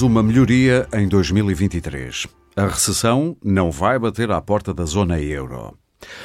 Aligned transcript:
Uma 0.00 0.22
melhoria 0.22 0.86
em 0.92 1.08
2023. 1.08 2.28
A 2.54 2.66
recessão 2.66 3.36
não 3.42 3.70
vai 3.70 3.98
bater 3.98 4.30
à 4.30 4.40
porta 4.40 4.72
da 4.72 4.84
zona 4.84 5.20
euro. 5.20 5.76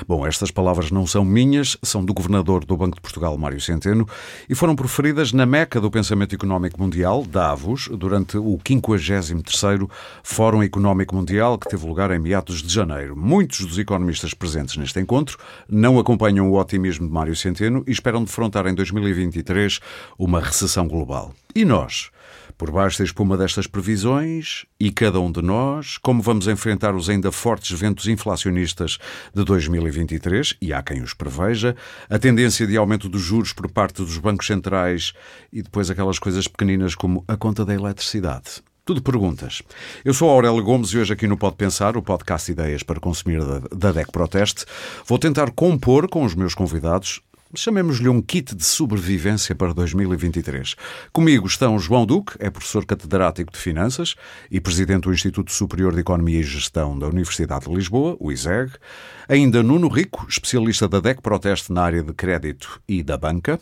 Bom, 0.07 0.27
estas 0.27 0.51
palavras 0.51 0.91
não 0.91 1.07
são 1.07 1.25
minhas, 1.25 1.75
são 1.81 2.05
do 2.05 2.13
governador 2.13 2.63
do 2.65 2.77
Banco 2.77 2.95
de 2.95 3.01
Portugal, 3.01 3.35
Mário 3.35 3.59
Centeno, 3.59 4.07
e 4.47 4.53
foram 4.53 4.75
proferidas 4.75 5.33
na 5.33 5.45
meca 5.45 5.81
do 5.81 5.89
pensamento 5.89 6.35
económico 6.35 6.79
mundial, 6.79 7.23
Davos, 7.23 7.87
durante 7.87 8.37
o 8.37 8.59
53º 8.63 9.89
Fórum 10.21 10.61
Económico 10.61 11.15
Mundial, 11.15 11.57
que 11.57 11.67
teve 11.67 11.87
lugar 11.87 12.11
em 12.11 12.19
meados 12.19 12.61
de 12.61 12.71
janeiro. 12.71 13.17
Muitos 13.17 13.65
dos 13.65 13.79
economistas 13.79 14.35
presentes 14.35 14.77
neste 14.77 14.99
encontro 14.99 15.37
não 15.67 15.97
acompanham 15.97 16.47
o 16.51 16.59
otimismo 16.59 17.07
de 17.07 17.13
Mário 17.13 17.35
Centeno 17.35 17.83
e 17.87 17.91
esperam 17.91 18.23
defrontar 18.23 18.67
em 18.67 18.75
2023 18.75 19.79
uma 20.19 20.39
recessão 20.39 20.87
global. 20.87 21.33
E 21.55 21.65
nós? 21.65 22.12
Por 22.57 22.71
baixo 22.71 22.99
da 22.99 23.03
espuma 23.03 23.37
destas 23.37 23.67
previsões, 23.67 24.65
e 24.79 24.91
cada 24.91 25.19
um 25.19 25.31
de 25.31 25.41
nós, 25.41 25.97
como 25.97 26.21
vamos 26.21 26.47
enfrentar 26.47 26.95
os 26.95 27.09
ainda 27.09 27.31
fortes 27.31 27.77
ventos 27.79 28.07
inflacionistas 28.07 28.97
de 29.33 29.43
2023, 29.43 30.55
e 30.61 30.73
há 30.73 30.81
quem 30.83 31.01
os 31.01 31.13
preveja, 31.13 31.75
a 32.09 32.19
tendência 32.19 32.67
de 32.67 32.77
aumento 32.77 33.09
dos 33.09 33.21
juros 33.21 33.53
por 33.53 33.69
parte 33.69 33.97
dos 34.03 34.17
bancos 34.17 34.47
centrais 34.47 35.13
e 35.51 35.61
depois 35.61 35.89
aquelas 35.89 36.19
coisas 36.19 36.47
pequeninas 36.47 36.95
como 36.95 37.23
a 37.27 37.35
conta 37.35 37.65
da 37.65 37.73
eletricidade. 37.73 38.63
Tudo 38.85 39.01
perguntas. 39.01 39.61
Eu 40.03 40.13
sou 40.13 40.29
Aurélio 40.29 40.61
Gomes 40.61 40.89
e 40.89 40.97
hoje 40.97 41.13
aqui 41.13 41.25
no 41.25 41.37
Pode 41.37 41.55
Pensar, 41.55 41.95
o 41.95 42.03
podcast 42.03 42.51
Ideias 42.51 42.83
para 42.83 42.99
Consumir 42.99 43.39
da 43.73 43.93
DEC 43.93 44.11
Proteste, 44.11 44.65
vou 45.05 45.17
tentar 45.17 45.51
compor 45.51 46.09
com 46.09 46.25
os 46.25 46.35
meus 46.35 46.53
convidados 46.53 47.21
chamemos-lhe 47.55 48.09
um 48.09 48.21
kit 48.21 48.55
de 48.55 48.65
sobrevivência 48.65 49.53
para 49.53 49.73
2023. 49.73 50.75
Comigo 51.11 51.47
estão 51.47 51.77
João 51.77 52.05
Duque, 52.05 52.33
é 52.39 52.49
professor 52.49 52.85
catedrático 52.85 53.51
de 53.51 53.59
Finanças 53.59 54.15
e 54.49 54.59
presidente 54.59 55.03
do 55.03 55.13
Instituto 55.13 55.51
Superior 55.51 55.93
de 55.93 55.99
Economia 56.01 56.39
e 56.39 56.43
Gestão 56.43 56.97
da 56.97 57.07
Universidade 57.07 57.65
de 57.65 57.73
Lisboa, 57.73 58.17
o 58.19 58.31
ISEG. 58.31 58.71
Ainda 59.27 59.63
Nuno 59.63 59.87
Rico, 59.87 60.25
especialista 60.27 60.87
da 60.87 60.99
DEC 60.99 61.21
Proteste 61.21 61.71
na 61.71 61.83
área 61.83 62.03
de 62.03 62.13
crédito 62.13 62.81
e 62.87 63.03
da 63.03 63.17
banca. 63.17 63.59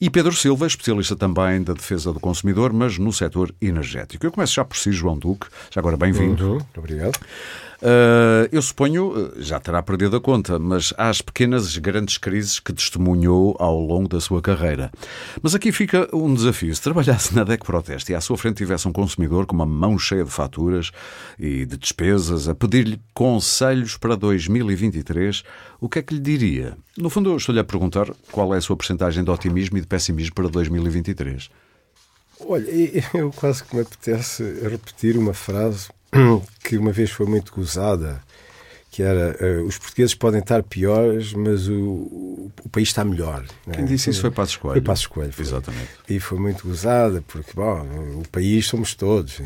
E 0.00 0.08
Pedro 0.08 0.32
Silva, 0.32 0.66
especialista 0.66 1.16
também 1.16 1.62
da 1.62 1.72
defesa 1.72 2.12
do 2.12 2.20
consumidor, 2.20 2.72
mas 2.72 2.98
no 2.98 3.12
setor 3.12 3.54
energético. 3.60 4.24
Eu 4.24 4.32
começo 4.32 4.54
já 4.54 4.64
por 4.64 4.76
si, 4.76 4.92
João 4.92 5.18
Duque. 5.18 5.48
Já 5.70 5.80
agora, 5.80 5.96
bem-vindo. 5.96 6.54
Uhum, 6.54 6.60
obrigado. 6.76 7.18
Uh, 7.80 8.48
eu 8.50 8.60
suponho, 8.60 9.32
já 9.36 9.60
terá 9.60 9.80
perdido 9.82 10.16
a 10.16 10.20
conta, 10.20 10.58
mas 10.58 10.92
há 10.98 11.08
as 11.08 11.22
pequenas 11.22 11.76
e 11.76 11.80
grandes 11.80 12.18
crises 12.18 12.58
que 12.58 12.72
testemunhou 12.72 13.56
ao 13.58 13.78
longo 13.78 14.08
da 14.08 14.20
sua 14.20 14.42
carreira. 14.42 14.90
Mas 15.40 15.54
aqui 15.54 15.70
fica 15.70 16.08
um 16.12 16.34
desafio. 16.34 16.74
Se 16.74 16.82
trabalhasse 16.82 17.34
na 17.34 17.44
DEC 17.44 17.64
Proteste 17.64 18.12
e 18.12 18.14
à 18.16 18.20
sua 18.20 18.36
frente 18.36 18.56
tivesse 18.56 18.88
um 18.88 18.92
consumidor 18.92 19.46
com 19.46 19.54
uma 19.54 19.66
mão 19.66 19.96
cheia 19.96 20.24
de 20.24 20.30
faturas 20.30 20.90
e 21.38 21.64
de 21.64 21.76
despesas 21.76 22.48
a 22.48 22.54
pedir-lhe 22.54 23.00
conselhos 23.14 23.96
para 23.96 24.16
2023, 24.16 25.44
o 25.80 25.88
que 25.88 26.00
é 26.00 26.02
que 26.02 26.14
lhe 26.14 26.20
diria? 26.20 26.76
No 26.96 27.08
fundo, 27.08 27.30
eu 27.30 27.36
estou-lhe 27.36 27.60
a 27.60 27.64
perguntar 27.64 28.08
qual 28.32 28.52
é 28.54 28.58
a 28.58 28.60
sua 28.60 28.76
porcentagem 28.76 29.22
de 29.22 29.30
otimismo 29.30 29.78
e 29.78 29.80
de 29.80 29.86
pessimismo 29.86 30.34
para 30.34 30.48
2023. 30.48 31.48
Olha, 32.40 32.66
eu 33.14 33.30
quase 33.32 33.62
que 33.62 33.74
me 33.74 33.82
apetece 33.82 34.42
repetir 34.68 35.16
uma 35.16 35.34
frase 35.34 35.88
que 36.64 36.78
uma 36.78 36.92
vez 36.92 37.10
foi 37.10 37.26
muito 37.26 37.52
gozada, 37.52 38.22
que 38.90 39.02
era 39.02 39.36
uh, 39.40 39.64
os 39.64 39.78
portugueses 39.78 40.14
podem 40.14 40.40
estar 40.40 40.62
piores, 40.62 41.32
mas 41.34 41.68
o, 41.68 42.50
o 42.64 42.68
país 42.70 42.88
está 42.88 43.04
melhor. 43.04 43.44
Né? 43.66 43.74
Quem 43.74 43.84
disse 43.84 44.10
isso 44.10 44.22
foi 44.22 44.30
Passos 44.30 44.56
Coelho. 44.56 44.74
Foi 44.74 44.82
Passos 44.82 45.06
Coelho. 45.06 45.32
Foi. 45.32 45.44
Exatamente. 45.44 45.88
E 46.08 46.18
foi 46.18 46.38
muito 46.38 46.66
gozada, 46.66 47.22
porque, 47.26 47.52
bom, 47.54 47.80
o 48.20 48.28
país 48.28 48.66
somos 48.66 48.94
todos. 48.94 49.40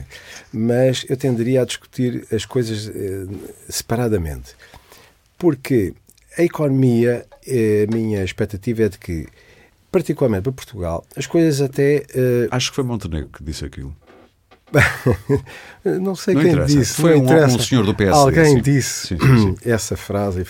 Mas 0.52 1.04
eu 1.08 1.16
tenderia 1.16 1.62
a 1.62 1.64
discutir 1.64 2.26
as 2.32 2.44
coisas 2.44 2.86
uh, 2.86 3.28
separadamente. 3.68 4.54
Porque 5.36 5.92
a 6.38 6.42
economia, 6.42 7.26
uh, 7.46 7.92
a 7.92 7.94
minha 7.94 8.24
expectativa 8.24 8.84
é 8.84 8.88
de 8.88 8.98
que, 8.98 9.26
particularmente 9.90 10.44
para 10.44 10.52
Portugal, 10.52 11.04
as 11.16 11.26
coisas 11.26 11.60
até... 11.60 12.06
Acho 12.50 12.70
que 12.70 12.76
foi 12.76 12.84
Montenegro 12.84 13.28
que 13.28 13.42
disse 13.42 13.64
aquilo. 13.64 13.94
não 15.84 16.14
sei 16.14 16.34
não 16.34 16.42
quem 16.42 16.52
interessa. 16.52 16.78
disse. 16.78 16.94
Foi 16.94 17.16
um, 17.16 17.24
um, 17.24 17.58
senhor 17.58 17.84
do 17.84 17.94
PSD. 17.94 18.18
Alguém 18.18 18.56
sim. 18.56 18.62
disse 18.62 19.08
sim, 19.08 19.18
sim, 19.18 19.56
essa 19.70 19.96
frase. 19.96 20.44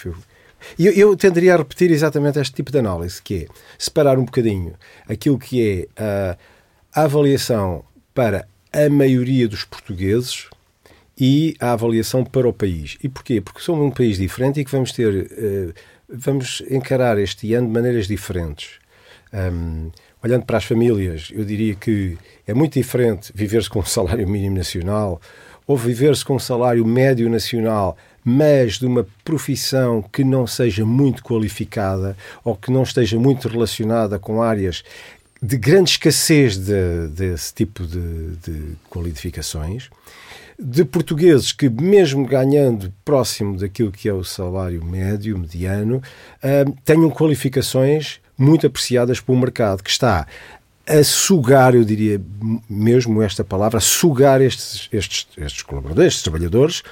E 0.79 0.87
eu, 0.87 0.93
eu 0.93 1.17
tenderia 1.17 1.55
a 1.55 1.59
repetir 1.59 1.91
exatamente 1.91 2.39
este 2.39 2.55
tipo 2.55 2.71
de 2.71 2.79
análise, 2.79 3.21
que 3.21 3.45
é 3.45 3.47
separar 3.79 4.19
um 4.19 4.25
bocadinho 4.25 4.75
aquilo 5.09 5.39
que 5.39 5.89
é 5.97 6.37
a, 6.95 7.03
avaliação 7.05 7.85
para 8.15 8.47
a 8.73 8.89
maioria 8.89 9.49
dos 9.49 9.65
portugueses 9.65 10.49
e 11.19 11.55
a 11.61 11.73
avaliação 11.73 12.25
para 12.25 12.49
o 12.49 12.53
país. 12.53 12.99
E 13.03 13.09
porquê? 13.09 13.41
Porque 13.41 13.61
somos 13.61 13.85
um 13.85 13.91
país 13.91 14.19
diferente 14.19 14.61
e 14.61 14.65
que 14.65 14.71
vamos 14.71 14.93
ter, 14.93 15.13
uh, 15.13 15.75
vamos 16.09 16.63
encarar 16.71 17.19
este 17.19 17.53
ano 17.55 17.67
de 17.67 17.73
maneiras 17.73 18.07
diferentes. 18.07 18.79
Um, 19.33 19.91
olhando 20.23 20.45
para 20.45 20.59
as 20.59 20.65
famílias, 20.65 21.31
eu 21.33 21.45
diria 21.45 21.75
que 21.75 22.17
é 22.47 22.55
muito 22.55 22.75
diferente 22.75 23.33
viver-se 23.35 23.69
com 23.69 23.81
um 23.81 23.85
salário 23.85 24.29
mínimo 24.29 24.57
nacional 24.57 25.21
ou 25.67 25.77
viver-se 25.77 26.25
com 26.25 26.37
um 26.37 26.39
salário 26.39 26.85
médio 26.85 27.29
nacional, 27.31 27.97
mas 28.25 28.79
de 28.79 28.87
uma 28.87 29.07
profissão 29.25 30.03
que 30.03 30.25
não 30.25 30.47
seja 30.47 30.85
muito 30.85 31.23
qualificada 31.23 32.17
ou 32.45 32.57
que 32.57 32.71
não 32.71 32.83
esteja 32.83 33.19
muito 33.19 33.49
relacionada 33.49 34.19
com 34.19 34.43
áreas 34.43 34.83
de 35.43 35.57
grande 35.57 35.91
escassez 35.91 36.57
de, 36.57 37.09
desse 37.09 37.53
tipo 37.53 37.85
de, 37.85 38.37
de 38.37 38.77
qualificações 38.89 39.91
de 40.59 40.85
portugueses 40.85 41.51
que, 41.51 41.69
mesmo 41.69 42.25
ganhando 42.25 42.93
próximo 43.05 43.57
daquilo 43.57 43.91
que 43.91 44.09
é 44.09 44.13
o 44.13 44.23
salário 44.23 44.85
médio, 44.85 45.37
mediano, 45.37 45.97
uh, 45.97 46.77
tenham 46.85 47.11
qualificações 47.11 48.21
muito 48.37 48.67
apreciadas 48.67 49.21
pelo 49.21 49.39
mercado, 49.39 49.83
que 49.83 49.91
está 49.91 50.27
a 50.87 51.05
sugar, 51.05 51.75
eu 51.75 51.85
diria 51.85 52.21
mesmo 52.69 53.23
esta 53.23 53.45
palavra, 53.45 53.79
a 53.79 53.81
sugar 53.81 54.41
estes, 54.41 54.89
estes, 54.93 55.29
estes 55.37 55.63
colaboradores, 55.63 56.09
estes 56.09 56.23
trabalhadores, 56.23 56.83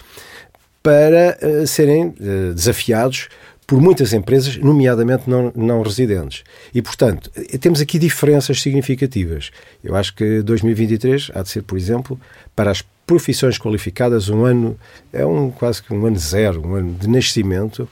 para 0.82 1.38
uh, 1.42 1.66
serem 1.66 2.08
uh, 2.08 2.54
desafiados 2.54 3.28
por 3.66 3.80
muitas 3.80 4.12
empresas, 4.12 4.56
nomeadamente 4.56 5.30
não, 5.30 5.52
não 5.54 5.80
residentes. 5.80 6.42
E, 6.74 6.82
portanto, 6.82 7.30
eh, 7.36 7.56
temos 7.56 7.80
aqui 7.80 8.00
diferenças 8.00 8.60
significativas. 8.60 9.52
Eu 9.84 9.94
acho 9.94 10.12
que 10.12 10.42
2023 10.42 11.30
há 11.32 11.42
de 11.42 11.50
ser, 11.50 11.62
por 11.62 11.78
exemplo, 11.78 12.20
para 12.56 12.72
as 12.72 12.82
profissões 13.06 13.58
qualificadas, 13.58 14.28
um 14.28 14.44
ano, 14.44 14.76
é 15.12 15.24
um 15.24 15.52
quase 15.52 15.84
que 15.84 15.94
um 15.94 16.04
ano 16.04 16.18
zero, 16.18 16.66
um 16.66 16.74
ano 16.74 16.94
de 16.94 17.08
nascimento, 17.08 17.88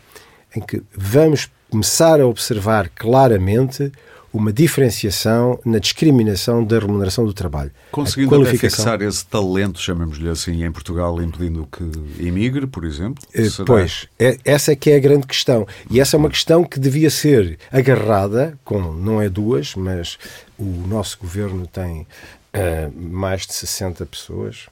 em 0.56 0.60
que 0.60 0.82
vamos 0.92 1.48
começar 1.70 2.20
a 2.20 2.26
observar 2.26 2.88
claramente 2.88 3.92
uma 4.32 4.52
diferenciação 4.52 5.58
na 5.64 5.78
discriminação 5.78 6.62
da 6.62 6.78
remuneração 6.78 7.24
do 7.24 7.32
trabalho. 7.32 7.70
Conseguindo 7.90 8.30
qualificação... 8.30 8.84
fixar 8.84 9.03
esse 9.03 9.24
talento, 9.24 9.80
chamemos-lhe 9.80 10.28
assim, 10.28 10.65
em 10.65 10.70
Portugal, 10.70 11.20
impedindo 11.22 11.66
que 11.70 11.82
emigre, 12.22 12.66
por 12.66 12.84
exemplo? 12.84 13.24
Eh, 13.32 13.48
Será? 13.48 13.65
Pois, 13.65 14.06
é, 14.18 14.36
essa 14.44 14.72
é 14.72 14.76
que 14.76 14.91
é 14.91 14.97
a 14.97 15.00
grande 15.00 15.26
questão. 15.26 15.66
E 15.91 15.98
essa 15.98 16.16
é 16.16 16.18
uma 16.18 16.28
questão 16.28 16.62
que 16.62 16.78
devia 16.78 17.10
ser 17.10 17.59
agarrada, 17.72 18.59
com 18.64 18.80
não 18.92 19.21
é 19.21 19.28
duas, 19.28 19.74
mas 19.74 20.18
o 20.59 20.86
nosso 20.86 21.18
governo 21.18 21.66
tem 21.66 22.03
uh, 22.03 22.92
mais 22.94 23.47
de 23.47 23.54
60 23.54 24.04
pessoas, 24.06 24.66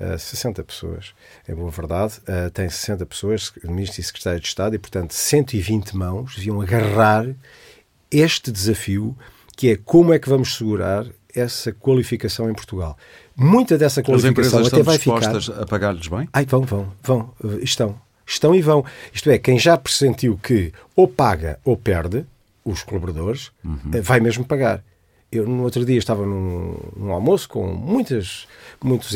uh, 0.00 0.14
eh, 0.14 0.18
60 0.18 0.64
pessoas, 0.64 1.14
é 1.46 1.54
boa 1.54 1.70
verdade, 1.70 2.14
uh, 2.22 2.50
tem 2.50 2.68
60 2.68 3.06
pessoas, 3.06 3.52
ministro 3.64 4.00
e 4.00 4.04
secretário 4.04 4.40
de 4.40 4.46
Estado, 4.46 4.74
e 4.74 4.78
portanto 4.78 5.12
120 5.12 5.96
mãos 5.96 6.36
deviam 6.36 6.60
agarrar 6.60 7.26
este 8.10 8.50
desafio 8.50 9.16
que 9.56 9.70
é 9.70 9.76
como 9.76 10.12
é 10.12 10.18
que 10.18 10.28
vamos 10.28 10.56
segurar 10.56 11.06
essa 11.34 11.72
qualificação 11.72 12.50
em 12.50 12.54
Portugal. 12.54 12.96
Muita 13.36 13.76
dessa 13.76 14.02
qualificação 14.02 14.64
até 14.64 14.82
vai 14.82 14.98
ficar... 14.98 15.36
a 15.60 15.66
pagar-lhes 15.66 16.08
bem? 16.08 16.28
Ai, 16.32 16.44
vão, 16.46 16.62
vão, 16.62 16.92
vão, 17.02 17.34
estão. 17.62 18.00
Estão 18.26 18.54
e 18.54 18.60
vão. 18.60 18.84
Isto 19.12 19.30
é, 19.30 19.38
quem 19.38 19.58
já 19.58 19.76
pressentiu 19.76 20.38
que 20.42 20.72
ou 20.94 21.08
paga 21.08 21.58
ou 21.64 21.76
perde, 21.76 22.26
os 22.64 22.82
colaboradores, 22.82 23.50
uhum. 23.64 24.02
vai 24.02 24.20
mesmo 24.20 24.44
pagar. 24.44 24.82
Eu, 25.30 25.46
no 25.46 25.62
outro 25.62 25.84
dia, 25.84 25.98
estava 25.98 26.24
num, 26.24 26.76
num 26.96 27.12
almoço 27.12 27.48
com 27.48 27.66
muitas, 27.66 28.46
muitas 28.82 29.14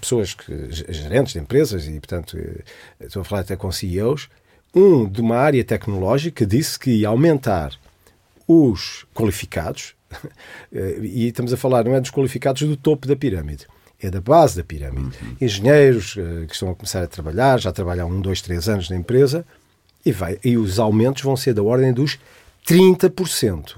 pessoas, 0.00 0.34
que, 0.34 0.52
gerentes 0.70 1.34
de 1.34 1.38
empresas, 1.38 1.86
e, 1.86 1.92
portanto, 2.00 2.36
eh, 2.36 2.64
estou 3.06 3.22
a 3.22 3.24
falar 3.24 3.42
até 3.42 3.54
com 3.54 3.70
CEOs. 3.70 4.28
Um 4.74 5.08
de 5.08 5.20
uma 5.20 5.36
área 5.36 5.62
tecnológica 5.62 6.44
disse 6.44 6.76
que 6.78 6.90
ia 6.90 7.08
aumentar 7.08 7.78
os 8.48 9.06
qualificados, 9.14 9.94
eh, 10.74 10.98
e 11.00 11.28
estamos 11.28 11.52
a 11.52 11.56
falar, 11.56 11.84
não 11.84 11.94
é 11.94 12.00
dos 12.00 12.10
qualificados 12.10 12.62
do 12.62 12.76
topo 12.76 13.06
da 13.06 13.14
pirâmide, 13.14 13.68
é 14.00 14.10
da 14.10 14.20
base 14.20 14.56
da 14.56 14.64
pirâmide. 14.64 15.16
Uhum. 15.22 15.36
Engenheiros 15.40 16.16
eh, 16.18 16.46
que 16.46 16.54
estão 16.54 16.70
a 16.70 16.74
começar 16.74 17.04
a 17.04 17.06
trabalhar, 17.06 17.60
já 17.60 17.70
trabalham 17.70 18.10
um, 18.10 18.20
dois, 18.20 18.42
três 18.42 18.68
anos 18.68 18.90
na 18.90 18.96
empresa, 18.96 19.46
e, 20.04 20.10
vai, 20.10 20.40
e 20.44 20.56
os 20.56 20.80
aumentos 20.80 21.22
vão 21.22 21.36
ser 21.36 21.54
da 21.54 21.62
ordem 21.62 21.92
dos 21.92 22.18
30%. 22.66 23.76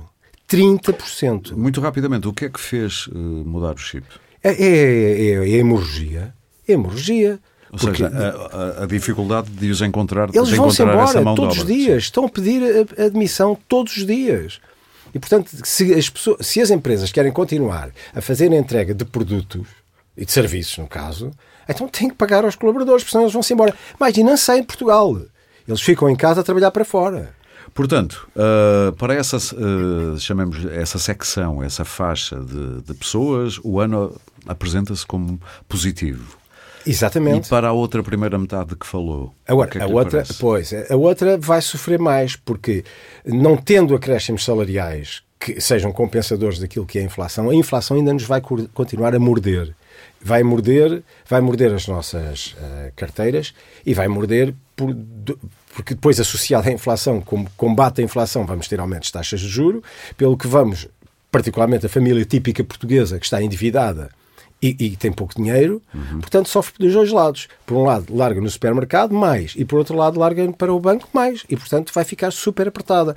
30%. 0.48 1.52
Muito 1.52 1.80
rapidamente, 1.80 2.28
o 2.28 2.32
que 2.32 2.46
é 2.46 2.48
que 2.48 2.60
fez 2.60 3.06
uh, 3.08 3.18
mudar 3.18 3.74
o 3.74 3.78
chip? 3.78 4.06
É, 4.42 4.50
é, 4.50 5.30
é, 5.30 5.30
é 5.32 5.48
hemorragia. 5.58 6.34
É 6.68 6.72
hemorragia. 6.72 7.40
Ou 7.72 7.78
seja, 7.78 8.06
a, 8.06 8.84
a, 8.84 8.86
dificuldade 8.86 9.50
de 9.50 9.68
os 9.68 9.80
encontrar, 9.80 10.28
eles 10.32 10.48
de 10.48 10.54
vão-se 10.54 10.80
encontrar 10.80 11.20
embora 11.20 11.36
todos 11.36 11.58
os 11.58 11.66
dias. 11.66 12.04
Estão 12.04 12.26
a 12.26 12.28
pedir 12.28 12.62
admissão 12.96 13.58
todos 13.68 13.96
os 13.96 14.06
dias. 14.06 14.60
E, 15.12 15.18
portanto, 15.18 15.50
se 15.64 15.92
as, 15.92 16.08
pessoas, 16.08 16.46
se 16.46 16.60
as 16.60 16.70
empresas 16.70 17.10
querem 17.10 17.32
continuar 17.32 17.90
a 18.14 18.20
fazer 18.20 18.52
a 18.52 18.56
entrega 18.56 18.94
de 18.94 19.04
produtos 19.04 19.66
e 20.16 20.24
de 20.24 20.30
serviços, 20.30 20.78
no 20.78 20.86
caso, 20.86 21.32
então 21.68 21.88
têm 21.88 22.08
que 22.08 22.14
pagar 22.14 22.44
aos 22.44 22.54
colaboradores, 22.54 23.02
porque 23.02 23.12
senão 23.12 23.24
eles 23.24 23.32
vão-se 23.32 23.52
embora. 23.52 23.74
Mas 23.98 24.16
e 24.16 24.22
não 24.22 24.36
saem 24.36 24.60
de 24.60 24.66
Portugal. 24.66 25.20
Eles 25.66 25.80
ficam 25.80 26.08
em 26.08 26.16
casa 26.16 26.42
a 26.42 26.44
trabalhar 26.44 26.70
para 26.70 26.84
fora. 26.84 27.34
Portanto, 27.74 28.28
uh, 28.36 28.92
para 28.92 29.14
essa, 29.14 29.36
uh, 29.36 30.18
chamemos 30.18 30.64
essa 30.66 30.96
secção, 30.96 31.60
essa 31.60 31.84
faixa 31.84 32.36
de, 32.36 32.82
de 32.82 32.94
pessoas, 32.94 33.58
o 33.64 33.80
ano 33.80 34.14
apresenta-se 34.46 35.04
como 35.04 35.40
positivo. 35.68 36.38
Exatamente. 36.86 37.46
E 37.46 37.50
para 37.50 37.68
a 37.68 37.72
outra 37.72 38.02
primeira 38.02 38.38
metade 38.38 38.76
que 38.76 38.86
falou. 38.86 39.34
Agora, 39.48 39.68
que 39.68 39.78
é 39.78 39.80
que 39.80 39.90
a 39.90 39.94
outra, 39.94 40.22
parece? 40.22 40.34
pois, 40.34 40.72
a 40.72 40.96
outra 40.96 41.36
vai 41.36 41.60
sofrer 41.60 41.98
mais, 41.98 42.36
porque 42.36 42.84
não 43.24 43.56
tendo 43.56 43.94
acréscimos 43.94 44.44
salariais 44.44 45.22
que 45.40 45.60
sejam 45.60 45.92
compensadores 45.92 46.58
daquilo 46.58 46.86
que 46.86 46.98
é 46.98 47.02
a 47.02 47.04
inflação, 47.04 47.50
a 47.50 47.54
inflação 47.54 47.96
ainda 47.96 48.12
nos 48.12 48.24
vai 48.24 48.40
continuar 48.72 49.14
a 49.14 49.18
morder. 49.18 49.74
Vai 50.20 50.42
morder, 50.42 51.02
vai 51.28 51.40
morder 51.40 51.72
as 51.74 51.86
nossas 51.86 52.56
uh, 52.58 52.92
carteiras 52.96 53.52
e 53.84 53.92
vai 53.92 54.08
morder 54.08 54.54
por, 54.74 54.94
porque 55.74 55.94
depois 55.94 56.20
associado 56.20 56.68
à 56.68 56.72
inflação, 56.72 57.20
como 57.20 57.50
combate 57.56 58.00
à 58.00 58.04
inflação, 58.04 58.46
vamos 58.46 58.68
ter 58.68 58.80
aumentos 58.80 59.08
de 59.08 59.12
taxas 59.12 59.40
de 59.40 59.48
juro, 59.48 59.82
pelo 60.16 60.36
que 60.36 60.46
vamos, 60.46 60.88
particularmente 61.30 61.86
a 61.86 61.88
família 61.88 62.24
típica 62.24 62.62
portuguesa 62.62 63.18
que 63.18 63.24
está 63.24 63.42
endividada 63.42 64.08
e, 64.62 64.76
e 64.78 64.96
tem 64.96 65.12
pouco 65.12 65.34
dinheiro, 65.34 65.82
uhum. 65.92 66.20
portanto 66.20 66.48
sofre 66.48 66.74
dos 66.78 66.92
dois 66.92 67.10
lados. 67.10 67.48
Por 67.66 67.76
um 67.76 67.84
lado, 67.84 68.14
larga 68.16 68.40
no 68.40 68.48
supermercado 68.48 69.12
mais, 69.12 69.52
e 69.56 69.64
por 69.64 69.78
outro 69.78 69.96
lado, 69.96 70.18
larga 70.18 70.50
para 70.52 70.72
o 70.72 70.80
banco 70.80 71.08
mais, 71.12 71.44
e 71.48 71.56
portanto 71.56 71.92
vai 71.92 72.04
ficar 72.04 72.30
super 72.30 72.68
apertada. 72.68 73.16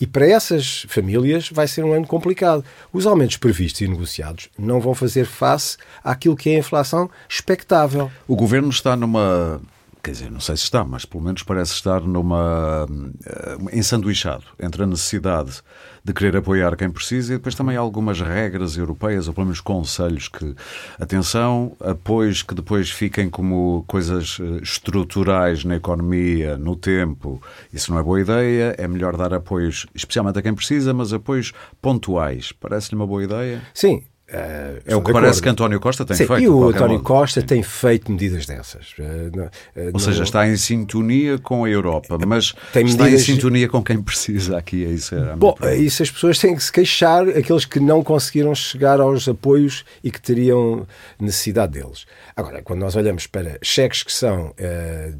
E 0.00 0.06
para 0.06 0.26
essas 0.26 0.86
famílias 0.88 1.50
vai 1.50 1.66
ser 1.66 1.84
um 1.84 1.92
ano 1.92 2.06
complicado. 2.06 2.64
Os 2.92 3.04
aumentos 3.04 3.36
previstos 3.36 3.80
e 3.80 3.88
negociados 3.88 4.48
não 4.56 4.80
vão 4.80 4.94
fazer 4.94 5.26
face 5.26 5.76
àquilo 6.04 6.36
que 6.36 6.50
é 6.50 6.54
a 6.54 6.58
inflação 6.60 7.10
expectável. 7.28 8.10
O 8.26 8.36
governo 8.36 8.68
está 8.68 8.96
numa 8.96 9.60
quer 10.02 10.12
dizer, 10.12 10.30
não 10.30 10.40
sei 10.40 10.56
se 10.56 10.64
está, 10.64 10.84
mas 10.84 11.04
pelo 11.04 11.22
menos 11.22 11.42
parece 11.42 11.72
estar 11.72 12.00
numa 12.00 12.86
uh, 12.86 13.76
ensanduichado 13.76 14.44
entre 14.58 14.82
a 14.82 14.86
necessidade 14.86 15.62
de 16.04 16.12
querer 16.12 16.36
apoiar 16.36 16.76
quem 16.76 16.90
precisa 16.90 17.34
e 17.34 17.36
depois 17.36 17.54
também 17.54 17.76
algumas 17.76 18.20
regras 18.20 18.76
europeias, 18.76 19.28
ou 19.28 19.34
pelo 19.34 19.46
menos 19.46 19.60
conselhos 19.60 20.28
que, 20.28 20.54
atenção, 20.98 21.76
apoios 21.80 22.42
que 22.42 22.54
depois 22.54 22.90
fiquem 22.90 23.28
como 23.28 23.84
coisas 23.86 24.38
eh, 24.40 24.62
estruturais 24.62 25.64
na 25.64 25.76
economia, 25.76 26.56
no 26.56 26.76
tempo. 26.76 27.42
Isso 27.72 27.92
não 27.92 27.98
é 27.98 28.02
boa 28.02 28.20
ideia, 28.20 28.74
é 28.78 28.88
melhor 28.88 29.16
dar 29.16 29.34
apoios, 29.34 29.86
especialmente 29.94 30.38
a 30.38 30.42
quem 30.42 30.54
precisa, 30.54 30.94
mas 30.94 31.12
apoios 31.12 31.52
pontuais. 31.82 32.52
Parece-lhe 32.52 32.96
uma 32.96 33.06
boa 33.06 33.22
ideia? 33.22 33.60
Sim, 33.74 34.02
Uh, 34.30 34.82
é 34.84 34.94
o 34.94 35.00
que 35.00 35.10
parece 35.10 35.40
que 35.40 35.48
António 35.48 35.80
Costa 35.80 36.04
tem 36.04 36.14
Sim, 36.14 36.26
feito. 36.26 36.42
E 36.42 36.48
o 36.48 36.68
António 36.68 36.98
modo. 36.98 37.02
Costa 37.02 37.40
Sim. 37.40 37.46
tem 37.46 37.62
feito 37.62 38.12
medidas 38.12 38.44
dessas. 38.44 38.92
Uh, 38.98 39.40
uh, 39.40 39.90
Ou 39.94 39.98
seja, 39.98 40.22
está 40.22 40.46
em 40.46 40.54
sintonia 40.58 41.38
com 41.38 41.64
a 41.64 41.70
Europa, 41.70 42.18
mas 42.26 42.52
tem 42.70 42.84
está 42.84 43.04
medidas... 43.04 43.22
em 43.22 43.32
sintonia 43.32 43.68
com 43.68 43.82
quem 43.82 44.02
precisa 44.02 44.58
aqui. 44.58 44.84
É 44.84 44.88
isso 44.88 45.14
é 45.14 45.34
Bom, 45.34 45.56
isso 45.78 46.02
as 46.02 46.10
pessoas 46.10 46.38
têm 46.38 46.54
que 46.54 46.62
se 46.62 46.70
queixar, 46.70 47.26
aqueles 47.26 47.64
que 47.64 47.80
não 47.80 48.04
conseguiram 48.04 48.54
chegar 48.54 49.00
aos 49.00 49.26
apoios 49.26 49.82
e 50.04 50.10
que 50.10 50.20
teriam 50.20 50.86
necessidade 51.18 51.72
deles. 51.72 52.04
Agora, 52.36 52.60
quando 52.62 52.80
nós 52.80 52.96
olhamos 52.96 53.26
para 53.26 53.58
cheques 53.62 54.02
que 54.02 54.12
são 54.12 54.54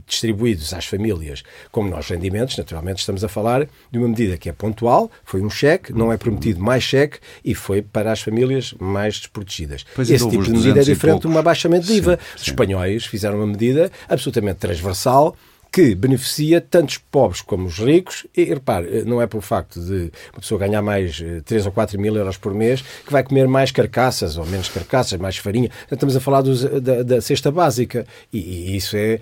distribuídos 0.06 0.74
às 0.74 0.84
famílias 0.84 1.42
como 1.72 1.88
nós 1.88 2.08
rendimentos, 2.08 2.58
naturalmente 2.58 2.98
estamos 2.98 3.24
a 3.24 3.28
falar 3.28 3.66
de 3.90 3.98
uma 3.98 4.08
medida 4.08 4.36
que 4.36 4.50
é 4.50 4.52
pontual, 4.52 5.10
foi 5.24 5.40
um 5.40 5.48
cheque, 5.48 5.92
não 5.92 6.12
é 6.12 6.18
prometido 6.18 6.60
mais 6.60 6.82
cheque 6.82 7.18
e 7.44 7.54
foi 7.54 7.80
para 7.80 8.12
as 8.12 8.20
famílias 8.20 8.74
mais 8.78 8.97
mais 8.98 9.18
desprotegidas. 9.18 9.86
Pois 9.94 10.10
Esse 10.10 10.28
tipo 10.28 10.42
de 10.42 10.50
medida 10.50 10.80
é 10.80 10.82
diferente 10.82 11.22
de 11.22 11.28
um 11.28 11.38
abaixamento 11.38 11.86
de 11.86 11.92
IVA. 11.94 12.16
Sim, 12.16 12.36
Os 12.36 12.42
sim. 12.42 12.50
espanhóis 12.50 13.06
fizeram 13.06 13.36
uma 13.38 13.46
medida 13.46 13.90
absolutamente 14.08 14.58
transversal 14.58 15.36
que 15.70 15.94
beneficia 15.94 16.60
tanto 16.60 16.90
os 16.90 16.98
pobres 16.98 17.40
como 17.40 17.66
os 17.66 17.78
ricos. 17.78 18.26
E 18.36 18.44
repare, 18.44 19.04
não 19.04 19.20
é 19.20 19.26
pelo 19.26 19.42
facto 19.42 19.80
de 19.80 20.10
uma 20.32 20.40
pessoa 20.40 20.58
ganhar 20.58 20.82
mais 20.82 21.22
3 21.44 21.64
eh, 21.64 21.66
ou 21.66 21.72
4 21.72 22.00
mil 22.00 22.16
euros 22.16 22.36
por 22.36 22.54
mês 22.54 22.82
que 23.04 23.12
vai 23.12 23.22
comer 23.22 23.46
mais 23.46 23.70
carcaças 23.70 24.36
ou 24.36 24.46
menos 24.46 24.68
carcaças, 24.68 25.18
mais 25.20 25.36
farinha. 25.36 25.70
Estamos 25.90 26.16
a 26.16 26.20
falar 26.20 26.42
dos, 26.42 26.62
da, 26.82 27.02
da, 27.02 27.20
cesta 27.20 27.50
básica. 27.50 28.06
E, 28.32 28.38
e 28.38 28.76
isso 28.76 28.96
é 28.96 29.20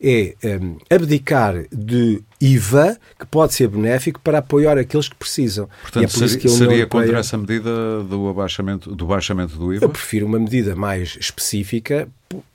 é 0.00 0.34
um, 0.60 0.76
abdicar 0.88 1.64
de 1.72 2.22
IVA, 2.40 2.98
que 3.18 3.26
pode 3.26 3.54
ser 3.54 3.68
benéfico, 3.68 4.20
para 4.20 4.38
apoiar 4.38 4.78
aqueles 4.78 5.08
que 5.08 5.16
precisam. 5.16 5.68
Portanto, 5.82 6.04
é 6.04 6.06
por 6.06 6.28
seria, 6.28 6.48
seria 6.48 6.86
contra 6.86 7.18
essa 7.18 7.36
medida 7.36 8.02
do 8.04 8.28
abaixamento, 8.28 8.94
do 8.94 9.06
baixamento 9.06 9.56
do 9.56 9.74
IVA? 9.74 9.84
Eu 9.84 9.90
prefiro 9.90 10.26
uma 10.26 10.38
medida 10.38 10.76
mais 10.76 11.16
específica, 11.18 12.08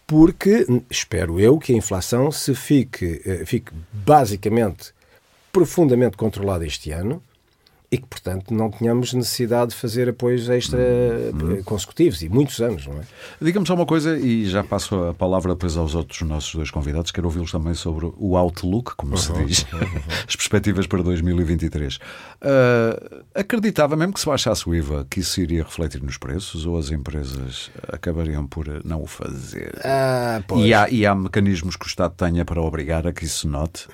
porque 0.07 0.65
espero 0.89 1.39
eu 1.39 1.57
que 1.57 1.73
a 1.73 1.75
inflação 1.75 2.31
se 2.31 2.53
fique, 2.55 3.21
eh, 3.25 3.43
fique 3.45 3.71
basicamente 3.91 4.93
profundamente 5.51 6.17
controlada 6.17 6.65
este 6.65 6.91
ano 6.91 7.21
e 7.93 7.97
que, 7.99 8.07
portanto, 8.07 8.51
não 8.51 8.71
tenhamos 8.71 9.13
necessidade 9.13 9.69
de 9.69 9.77
fazer 9.77 10.09
apoios 10.09 10.49
extra 10.49 10.79
uhum. 10.79 11.61
consecutivos 11.61 12.23
e 12.23 12.27
muitos 12.27 12.59
anos, 12.59 12.87
não 12.87 12.95
é? 12.95 13.01
Diga-me 13.39 13.67
só 13.67 13.75
uma 13.75 13.85
coisa 13.85 14.17
e 14.17 14.49
já 14.49 14.63
passo 14.63 14.95
a 15.09 15.13
palavra 15.13 15.53
depois 15.53 15.77
aos 15.77 15.93
outros 15.93 16.19
nossos 16.23 16.55
dois 16.55 16.71
convidados. 16.71 17.11
Quero 17.11 17.27
ouvi-los 17.27 17.51
também 17.51 17.75
sobre 17.75 18.11
o 18.17 18.35
outlook, 18.35 18.95
como 18.95 19.11
uhum. 19.11 19.17
se 19.19 19.31
diz, 19.45 19.67
uhum. 19.71 19.79
as 20.27 20.35
perspectivas 20.35 20.87
para 20.87 21.03
2023. 21.03 21.97
Uh, 21.97 21.99
ah, 22.41 23.39
acreditava 23.41 23.95
mesmo 23.95 24.13
que 24.13 24.21
se 24.21 24.25
baixasse 24.25 24.67
o 24.67 24.73
IVA 24.73 25.05
que 25.07 25.19
isso 25.19 25.39
iria 25.39 25.61
refletir 25.61 26.01
nos 26.01 26.17
preços 26.17 26.65
ou 26.65 26.79
as 26.79 26.89
empresas 26.89 27.69
acabariam 27.87 28.47
por 28.47 28.83
não 28.83 29.03
o 29.03 29.05
fazer? 29.05 29.79
Ah, 29.83 30.41
e, 30.55 30.73
há, 30.73 30.89
e 30.89 31.05
há 31.05 31.13
mecanismos 31.13 31.75
que 31.75 31.85
o 31.85 31.87
Estado 31.87 32.15
tenha 32.17 32.43
para 32.43 32.59
obrigar 32.59 33.05
a 33.05 33.13
que 33.13 33.23
isso 33.23 33.47
note? 33.47 33.87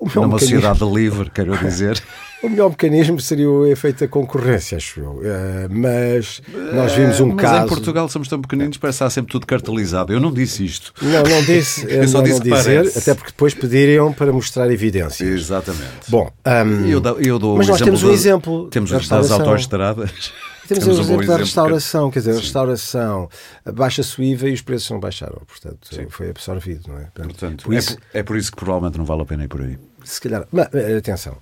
Numa 0.00 0.28
mecanismo... 0.28 0.38
sociedade 0.38 0.84
livre, 0.84 1.28
quero 1.28 1.58
dizer. 1.58 2.00
O 2.42 2.48
melhor 2.48 2.70
mecanismo 2.70 3.20
seria 3.20 3.50
o 3.50 3.66
efeito 3.66 4.00
da 4.00 4.08
concorrência, 4.08 4.78
acho 4.78 4.98
eu. 5.00 5.10
Uh, 5.10 5.22
mas 5.68 6.40
nós 6.72 6.92
vimos 6.94 7.20
um 7.20 7.28
mas 7.28 7.36
caso. 7.36 7.54
Mas 7.54 7.64
em 7.64 7.68
Portugal 7.68 8.08
somos 8.08 8.28
tão 8.28 8.40
pequeninos, 8.40 8.78
parece 8.78 8.96
estar 8.96 9.10
sempre 9.10 9.30
tudo 9.30 9.46
cartelizado. 9.46 10.10
Eu 10.10 10.20
não 10.20 10.32
disse 10.32 10.64
isto. 10.64 10.94
Não, 11.02 11.22
não 11.22 11.42
disse. 11.44 11.84
eu 11.92 12.08
só 12.08 12.18
não, 12.18 12.24
disse 12.24 12.38
não 12.38 12.56
dizer, 12.56 12.76
parece. 12.76 12.98
até 12.98 13.14
porque 13.14 13.30
depois 13.32 13.52
pediriam 13.52 14.10
para 14.12 14.32
mostrar 14.32 14.70
evidências. 14.70 15.28
Exatamente. 15.28 16.08
Bom, 16.08 16.30
um, 16.46 16.86
eu, 16.86 17.00
dou, 17.00 17.20
eu 17.20 17.38
dou 17.38 17.58
mas 17.58 17.68
nós 17.68 17.80
temos 17.80 18.02
um 18.02 18.10
exemplo. 18.10 18.68
Temos 18.68 18.90
as 18.92 19.30
autoestradas. 19.30 20.32
Temos, 20.70 20.84
temos 20.84 20.98
o 21.00 21.02
exemplo 21.02 21.24
um 21.24 21.26
da 21.26 21.36
restauração, 21.36 22.06
de... 22.06 22.12
quer 22.12 22.18
dizer, 22.20 22.30
a 22.30 22.34
restauração 22.36 23.28
baixa-se 23.74 24.20
o 24.20 24.22
IVA 24.22 24.50
e 24.50 24.52
os 24.52 24.62
preços 24.62 24.88
não 24.88 25.00
baixaram, 25.00 25.42
portanto, 25.44 25.88
Sim. 25.92 26.06
foi 26.08 26.30
absorvido, 26.30 26.82
não 26.86 26.96
é? 26.96 27.08
Portanto, 27.12 27.64
por 27.64 27.74
isso... 27.74 27.98
é, 28.14 28.20
é 28.20 28.22
por 28.22 28.36
isso 28.36 28.52
que 28.52 28.56
provavelmente 28.56 28.96
não 28.96 29.04
vale 29.04 29.22
a 29.22 29.24
pena 29.24 29.42
ir 29.42 29.48
por 29.48 29.62
aí 29.62 29.76
se 30.12 30.20
calhar. 30.20 30.46
Mas, 30.50 30.68
eh, 30.74 30.96
atenção, 30.96 31.36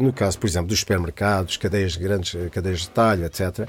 no 0.00 0.12
caso, 0.12 0.38
por 0.38 0.46
exemplo, 0.46 0.68
dos 0.68 0.80
supermercados, 0.80 1.56
cadeias 1.56 1.96
grandes, 1.96 2.34
eh, 2.34 2.48
cadeias 2.50 2.80
de 2.80 2.90
talho, 2.90 3.24
etc., 3.24 3.68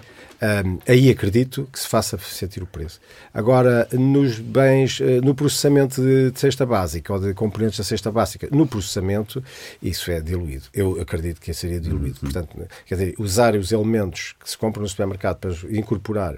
um, 0.65 0.77
aí 0.87 1.09
acredito 1.09 1.67
que 1.71 1.79
se 1.79 1.87
faça 1.87 2.17
sentir 2.19 2.61
o 2.61 2.67
preço. 2.67 2.99
Agora, 3.33 3.87
nos 3.91 4.39
bens, 4.39 5.01
eh, 5.01 5.19
no 5.21 5.33
processamento 5.33 6.01
de, 6.01 6.31
de 6.31 6.39
cesta 6.39 6.65
básica 6.65 7.11
ou 7.13 7.19
de 7.19 7.33
componentes 7.33 7.77
da 7.77 7.83
cesta 7.83 8.11
básica, 8.11 8.47
no 8.51 8.67
processamento, 8.67 9.43
isso 9.81 10.11
é 10.11 10.21
diluído. 10.21 10.65
Eu 10.73 11.01
acredito 11.01 11.41
que 11.41 11.53
seria 11.53 11.79
diluído. 11.79 12.19
Uhum. 12.21 12.31
Portanto, 12.31 12.67
quer 12.85 12.95
dizer, 12.95 13.15
usar 13.17 13.55
os 13.55 13.71
elementos 13.71 14.35
que 14.39 14.49
se 14.49 14.57
compram 14.57 14.83
no 14.83 14.89
supermercado 14.89 15.37
para 15.37 15.51
incorporar 15.71 16.37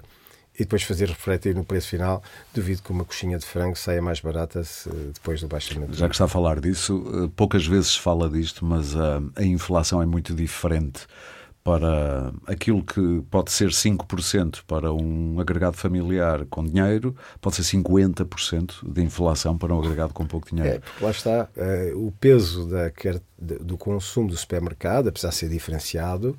e 0.60 0.64
depois 0.64 0.82
fazer 0.82 1.08
refletir 1.08 1.54
no 1.54 1.64
preço 1.64 1.88
final, 1.88 2.22
duvido 2.52 2.82
que 2.82 2.90
uma 2.90 3.02
coxinha 3.02 3.38
de 3.38 3.46
frango 3.46 3.78
saia 3.78 4.02
mais 4.02 4.20
barata 4.20 4.62
se, 4.62 4.90
depois 4.90 5.40
do 5.40 5.48
baixamento. 5.48 5.94
Já 5.94 6.06
que 6.06 6.14
está 6.14 6.26
a 6.26 6.28
falar 6.28 6.60
disso, 6.60 7.02
eh, 7.14 7.30
poucas 7.34 7.66
vezes 7.66 7.92
se 7.92 7.98
fala 7.98 8.28
disto, 8.28 8.62
mas 8.62 8.94
a, 8.94 9.22
eh, 9.36 9.40
a 9.40 9.44
inflação 9.44 10.02
é 10.02 10.06
muito 10.06 10.34
diferente 10.34 11.06
para 11.64 12.30
aquilo 12.46 12.82
que 12.82 13.22
pode 13.30 13.50
ser 13.50 13.70
5% 13.70 14.64
para 14.66 14.92
um 14.92 15.40
agregado 15.40 15.78
familiar 15.78 16.44
com 16.44 16.62
dinheiro, 16.62 17.16
pode 17.40 17.56
ser 17.56 17.62
50% 17.62 18.82
de 18.86 19.02
inflação 19.02 19.56
para 19.56 19.74
um 19.74 19.78
agregado 19.78 20.12
com 20.12 20.26
pouco 20.26 20.50
dinheiro. 20.50 20.76
É, 20.76 20.78
porque 20.78 21.04
lá 21.04 21.10
está, 21.10 21.48
uh, 21.56 22.06
o 22.06 22.12
peso 22.12 22.66
da, 22.66 22.92
do 23.38 23.78
consumo 23.78 24.28
do 24.28 24.36
supermercado, 24.36 25.08
apesar 25.08 25.30
de 25.30 25.36
ser 25.36 25.48
diferenciado, 25.48 26.38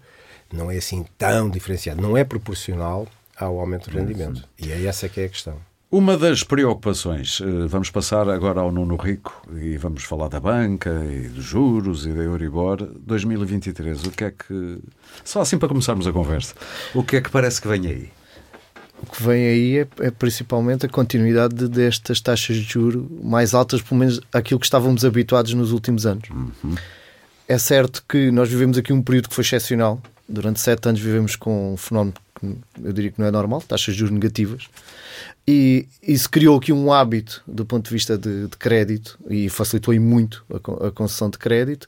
não 0.54 0.70
é 0.70 0.78
assim 0.78 1.06
tão 1.18 1.50
diferenciado, 1.50 2.02
não 2.02 2.16
é 2.16 2.24
proporcional 2.24 3.08
ao 3.46 3.60
aumento 3.60 3.90
do 3.90 3.98
rendimento. 3.98 4.48
E 4.58 4.72
é 4.72 4.86
essa 4.86 5.10
que 5.10 5.22
é 5.22 5.26
a 5.26 5.30
questão. 5.30 5.58
Uma 5.92 6.18
das 6.18 6.42
preocupações, 6.42 7.42
eh, 7.42 7.68
vamos 7.68 7.90
passar 7.90 8.30
agora 8.30 8.62
ao 8.62 8.72
Nuno 8.72 8.96
Rico 8.96 9.46
e 9.58 9.76
vamos 9.76 10.06
falar 10.06 10.30
da 10.30 10.40
banca 10.40 10.90
e 10.90 11.28
dos 11.28 11.44
juros 11.44 12.06
e 12.06 12.14
da 12.14 12.24
Euribor 12.24 12.78
2023. 13.06 14.06
O 14.06 14.12
que 14.12 14.24
é 14.24 14.32
que. 14.32 14.80
Só 15.26 15.42
assim 15.42 15.58
para 15.58 15.68
começarmos 15.68 16.08
a 16.08 16.14
conversa. 16.14 16.56
O 16.96 17.04
que 17.04 17.18
é 17.18 17.22
que 17.22 17.30
parece 17.30 17.62
que 17.62 17.68
vem 17.68 17.88
aí? 17.88 18.10
O 19.04 19.06
que 19.12 19.22
vem 19.22 19.46
aí 19.46 19.78
é, 19.80 19.88
é 20.00 20.12
principalmente 20.12 20.86
a 20.86 20.90
continuidade 20.90 21.56
de, 21.56 21.68
destas 21.68 22.22
taxas 22.22 22.56
de 22.56 22.64
juro 22.64 23.12
mais 23.22 23.54
altas, 23.54 23.82
pelo 23.82 24.00
menos 24.00 24.22
aquilo 24.32 24.62
que 24.62 24.66
estávamos 24.66 25.04
habituados 25.04 25.54
nos 25.54 25.74
últimos 25.74 26.06
anos. 26.06 26.30
Uhum. 26.30 26.76
É 27.50 27.58
certo 27.58 28.02
que 28.08 28.32
nós 28.32 28.48
vivemos 28.48 28.78
aqui 28.78 28.94
um 28.94 29.02
período 29.02 29.28
que 29.28 29.36
foi 29.36 29.44
excepcional. 29.44 30.02
Durante 30.30 30.62
sete 30.62 30.88
anos 30.88 31.02
vivemos 31.02 31.36
com 31.36 31.74
um 31.74 31.76
fenómeno 31.76 32.14
eu 32.84 32.94
diria 32.94 33.12
que 33.12 33.20
não 33.20 33.28
é 33.28 33.32
normal, 33.32 33.62
taxas 33.62 33.94
de 33.94 34.00
juros 34.00 34.14
negativas. 34.14 34.68
E 35.48 35.88
isso 36.02 36.30
criou 36.30 36.58
aqui 36.58 36.72
um 36.72 36.92
hábito 36.92 37.42
do 37.48 37.66
ponto 37.66 37.86
de 37.86 37.92
vista 37.92 38.18
de, 38.18 38.48
de 38.48 38.58
crédito 38.58 39.20
e 39.30 39.50
facilitou 39.50 39.94
muito 40.00 40.44
a, 40.52 40.88
a 40.88 40.92
concessão 40.92 41.30
de 41.30 41.38
crédito. 41.38 41.88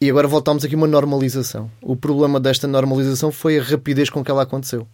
E 0.00 0.10
agora 0.10 0.28
voltamos 0.28 0.64
aqui 0.64 0.74
a 0.74 0.78
uma 0.78 0.86
normalização. 0.86 1.70
O 1.80 1.96
problema 1.96 2.38
desta 2.38 2.66
normalização 2.66 3.32
foi 3.32 3.58
a 3.58 3.62
rapidez 3.62 4.10
com 4.10 4.22
que 4.22 4.30
ela 4.30 4.42
aconteceu. 4.42 4.86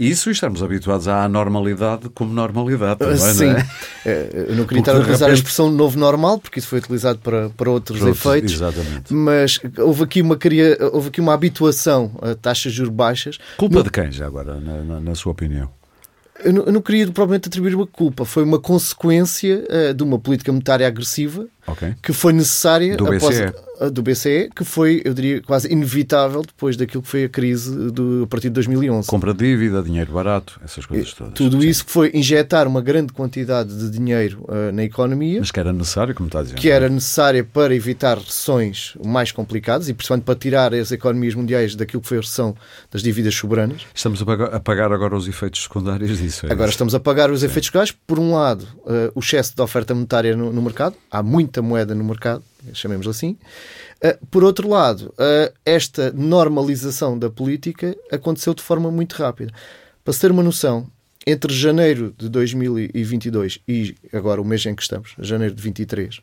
Isso 0.00 0.30
estamos 0.30 0.62
habituados 0.62 1.06
à 1.06 1.28
normalidade 1.28 2.08
como 2.08 2.32
normalidade 2.32 2.98
também, 2.98 3.16
Sim. 3.18 3.46
não 3.46 3.56
é? 3.56 3.68
É, 4.06 4.46
Eu 4.48 4.56
não 4.56 4.64
queria 4.64 4.80
estar 4.80 4.96
a 4.96 4.98
utilizar 4.98 5.30
a 5.30 5.32
expressão 5.34 5.70
novo 5.70 5.98
normal, 5.98 6.38
porque 6.38 6.58
isso 6.58 6.68
foi 6.68 6.78
utilizado 6.78 7.18
para, 7.20 7.50
para 7.50 7.70
outros 7.70 8.02
efeitos. 8.02 8.52
Exatamente. 8.54 9.12
Mas 9.12 9.60
houve 9.78 10.02
aqui 10.04 10.20
uma, 10.22 10.36
queria, 10.36 10.76
houve 10.92 11.08
aqui 11.08 11.20
uma 11.20 11.34
habituação 11.34 12.10
a 12.22 12.34
taxas 12.34 12.72
de 12.72 12.78
juros 12.78 12.92
baixas. 12.94 13.38
Culpa 13.58 13.76
No- 13.76 13.82
de 13.84 13.90
quem, 13.90 14.10
já 14.10 14.26
agora, 14.26 14.58
na, 14.58 14.82
na- 14.82 15.00
na 15.00 15.14
sua 15.14 15.32
opinião? 15.32 15.70
Eu 16.42 16.52
não, 16.52 16.62
eu 16.64 16.72
não 16.72 16.80
queria 16.82 17.04
propriamente 17.06 17.46
atribuir 17.48 17.74
uma 17.74 17.86
culpa. 17.86 18.24
Foi 18.24 18.42
uma 18.42 18.58
consequência 18.58 19.64
eh, 19.68 19.92
de 19.92 20.02
uma 20.02 20.18
política 20.18 20.50
monetária 20.50 20.86
agressiva 20.86 21.46
Ok. 21.66 21.94
que 22.02 22.12
foi 22.12 22.32
necessária 22.32 22.96
Do 22.96 23.06
após 23.06 23.22
BCE. 23.38 23.90
do 23.92 24.02
BCE, 24.02 24.50
que 24.54 24.64
foi, 24.64 25.00
eu 25.04 25.14
diria, 25.14 25.40
quase 25.42 25.72
inevitável 25.72 26.42
depois 26.42 26.76
daquilo 26.76 27.02
que 27.02 27.08
foi 27.08 27.24
a 27.24 27.28
crise 27.28 27.90
do, 27.90 28.22
a 28.24 28.26
partir 28.26 28.48
de 28.48 28.54
2011. 28.54 29.06
Compra 29.08 29.32
de 29.32 29.44
dívida, 29.44 29.82
dinheiro 29.82 30.12
barato, 30.12 30.60
essas 30.64 30.84
coisas 30.86 31.12
todas. 31.14 31.34
Tudo 31.34 31.60
Sim. 31.60 31.68
isso 31.68 31.84
que 31.84 31.90
foi 31.90 32.10
injetar 32.14 32.66
uma 32.68 32.80
grande 32.80 33.12
quantidade 33.12 33.76
de 33.76 33.90
dinheiro 33.90 34.44
eh, 34.48 34.72
na 34.72 34.84
economia, 34.84 35.40
Mas 35.40 35.50
que 35.50 35.58
era 35.60 35.72
necessário, 35.72 36.14
como 36.14 36.26
está 36.28 36.40
a 36.40 36.42
dizer. 36.42 36.54
que 36.56 36.68
era 36.70 36.88
necessária 36.88 37.42
para 37.44 37.74
evitar 37.74 38.18
recessões 38.18 38.94
mais 39.04 39.30
complicadas 39.32 39.88
e, 39.88 39.94
principalmente, 39.94 40.24
para 40.24 40.34
tirar 40.34 40.74
as 40.74 40.90
economias 40.92 41.34
mundiais 41.34 41.74
daquilo 41.76 42.02
que 42.02 42.08
foi 42.08 42.18
a 42.18 42.20
recessão 42.20 42.54
das 42.90 43.02
dívidas 43.02 43.34
soberanas. 43.34 43.82
Estamos 43.94 44.20
a 44.22 44.60
pagar, 44.60 44.92
agora 44.92 45.16
os 45.16 45.26
efeitos 45.28 45.62
secundários 45.62 46.18
disso. 46.18 46.46
é 46.46 46.52
Agora 46.52 46.68
isso? 46.68 46.74
estamos 46.74 46.94
a 46.94 47.00
pagar 47.00 47.30
os 47.30 47.42
efeitos 47.42 47.68
fiscais. 47.68 47.92
Por 48.06 48.18
um 48.18 48.34
lado, 48.34 48.66
eh, 48.86 49.10
o 49.14 49.20
excesso 49.20 49.54
de 49.54 49.62
oferta 49.62 49.94
monetária 49.94 50.36
no, 50.36 50.52
no 50.52 50.60
mercado. 50.62 50.94
Há 51.10 51.22
muita 51.52 51.60
moeda 51.60 51.94
no 51.94 52.02
mercado, 52.02 52.42
chamemos 52.72 53.06
assim. 53.06 53.36
Eh, 54.00 54.18
por 54.30 54.42
outro 54.42 54.68
lado, 54.68 55.12
eh, 55.18 55.52
esta 55.66 56.10
normalização 56.12 57.18
da 57.18 57.28
política 57.28 57.94
aconteceu 58.10 58.54
de 58.54 58.62
forma 58.62 58.90
muito 58.90 59.12
rápida. 59.12 59.52
Para 60.02 60.14
se 60.14 60.20
ter 60.20 60.30
uma 60.30 60.42
noção, 60.42 60.88
entre 61.26 61.52
janeiro 61.52 62.14
de 62.16 62.28
2022 62.28 63.60
e 63.68 63.94
agora 64.12 64.40
o 64.40 64.44
mês 64.44 64.64
em 64.64 64.74
que 64.74 64.82
estamos, 64.82 65.14
janeiro 65.18 65.54
de 65.54 65.62
23, 65.62 66.20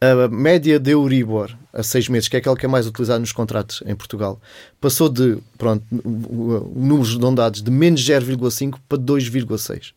a 0.00 0.28
média 0.28 0.78
de 0.78 0.90
Euribor 0.90 1.56
a 1.72 1.82
seis 1.82 2.08
meses, 2.08 2.28
que 2.28 2.36
é 2.36 2.40
aquela 2.40 2.56
que 2.56 2.66
é 2.66 2.68
mais 2.68 2.86
utilizada 2.86 3.20
nos 3.20 3.32
contratos 3.32 3.82
em 3.86 3.94
Portugal, 3.94 4.40
passou 4.80 5.08
de, 5.08 5.38
pronto, 5.56 5.84
números 5.90 7.14
redondados 7.14 7.62
de 7.62 7.70
menos 7.70 8.04
0,5 8.04 8.78
para 8.88 8.98
2,6. 8.98 9.92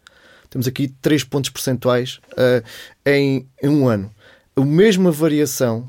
Temos 0.50 0.68
aqui 0.68 0.88
3 1.01 1.24
pontos 1.24 1.50
percentuais 1.50 2.20
uh, 2.34 2.63
em, 3.06 3.46
em 3.62 3.70
um 3.70 3.88
ano. 3.88 4.10
A 4.56 4.62
mesma 4.62 5.12
variação 5.12 5.88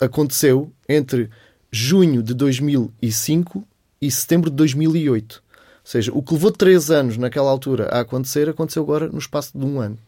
aconteceu 0.00 0.70
entre 0.88 1.30
junho 1.70 2.22
de 2.22 2.34
2005 2.34 3.64
e 4.00 4.10
setembro 4.10 4.50
de 4.50 4.56
2008. 4.56 5.34
Ou 5.36 5.40
seja, 5.84 6.12
o 6.14 6.22
que 6.22 6.32
levou 6.34 6.50
3 6.50 6.90
anos 6.90 7.16
naquela 7.16 7.50
altura 7.50 7.88
a 7.88 8.00
acontecer, 8.00 8.48
aconteceu 8.48 8.82
agora 8.82 9.08
no 9.08 9.18
espaço 9.18 9.56
de 9.56 9.64
um 9.64 9.80
ano. 9.80 9.98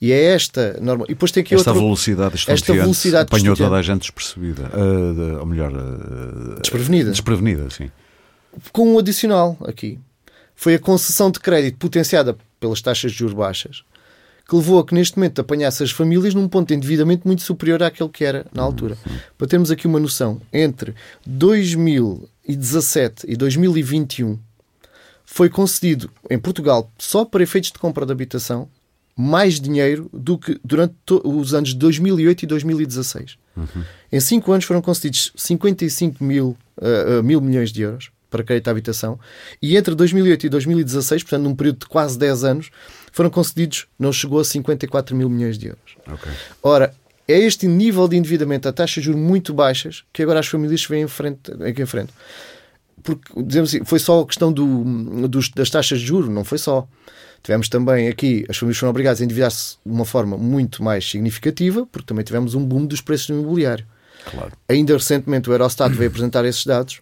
E 0.00 0.12
é 0.12 0.26
esta 0.26 0.78
norma. 0.80 1.04
E 1.06 1.08
depois 1.08 1.32
tem 1.32 1.40
aqui 1.42 1.54
Esta 1.56 1.72
velocidade 1.72 2.34
esta 2.46 2.72
velocidade 2.72 3.26
apanhou 3.26 3.56
toda 3.56 3.74
a 3.74 3.82
gente 3.82 4.02
despercebida. 4.02 4.68
De- 4.68 5.36
ou 5.40 5.46
melhor, 5.46 5.72
ah, 5.74 6.60
Desprevenida. 6.60 7.10
desprevenida, 7.10 7.68
sim. 7.70 7.90
com 8.72 8.94
um 8.94 8.98
adicional 8.98 9.56
aqui. 9.62 9.98
Foi 10.54 10.74
a 10.74 10.78
concessão 10.78 11.30
de 11.32 11.40
crédito 11.40 11.78
potenciada 11.78 12.36
pelas 12.58 12.82
taxas 12.82 13.12
de 13.12 13.18
juros 13.18 13.34
baixas 13.34 13.84
que 14.48 14.56
levou 14.56 14.78
a 14.78 14.86
que 14.86 14.94
neste 14.94 15.18
momento 15.18 15.42
apanhasse 15.42 15.82
as 15.82 15.90
famílias 15.90 16.32
num 16.32 16.48
ponto 16.48 16.68
de 16.68 16.74
endividamento 16.74 17.28
muito 17.28 17.42
superior 17.42 17.82
àquele 17.82 18.08
que 18.08 18.24
era 18.24 18.46
na 18.52 18.62
altura. 18.62 18.96
Para 19.36 19.46
termos 19.46 19.70
aqui 19.70 19.86
uma 19.86 20.00
noção, 20.00 20.40
entre 20.50 20.94
2017 21.26 23.26
e 23.28 23.36
2021 23.36 24.38
foi 25.22 25.50
concedido 25.50 26.10
em 26.30 26.38
Portugal, 26.38 26.90
só 26.96 27.26
para 27.26 27.42
efeitos 27.42 27.70
de 27.70 27.78
compra 27.78 28.06
de 28.06 28.12
habitação, 28.12 28.66
mais 29.14 29.60
dinheiro 29.60 30.08
do 30.10 30.38
que 30.38 30.58
durante 30.64 30.94
os 31.24 31.52
anos 31.52 31.68
de 31.70 31.76
2008 31.76 32.44
e 32.44 32.46
2016. 32.46 33.36
Em 34.10 34.20
5 34.20 34.50
anos 34.50 34.64
foram 34.64 34.80
concedidos 34.80 35.30
55 35.36 36.24
mil, 36.24 36.56
ah, 36.80 37.20
mil 37.22 37.42
milhões 37.42 37.70
de 37.70 37.82
euros 37.82 38.10
para 38.30 38.42
crédito 38.44 38.68
à 38.68 38.70
habitação 38.70 39.18
e 39.62 39.76
entre 39.76 39.94
2008 39.94 40.46
e 40.46 40.48
2016, 40.48 41.22
portanto 41.22 41.42
num 41.42 41.54
período 41.54 41.78
de 41.80 41.86
quase 41.86 42.18
10 42.18 42.44
anos, 42.44 42.70
foram 43.12 43.30
concedidos, 43.30 43.86
não 43.98 44.12
chegou 44.12 44.40
a 44.40 44.44
54 44.44 45.16
mil 45.16 45.28
milhões 45.28 45.56
de 45.58 45.68
euros. 45.68 45.96
Ok. 46.06 46.30
Ora, 46.62 46.94
é 47.26 47.38
este 47.38 47.66
nível 47.66 48.06
de 48.08 48.16
endividamento 48.16 48.68
a 48.68 48.72
taxas 48.72 49.02
de 49.02 49.02
juros 49.02 49.20
muito 49.20 49.52
baixas 49.52 50.04
que 50.12 50.22
agora 50.22 50.40
as 50.40 50.46
famílias 50.46 50.80
se 50.82 50.88
veem 50.88 51.04
em 51.04 51.08
frente, 51.08 51.52
aqui 51.62 51.82
em 51.82 51.86
frente. 51.86 52.12
Porque, 53.02 53.32
dizemos 53.42 53.70
assim, 53.74 53.84
foi 53.84 53.98
só 53.98 54.20
a 54.20 54.26
questão 54.26 54.52
do, 54.52 55.28
dos- 55.28 55.50
das 55.50 55.70
taxas 55.70 56.00
de 56.00 56.06
juros, 56.06 56.28
não 56.28 56.44
foi 56.44 56.58
só. 56.58 56.86
Tivemos 57.42 57.68
também 57.68 58.08
aqui, 58.08 58.44
as 58.48 58.56
famílias 58.56 58.78
foram 58.78 58.90
obrigadas 58.90 59.20
a 59.20 59.24
endividar-se 59.24 59.76
de 59.86 59.92
uma 59.92 60.04
forma 60.04 60.36
muito 60.36 60.82
mais 60.82 61.08
significativa, 61.08 61.86
porque 61.86 62.06
também 62.06 62.24
tivemos 62.24 62.54
um 62.54 62.64
boom 62.64 62.84
dos 62.86 63.00
preços 63.00 63.28
do 63.28 63.34
imobiliário. 63.34 63.86
Claro. 64.30 64.52
Ainda 64.68 64.92
recentemente 64.94 65.48
o 65.48 65.52
Eurostat 65.52 65.94
veio 65.94 66.10
apresentar 66.10 66.44
esses 66.44 66.66
dados. 66.66 67.00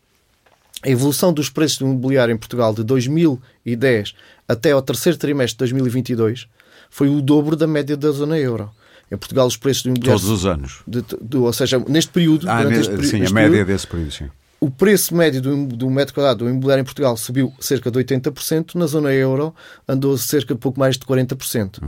A 0.82 0.88
evolução 0.90 1.32
dos 1.32 1.48
preços 1.48 1.78
do 1.78 1.86
imobiliário 1.86 2.32
em 2.32 2.36
Portugal 2.36 2.72
de 2.74 2.84
2010 2.84 4.14
até 4.48 4.72
ao 4.72 4.82
terceiro 4.82 5.18
trimestre 5.18 5.54
de 5.54 5.58
2022 5.58 6.46
foi 6.90 7.08
o 7.08 7.20
dobro 7.20 7.56
da 7.56 7.66
média 7.66 7.96
da 7.96 8.10
zona 8.10 8.38
euro. 8.38 8.70
Em 9.10 9.16
Portugal, 9.16 9.46
os 9.46 9.56
preços 9.56 9.82
do 9.84 9.88
imobiliário. 9.90 10.20
Todos 10.20 10.38
os 10.40 10.46
anos. 10.46 10.80
de- 10.86 11.02
de- 11.20 11.36
ou 11.36 11.52
seja, 11.52 11.78
neste 11.88 12.10
período. 12.10 12.48
Ah, 12.50 12.64
ne- 12.64 12.78
este 12.78 12.90
sim, 13.06 13.20
a 13.20 13.24
este 13.24 13.34
média 13.34 13.50
período, 13.50 13.66
desse 13.68 13.86
período, 13.86 14.10
sim. 14.12 14.28
o 14.60 14.70
preço 14.70 15.14
médio 15.14 15.40
do, 15.40 15.66
do 15.66 15.90
metro 15.90 16.12
quadrado 16.14 16.44
do 16.44 16.50
imobiliário 16.50 16.82
em 16.82 16.84
Portugal 16.84 17.16
subiu 17.16 17.52
cerca 17.60 17.90
de 17.90 17.98
80%, 17.98 18.74
na 18.74 18.86
zona 18.86 19.12
euro 19.12 19.54
andou 19.88 20.16
cerca 20.18 20.54
de 20.54 20.60
pouco 20.60 20.78
mais 20.78 20.96
de 20.98 21.04
40%. 21.06 21.80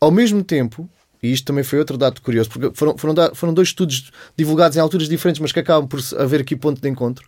Ao 0.00 0.10
mesmo 0.12 0.42
tempo, 0.44 0.88
e 1.20 1.32
isto 1.32 1.44
também 1.44 1.64
foi 1.64 1.78
outro 1.80 1.96
dado 1.98 2.20
curioso, 2.20 2.48
porque 2.50 2.70
foram, 2.74 2.96
foram, 2.96 3.34
foram 3.34 3.52
dois 3.54 3.68
estudos 3.68 4.10
divulgados 4.36 4.76
em 4.76 4.80
alturas 4.80 5.08
diferentes, 5.08 5.40
mas 5.40 5.50
que 5.50 5.58
acabam 5.58 5.88
por 5.88 6.00
haver 6.18 6.40
aqui 6.40 6.54
ponto 6.54 6.80
de 6.80 6.88
encontro. 6.88 7.26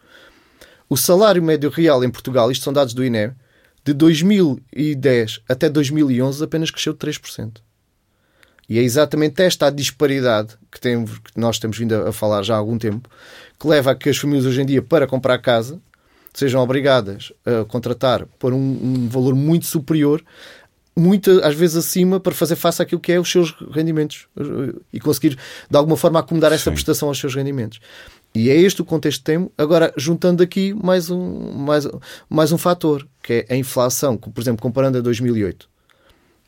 O 0.93 0.97
salário 0.97 1.41
médio 1.41 1.71
real 1.71 2.03
em 2.03 2.11
Portugal, 2.11 2.51
isto 2.51 2.65
são 2.65 2.73
dados 2.73 2.93
do 2.93 3.05
INE, 3.05 3.31
de 3.85 3.93
2010 3.93 5.41
até 5.49 5.69
2011 5.69 6.43
apenas 6.43 6.69
cresceu 6.69 6.93
3%. 6.95 7.59
E 8.69 8.77
é 8.77 8.83
exatamente 8.83 9.41
esta 9.41 9.69
a 9.69 9.71
disparidade 9.71 10.59
que, 10.69 10.81
temos, 10.81 11.17
que 11.19 11.39
nós 11.39 11.61
temos 11.61 11.79
vindo 11.79 11.95
a, 11.95 12.13
falar 12.13 12.43
já 12.43 12.57
há 12.57 12.59
algum 12.59 12.77
tempo, 12.77 13.09
que 13.57 13.69
leva 13.69 13.93
a 13.93 13.95
que 13.95 14.11
as 14.11 14.17
famílias 14.17 14.45
hoje 14.45 14.63
em 14.63 14.67
dia, 14.67 14.83
para 14.83 15.07
comprar 15.07 15.39
casa, 15.39 15.81
sejam 16.35 16.61
obrigadas 16.61 17.33
a 17.47 17.65
contratar 17.65 18.27
por 18.37 18.53
um, 18.53 18.59
um 18.59 19.09
valor 19.09 19.37
muito 19.37 19.67
superior, 19.67 20.21
muito, 20.97 21.41
às 21.45 21.55
vezes 21.55 21.77
acima, 21.77 22.19
para 22.19 22.35
fazer 22.35 22.57
face 22.57 22.83
àquilo 22.83 23.01
que 23.01 23.13
é 23.13 23.21
os 23.21 23.31
seus 23.31 23.53
rendimentos 23.71 24.27
eh, 24.37 24.75
e 24.93 25.01
conseguir, 25.01 25.39
de 25.71 25.77
alguma 25.77 25.97
forma, 25.97 26.19
acomodar 26.19 26.53
essa 26.53 26.71
prestação 26.71 27.09
aos 27.09 27.19
seus 27.19 27.35
rendimentos. 27.35 27.81
E 28.35 28.49
é 28.49 28.55
este 28.57 28.81
o 28.81 28.85
contexto 28.85 29.19
que 29.21 29.25
temos. 29.25 29.51
Agora, 29.59 29.93
juntando 29.97 30.43
aqui 30.43 30.73
mais 30.73 31.11
um, 31.11 31.53
mais, 31.53 31.87
mais 32.29 32.53
um 32.53 32.59
fator, 32.59 33.07
que 33.23 33.45
é 33.49 33.55
a 33.55 33.57
inflação, 33.57 34.17
por 34.17 34.41
exemplo, 34.41 34.63
comparando 34.63 34.99
a 34.99 35.01
2008. 35.01 35.69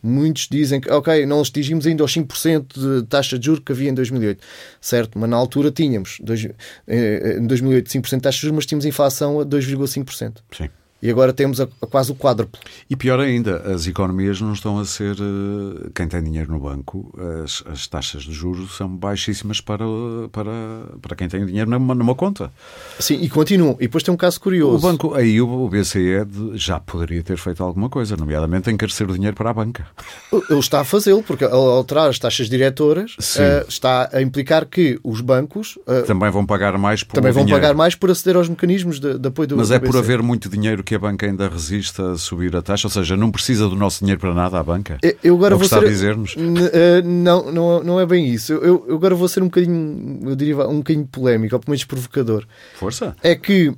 Muitos 0.04 0.48
dizem 0.50 0.80
que, 0.80 0.90
ok, 0.90 1.24
não 1.26 1.40
atingimos 1.40 1.86
ainda 1.86 2.02
aos 2.02 2.12
5% 2.12 3.00
de 3.00 3.06
taxa 3.06 3.38
de 3.38 3.46
juros 3.46 3.62
que 3.64 3.70
havia 3.70 3.88
em 3.90 3.94
2008. 3.94 4.42
Certo, 4.80 5.16
mas 5.18 5.30
na 5.30 5.36
altura 5.36 5.70
tínhamos, 5.70 6.18
dois- 6.20 6.48
eh, 6.88 7.36
em 7.40 7.46
2008, 7.46 7.88
5% 7.88 8.18
de 8.18 8.22
taxa 8.24 8.36
de 8.38 8.42
juros, 8.42 8.56
mas 8.56 8.66
tínhamos 8.66 8.84
inflação 8.84 9.38
a 9.40 9.44
2,5%. 9.44 10.42
Sim. 10.56 10.68
E 11.02 11.10
agora 11.10 11.32
temos 11.32 11.60
a, 11.60 11.64
a 11.80 11.86
quase 11.86 12.12
o 12.12 12.14
quádruplo. 12.14 12.60
E 12.88 12.94
pior 12.94 13.18
ainda, 13.18 13.56
as 13.74 13.86
economias 13.88 14.40
não 14.40 14.52
estão 14.52 14.78
a 14.78 14.84
ser. 14.84 15.16
eh, 15.18 15.90
Quem 15.94 16.06
tem 16.06 16.22
dinheiro 16.22 16.52
no 16.52 16.60
banco, 16.60 17.12
as, 17.44 17.62
as 17.66 17.86
taxas 17.88 18.22
de 18.22 18.32
juros 18.32 18.76
são 18.76 18.88
baixíssimas 18.88 19.60
para, 19.60 19.84
para, 20.30 20.52
para 21.00 21.16
quem 21.16 21.28
tem 21.28 21.44
dinheiro 21.44 21.68
numa, 21.68 21.94
numa 21.94 22.14
conta. 22.14 22.52
Sim, 23.00 23.18
e 23.20 23.28
continuam. 23.28 23.76
E 23.80 23.82
depois 23.84 24.04
tem 24.04 24.14
um 24.14 24.16
caso 24.16 24.40
curioso. 24.40 24.76
O 24.76 24.80
banco, 24.90 25.14
aí 25.14 25.40
o 25.40 25.68
BCE 25.68 26.24
já 26.54 26.78
poderia 26.78 27.22
ter 27.22 27.36
feito 27.36 27.62
alguma 27.64 27.88
coisa, 27.88 28.16
nomeadamente 28.16 28.70
encarecer 28.70 29.10
o 29.10 29.12
dinheiro 29.14 29.36
para 29.36 29.50
a 29.50 29.54
banca. 29.54 29.86
Ele 30.32 30.60
está 30.60 30.80
a 30.80 30.84
fazê-lo, 30.84 31.22
porque 31.22 31.44
ao 31.44 31.70
alterar 31.70 32.08
as 32.10 32.18
taxas 32.18 32.48
diretoras 32.48 33.16
eh, 33.38 33.64
está 33.68 34.08
a 34.12 34.22
implicar 34.22 34.66
que 34.66 35.00
os 35.02 35.20
bancos 35.20 35.78
eh, 35.86 36.02
Também 36.02 36.30
vão 36.30 36.46
pagar 36.46 36.78
mais 36.78 37.02
por 37.02 37.14
também 37.14 37.32
vão 37.32 37.44
dinheiro. 37.44 37.60
pagar 37.60 37.74
mais 37.74 37.94
por 37.96 38.10
aceder 38.10 38.36
aos 38.36 38.48
mecanismos 38.48 39.00
de, 39.00 39.18
de 39.18 39.28
apoio 39.28 39.48
do 39.48 39.56
Mas 39.56 39.68
do 39.68 39.74
é 39.74 39.78
por 39.80 39.88
BCE. 39.88 39.98
haver 39.98 40.22
muito 40.22 40.48
dinheiro 40.48 40.82
que 40.84 40.91
que 40.92 40.96
a 40.96 40.98
banca 40.98 41.24
ainda 41.24 41.48
resiste 41.48 42.02
a 42.02 42.18
subir 42.18 42.54
a 42.54 42.60
taxa? 42.60 42.86
Ou 42.86 42.90
seja, 42.90 43.16
não 43.16 43.30
precisa 43.30 43.66
do 43.66 43.74
nosso 43.74 44.00
dinheiro 44.00 44.20
para 44.20 44.34
nada 44.34 44.60
a 44.60 44.62
banca? 44.62 44.98
Eu 45.24 45.36
agora 45.36 45.54
é 45.54 45.58
vou 45.58 45.66
ser... 45.66 45.76
a 45.76 45.84
dizer-nos? 45.84 46.36
Uh, 46.36 47.02
não, 47.02 47.50
não, 47.50 47.82
não 47.82 48.00
é 48.00 48.04
bem 48.04 48.28
isso. 48.28 48.52
Eu, 48.52 48.84
eu, 48.86 48.94
agora 48.94 49.14
vou 49.14 49.26
ser 49.26 49.42
um 49.42 49.46
bocadinho, 49.46 50.20
eu 50.28 50.36
diria, 50.36 50.68
um 50.68 50.78
bocadinho 50.78 51.06
polémico, 51.06 51.54
ou 51.54 51.60
pelo 51.60 51.70
menos 51.70 51.84
provocador. 51.86 52.46
Força. 52.74 53.16
É 53.22 53.34
que 53.34 53.74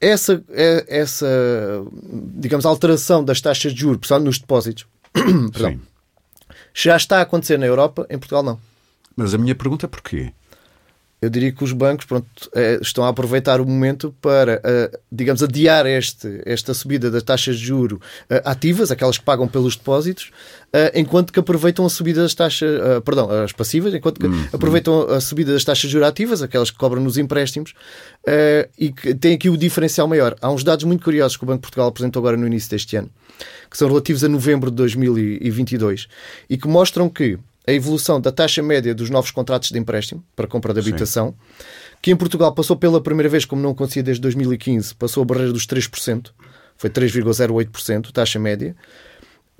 essa, 0.00 0.40
é, 0.50 0.84
essa 0.88 1.26
digamos, 2.36 2.64
alteração 2.64 3.24
das 3.24 3.40
taxas 3.40 3.74
de 3.74 3.80
juros, 3.80 3.98
pessoal, 3.98 4.20
nos 4.20 4.38
depósitos, 4.38 4.86
já 6.72 6.96
está 6.96 7.18
a 7.18 7.22
acontecer 7.22 7.58
na 7.58 7.66
Europa, 7.66 8.06
em 8.08 8.18
Portugal 8.18 8.44
não. 8.44 8.60
Mas 9.16 9.34
a 9.34 9.38
minha 9.38 9.54
pergunta 9.54 9.86
é 9.86 9.88
porquê? 9.88 10.32
Eu 11.20 11.30
diria 11.30 11.50
que 11.50 11.64
os 11.64 11.72
bancos 11.72 12.04
pronto, 12.04 12.26
eh, 12.54 12.78
estão 12.82 13.02
a 13.04 13.08
aproveitar 13.08 13.60
o 13.60 13.66
momento 13.66 14.14
para, 14.20 14.60
eh, 14.62 14.98
digamos, 15.10 15.42
adiar 15.42 15.86
este, 15.86 16.42
esta 16.44 16.74
subida 16.74 17.10
das 17.10 17.22
taxas 17.22 17.58
de 17.58 17.64
juro 17.64 18.00
eh, 18.28 18.42
ativas, 18.44 18.90
aquelas 18.90 19.16
que 19.16 19.24
pagam 19.24 19.48
pelos 19.48 19.76
depósitos, 19.76 20.30
enquanto 20.94 21.32
que 21.32 21.40
aproveitam 21.40 21.86
a 21.86 21.88
subida 21.88 22.20
das 22.20 22.34
taxas, 22.34 22.68
perdão, 23.02 23.30
as 23.30 23.50
passivas, 23.50 23.94
enquanto 23.94 24.20
que 24.20 24.26
hum, 24.26 24.46
aproveitam 24.52 25.08
a 25.08 25.20
subida 25.22 25.54
das 25.54 25.64
taxas 25.64 25.84
de 25.84 25.88
juros 25.88 26.06
ativas, 26.06 26.42
aquelas 26.42 26.70
que 26.70 26.76
cobram 26.76 27.02
nos 27.02 27.16
empréstimos, 27.16 27.72
e 28.76 28.92
que 28.92 29.14
tem 29.14 29.34
aqui 29.34 29.48
o 29.48 29.56
diferencial 29.56 30.06
maior. 30.06 30.36
Há 30.38 30.50
uns 30.50 30.62
dados 30.62 30.84
muito 30.84 31.02
curiosos 31.02 31.38
que 31.38 31.44
o 31.44 31.46
Banco 31.46 31.58
de 31.58 31.62
Portugal 31.62 31.88
apresentou 31.88 32.20
agora 32.20 32.36
no 32.36 32.46
início 32.46 32.68
deste 32.68 32.94
ano, 32.94 33.08
que 33.70 33.78
são 33.78 33.88
relativos 33.88 34.22
a 34.22 34.28
novembro 34.28 34.70
de 34.70 34.76
2022, 34.76 36.08
e 36.50 36.58
que 36.58 36.68
mostram 36.68 37.08
que 37.08 37.38
a 37.66 37.72
evolução 37.72 38.20
da 38.20 38.30
taxa 38.30 38.62
média 38.62 38.94
dos 38.94 39.10
novos 39.10 39.30
contratos 39.30 39.70
de 39.70 39.78
empréstimo 39.78 40.24
para 40.36 40.46
compra 40.46 40.72
de 40.72 40.80
habitação, 40.80 41.30
Sim. 41.30 41.64
que 42.00 42.10
em 42.12 42.16
Portugal 42.16 42.54
passou 42.54 42.76
pela 42.76 43.00
primeira 43.00 43.28
vez, 43.28 43.44
como 43.44 43.60
não 43.60 43.70
acontecia 43.70 44.02
desde 44.02 44.20
2015, 44.22 44.94
passou 44.94 45.22
a 45.22 45.26
barreira 45.26 45.52
dos 45.52 45.66
3%, 45.66 46.30
foi 46.76 46.90
3,08%, 46.90 48.12
taxa 48.12 48.38
média. 48.38 48.76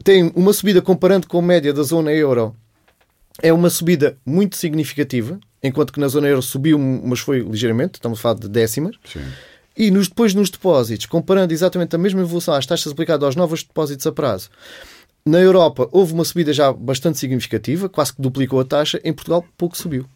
Tem 0.04 0.30
uma 0.36 0.52
subida 0.52 0.80
comparando 0.80 1.26
com 1.26 1.38
a 1.38 1.42
média 1.42 1.72
da 1.72 1.82
zona 1.82 2.12
euro, 2.12 2.54
é 3.42 3.52
uma 3.52 3.68
subida 3.68 4.16
muito 4.24 4.56
significativa, 4.56 5.40
enquanto 5.62 5.92
que 5.92 5.98
na 6.00 6.08
zona 6.08 6.28
euro 6.28 6.42
subiu, 6.42 6.78
mas 6.78 7.18
foi 7.18 7.40
ligeiramente, 7.40 7.94
estamos 7.94 8.18
a 8.18 8.22
falar 8.22 8.34
de 8.36 8.48
décimas. 8.48 8.96
Sim. 9.04 9.24
E 9.76 9.90
nos, 9.90 10.08
depois 10.08 10.32
nos 10.32 10.48
depósitos, 10.48 11.04
comparando 11.04 11.52
exatamente 11.52 11.94
a 11.94 11.98
mesma 11.98 12.22
evolução 12.22 12.54
às 12.54 12.64
taxas 12.64 12.92
aplicadas 12.92 13.24
aos 13.24 13.36
novos 13.36 13.62
depósitos 13.62 14.06
a 14.06 14.12
prazo, 14.12 14.48
na 15.26 15.40
Europa 15.40 15.88
houve 15.90 16.12
uma 16.12 16.24
subida 16.24 16.52
já 16.52 16.72
bastante 16.72 17.18
significativa, 17.18 17.88
quase 17.88 18.14
que 18.14 18.22
duplicou 18.22 18.60
a 18.60 18.64
taxa. 18.64 19.00
Em 19.02 19.12
Portugal, 19.12 19.44
pouco 19.58 19.76
subiu. 19.76 20.06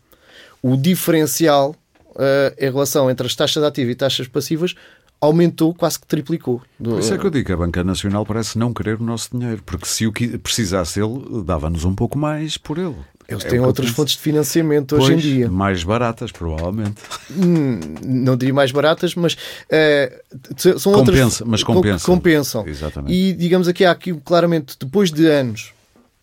O 0.62 0.76
diferencial 0.76 1.74
uh, 2.10 2.54
em 2.56 2.70
relação 2.70 3.10
entre 3.10 3.26
as 3.26 3.34
taxas 3.34 3.64
ativas 3.64 3.92
e 3.92 3.96
taxas 3.96 4.28
passivas 4.28 4.74
aumentou, 5.20 5.74
quase 5.74 6.00
que 6.00 6.06
triplicou. 6.06 6.62
Por 6.82 7.00
isso 7.00 7.12
é 7.12 7.18
que 7.18 7.26
eu 7.26 7.30
digo 7.30 7.44
que 7.44 7.52
a 7.52 7.56
Banca 7.56 7.84
Nacional 7.84 8.24
parece 8.24 8.56
não 8.56 8.72
querer 8.72 8.98
o 8.98 9.04
nosso 9.04 9.36
dinheiro, 9.36 9.62
porque 9.66 9.84
se 9.84 10.06
o 10.06 10.12
que 10.12 10.38
precisasse 10.38 10.98
ele, 10.98 11.44
dava-nos 11.44 11.84
um 11.84 11.94
pouco 11.94 12.16
mais 12.16 12.56
por 12.56 12.78
ele. 12.78 12.96
Eles 13.30 13.44
é 13.44 13.48
têm 13.48 13.60
outras 13.60 13.90
fontes 13.90 14.16
de 14.16 14.20
financiamento 14.20 14.96
pois, 14.96 15.04
hoje 15.04 15.14
em 15.14 15.18
dia. 15.18 15.48
Mais 15.48 15.84
baratas, 15.84 16.32
provavelmente. 16.32 16.96
Hum, 17.30 17.78
não 18.04 18.36
diria 18.36 18.52
mais 18.52 18.72
baratas, 18.72 19.14
mas 19.14 19.34
uh, 19.34 20.78
são 20.78 20.92
Compensa, 20.92 20.98
outras. 20.98 21.40
Mas 21.42 21.62
compensam. 21.62 22.14
compensam. 22.14 22.66
Exatamente. 22.66 23.12
E 23.12 23.32
digamos 23.32 23.68
aqui, 23.68 23.84
há 23.84 23.92
aqui 23.92 24.12
claramente, 24.14 24.76
depois 24.78 25.12
de 25.12 25.26
anos 25.26 25.72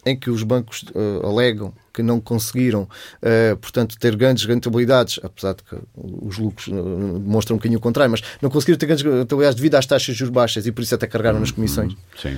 em 0.06 0.16
que 0.16 0.30
os 0.30 0.44
bancos 0.44 0.84
uh, 0.96 1.26
alegam 1.26 1.74
que 1.94 2.02
não 2.02 2.20
conseguiram, 2.20 2.84
uh, 2.84 3.58
portanto, 3.58 3.98
ter 3.98 4.16
grandes 4.16 4.46
rentabilidades, 4.46 5.20
apesar 5.22 5.54
de 5.54 5.64
que 5.64 5.76
os 5.96 6.38
lucros 6.38 6.68
uh, 6.68 7.20
demonstram 7.20 7.56
um 7.56 7.58
bocadinho 7.58 7.80
o 7.80 7.82
contrário, 7.82 8.12
mas 8.12 8.22
não 8.42 8.50
conseguiram 8.50 8.78
ter 8.78 8.86
grandes 8.86 9.04
rentabilidades 9.04 9.56
devido 9.56 9.76
às 9.76 9.86
taxas 9.86 10.14
de 10.14 10.20
juros 10.20 10.34
baixas 10.34 10.66
e 10.66 10.72
por 10.72 10.82
isso 10.82 10.96
até 10.96 11.08
carregaram 11.08 11.40
nas 11.40 11.52
comissões. 11.52 11.94
Sim. 12.22 12.38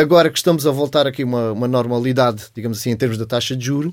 Agora 0.00 0.30
que 0.30 0.38
estamos 0.38 0.66
a 0.66 0.70
voltar 0.70 1.06
aqui 1.06 1.24
uma, 1.24 1.52
uma 1.52 1.66
normalidade, 1.66 2.44
digamos 2.54 2.78
assim, 2.78 2.90
em 2.90 2.96
termos 2.96 3.18
da 3.18 3.26
taxa 3.26 3.56
de 3.56 3.64
juro, 3.64 3.92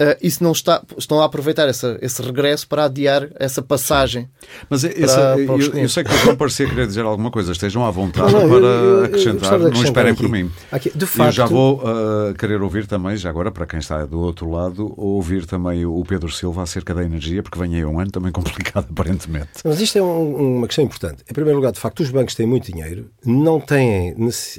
Uh, 0.00 0.14
isso 0.22 0.44
não 0.44 0.52
está, 0.52 0.80
estão 0.96 1.20
a 1.20 1.24
aproveitar 1.24 1.68
essa, 1.68 1.98
esse 2.00 2.22
regresso 2.22 2.68
para 2.68 2.84
adiar 2.84 3.28
essa 3.34 3.60
passagem. 3.60 4.28
Mas 4.70 4.84
essa, 4.84 5.16
para, 5.16 5.34
para 5.34 5.42
eu, 5.42 5.74
eu, 5.74 5.88
sei 5.88 6.04
que 6.04 6.12
vão 6.24 6.36
parecer 6.36 6.68
querer 6.68 6.86
dizer 6.86 7.04
alguma 7.04 7.32
coisa, 7.32 7.50
estejam 7.50 7.84
à 7.84 7.90
vontade 7.90 8.32
não, 8.32 8.46
não, 8.46 8.48
para 8.48 8.66
eu, 8.66 9.04
acrescentar, 9.06 9.58
não 9.58 9.82
esperem 9.82 10.12
aqui. 10.12 10.22
por 10.22 10.30
mim. 10.30 10.48
Aqui, 10.70 10.92
de 10.94 11.04
facto, 11.04 11.30
eu 11.30 11.32
já 11.32 11.46
vou 11.46 11.82
uh, 11.82 12.32
querer 12.34 12.62
ouvir 12.62 12.86
também, 12.86 13.16
já 13.16 13.28
agora, 13.28 13.50
para 13.50 13.66
quem 13.66 13.80
está 13.80 14.06
do 14.06 14.20
outro 14.20 14.48
lado, 14.48 14.94
ouvir 14.96 15.46
também 15.46 15.84
o 15.84 16.04
Pedro 16.04 16.30
Silva 16.30 16.62
acerca 16.62 16.94
da 16.94 17.02
energia, 17.02 17.42
porque 17.42 17.58
vem 17.58 17.74
aí 17.74 17.84
um 17.84 17.98
ano 17.98 18.12
também 18.12 18.30
complicado, 18.32 18.86
aparentemente. 18.88 19.48
Mas 19.64 19.80
isto 19.80 19.98
é 19.98 20.02
um, 20.02 20.58
uma 20.58 20.68
questão 20.68 20.84
importante. 20.84 21.24
Em 21.28 21.34
primeiro 21.34 21.58
lugar, 21.58 21.72
de 21.72 21.80
facto, 21.80 22.04
os 22.04 22.10
bancos 22.10 22.36
têm 22.36 22.46
muito 22.46 22.70
dinheiro, 22.70 23.10
não 23.26 23.58
têm, 23.58 24.14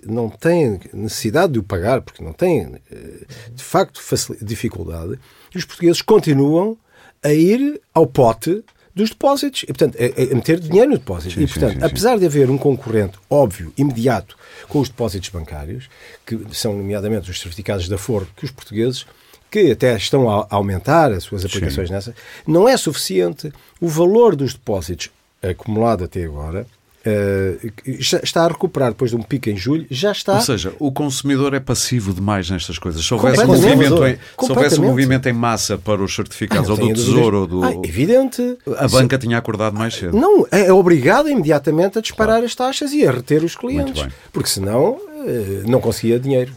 não 0.06 0.30
têm 0.30 0.82
necessidade 0.94 1.54
de 1.54 1.60
o 1.60 1.64
pagar, 1.64 2.02
porque 2.02 2.22
não 2.22 2.34
têm, 2.34 2.76
eh, 2.92 3.26
de 3.54 3.64
facto, 3.64 4.02
dificuldade 4.42 5.18
e 5.54 5.58
os 5.58 5.66
portugueses 5.66 6.02
continuam 6.02 6.78
a 7.24 7.34
ir 7.34 7.82
ao 7.94 8.08
pote 8.08 8.64
dos 8.96 9.10
depósitos. 9.10 9.64
E, 9.64 9.68
portanto, 9.68 9.98
a, 9.98 10.34
a 10.34 10.36
meter 10.36 10.60
dinheiro 10.60 10.92
no 10.92 10.98
depósito. 10.98 11.36
Sim, 11.36 11.44
e, 11.44 11.48
portanto, 11.48 11.74
sim, 11.74 11.80
sim, 11.80 11.86
apesar 11.86 12.20
de 12.20 12.26
haver 12.26 12.50
um 12.50 12.58
concorrente 12.58 13.18
óbvio, 13.30 13.74
imediato, 13.78 14.38
com 14.68 14.80
os 14.80 14.90
depósitos 14.90 15.30
bancários, 15.30 15.90
que 16.26 16.38
são 16.52 16.74
nomeadamente 16.74 17.30
os 17.30 17.40
certificados 17.40 17.88
da 17.88 17.98
Foro, 17.98 18.28
que 18.36 18.46
os 18.46 18.52
portugueses 18.52 19.06
que 19.52 19.72
até 19.72 19.96
estão 19.96 20.30
a 20.30 20.46
aumentar 20.50 21.12
as 21.12 21.24
suas 21.24 21.44
aplicações 21.44 21.90
nessa, 21.90 22.14
não 22.46 22.70
é 22.70 22.78
suficiente. 22.78 23.52
O 23.82 23.88
valor 23.88 24.36
dos 24.36 24.54
depósitos 24.54 25.10
acumulado 25.42 26.04
até 26.04 26.24
agora 26.24 26.68
Uh, 27.06 27.72
está 27.86 28.44
a 28.44 28.48
recuperar 28.50 28.90
depois 28.90 29.12
de 29.12 29.18
um 29.18 29.22
pico 29.22 29.50
em 29.50 29.56
julho, 29.56 29.88
já 29.90 30.12
está. 30.12 30.36
Ou 30.36 30.42
seja, 30.42 30.74
o 30.80 30.92
consumidor 30.92 31.54
é 31.54 31.60
passivo 31.60 32.14
demais 32.14 32.50
nestas 32.50 32.78
coisas. 32.78 33.06
Se 33.06 33.14
houvesse, 33.14 33.42
um 33.42 33.48
movimento, 33.48 34.06
em, 34.06 34.16
se 34.16 34.52
houvesse 34.52 34.80
um 34.82 34.84
movimento 34.84 35.30
em 35.30 35.34
massa 35.34 35.78
para 35.78 36.04
os 36.04 36.14
certificados, 36.14 36.70
ah, 36.70 36.74
ou 36.74 36.78
do 36.78 36.94
Tesouro, 36.94 37.40
ou 37.42 37.48
do. 37.48 37.64
Ah, 37.64 37.74
evidente. 37.84 38.58
A 38.78 38.88
banca 38.88 39.18
tinha 39.18 39.38
acordado 39.38 39.78
mais 39.78 39.96
cedo. 39.96 40.18
Não, 40.18 40.46
é, 40.52 40.74
obrigada 40.74 41.30
imediatamente 41.30 41.98
a 41.98 42.02
disparar 42.02 42.34
claro. 42.34 42.46
as 42.46 42.56
taxas 42.56 42.92
e 42.92 43.08
a 43.08 43.12
reter 43.12 43.44
os 43.46 43.56
clientes. 43.56 44.06
Porque 44.34 44.50
senão 44.50 44.92
uh, 44.92 45.64
não 45.66 45.80
conseguia 45.80 46.20
dinheiro. 46.20 46.52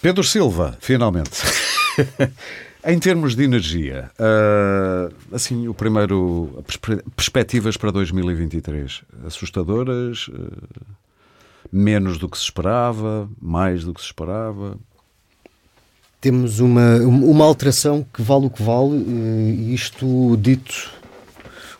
Pedro 0.00 0.24
Silva, 0.24 0.76
finalmente. 0.80 1.30
Em 2.84 2.98
termos 2.98 3.36
de 3.36 3.44
energia, 3.44 4.10
uh, 4.18 5.14
assim, 5.32 5.68
o 5.68 5.74
primeiro, 5.74 6.64
perspectivas 7.14 7.76
para 7.76 7.92
2023, 7.92 9.02
assustadoras, 9.24 10.26
uh, 10.26 10.50
menos 11.70 12.18
do 12.18 12.28
que 12.28 12.36
se 12.36 12.42
esperava, 12.42 13.28
mais 13.40 13.84
do 13.84 13.94
que 13.94 14.00
se 14.00 14.06
esperava? 14.06 14.76
Temos 16.20 16.58
uma, 16.58 16.96
uma 16.96 17.44
alteração 17.44 18.04
que 18.12 18.20
vale 18.20 18.46
o 18.46 18.50
que 18.50 18.62
vale, 18.62 18.96
e 18.96 19.72
isto 19.72 20.36
dito 20.36 20.90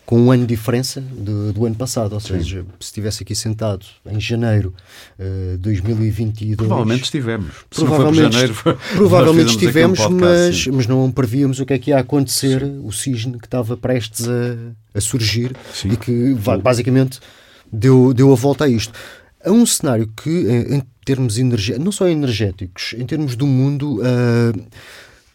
com 0.04 0.20
um 0.20 0.32
ano 0.32 0.46
de 0.46 0.54
diferença 0.54 1.00
do, 1.00 1.52
do 1.52 1.66
ano 1.66 1.76
passado. 1.76 2.12
Ou 2.12 2.20
seja, 2.20 2.62
Sim. 2.62 2.68
se 2.80 2.86
estivesse 2.86 3.22
aqui 3.22 3.34
sentado 3.34 3.86
em 4.06 4.20
janeiro 4.20 4.74
de 5.18 5.54
uh, 5.54 5.58
2022. 5.58 6.56
Provavelmente 6.56 7.04
estivemos. 7.04 7.54
Provavelmente, 7.70 8.32
janeiro, 8.32 8.54
provavelmente 8.94 9.50
estivemos, 9.50 10.00
mas, 10.08 10.66
mas 10.66 10.86
não 10.86 11.10
prevíamos 11.10 11.60
o 11.60 11.66
que 11.66 11.74
é 11.74 11.78
que 11.78 11.90
ia 11.90 11.98
acontecer, 11.98 12.60
Sim. 12.60 12.82
o 12.84 12.92
cisne 12.92 13.38
que 13.38 13.46
estava 13.46 13.76
prestes 13.76 14.28
a, 14.28 14.56
a 14.94 15.00
surgir 15.00 15.56
Sim. 15.72 15.90
e 15.92 15.96
que 15.96 16.34
basicamente 16.62 17.20
deu, 17.72 18.12
deu 18.12 18.32
a 18.32 18.36
volta 18.36 18.64
a 18.64 18.68
isto. 18.68 18.92
Há 19.44 19.50
um 19.50 19.66
cenário 19.66 20.08
que, 20.16 20.30
em 20.30 20.82
termos 21.04 21.38
energéticos, 21.38 21.84
não 21.84 21.90
só 21.90 22.08
energéticos, 22.08 22.94
em 22.96 23.06
termos 23.06 23.34
do 23.34 23.46
mundo. 23.46 24.00
Uh, 24.00 24.66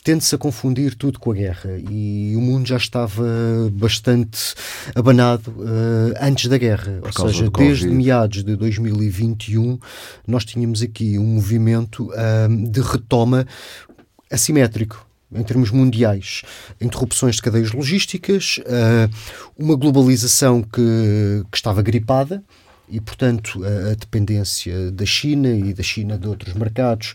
tende-se 0.08 0.34
a 0.34 0.38
confundir 0.38 0.96
tudo 0.96 1.20
com 1.20 1.32
a 1.32 1.34
guerra 1.34 1.78
e 1.92 2.34
o 2.34 2.40
mundo 2.40 2.66
já 2.66 2.78
estava 2.78 3.26
bastante 3.74 4.54
abanado 4.96 5.52
uh, 5.52 6.14
antes 6.22 6.48
da 6.48 6.58
guerra, 6.58 7.02
ou 7.02 7.12
seja, 7.12 7.50
desde 7.50 7.90
meados 7.90 8.42
de 8.42 8.56
2021 8.56 9.78
nós 10.26 10.46
tínhamos 10.46 10.82
aqui 10.82 11.20
um 11.20 11.26
movimento 11.26 12.10
uh, 12.12 12.70
de 12.72 12.80
retoma 12.80 13.46
assimétrico 14.32 15.06
em 15.30 15.44
termos 15.44 15.72
mundiais, 15.72 16.42
interrupções 16.80 17.36
de 17.36 17.42
cadeias 17.42 17.74
logísticas, 17.74 18.60
uh, 18.60 19.14
uma 19.58 19.76
globalização 19.76 20.64
que, 20.64 21.44
que 21.52 21.58
estava 21.58 21.82
gripada, 21.82 22.42
e, 22.90 23.02
portanto, 23.02 23.62
a, 23.66 23.94
dependência 23.96 24.90
da 24.94 25.06
China 25.06 25.50
e 25.50 25.74
da 25.74 25.84
China 25.84 26.18
de 26.18 26.26
outros 26.26 26.54
mercados 26.54 27.14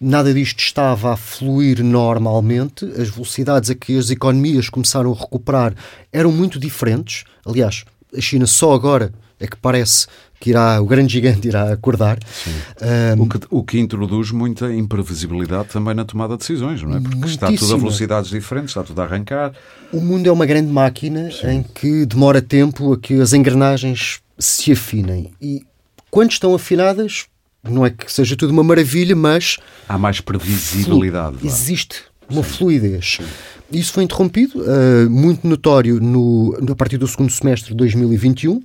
Nada 0.00 0.32
disto 0.32 0.60
estava 0.60 1.12
a 1.12 1.16
fluir 1.16 1.84
normalmente, 1.84 2.86
as 2.98 3.10
velocidades 3.10 3.68
a 3.68 3.74
que 3.74 3.98
as 3.98 4.08
economias 4.08 4.70
começaram 4.70 5.12
a 5.12 5.14
recuperar 5.14 5.74
eram 6.10 6.32
muito 6.32 6.58
diferentes. 6.58 7.24
Aliás, 7.44 7.84
a 8.16 8.20
China 8.20 8.46
só 8.46 8.72
agora 8.72 9.12
é 9.38 9.46
que 9.46 9.58
parece 9.58 10.06
que 10.40 10.50
irá, 10.50 10.80
o 10.80 10.86
grande 10.86 11.12
gigante 11.12 11.46
irá 11.48 11.70
acordar. 11.70 12.18
Um, 13.18 13.22
o, 13.22 13.28
que, 13.28 13.40
o 13.50 13.62
que 13.62 13.78
introduz 13.78 14.30
muita 14.30 14.72
imprevisibilidade 14.72 15.68
também 15.68 15.92
na 15.94 16.06
tomada 16.06 16.32
de 16.34 16.38
decisões, 16.38 16.82
não 16.82 16.96
é? 16.96 17.00
Porque 17.00 17.26
está 17.26 17.52
tudo 17.52 17.74
a 17.74 17.76
velocidades 17.76 18.30
diferentes, 18.30 18.70
está 18.70 18.82
tudo 18.82 19.02
a 19.02 19.04
arrancar. 19.04 19.52
O 19.92 20.00
mundo 20.00 20.26
é 20.26 20.32
uma 20.32 20.46
grande 20.46 20.72
máquina 20.72 21.30
Sim. 21.30 21.48
em 21.48 21.62
que 21.62 22.06
demora 22.06 22.40
tempo 22.40 22.94
a 22.94 22.98
que 22.98 23.20
as 23.20 23.34
engrenagens 23.34 24.20
se 24.38 24.72
afinem. 24.72 25.30
E 25.42 25.62
quando 26.10 26.32
estão 26.32 26.54
afinadas, 26.54 27.26
não 27.62 27.84
é 27.84 27.90
que 27.90 28.10
seja 28.10 28.36
tudo 28.36 28.50
uma 28.52 28.64
maravilha, 28.64 29.14
mas. 29.14 29.58
Há 29.88 29.98
mais 29.98 30.20
previsibilidade. 30.20 31.38
Flu 31.38 31.48
existe 31.48 32.10
uma 32.30 32.42
fluidez. 32.42 33.18
Isso 33.72 33.92
foi 33.92 34.04
interrompido, 34.04 34.60
uh, 34.62 35.08
muito 35.08 35.46
notório 35.46 36.00
no, 36.00 36.56
a 36.70 36.74
partir 36.74 36.96
do 36.96 37.06
segundo 37.06 37.30
semestre 37.30 37.70
de 37.70 37.76
2021, 37.76 38.62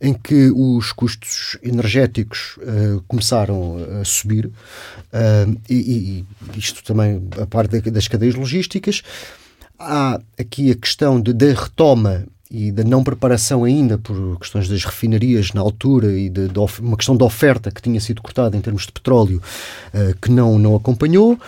em 0.00 0.12
que 0.12 0.50
os 0.50 0.92
custos 0.92 1.56
energéticos 1.62 2.56
uh, 2.58 3.02
começaram 3.06 3.76
a 4.00 4.04
subir, 4.04 4.46
uh, 4.46 5.60
e, 5.68 5.74
e, 5.74 6.58
isto 6.58 6.82
também 6.82 7.22
a 7.40 7.46
parte 7.46 7.80
das 7.90 8.08
cadeias 8.08 8.34
logísticas. 8.34 9.02
Há 9.78 10.20
aqui 10.36 10.72
a 10.72 10.74
questão 10.74 11.20
de, 11.20 11.32
da 11.32 11.52
retoma 11.52 12.26
e 12.50 12.72
da 12.72 12.82
não 12.82 13.04
preparação 13.04 13.64
ainda 13.64 13.98
por 13.98 14.38
questões 14.38 14.68
das 14.68 14.84
refinarias 14.84 15.52
na 15.52 15.60
altura 15.60 16.12
e 16.18 16.28
de, 16.28 16.48
de 16.48 16.58
uma 16.80 16.96
questão 16.96 17.16
de 17.16 17.24
oferta 17.24 17.70
que 17.70 17.82
tinha 17.82 18.00
sido 18.00 18.22
cortada 18.22 18.56
em 18.56 18.60
termos 18.60 18.86
de 18.86 18.92
petróleo 18.92 19.42
que 20.20 20.30
não, 20.30 20.58
não 20.58 20.74
acompanhou. 20.74 21.38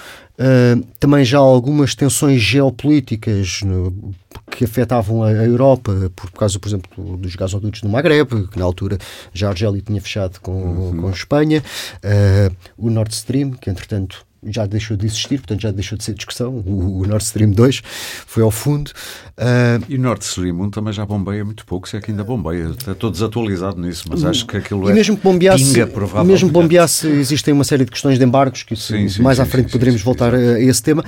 Uh, 0.40 0.82
também 0.98 1.22
já 1.22 1.36
algumas 1.36 1.94
tensões 1.94 2.40
geopolíticas 2.40 3.60
no, 3.60 4.14
que 4.50 4.64
afetavam 4.64 5.22
a, 5.22 5.28
a 5.28 5.44
Europa, 5.44 5.92
por, 6.16 6.30
por, 6.30 6.38
causa, 6.38 6.58
por 6.58 6.66
exemplo, 6.66 7.16
dos 7.18 7.36
gasodutos 7.36 7.82
no 7.82 7.90
Maghreb, 7.90 8.48
que 8.48 8.58
na 8.58 8.64
altura 8.64 8.96
já 9.34 9.48
a 9.48 9.50
Argélia 9.50 9.82
tinha 9.82 10.00
fechado 10.00 10.40
com, 10.40 10.52
uhum. 10.52 10.96
com 10.96 11.08
a 11.08 11.10
Espanha, 11.10 11.62
uh, 11.96 12.56
o 12.78 12.88
Nord 12.88 13.12
Stream, 13.12 13.50
que 13.50 13.68
entretanto 13.68 14.24
já 14.46 14.66
deixou 14.66 14.96
de 14.96 15.06
existir, 15.06 15.38
portanto 15.38 15.60
já 15.60 15.70
deixou 15.70 15.98
de 15.98 16.04
ser 16.04 16.14
discussão. 16.14 16.62
O, 16.66 17.00
o 17.00 17.06
Nord 17.06 17.22
Stream 17.24 17.50
2 17.50 17.82
foi 18.26 18.42
ao 18.42 18.50
fundo. 18.50 18.90
Uh... 19.36 19.84
E 19.88 19.96
o 19.96 20.00
Nord 20.00 20.24
Stream 20.24 20.60
1 20.60 20.70
também 20.70 20.92
já 20.92 21.04
bombeia 21.04 21.44
muito 21.44 21.66
pouco, 21.66 21.88
se 21.88 21.96
é 21.96 22.00
que 22.00 22.10
ainda 22.10 22.24
bombeia. 22.24 22.74
Estou 22.86 23.10
desatualizado 23.10 23.80
nisso, 23.80 24.04
mas 24.08 24.24
acho 24.24 24.46
que 24.46 24.56
aquilo 24.56 24.88
e 24.88 24.92
é 24.92 24.94
mesmo 24.94 25.16
que 25.16 25.22
bombeasse, 25.22 25.64
pinga, 25.64 25.86
provavelmente. 25.86 26.32
Mesmo 26.32 26.50
bombeasse, 26.50 27.06
existem 27.06 27.52
uma 27.52 27.64
série 27.64 27.84
de 27.84 27.90
questões 27.90 28.18
de 28.18 28.24
embargos, 28.24 28.62
que 28.62 28.74
isso, 28.74 28.92
sim, 28.92 29.08
sim, 29.08 29.22
mais 29.22 29.36
sim, 29.36 29.42
à 29.42 29.46
frente 29.46 29.70
poderemos 29.70 30.02
voltar 30.02 30.34
a, 30.34 30.60
esse 30.60 30.82
tema. 30.82 31.04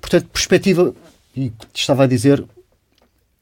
Portanto, 0.00 0.28
perspectiva, 0.32 0.94
e 1.36 1.52
estava 1.74 2.04
a 2.04 2.06
dizer, 2.06 2.44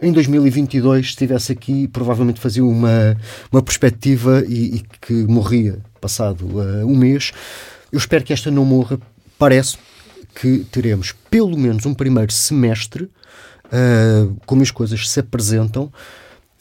em 0.03 0.13
2022 0.13 1.07
se 1.07 1.11
estivesse 1.13 1.53
aqui, 1.53 1.89
provavelmente 1.89 2.41
fazia 2.41 2.65
uma, 2.65 3.17
uma 3.53 3.63
perspectiva 3.63 4.43
e, 4.47 4.77
e 4.77 4.83
que 5.01 5.13
morria 5.13 5.79
passado 6.01 6.45
uh, 6.47 6.87
um 6.87 6.97
mês. 6.97 7.33
Eu 7.93 7.99
espero 7.99 8.25
que 8.25 8.33
esta 8.33 8.51
não 8.51 8.65
morra 8.65 8.99
parece 9.41 9.79
que 10.35 10.67
teremos 10.71 11.15
pelo 11.31 11.57
menos 11.57 11.87
um 11.87 11.95
primeiro 11.95 12.31
semestre, 12.31 13.05
uh, 13.05 14.37
como 14.45 14.61
as 14.61 14.71
coisas 14.71 15.09
se 15.09 15.19
apresentam, 15.19 15.91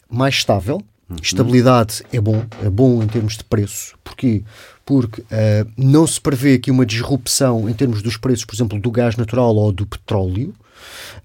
mais 0.08 0.36
estável. 0.36 0.82
Uhum. 1.08 1.16
Estabilidade 1.22 2.02
é 2.10 2.18
bom, 2.18 2.42
é 2.62 2.70
bom 2.70 3.02
em 3.02 3.06
termos 3.06 3.36
de 3.36 3.44
preço. 3.44 3.96
Porquê? 4.02 4.42
Porque 4.86 5.20
uh, 5.20 5.70
não 5.76 6.06
se 6.06 6.18
prevê 6.18 6.54
aqui 6.54 6.70
uma 6.70 6.86
disrupção 6.86 7.68
em 7.68 7.74
termos 7.74 8.00
dos 8.00 8.16
preços, 8.16 8.46
por 8.46 8.54
exemplo, 8.54 8.80
do 8.80 8.90
gás 8.90 9.14
natural 9.14 9.54
ou 9.54 9.70
do 9.70 9.84
petróleo. 9.84 10.54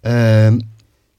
Uh, 0.04 0.62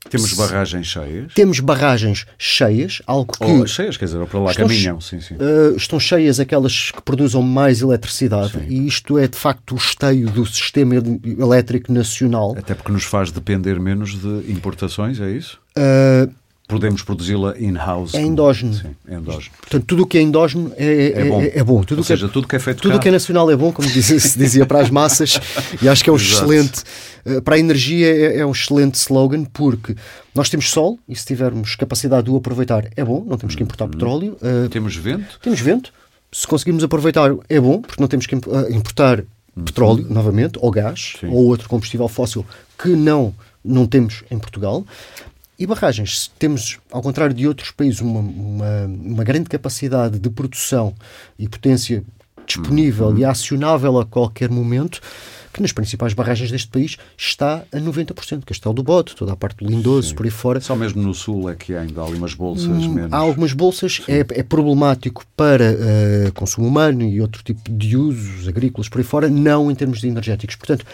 temos 0.08 0.32
barragens 0.34 0.86
cheias? 0.86 1.32
Temos 1.34 1.60
barragens 1.60 2.26
cheias, 2.38 3.02
algo 3.06 3.32
que. 3.32 3.44
Ou 3.44 3.66
cheias, 3.66 3.96
quer 3.96 4.06
dizer, 4.06 4.18
ou 4.18 4.26
para 4.26 4.40
lá 4.40 4.50
estão, 4.50 4.66
caminham, 4.66 5.00
sim, 5.00 5.20
sim. 5.20 5.34
Uh, 5.34 5.76
estão 5.76 5.98
cheias 6.00 6.40
aquelas 6.40 6.90
que 6.90 7.02
produzem 7.02 7.42
mais 7.42 7.82
eletricidade 7.82 8.52
sim. 8.52 8.66
e 8.68 8.86
isto 8.86 9.18
é 9.18 9.26
de 9.26 9.36
facto 9.36 9.72
o 9.72 9.76
esteio 9.76 10.30
do 10.30 10.44
sistema 10.46 10.94
elétrico 10.94 11.92
nacional. 11.92 12.54
Até 12.58 12.74
porque 12.74 12.92
nos 12.92 13.04
faz 13.04 13.30
depender 13.30 13.78
menos 13.78 14.20
de 14.20 14.50
importações, 14.50 15.20
é 15.20 15.30
isso? 15.30 15.58
Uh, 15.76 16.32
podemos 16.66 17.02
produzi-la 17.02 17.56
in-house. 17.58 18.14
É 18.14 18.20
endógeno. 18.20 18.74
Sim, 18.74 18.94
é 19.06 19.14
endógeno. 19.14 19.54
Portanto, 19.60 19.84
tudo 19.86 20.02
o 20.02 20.06
que 20.06 20.18
é 20.18 20.22
endógeno 20.22 20.72
é, 20.76 21.12
é, 21.14 21.24
bom. 21.24 21.40
É, 21.40 21.58
é, 21.58 21.64
bom. 21.64 21.82
Tudo 21.82 21.98
Ou 21.98 22.04
seja, 22.04 22.26
é, 22.26 22.28
tudo 22.28 22.48
que 22.48 22.56
é 22.56 22.58
feito 22.58 22.82
Tudo 22.82 22.96
o 22.96 23.00
que 23.00 23.08
é 23.08 23.10
nacional 23.10 23.50
é 23.50 23.56
bom, 23.56 23.72
como 23.72 23.88
dizia, 23.88 24.18
se 24.18 24.36
dizia 24.38 24.66
para 24.66 24.80
as 24.80 24.90
massas, 24.90 25.40
e 25.80 25.88
acho 25.88 26.02
que 26.02 26.10
é 26.10 26.12
um 26.12 26.16
excelente. 26.16 26.82
Eh, 27.24 27.40
para 27.40 27.56
a 27.56 27.58
energia 27.58 28.06
é, 28.06 28.38
é, 28.38 28.46
um 28.46 28.52
excelente 28.52 28.94
slogan, 28.94 29.44
porque 29.44 29.96
nós 30.34 30.48
temos 30.48 30.70
sol, 30.70 30.98
e 31.08 31.14
se 31.14 31.24
tivermos 31.24 31.76
capacidade 31.76 32.24
de 32.24 32.30
o 32.30 32.36
aproveitar, 32.36 32.88
é 32.96 33.04
bom, 33.04 33.24
não 33.26 33.36
temos 33.36 33.54
que 33.54 33.62
importar 33.62 33.84
uhum. 33.84 33.90
petróleo. 33.90 34.36
Uh, 34.42 34.68
temos 34.68 34.94
vento? 34.96 35.38
Temos 35.40 35.60
vento. 35.60 35.92
Se 36.32 36.46
conseguirmos 36.46 36.82
aproveitar, 36.84 37.34
é 37.48 37.60
bom, 37.60 37.80
porque 37.80 38.00
não 38.00 38.08
temos 38.08 38.26
que 38.26 38.34
eh, 38.34 38.38
importar 38.70 39.20
uhum. 39.20 39.64
petróleo, 39.64 40.06
novamente, 40.08 40.58
ou 40.60 40.70
gás, 40.70 41.14
Sim. 41.20 41.28
ou 41.28 41.46
outro 41.46 41.68
combustível 41.68 42.08
fóssil 42.08 42.44
que 42.76 42.90
não 42.90 43.34
não 43.66 43.86
temos 43.86 44.22
em 44.30 44.38
Portugal. 44.38 44.86
E 45.58 45.66
barragens, 45.66 46.30
temos, 46.38 46.78
ao 46.90 47.00
contrário 47.00 47.34
de 47.34 47.46
outros 47.48 47.70
países, 47.70 48.00
uma, 48.00 48.20
uma, 48.20 48.86
uma 48.86 49.24
grande 49.24 49.48
capacidade 49.48 50.18
de 50.18 50.28
produção 50.28 50.94
e 51.38 51.48
potência 51.48 52.04
disponível 52.46 53.08
uhum. 53.08 53.18
e 53.18 53.24
acionável 53.24 53.98
a 53.98 54.06
qualquer 54.06 54.50
momento, 54.50 55.00
que 55.52 55.62
nas 55.62 55.72
principais 55.72 56.12
barragens 56.12 56.50
deste 56.50 56.68
país 56.68 56.96
está 57.16 57.64
a 57.72 57.78
90%. 57.78 58.44
Castelo 58.44 58.74
do 58.74 58.82
Bote, 58.82 59.16
toda 59.16 59.32
a 59.32 59.36
parte 59.36 59.64
do 59.64 59.70
Lindoso, 59.70 60.10
Sim. 60.10 60.14
por 60.14 60.26
aí 60.26 60.30
fora. 60.30 60.60
Só 60.60 60.76
mesmo 60.76 61.02
no 61.02 61.14
Sul 61.14 61.50
é 61.50 61.54
que 61.54 61.74
há 61.74 61.80
ainda 61.80 62.02
algumas 62.02 62.34
bolsas 62.34 62.66
hum, 62.66 62.92
menos. 62.92 63.12
Há 63.12 63.16
algumas 63.16 63.54
bolsas, 63.54 64.02
é, 64.06 64.18
é, 64.18 64.42
problemático 64.42 65.24
para 65.34 65.72
uh, 65.72 66.32
consumo 66.34 66.68
humano 66.68 67.02
e 67.02 67.20
outro 67.20 67.42
tipo 67.42 67.72
de 67.72 67.96
usos 67.96 68.46
agrícolas 68.46 68.88
por 68.88 68.98
aí 68.98 69.04
fora, 69.04 69.28
não 69.28 69.70
em 69.70 69.74
termos 69.74 70.00
de 70.00 70.08
energéticos. 70.08 70.56
Portanto, 70.56 70.84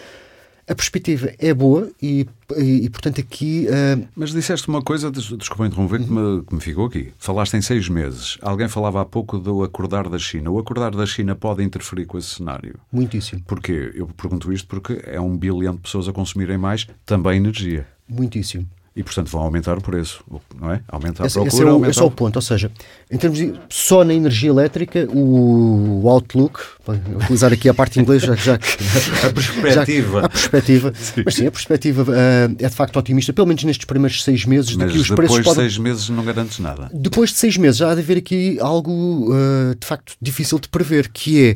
a 0.67 0.75
perspectiva 0.75 1.31
é 1.37 1.53
boa 1.53 1.89
e, 2.01 2.27
e, 2.57 2.85
e 2.85 2.89
portanto, 2.89 3.19
aqui. 3.19 3.67
Uh... 3.67 4.07
Mas 4.15 4.31
disseste 4.31 4.67
uma 4.67 4.81
coisa, 4.81 5.11
desculpa 5.11 5.65
interromper, 5.65 6.03
que 6.03 6.11
me, 6.11 6.43
que 6.43 6.55
me 6.55 6.61
ficou 6.61 6.85
aqui. 6.85 7.13
Falaste 7.17 7.55
em 7.55 7.61
seis 7.61 7.89
meses. 7.89 8.37
Alguém 8.41 8.67
falava 8.67 9.01
há 9.01 9.05
pouco 9.05 9.37
do 9.37 9.63
acordar 9.63 10.09
da 10.09 10.17
China. 10.17 10.51
O 10.51 10.59
acordar 10.59 10.91
da 10.91 11.05
China 11.05 11.35
pode 11.35 11.63
interferir 11.63 12.05
com 12.05 12.17
esse 12.17 12.29
cenário? 12.29 12.79
Muitíssimo. 12.91 13.41
Porquê? 13.45 13.91
Eu 13.93 14.07
pergunto 14.07 14.51
isto 14.51 14.67
porque 14.67 15.01
é 15.05 15.19
um 15.19 15.37
bilhão 15.37 15.75
de 15.75 15.81
pessoas 15.81 16.07
a 16.07 16.13
consumirem 16.13 16.57
mais 16.57 16.87
também 17.05 17.37
energia. 17.37 17.87
Muitíssimo 18.07 18.67
e, 18.95 19.01
portanto, 19.01 19.29
vão 19.29 19.41
aumentar 19.41 19.75
o 19.75 19.81
preço, 19.81 20.23
não 20.59 20.71
é? 20.71 20.81
Aumentar 20.87 21.23
a 21.23 21.27
esse, 21.27 21.33
procura, 21.33 21.55
esse 21.55 21.63
é, 21.63 21.65
o, 21.65 21.85
esse 21.87 21.99
é 21.99 22.03
o 22.03 22.11
ponto. 22.11 22.35
Ou 22.35 22.41
seja, 22.41 22.71
em 23.09 23.17
termos 23.17 23.39
de, 23.39 23.53
só 23.67 24.03
na 24.03 24.13
energia 24.13 24.49
elétrica, 24.49 25.07
o, 25.11 26.01
o 26.03 26.09
Outlook, 26.09 26.59
vou 26.85 26.95
utilizar 27.15 27.51
aqui 27.51 27.67
a 27.67 27.73
parte 27.73 27.99
inglesa, 27.99 28.35
já, 28.35 28.35
já 28.35 28.53
a 29.27 29.33
perspectiva. 29.33 30.19
Já, 30.19 30.25
a 30.27 30.29
perspectiva. 30.29 30.93
Sim. 30.95 31.23
Mas 31.25 31.33
sim, 31.33 31.47
a 31.47 31.51
perspectiva 31.51 32.03
uh, 32.03 32.55
é 32.59 32.69
de 32.69 32.75
facto 32.75 32.97
otimista, 32.97 33.33
pelo 33.33 33.47
menos 33.47 33.63
nestes 33.63 33.85
primeiros 33.85 34.23
seis 34.23 34.45
meses. 34.45 34.75
Mas 34.75 34.91
de 34.91 34.93
que 34.93 34.99
os 34.99 35.09
depois 35.09 35.43
de 35.43 35.53
seis 35.55 35.77
meses 35.79 36.09
não 36.09 36.23
garantes 36.23 36.59
nada. 36.59 36.91
Depois 36.93 37.31
de 37.31 37.37
seis 37.37 37.57
meses 37.57 37.77
já 37.77 37.91
há 37.91 37.95
de 37.95 38.01
haver 38.01 38.17
aqui 38.17 38.59
algo 38.61 39.33
uh, 39.33 39.73
de 39.75 39.87
facto 39.87 40.13
difícil 40.21 40.59
de 40.59 40.69
prever, 40.69 41.09
que 41.09 41.47
é 41.49 41.55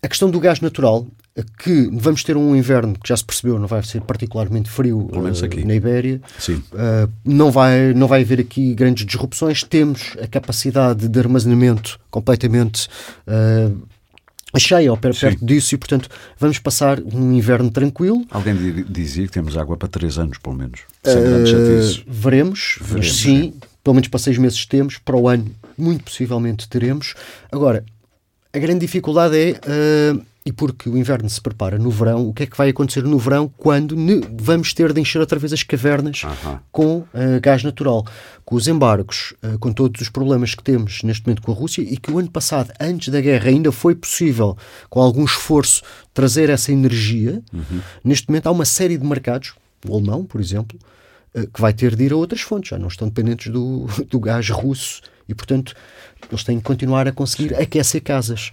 a 0.00 0.08
questão 0.08 0.30
do 0.30 0.38
gás 0.38 0.60
natural 0.60 1.08
que 1.58 1.88
vamos 1.92 2.22
ter 2.22 2.36
um 2.36 2.54
inverno 2.54 2.94
que 2.94 3.08
já 3.08 3.16
se 3.16 3.24
percebeu 3.24 3.58
não 3.58 3.66
vai 3.66 3.82
ser 3.82 4.02
particularmente 4.02 4.68
frio 4.68 5.08
uh, 5.10 5.66
na 5.66 5.74
Ibéria. 5.74 6.20
Uh, 6.48 7.10
não 7.24 7.50
vai 7.50 7.94
não 7.94 8.06
vai 8.06 8.22
haver 8.22 8.40
aqui 8.40 8.74
grandes 8.74 9.06
disrupções. 9.06 9.62
Temos 9.62 10.14
a 10.22 10.26
capacidade 10.26 11.08
de 11.08 11.18
armazenamento 11.18 11.98
completamente 12.10 12.88
uh, 13.26 13.88
cheia 14.58 14.90
ou 14.90 14.98
perto, 14.98 15.20
perto 15.20 15.44
disso 15.44 15.74
e 15.74 15.78
portanto 15.78 16.10
vamos 16.38 16.58
passar 16.58 17.00
um 17.00 17.32
inverno 17.32 17.70
tranquilo. 17.70 18.26
Alguém 18.30 18.84
dizia 18.86 19.26
que 19.26 19.32
temos 19.32 19.56
água 19.56 19.76
para 19.78 19.88
três 19.88 20.18
anos 20.18 20.36
pelo 20.36 20.54
menos. 20.54 20.80
Uh, 21.06 22.04
veremos, 22.06 22.78
veremos. 22.78 23.06
Mas 23.06 23.16
sim 23.16 23.54
pelo 23.82 23.94
menos 23.94 24.08
para 24.08 24.20
seis 24.20 24.36
meses 24.36 24.66
temos 24.66 24.98
para 24.98 25.16
o 25.16 25.26
ano 25.26 25.50
muito 25.78 26.04
possivelmente 26.04 26.68
teremos. 26.68 27.14
Agora 27.50 27.82
a 28.52 28.58
grande 28.58 28.80
dificuldade 28.80 29.34
é 29.34 29.60
e 30.44 30.52
porque 30.52 30.88
o 30.88 30.98
inverno 30.98 31.30
se 31.30 31.40
prepara 31.40 31.78
no 31.78 31.90
verão, 31.90 32.28
o 32.28 32.34
que 32.34 32.42
é 32.42 32.46
que 32.46 32.56
vai 32.56 32.68
acontecer 32.68 33.04
no 33.04 33.16
verão 33.16 33.48
quando 33.56 33.96
vamos 34.40 34.74
ter 34.74 34.92
de 34.92 35.00
encher 35.00 35.20
outra 35.20 35.38
vez 35.38 35.52
as 35.52 35.62
cavernas 35.62 36.22
com 36.72 36.98
uh, 36.98 37.06
gás 37.40 37.62
natural? 37.62 38.04
Com 38.44 38.56
os 38.56 38.66
embargos, 38.66 39.34
uh, 39.42 39.56
com 39.60 39.72
todos 39.72 40.00
os 40.00 40.08
problemas 40.08 40.54
que 40.54 40.62
temos 40.62 41.02
neste 41.04 41.24
momento 41.24 41.42
com 41.42 41.52
a 41.52 41.54
Rússia 41.54 41.82
e 41.82 41.96
que 41.96 42.10
o 42.10 42.18
ano 42.18 42.30
passado, 42.30 42.72
antes 42.80 43.08
da 43.08 43.20
guerra, 43.20 43.50
ainda 43.50 43.70
foi 43.70 43.94
possível, 43.94 44.56
com 44.90 45.00
algum 45.00 45.24
esforço, 45.24 45.82
trazer 46.12 46.50
essa 46.50 46.72
energia. 46.72 47.40
Uhum. 47.52 47.80
Neste 48.02 48.28
momento 48.28 48.48
há 48.48 48.50
uma 48.50 48.64
série 48.64 48.98
de 48.98 49.06
mercados, 49.06 49.54
o 49.86 49.94
alemão, 49.94 50.24
por 50.24 50.40
exemplo, 50.40 50.76
uh, 51.36 51.46
que 51.46 51.60
vai 51.60 51.72
ter 51.72 51.94
de 51.94 52.02
ir 52.02 52.12
a 52.12 52.16
outras 52.16 52.40
fontes, 52.40 52.70
já 52.70 52.78
não 52.78 52.88
estão 52.88 53.06
dependentes 53.06 53.52
do, 53.52 53.86
do 54.10 54.18
gás 54.18 54.50
russo 54.50 55.02
e, 55.28 55.34
portanto, 55.36 55.72
eles 56.28 56.42
têm 56.42 56.58
que 56.58 56.64
continuar 56.64 57.06
a 57.06 57.12
conseguir 57.12 57.54
aquecer 57.54 58.02
casas 58.02 58.52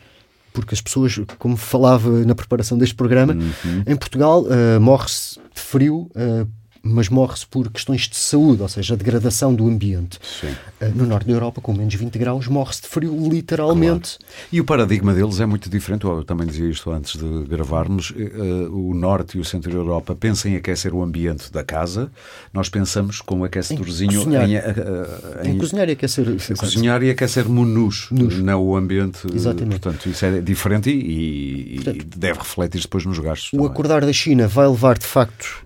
porque 0.54 0.74
as 0.74 0.82
pessoas, 0.82 1.20
como 1.38 1.56
falava 1.56 2.10
na 2.26 2.36
preparação 2.36 2.78
deste 2.78 2.96
programa, 2.96 3.34
uhum. 3.34 3.84
em 3.86 3.96
Portugal 3.96 4.44
uh, 4.44 4.80
morre-se 4.80 5.40
de 5.54 5.62
frio 5.62 6.10
uh, 6.16 6.48
mas 6.82 7.10
morre-se 7.10 7.46
por 7.46 7.70
questões 7.72 8.08
de 8.08 8.16
saúde, 8.16 8.62
ou 8.62 8.70
seja, 8.70 8.94
a 8.94 8.98
degradação 8.98 9.54
do 9.54 9.68
ambiente. 9.68 10.20
Sim. 10.22 10.56
Uh, 10.82 10.96
no 10.96 11.06
norte 11.06 11.28
da 11.28 11.34
Europa, 11.34 11.62
com 11.62 11.74
menos 11.74 11.94
20 11.94 12.18
graus, 12.18 12.48
morre-se 12.48 12.82
de 12.82 12.88
frio, 12.88 13.16
literalmente. 13.30 14.18
Claro. 14.18 14.34
E 14.52 14.62
o 14.62 14.66
paradigma 14.66 15.14
deles 15.14 15.40
é 15.40 15.46
muito 15.46 15.70
diferente. 15.70 16.06
Eu 16.06 16.24
também 16.24 16.48
dizia 16.48 16.70
isto 16.70 16.90
antes 16.92 17.20
de 17.20 17.46
gravarmos. 17.48 18.12
Uh, 18.12 18.90
o 18.90 18.94
norte 18.94 19.38
e 19.38 19.42
o 19.42 19.46
centro 19.46 19.72
da 19.72 19.78
Europa 19.78 20.16
pensam 20.16 20.52
em 20.52 20.56
aquecer 20.56 20.94
o 20.94 21.04
ambiente 21.04 21.52
da 21.52 21.64
casa. 21.64 22.12
Nós 22.54 22.70
pensamos 22.70 23.22
com 23.22 23.40
um 23.40 23.44
aquecedorzinho 23.44 24.24
em, 24.34 24.56
em, 24.56 25.50
em, 25.50 25.56
em, 25.56 25.58
cozinhar 25.58 25.90
e 25.90 25.92
aquecer. 25.94 26.28
Em 26.28 26.56
cozinhar 26.56 27.04
e 27.04 27.10
aquecer 27.10 27.48
menus, 27.50 28.10
não 28.12 28.64
o 28.64 28.76
ambiente. 28.76 29.28
Exatamente. 29.34 29.80
Portanto, 29.82 30.10
isso 30.10 30.26
é 30.26 30.42
diferente 30.42 30.90
e, 30.90 31.74
e, 31.74 31.76
Portanto, 31.76 32.02
e 32.02 32.04
deve 32.18 32.40
refletir 32.40 32.82
depois 32.82 33.06
nos 33.06 33.20
gastos. 33.20 33.50
O 33.54 33.58
também. 33.58 33.72
acordar 33.72 34.02
da 34.02 34.14
China 34.14 34.48
vai 34.48 34.68
levar, 34.68 34.98
de 34.98 35.06
facto, 35.06 35.64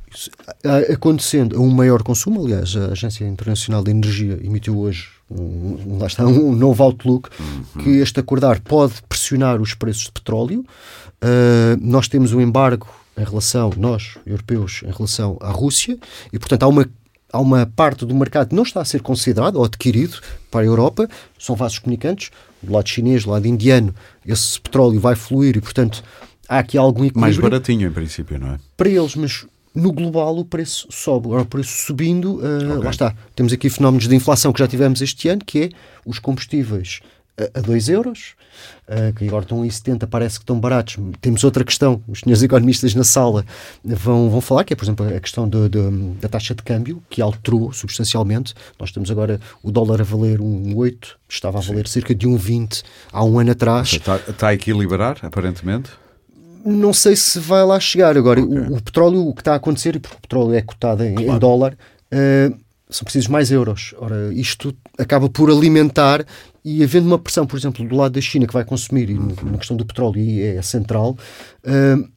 acontecendo 0.93 1.58
a 1.58 1.60
um 1.60 1.69
maior 1.69 2.04
consumo. 2.04 2.45
Aliás, 2.45 2.76
a 2.76 2.91
Agência 2.91 3.26
Internacional 3.26 3.84
de 3.84 3.91
Energia 3.91 4.39
emitiu 4.43 4.78
hoje 4.80 5.08
um, 5.30 5.97
lá 5.99 6.08
está, 6.08 6.26
um 6.26 6.54
novo 6.56 6.84
outlook 6.84 7.30
uhum. 7.39 7.84
que 7.84 7.89
este 7.97 8.19
acordar 8.19 8.60
pode 8.62 8.93
pressionar 9.08 9.62
os 9.62 9.73
preços 9.73 10.06
de 10.06 10.12
petróleo. 10.12 10.65
Uh, 11.21 11.78
nós 11.82 12.08
temos 12.08 12.34
um 12.34 12.41
embargo 12.41 12.88
em 13.17 13.23
relação, 13.23 13.71
nós, 13.78 14.17
europeus, 14.26 14.82
em 14.84 14.91
relação 14.91 15.38
à 15.39 15.52
Rússia, 15.52 15.97
e 16.32 16.39
portanto 16.39 16.63
há 16.63 16.67
uma, 16.67 16.89
há 17.32 17.39
uma 17.39 17.65
parte 17.65 18.06
do 18.06 18.15
mercado 18.15 18.49
que 18.49 18.56
não 18.56 18.63
está 18.63 18.82
a 18.82 18.86
ser 18.86 19.02
considerado 19.02 19.58
ou 19.58 19.65
adquirido 19.65 20.19
para 20.49 20.62
a 20.62 20.65
Europa, 20.65 21.08
são 21.39 21.56
vasos 21.56 21.80
comunicantes, 21.80 22.32
do 22.62 22.73
lado 22.73 22.89
chinês, 22.89 23.23
do 23.23 23.32
lado 23.32 23.47
indiano, 23.47 23.93
esse 24.26 24.60
petróleo 24.60 24.99
vai 24.99 25.15
fluir 25.15 25.58
e 25.58 25.62
portanto 25.62 26.04
há 26.49 26.60
aqui 26.60 26.78
algum 26.78 27.06
equilíbrio. 27.06 27.21
Mais 27.21 27.38
baratinho 27.38 27.88
em 27.88 27.91
princípio, 27.91 28.39
não 28.39 28.54
é? 28.54 28.60
Para 28.76 28.89
eles, 28.89 29.15
mas 29.15 29.45
no 29.73 29.91
global 29.91 30.38
o 30.38 30.45
preço 30.45 30.88
sobe. 30.91 31.27
Agora, 31.27 31.43
o 31.43 31.45
preço 31.45 31.86
subindo, 31.86 32.36
uh, 32.36 32.71
okay. 32.71 32.83
lá 32.83 32.91
está. 32.91 33.15
Temos 33.36 33.53
aqui 33.53 33.69
fenómenos 33.69 34.07
de 34.07 34.15
inflação 34.15 34.53
que 34.53 34.59
já 34.59 34.67
tivemos 34.67 35.01
este 35.01 35.29
ano, 35.29 35.43
que 35.45 35.63
é 35.63 35.69
os 36.05 36.19
combustíveis 36.19 37.01
a 37.53 37.62
2 37.62 37.89
euros, 37.89 38.36
uh, 38.88 39.13
que 39.13 39.27
agora 39.27 39.43
estão 39.43 39.65
em 39.65 39.69
70, 39.69 40.05
parece 40.05 40.38
que 40.38 40.43
estão 40.43 40.59
baratos. 40.59 40.97
Temos 41.19 41.43
outra 41.43 41.63
questão, 41.63 42.01
os 42.07 42.19
senhores 42.19 42.43
economistas 42.43 42.93
na 42.93 43.03
sala 43.03 43.45
vão, 43.83 44.29
vão 44.29 44.39
falar, 44.39 44.63
que 44.63 44.73
é, 44.73 44.75
por 44.75 44.86
exemplo, 44.86 45.07
a 45.07 45.19
questão 45.19 45.49
de, 45.49 45.69
de, 45.69 45.89
da 46.21 46.29
taxa 46.29 46.53
de 46.53 46.62
câmbio, 46.62 47.01
que 47.09 47.21
alterou 47.21 47.73
substancialmente. 47.73 48.53
Nós 48.79 48.91
temos 48.91 49.09
agora 49.09 49.39
o 49.63 49.71
dólar 49.71 50.01
a 50.01 50.03
valer 50.03 50.39
1,8, 50.39 51.15
estava 51.27 51.57
a 51.57 51.62
valer 51.62 51.88
Sim. 51.88 51.93
cerca 51.93 52.13
de 52.13 52.27
1,20 52.27 52.83
há 53.12 53.23
um 53.23 53.39
ano 53.39 53.51
atrás. 53.51 53.93
Está, 53.93 54.17
está 54.17 54.47
a 54.49 54.53
equilibrar, 54.53 55.17
aparentemente? 55.23 56.03
Não 56.65 56.93
sei 56.93 57.15
se 57.15 57.39
vai 57.39 57.63
lá 57.63 57.80
chegar. 57.80 58.17
Agora, 58.17 58.41
okay. 58.41 58.58
o, 58.58 58.76
o, 58.76 58.82
petróleo, 58.82 59.28
o 59.28 59.34
que 59.34 59.41
está 59.41 59.54
a 59.54 59.56
acontecer, 59.58 59.99
porque 59.99 60.17
o 60.17 60.21
petróleo 60.21 60.54
é 60.54 60.62
cotado 60.62 61.04
em, 61.04 61.15
claro. 61.15 61.32
em 61.32 61.39
dólar, 61.39 61.73
uh, 61.73 62.58
são 62.89 63.04
precisos 63.04 63.28
mais 63.28 63.52
euros. 63.52 63.93
Ora, 63.97 64.34
isto 64.34 64.76
acaba 64.97 65.30
por 65.30 65.49
alimentar 65.49 66.26
e 66.63 66.84
havendo 66.84 67.08
uma 67.08 67.19
pressão, 67.19 67.45
por 67.45 67.58
exemplo, 67.58 67.86
do 67.86 67.95
lado 67.95 68.13
da 68.13 68.21
China 68.21 68.47
que 68.47 68.54
vai 68.54 68.63
consumir, 68.63 69.10
e 69.10 69.15
uhum. 69.15 69.36
na 69.52 69.58
questão 69.58 69.76
do 69.76 69.86
petróleo 69.86 70.19
e 70.19 70.41
é 70.41 70.62
central, 70.62 71.17
uh, 71.65 72.10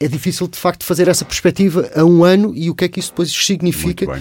é 0.00 0.08
difícil 0.08 0.46
de 0.48 0.58
facto 0.58 0.84
fazer 0.84 1.08
essa 1.08 1.24
perspectiva 1.24 1.90
a 1.94 2.04
um 2.04 2.22
ano 2.22 2.52
e 2.54 2.68
o 2.68 2.74
que 2.74 2.84
é 2.84 2.88
que 2.88 3.00
isso 3.00 3.10
depois 3.10 3.30
significa 3.32 4.20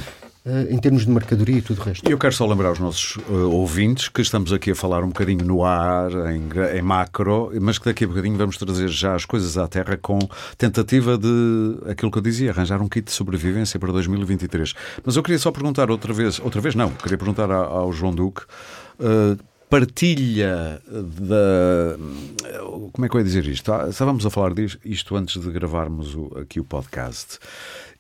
em 0.69 0.77
termos 0.77 1.05
de 1.05 1.11
mercadoria 1.11 1.57
e 1.57 1.61
tudo 1.61 1.81
o 1.81 1.83
resto. 1.83 2.07
Eu 2.07 2.19
quero 2.19 2.33
só 2.33 2.45
lembrar 2.45 2.69
aos 2.69 2.79
nossos 2.79 3.15
uh, 3.27 3.49
ouvintes 3.49 4.09
que 4.09 4.21
estamos 4.21 4.53
aqui 4.53 4.71
a 4.71 4.75
falar 4.75 5.03
um 5.03 5.07
bocadinho 5.07 5.43
no 5.43 5.63
ar, 5.63 6.11
em, 6.31 6.47
em, 6.77 6.81
macro, 6.83 7.51
mas 7.59 7.79
que 7.79 7.85
daqui 7.85 8.03
a 8.03 8.07
bocadinho 8.07 8.37
vamos 8.37 8.55
trazer 8.55 8.87
já 8.89 9.15
as 9.15 9.25
coisas 9.25 9.57
à 9.57 9.67
terra 9.67 9.97
com 9.97 10.19
tentativa 10.55 11.17
de, 11.17 11.79
aquilo 11.89 12.11
que 12.11 12.19
eu 12.19 12.21
dizia, 12.21 12.51
arranjar 12.51 12.79
um 12.79 12.87
kit 12.87 13.05
de 13.05 13.11
sobrevivência 13.11 13.79
para 13.79 13.91
2023. 13.91 14.73
Mas 15.03 15.15
eu 15.15 15.23
queria 15.23 15.39
só 15.39 15.51
perguntar 15.51 15.89
outra 15.89 16.13
vez, 16.13 16.39
outra 16.39 16.61
vez 16.61 16.75
não, 16.75 16.91
queria 16.91 17.17
perguntar 17.17 17.49
ao, 17.49 17.77
ao 17.77 17.91
João 17.91 18.13
Duque, 18.13 18.43
uh, 18.99 19.43
partilha 19.69 20.81
da. 20.87 21.97
Como 22.93 23.05
é 23.05 23.09
que 23.09 23.15
eu 23.15 23.19
ia 23.19 23.25
dizer 23.25 23.45
isto? 23.47 23.73
Ah, 23.73 23.87
estávamos 23.89 24.25
a 24.25 24.29
falar 24.29 24.53
disto 24.53 25.15
antes 25.15 25.41
de 25.41 25.51
gravarmos 25.51 26.15
aqui 26.39 26.59
o 26.59 26.63
podcast. 26.63 27.39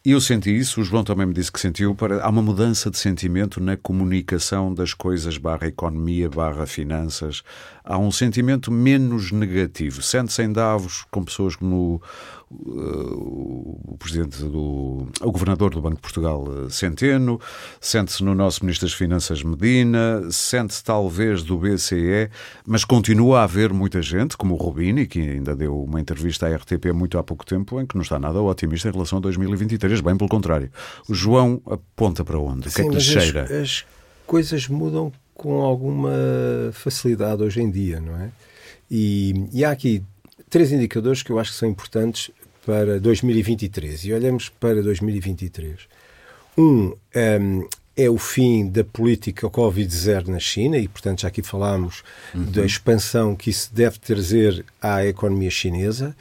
E 0.05 0.11
eu 0.11 0.21
senti 0.21 0.55
isso, 0.55 0.81
o 0.81 0.83
João 0.83 1.03
também 1.03 1.25
me 1.25 1.33
disse 1.33 1.51
que 1.51 1.59
sentiu. 1.59 1.95
Para, 1.95 2.23
há 2.23 2.29
uma 2.29 2.43
mudança 2.43 2.91
de 2.91 2.97
sentimento 2.99 3.59
na 3.59 3.75
comunicação 3.75 4.71
das 4.71 4.93
coisas 4.93 5.39
barra 5.39 5.65
economia, 5.65 6.29
barra 6.29 6.67
finanças. 6.67 7.41
Há 7.83 7.97
um 7.97 8.11
sentimento 8.11 8.71
menos 8.71 9.31
negativo. 9.31 10.03
Sente-se 10.03 10.43
em 10.43 10.53
Davos 10.53 11.07
com 11.09 11.23
pessoas 11.23 11.55
como 11.55 11.99
o 12.51 13.95
presidente 13.97 14.43
do 14.43 15.07
o 15.21 15.31
governador 15.31 15.73
do 15.73 15.81
Banco 15.81 15.95
de 15.95 16.01
Portugal 16.01 16.45
eh, 16.47 16.69
Centeno, 16.69 17.39
sente-se 17.81 18.23
no 18.23 18.35
nosso 18.35 18.63
ministro 18.63 18.87
das 18.87 18.93
Finanças 18.93 19.41
Medina, 19.41 20.21
sente-se 20.29 20.83
talvez 20.83 21.41
do 21.41 21.57
BCE, 21.57 22.29
mas 22.65 22.85
continua 22.85 23.39
a 23.39 23.43
haver 23.43 23.73
muita 23.73 24.01
gente, 24.01 24.37
como 24.37 24.53
o 24.53 24.57
Rubini, 24.57 25.07
que 25.07 25.19
ainda 25.19 25.55
deu 25.55 25.83
uma 25.83 25.99
entrevista 25.99 26.47
à 26.47 26.55
RTP 26.55 26.93
muito 26.93 27.17
há 27.17 27.23
pouco 27.23 27.45
tempo, 27.45 27.81
em 27.81 27.85
que 27.85 27.95
não 27.95 28.03
está 28.03 28.19
nada 28.19 28.41
otimista 28.41 28.89
em 28.89 28.91
relação 28.91 29.17
a 29.17 29.21
2023, 29.21 30.01
bem 30.01 30.15
pelo 30.15 30.29
contrário. 30.29 30.69
O 31.09 31.13
João 31.13 31.61
aponta 31.65 32.23
para 32.23 32.39
onde? 32.39 32.67
O 32.67 32.71
que 32.71 32.81
é 32.81 32.83
que 32.83 32.91
lhe 32.91 33.01
cheira? 33.01 33.43
As, 33.43 33.51
as 33.51 33.85
coisas 34.27 34.67
mudam 34.67 35.11
com 35.33 35.61
alguma 35.61 36.11
facilidade 36.73 37.41
hoje 37.41 37.61
em 37.61 37.71
dia, 37.71 37.99
não 37.99 38.15
é? 38.15 38.29
E, 38.89 39.47
e 39.51 39.65
há 39.65 39.71
aqui 39.71 40.03
três 40.49 40.71
indicadores 40.71 41.23
que 41.23 41.31
eu 41.31 41.39
acho 41.39 41.51
que 41.51 41.57
são 41.57 41.69
importantes 41.69 42.31
para 42.65 42.99
2023 42.99 44.05
e 44.05 44.13
olhamos 44.13 44.49
para 44.49 44.81
2023. 44.81 45.79
Um, 46.57 46.93
um 47.15 47.67
é 47.97 48.09
o 48.09 48.17
fim 48.17 48.67
da 48.67 48.83
política 48.83 49.49
Covid-0 49.49 50.27
na 50.27 50.39
China 50.39 50.77
e, 50.77 50.87
portanto, 50.87 51.21
já 51.21 51.29
aqui 51.29 51.41
falámos 51.41 52.03
uhum. 52.33 52.43
da 52.51 52.65
expansão 52.65 53.35
que 53.35 53.49
isso 53.49 53.73
deve 53.73 53.99
trazer 53.99 54.65
à 54.81 55.05
economia 55.05 55.49
chinesa 55.49 56.15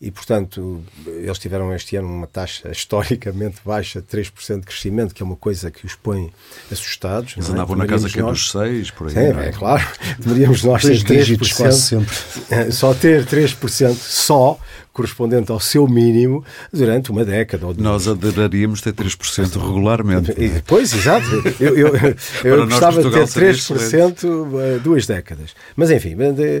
e, 0.00 0.10
portanto, 0.10 0.82
eles 1.06 1.38
tiveram 1.38 1.74
este 1.74 1.94
ano 1.96 2.08
uma 2.08 2.26
taxa 2.26 2.70
historicamente 2.72 3.60
baixa 3.62 4.00
de 4.00 4.06
3% 4.06 4.60
de 4.60 4.66
crescimento, 4.66 5.14
que 5.14 5.22
é 5.22 5.26
uma 5.26 5.36
coisa 5.36 5.70
que 5.70 5.84
os 5.84 5.94
põe 5.94 6.32
assustados. 6.72 7.34
Eles 7.36 7.50
é? 7.50 7.52
andavam 7.52 7.76
na 7.76 7.86
casa 7.86 8.08
aqui 8.08 8.22
dos 8.22 8.50
6, 8.50 8.90
por 8.92 9.08
aí. 9.08 9.12
Sim, 9.12 9.38
é? 9.38 9.48
é 9.48 9.52
claro. 9.52 9.86
Deveríamos 10.18 10.64
nós 10.64 10.82
ter 10.82 11.04
3%, 11.04 11.56
quase 11.56 11.82
sempre. 11.82 12.16
só 12.72 12.94
ter 12.94 13.26
3% 13.26 13.94
só 13.94 14.58
correspondente 14.92 15.50
ao 15.50 15.60
seu 15.60 15.86
mínimo 15.86 16.44
durante 16.72 17.10
uma 17.10 17.24
década. 17.24 17.66
Ou 17.66 17.74
Nós 17.74 18.08
adoraríamos 18.08 18.80
ter 18.80 18.92
3% 18.92 19.60
regularmente. 19.60 20.32
Pois, 20.66 20.92
exato. 20.92 21.26
Eu, 21.60 21.76
eu, 21.76 21.92
eu 22.44 22.66
gostava 22.66 23.02
de 23.02 23.10
ter 23.10 23.24
3% 23.24 24.26
eh, 24.58 24.78
duas 24.78 25.06
décadas. 25.06 25.54
Mas 25.76 25.90
enfim. 25.90 26.16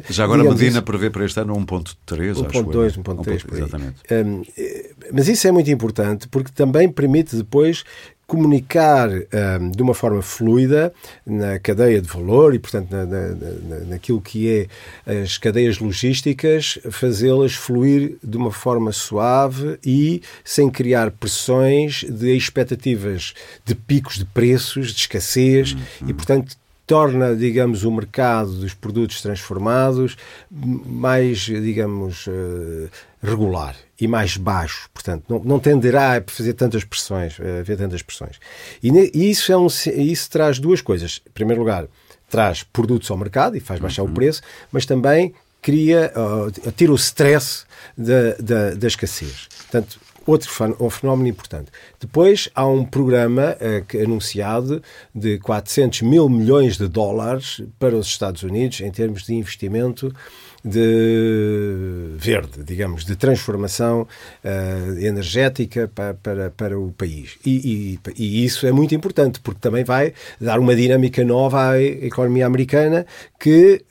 Já 0.08 0.24
agora 0.24 0.42
a 0.42 0.44
Medina 0.44 0.70
isso, 0.70 0.82
prevê 0.82 1.10
para 1.10 1.24
este 1.24 1.40
ano 1.40 1.54
1,3, 1.56 2.34
1,2, 2.34 3.02
1,3. 3.02 3.56
Exatamente. 3.56 3.94
Um, 4.10 4.42
eh, 4.56 4.90
mas 5.12 5.28
isso 5.28 5.46
é 5.46 5.52
muito 5.52 5.70
importante 5.70 6.28
porque 6.28 6.50
também 6.52 6.88
permite 6.88 7.36
depois 7.36 7.84
comunicar 8.30 9.10
um, 9.10 9.70
de 9.72 9.82
uma 9.82 9.92
forma 9.92 10.22
fluida 10.22 10.94
na 11.26 11.58
cadeia 11.58 12.00
de 12.00 12.06
valor 12.06 12.54
e, 12.54 12.60
portanto, 12.60 12.88
na, 12.88 13.04
na, 13.04 13.78
naquilo 13.88 14.20
que 14.20 14.68
é 15.04 15.22
as 15.22 15.36
cadeias 15.36 15.80
logísticas, 15.80 16.78
fazê-las 16.92 17.54
fluir 17.54 18.18
de 18.22 18.36
uma 18.36 18.52
forma 18.52 18.92
suave 18.92 19.80
e 19.84 20.22
sem 20.44 20.70
criar 20.70 21.10
pressões 21.10 22.04
de 22.08 22.36
expectativas 22.36 23.34
de 23.64 23.74
picos 23.74 24.16
de 24.16 24.24
preços, 24.26 24.92
de 24.92 25.00
escassez 25.00 25.72
uhum. 25.72 26.10
e, 26.10 26.14
portanto, 26.14 26.56
torna, 26.86 27.34
digamos, 27.34 27.82
o 27.82 27.90
mercado 27.90 28.52
dos 28.52 28.74
produtos 28.74 29.20
transformados 29.20 30.16
mais, 30.48 31.38
digamos, 31.38 32.26
eh, 32.28 32.88
regular 33.20 33.74
e 34.00 34.08
mais 34.08 34.36
baixo. 34.36 34.88
Portanto, 34.94 35.24
não, 35.28 35.38
não 35.44 35.58
tenderá 35.58 36.16
a 36.16 36.22
fazer 36.26 36.54
tantas 36.54 36.84
pressões, 36.84 37.38
a 37.40 37.60
haver 37.60 37.76
tantas 37.76 38.02
pressões. 38.02 38.38
E, 38.82 38.88
e 39.14 39.30
isso, 39.30 39.52
é 39.52 39.56
um, 39.56 39.66
isso 39.66 40.30
traz 40.30 40.58
duas 40.58 40.80
coisas. 40.80 41.20
Em 41.26 41.30
primeiro 41.30 41.60
lugar, 41.60 41.86
traz 42.28 42.62
produtos 42.62 43.10
ao 43.10 43.16
mercado 43.16 43.56
e 43.56 43.60
faz 43.60 43.80
baixar 43.80 44.02
uhum. 44.02 44.10
o 44.10 44.14
preço, 44.14 44.40
mas 44.72 44.86
também 44.86 45.34
cria, 45.60 46.12
uh, 46.16 46.72
tira 46.72 46.92
o 46.92 46.96
stress 46.96 47.64
da, 47.96 48.34
da, 48.38 48.74
da 48.74 48.86
escassez. 48.86 49.48
Portanto, 49.58 50.00
outro 50.26 50.50
um 50.80 50.90
fenómeno 50.90 51.28
importante. 51.28 51.70
Depois 51.98 52.48
há 52.54 52.66
um 52.66 52.84
programa 52.84 53.56
uh, 53.56 54.02
anunciado 54.02 54.82
de 55.14 55.38
400 55.38 56.02
mil 56.02 56.28
milhões 56.28 56.76
de 56.76 56.88
dólares 56.88 57.62
para 57.78 57.96
os 57.96 58.06
Estados 58.06 58.42
Unidos 58.42 58.80
em 58.80 58.90
termos 58.90 59.24
de 59.24 59.34
investimento 59.34 60.14
de 60.64 62.14
verde, 62.16 62.62
digamos, 62.64 63.04
de 63.04 63.16
transformação 63.16 64.02
uh, 64.44 64.98
energética 64.98 65.90
para, 65.94 66.14
para, 66.14 66.50
para 66.50 66.78
o 66.78 66.92
país. 66.92 67.38
E, 67.44 67.98
e, 68.06 68.12
e, 68.16 68.44
isso 68.44 68.66
é 68.66 68.72
muito 68.72 68.94
importante, 68.94 69.40
porque 69.40 69.60
também 69.60 69.84
vai 69.84 70.12
dar 70.40 70.58
uma 70.58 70.76
dinâmica 70.76 71.24
nova 71.24 71.70
à 71.70 71.82
economia 71.82 72.46
americana 72.46 73.06
que 73.38 73.84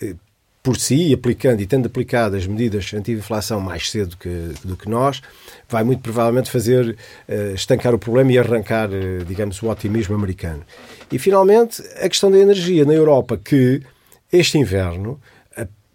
por 0.62 0.78
si, 0.78 1.14
aplicando 1.14 1.62
e 1.62 1.66
tendo 1.66 1.88
aplicado 1.88 2.36
as 2.36 2.46
medidas 2.46 2.94
anti-inflação 2.94 3.60
mais 3.62 3.90
cedo 3.90 4.18
que, 4.18 4.52
do 4.64 4.76
que 4.76 4.90
nós, 4.90 5.22
vai 5.70 5.84
muito 5.84 6.02
provavelmente 6.02 6.52
fazer 6.52 6.98
uh, 7.28 7.56
estancar 7.56 7.96
o 7.96 8.00
problema 8.00 8.32
e 8.32 8.38
arrancar, 8.38 8.90
uh, 8.90 9.24
digamos, 9.26 9.62
o 9.64 9.70
otimismo 9.70 10.16
americano. 10.16 10.62
E, 11.12 11.18
finalmente, 11.18 11.82
a 12.02 12.10
questão 12.10 12.30
da 12.30 12.38
energia 12.38 12.86
na 12.86 12.94
Europa, 12.94 13.38
que 13.38 13.82
este 14.32 14.58
inverno, 14.58 15.20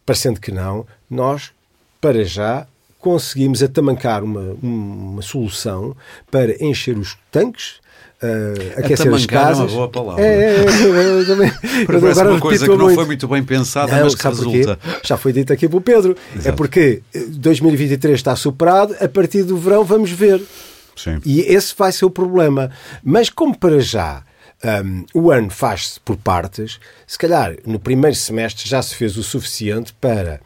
parecendo 0.05 0.41
que 0.41 0.53
não, 0.53 0.87
nós, 1.09 1.53
para 2.01 2.25
já, 2.25 2.67
conseguimos 2.99 3.63
atamancar 3.63 4.23
uma, 4.25 4.57
uma 4.63 5.23
solução 5.23 5.97
para 6.31 6.63
encher 6.65 6.97
os 6.97 7.17
tanques 7.31 7.85
uh, 8.25 8.79
aquecer 8.79 9.13
as 9.13 9.27
casas. 9.27 9.59
É 9.59 9.63
uma 9.63 9.69
boa 9.69 9.89
palavra. 9.89 10.25
É, 10.25 10.27
é, 10.27 10.65
é 10.65 11.21
eu 11.21 11.27
também. 11.27 11.53
uma 12.29 12.41
coisa 12.41 12.65
que 12.65 12.71
não 12.71 12.85
muito. 12.85 12.95
foi 12.95 13.05
muito 13.05 13.29
bem 13.29 13.43
pensada, 13.43 13.95
não, 13.95 14.05
mas 14.05 14.15
que 14.15 14.27
resulta. 14.27 14.77
Porquê? 14.77 15.01
Já 15.03 15.17
foi 15.17 15.33
dito 15.33 15.53
aqui 15.53 15.69
pelo 15.69 15.81
Pedro. 15.81 16.17
É 16.35 16.39
Exato. 16.39 16.49
É 16.49 16.53
porque 16.53 17.03
2023 17.29 18.15
está 18.15 18.35
superado, 18.37 18.97
a 19.01 19.09
partir 19.09 19.43
do 19.43 19.57
verão 19.57 19.85
vamos 19.85 20.11
ver. 20.11 20.41
Sim. 20.97 21.21
E 21.25 21.41
esse 21.41 21.75
vai 21.77 21.93
ser 21.93 22.05
o 22.05 22.11
problema. 22.11 22.71
Mas 23.03 23.29
como 23.29 23.57
para 23.57 23.81
já 23.81 24.23
um, 24.65 25.05
o 25.13 25.31
ano 25.31 25.51
faz-se 25.51 26.01
por 26.01 26.17
partes, 26.17 26.81
se 27.07 27.19
calhar 27.19 27.57
no 27.67 27.79
primeiro 27.79 28.17
semestre 28.17 28.69
já 28.69 28.83
se 28.83 28.95
fez 28.95 29.17
o 29.17 29.23
suficiente 29.23 29.93
para, 30.01 30.41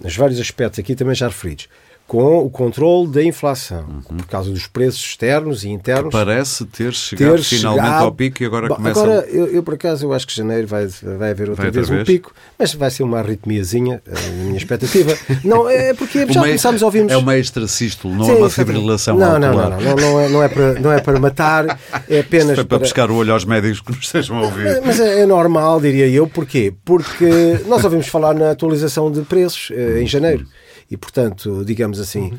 nos 0.00 0.16
vários 0.16 0.38
aspectos 0.38 0.78
aqui 0.78 0.94
também 0.94 1.14
já 1.14 1.28
referidos, 1.28 1.68
com 2.06 2.38
o 2.38 2.48
controle 2.48 3.08
da 3.08 3.22
inflação, 3.22 3.84
uhum. 3.88 4.18
por 4.18 4.26
causa 4.26 4.50
dos 4.50 4.68
preços 4.68 5.00
externos 5.00 5.64
e 5.64 5.70
internos. 5.70 6.04
Que 6.04 6.10
parece 6.10 6.64
ter 6.66 6.92
chegado 6.92 7.36
ter 7.36 7.42
finalmente 7.42 7.84
chegado... 7.84 8.04
ao 8.04 8.12
pico 8.12 8.42
e 8.42 8.46
agora 8.46 8.68
Bom, 8.68 8.76
começa... 8.76 9.02
Agora, 9.02 9.26
eu, 9.28 9.46
eu, 9.48 9.62
por 9.62 9.74
acaso, 9.74 10.06
eu 10.06 10.12
acho 10.12 10.24
que 10.24 10.36
janeiro 10.36 10.68
vai, 10.68 10.86
vai 10.86 11.30
haver 11.30 11.50
outra 11.50 11.64
vai 11.64 11.72
vez 11.72 11.90
um 11.90 12.04
pico, 12.04 12.32
mas 12.56 12.74
vai 12.74 12.90
ser 12.90 13.02
uma 13.02 13.18
arritmiazinha, 13.18 14.00
a 14.06 14.30
minha 14.44 14.56
expectativa. 14.56 15.16
não, 15.42 15.68
é 15.68 15.94
porque 15.94 16.26
já 16.26 16.40
uma, 16.40 16.46
começámos 16.46 16.82
a 16.82 16.86
ouvirmos... 16.86 17.12
É 17.12 17.16
uma 17.16 17.36
extracístole, 17.36 18.14
não 18.14 18.24
Sim, 18.24 18.32
é 18.32 18.34
uma 18.34 18.50
fibrilação 18.50 19.18
não, 19.18 19.38
não, 19.40 19.52
não, 19.52 19.70
não, 19.70 19.96
não, 19.96 20.20
é, 20.20 20.28
não, 20.28 20.42
é 20.44 20.48
para, 20.48 20.74
não 20.74 20.92
é 20.92 21.00
para 21.00 21.18
matar, 21.18 21.80
é 22.08 22.20
apenas 22.20 22.54
Foi 22.54 22.64
para, 22.64 22.64
para 22.66 22.78
pescar 22.80 23.10
o 23.10 23.16
olho 23.16 23.32
aos 23.32 23.44
médicos 23.44 23.80
que 23.80 23.90
nos 23.90 24.04
estejam 24.04 24.38
a 24.38 24.42
ouvir. 24.42 24.80
Mas 24.84 25.00
é, 25.00 25.22
é 25.22 25.26
normal, 25.26 25.80
diria 25.80 26.06
eu, 26.06 26.28
porquê? 26.28 26.72
Porque 26.84 27.58
nós 27.66 27.82
ouvimos 27.82 28.06
falar 28.06 28.32
na 28.32 28.52
atualização 28.52 29.10
de 29.10 29.22
preços 29.22 29.72
eh, 29.72 30.02
em 30.02 30.06
janeiro. 30.06 30.46
E, 30.90 30.96
portanto, 30.96 31.64
digamos 31.64 31.98
assim, 31.98 32.38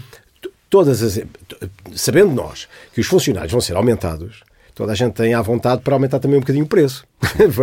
todas 0.69 1.01
as. 1.01 1.19
Sabendo 1.95 2.33
nós 2.33 2.67
que 2.93 3.01
os 3.01 3.07
funcionários 3.07 3.51
vão 3.51 3.61
ser 3.61 3.75
aumentados, 3.75 4.43
toda 4.77 4.91
a 4.91 4.95
gente 4.95 5.13
tem 5.13 5.33
à 5.33 5.41
vontade 5.41 5.81
para 5.81 5.95
aumentar 5.95 6.19
também 6.19 6.37
um 6.37 6.41
bocadinho 6.41 6.65
o 6.65 6.67
preço. 6.67 7.03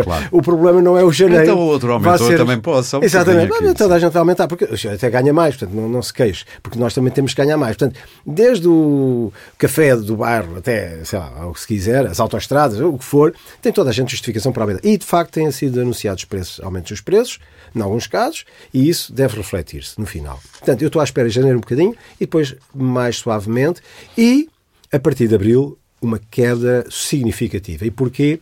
Claro. 0.02 0.26
o 0.32 0.42
problema 0.42 0.82
não 0.82 0.98
é 0.98 1.04
o 1.04 1.12
janeiro. 1.12 1.44
Então 1.44 1.56
o 1.56 1.66
outro 1.66 1.92
aumentou 1.92 2.26
ser... 2.26 2.36
também 2.36 2.58
posso. 2.58 2.98
Um 2.98 3.04
Exatamente. 3.04 3.52
Aqui, 3.52 3.72
toda 3.72 3.94
a 3.94 3.98
gente 4.00 4.12
vai 4.12 4.18
aumentar, 4.18 4.48
porque 4.48 4.64
até 4.64 5.08
ganha 5.08 5.32
mais, 5.32 5.56
portanto 5.56 5.76
não, 5.76 5.88
não 5.88 6.02
se 6.02 6.12
queixe, 6.12 6.44
porque 6.60 6.76
nós 6.76 6.92
também 6.92 7.12
temos 7.12 7.32
que 7.32 7.40
ganhar 7.40 7.56
mais. 7.56 7.76
Portanto, 7.76 8.00
desde 8.26 8.66
o 8.66 9.32
café 9.56 9.94
do 9.94 10.16
bairro 10.16 10.56
até, 10.56 11.04
sei 11.04 11.20
lá, 11.20 11.46
o 11.46 11.52
que 11.52 11.60
se 11.60 11.68
quiser, 11.68 12.04
as 12.04 12.18
autoestradas, 12.18 12.80
o 12.80 12.98
que 12.98 13.04
for, 13.04 13.32
tem 13.62 13.72
toda 13.72 13.90
a 13.90 13.92
gente 13.92 14.10
justificação 14.10 14.52
para 14.52 14.64
aumentar. 14.64 14.80
E 14.82 14.98
de 14.98 15.06
facto 15.06 15.30
têm 15.30 15.48
sido 15.52 15.80
anunciados 15.80 16.24
preços, 16.24 16.60
aumentos 16.64 16.90
dos 16.90 17.00
preços, 17.00 17.38
em 17.76 17.80
alguns 17.80 18.08
casos, 18.08 18.44
e 18.72 18.88
isso 18.88 19.12
deve 19.12 19.36
refletir-se 19.36 20.00
no 20.00 20.06
final. 20.06 20.40
Portanto, 20.58 20.82
eu 20.82 20.88
estou 20.88 21.00
à 21.00 21.04
espera 21.04 21.28
de 21.28 21.34
janeiro 21.34 21.58
um 21.58 21.60
bocadinho 21.60 21.94
e 22.16 22.24
depois 22.24 22.56
mais 22.74 23.18
suavemente 23.18 23.80
e 24.18 24.48
a 24.92 24.98
partir 24.98 25.28
de 25.28 25.34
abril 25.36 25.78
uma 26.04 26.20
queda 26.30 26.84
significativa. 26.90 27.86
E 27.86 27.90
porquê? 27.90 28.40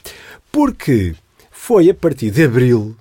Porque 0.51 1.15
foi 1.51 1.89
a 1.89 1.95
partir 1.95 2.31
de 2.31 2.45
abril 2.45 2.97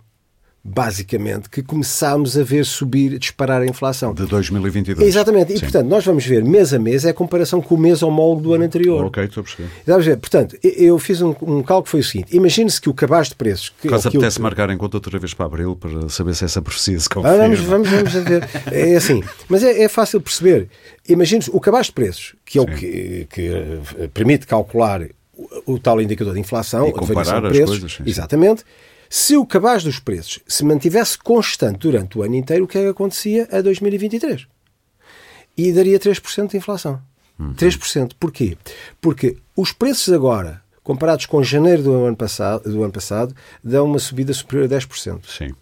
basicamente, 0.63 1.50
que 1.50 1.63
começámos 1.63 2.38
a 2.38 2.43
ver 2.43 2.65
subir, 2.65 3.17
disparar 3.17 3.62
a 3.62 3.65
inflação. 3.65 4.13
De 4.13 4.26
2022. 4.26 5.08
Exatamente. 5.08 5.54
E, 5.54 5.56
Sim. 5.56 5.62
portanto, 5.62 5.88
nós 5.88 6.06
vamos 6.06 6.24
ver 6.24 6.43
mês 6.43 6.71
a 6.74 6.78
mês 6.78 7.04
é 7.04 7.10
a 7.10 7.13
comparação 7.13 7.62
com 7.62 7.76
o 7.76 7.78
mês 7.78 8.04
homólogo 8.04 8.41
do 8.41 8.54
ano 8.54 8.63
anterior. 8.63 9.06
Ok, 9.06 9.24
estou 9.24 9.41
a 9.41 9.43
perceber. 9.43 9.69
Vamos 9.86 10.06
ver. 10.06 10.17
Portanto, 10.17 10.58
eu 10.62 11.00
fiz 11.00 11.21
um, 11.21 11.30
um 11.41 11.63
cálculo 11.63 11.84
que 11.84 11.89
foi 11.89 12.00
o 12.02 12.04
seguinte. 12.04 12.36
Imagine-se 12.36 12.80
que 12.80 12.89
o 12.89 12.93
cabaz 12.93 13.30
de 13.30 13.36
preços... 13.36 13.74
Que, 13.82 13.89
Caso 13.89 14.08
apetece 14.08 14.36
que... 14.36 14.41
marcar 14.41 14.69
em 14.69 14.78
conta 14.78 14.97
outra 14.97 15.17
vez 15.17 15.34
para 15.34 15.47
abril 15.47 15.76
para 15.76 16.08
saber 16.10 16.36
se 16.36 16.45
essa 16.45 16.62
profecia 16.62 17.00
se 17.00 17.10
confirma. 17.10 17.36
Ah, 17.36 17.47
vamos, 17.47 17.60
vamos, 17.62 17.89
vamos 17.89 18.13
ver. 18.13 18.47
É 18.71 18.95
assim. 18.95 19.24
Mas 19.50 19.63
é, 19.63 19.82
é 19.84 19.89
fácil 19.89 20.21
perceber. 20.21 20.69
Imagine-se 21.10 21.50
o 21.52 21.60
cabaz 21.60 21.88
de 21.88 21.93
preços, 21.93 22.36
que 22.45 22.60
é 22.60 22.62
Sim. 22.62 22.67
o 22.67 22.76
que, 22.76 23.28
que 23.32 23.47
eh, 23.47 24.10
permite 24.13 24.45
calcular 24.45 25.02
o, 25.65 25.80
tal 25.80 26.02
indicador 26.02 26.34
de 26.34 26.39
inflação, 26.39 26.88
e 26.88 26.91
comparar 26.91 27.41
de 27.41 27.50
preços, 27.50 27.80
coisas, 27.80 27.93
sim, 27.93 28.04
exatamente. 28.06 28.63
Se 29.13 29.36
o 29.36 29.45
cabaz 29.45 29.84
dos 29.84 30.00
preços 30.00 30.39
se 30.47 30.63
mantivesse 30.63 31.17
constante 31.17 31.80
durante 31.80 32.17
o 32.17 32.24
ano 32.24 32.34
inteiro, 32.34 32.63
o 32.63 32.67
que 32.67 32.78
é 32.78 32.84
que 32.84 32.88
acontecia 32.88 33.45
a 33.52 33.60
2023? 33.60 34.47
E 35.58 35.74
daria 35.74 36.00
3% 36.00 36.52
de 36.52 36.56
inflação. 36.56 36.97
Uhum. 37.38 37.54
3%. 37.54 38.13
Porquê? 38.17 38.58
Porque 39.02 39.36
os 39.54 39.74
preços 39.74 40.13
agora, 40.13 40.62
comparados 40.82 41.26
com 41.26 41.43
janeiro 41.43 41.84
do 41.84 42.06
ano 42.06 42.15
passado, 42.15 42.71
do 42.71 42.82
ano 42.84 42.93
passado 42.93 43.36
dão 43.62 43.86
uma 43.86 44.00
subida 44.00 44.34
superior 44.34 44.71
a 44.71 44.78
10%. 44.78 45.19
Sim. 45.28 45.54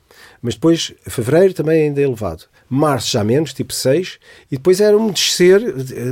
Mas 0.43 0.53
depois, 0.53 0.93
fevereiro 1.07 1.55
também 1.55 1.85
ainda 1.85 1.99
é 1.99 2.03
elevado. 2.03 2.43
Março 2.69 3.09
já 3.09 3.23
menos, 3.23 3.51
tipo 3.51 3.73
6, 3.73 4.19
e 4.51 4.57
depois 4.57 4.79
era 4.79 4.95
um 4.95 5.09
descer 5.09 5.59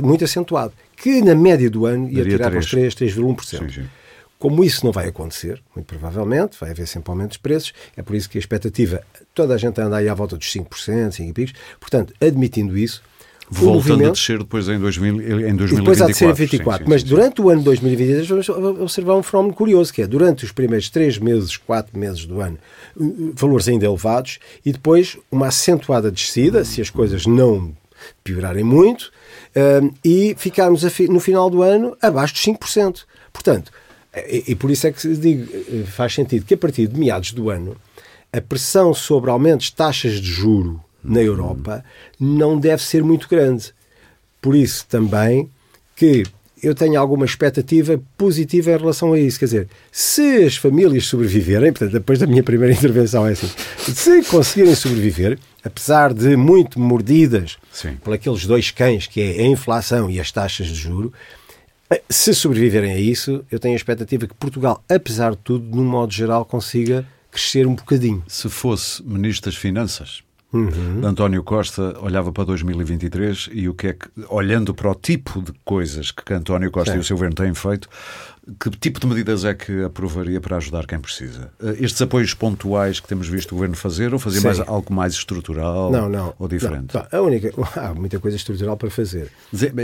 muito 0.02 0.24
acentuado, 0.24 0.72
que 0.96 1.22
na 1.22 1.36
média 1.36 1.70
do 1.70 1.86
ano 1.86 2.08
ia 2.08 2.16
Daria 2.16 2.32
tirar 2.32 2.50
3. 2.50 2.50
para 2.50 2.58
os 2.58 2.96
3, 2.96 3.14
3,1%. 3.14 3.44
Sim, 3.44 3.68
sim. 3.68 3.88
Como 4.38 4.62
isso 4.62 4.84
não 4.84 4.92
vai 4.92 5.08
acontecer, 5.08 5.60
muito 5.74 5.86
provavelmente, 5.86 6.56
vai 6.60 6.70
haver 6.70 6.86
sempre 6.86 7.10
aumento 7.10 7.32
de 7.32 7.38
preços, 7.40 7.72
é 7.96 8.02
por 8.02 8.14
isso 8.14 8.30
que 8.30 8.38
a 8.38 8.40
expectativa, 8.40 9.02
toda 9.34 9.54
a 9.54 9.58
gente 9.58 9.80
anda 9.80 9.96
aí 9.96 10.08
à 10.08 10.14
volta 10.14 10.36
dos 10.36 10.46
5%, 10.46 11.12
5 11.12 11.28
e 11.28 11.32
picos, 11.32 11.54
portanto, 11.80 12.14
admitindo 12.20 12.78
isso, 12.78 13.02
Voltando 13.50 14.06
a 14.06 14.10
descer 14.10 14.38
depois 14.38 14.68
em, 14.68 14.78
2000, 14.78 15.48
em 15.48 15.56
2024. 15.56 15.76
depois 15.76 16.02
há 16.02 16.06
de 16.06 16.14
ser 16.14 16.28
em 16.28 16.32
24. 16.34 16.78
Sim, 16.78 16.84
sim, 16.84 16.90
mas 16.90 17.00
sim, 17.00 17.08
durante 17.08 17.40
o 17.40 17.48
ano 17.48 17.62
2023 17.62 18.28
vamos 18.28 18.48
observar 18.80 19.14
um 19.16 19.22
fenómeno 19.22 19.54
curioso, 19.54 19.92
que 19.92 20.02
é 20.02 20.06
durante 20.06 20.44
os 20.44 20.52
primeiros 20.52 20.90
3 20.90 21.18
meses, 21.18 21.56
4 21.56 21.98
meses 21.98 22.26
do 22.26 22.40
ano, 22.40 22.58
valores 23.34 23.66
ainda 23.68 23.86
elevados, 23.86 24.38
e 24.64 24.72
depois 24.72 25.16
uma 25.30 25.46
acentuada 25.46 26.10
descida, 26.10 26.64
se 26.64 26.82
as 26.82 26.90
coisas 26.90 27.24
não 27.24 27.74
piorarem 28.22 28.64
muito, 28.64 29.10
hum, 29.82 29.92
e 30.04 30.34
ficarmos 30.36 30.82
no 31.08 31.20
final 31.20 31.48
do 31.48 31.62
ano 31.62 31.96
abaixo 32.02 32.34
dos 32.34 32.42
5%. 32.42 33.04
Portanto, 33.32 33.72
e, 34.14 34.44
e 34.48 34.54
por 34.54 34.70
isso 34.70 34.86
é 34.86 34.92
que 34.92 35.08
digo, 35.16 35.46
faz 35.86 36.14
sentido 36.14 36.44
que 36.44 36.54
a 36.54 36.58
partir 36.58 36.86
de 36.86 36.98
meados 36.98 37.32
do 37.32 37.50
ano 37.50 37.76
a 38.32 38.40
pressão 38.40 38.92
sobre 38.92 39.30
aumentos 39.30 39.66
de 39.66 39.74
taxas 39.74 40.20
de 40.20 40.30
juro 40.30 40.82
na 41.02 41.20
Europa 41.20 41.84
não 42.18 42.58
deve 42.58 42.82
ser 42.82 43.02
muito 43.02 43.28
grande. 43.28 43.72
Por 44.40 44.54
isso 44.54 44.86
também 44.86 45.48
que 45.96 46.24
eu 46.62 46.74
tenho 46.74 47.00
alguma 47.00 47.24
expectativa 47.24 48.00
positiva 48.16 48.72
em 48.72 48.76
relação 48.76 49.12
a 49.12 49.18
isso. 49.18 49.38
Quer 49.38 49.44
dizer, 49.44 49.68
se 49.90 50.44
as 50.44 50.56
famílias 50.56 51.06
sobreviverem, 51.06 51.72
portanto, 51.72 51.92
depois 51.92 52.18
da 52.18 52.26
minha 52.26 52.42
primeira 52.42 52.74
intervenção 52.74 53.26
é 53.26 53.32
assim, 53.32 53.50
se 53.78 54.22
conseguirem 54.24 54.74
sobreviver, 54.74 55.38
apesar 55.64 56.12
de 56.12 56.36
muito 56.36 56.78
mordidas 56.80 57.56
Sim. 57.72 57.96
por 58.02 58.12
aqueles 58.12 58.44
dois 58.44 58.70
cães 58.70 59.06
que 59.06 59.20
é 59.20 59.40
a 59.40 59.46
inflação 59.46 60.10
e 60.10 60.20
as 60.20 60.30
taxas 60.30 60.66
de 60.66 60.74
juro, 60.74 61.12
se 62.08 62.34
sobreviverem 62.34 62.92
a 62.92 62.98
isso, 62.98 63.44
eu 63.50 63.58
tenho 63.58 63.74
a 63.74 63.76
expectativa 63.76 64.26
que 64.26 64.34
Portugal, 64.34 64.82
apesar 64.88 65.32
de 65.32 65.38
tudo, 65.38 65.64
num 65.76 65.84
modo 65.84 66.12
geral, 66.12 66.44
consiga 66.44 67.06
crescer 67.30 67.66
um 67.66 67.74
bocadinho. 67.74 68.22
Se 68.26 68.48
fosse 68.48 69.02
Ministro 69.02 69.50
das 69.50 69.58
Finanças, 69.58 70.22
Uhum. 70.50 71.04
António 71.04 71.44
Costa 71.44 71.98
olhava 72.00 72.32
para 72.32 72.44
2023 72.44 73.50
e 73.52 73.68
o 73.68 73.74
que 73.74 73.88
é 73.88 73.92
que, 73.92 74.08
olhando 74.30 74.72
para 74.72 74.90
o 74.90 74.94
tipo 74.94 75.42
de 75.42 75.52
coisas 75.62 76.10
que 76.10 76.32
António 76.32 76.70
Costa 76.70 76.92
Sim. 76.92 76.96
e 76.96 77.00
o 77.00 77.04
seu 77.04 77.16
governo 77.16 77.34
têm 77.36 77.52
feito, 77.52 77.86
que 78.58 78.70
tipo 78.70 79.00
de 79.00 79.06
medidas 79.06 79.44
é 79.44 79.54
que 79.54 79.84
aprovaria 79.84 80.40
para 80.40 80.56
ajudar 80.56 80.86
quem 80.86 80.98
precisa? 80.98 81.50
Eh, 81.62 81.76
estes 81.80 82.00
apoios 82.00 82.32
pontuais 82.34 83.00
que 83.00 83.08
temos 83.08 83.28
visto 83.28 83.52
o 83.52 83.54
Governo 83.56 83.76
fazer 83.76 84.12
ou 84.12 84.18
fazer 84.18 84.40
mais, 84.40 84.60
algo 84.60 84.92
mais 84.92 85.12
estrutural 85.12 85.90
não, 85.90 86.08
não, 86.08 86.34
ou 86.38 86.48
diferente? 86.48 86.94
Não, 86.94 87.06
a 87.10 87.22
única, 87.22 87.52
há 87.76 87.92
muita 87.94 88.18
coisa 88.18 88.36
estrutural 88.36 88.76
para 88.76 88.90
fazer. 88.90 89.30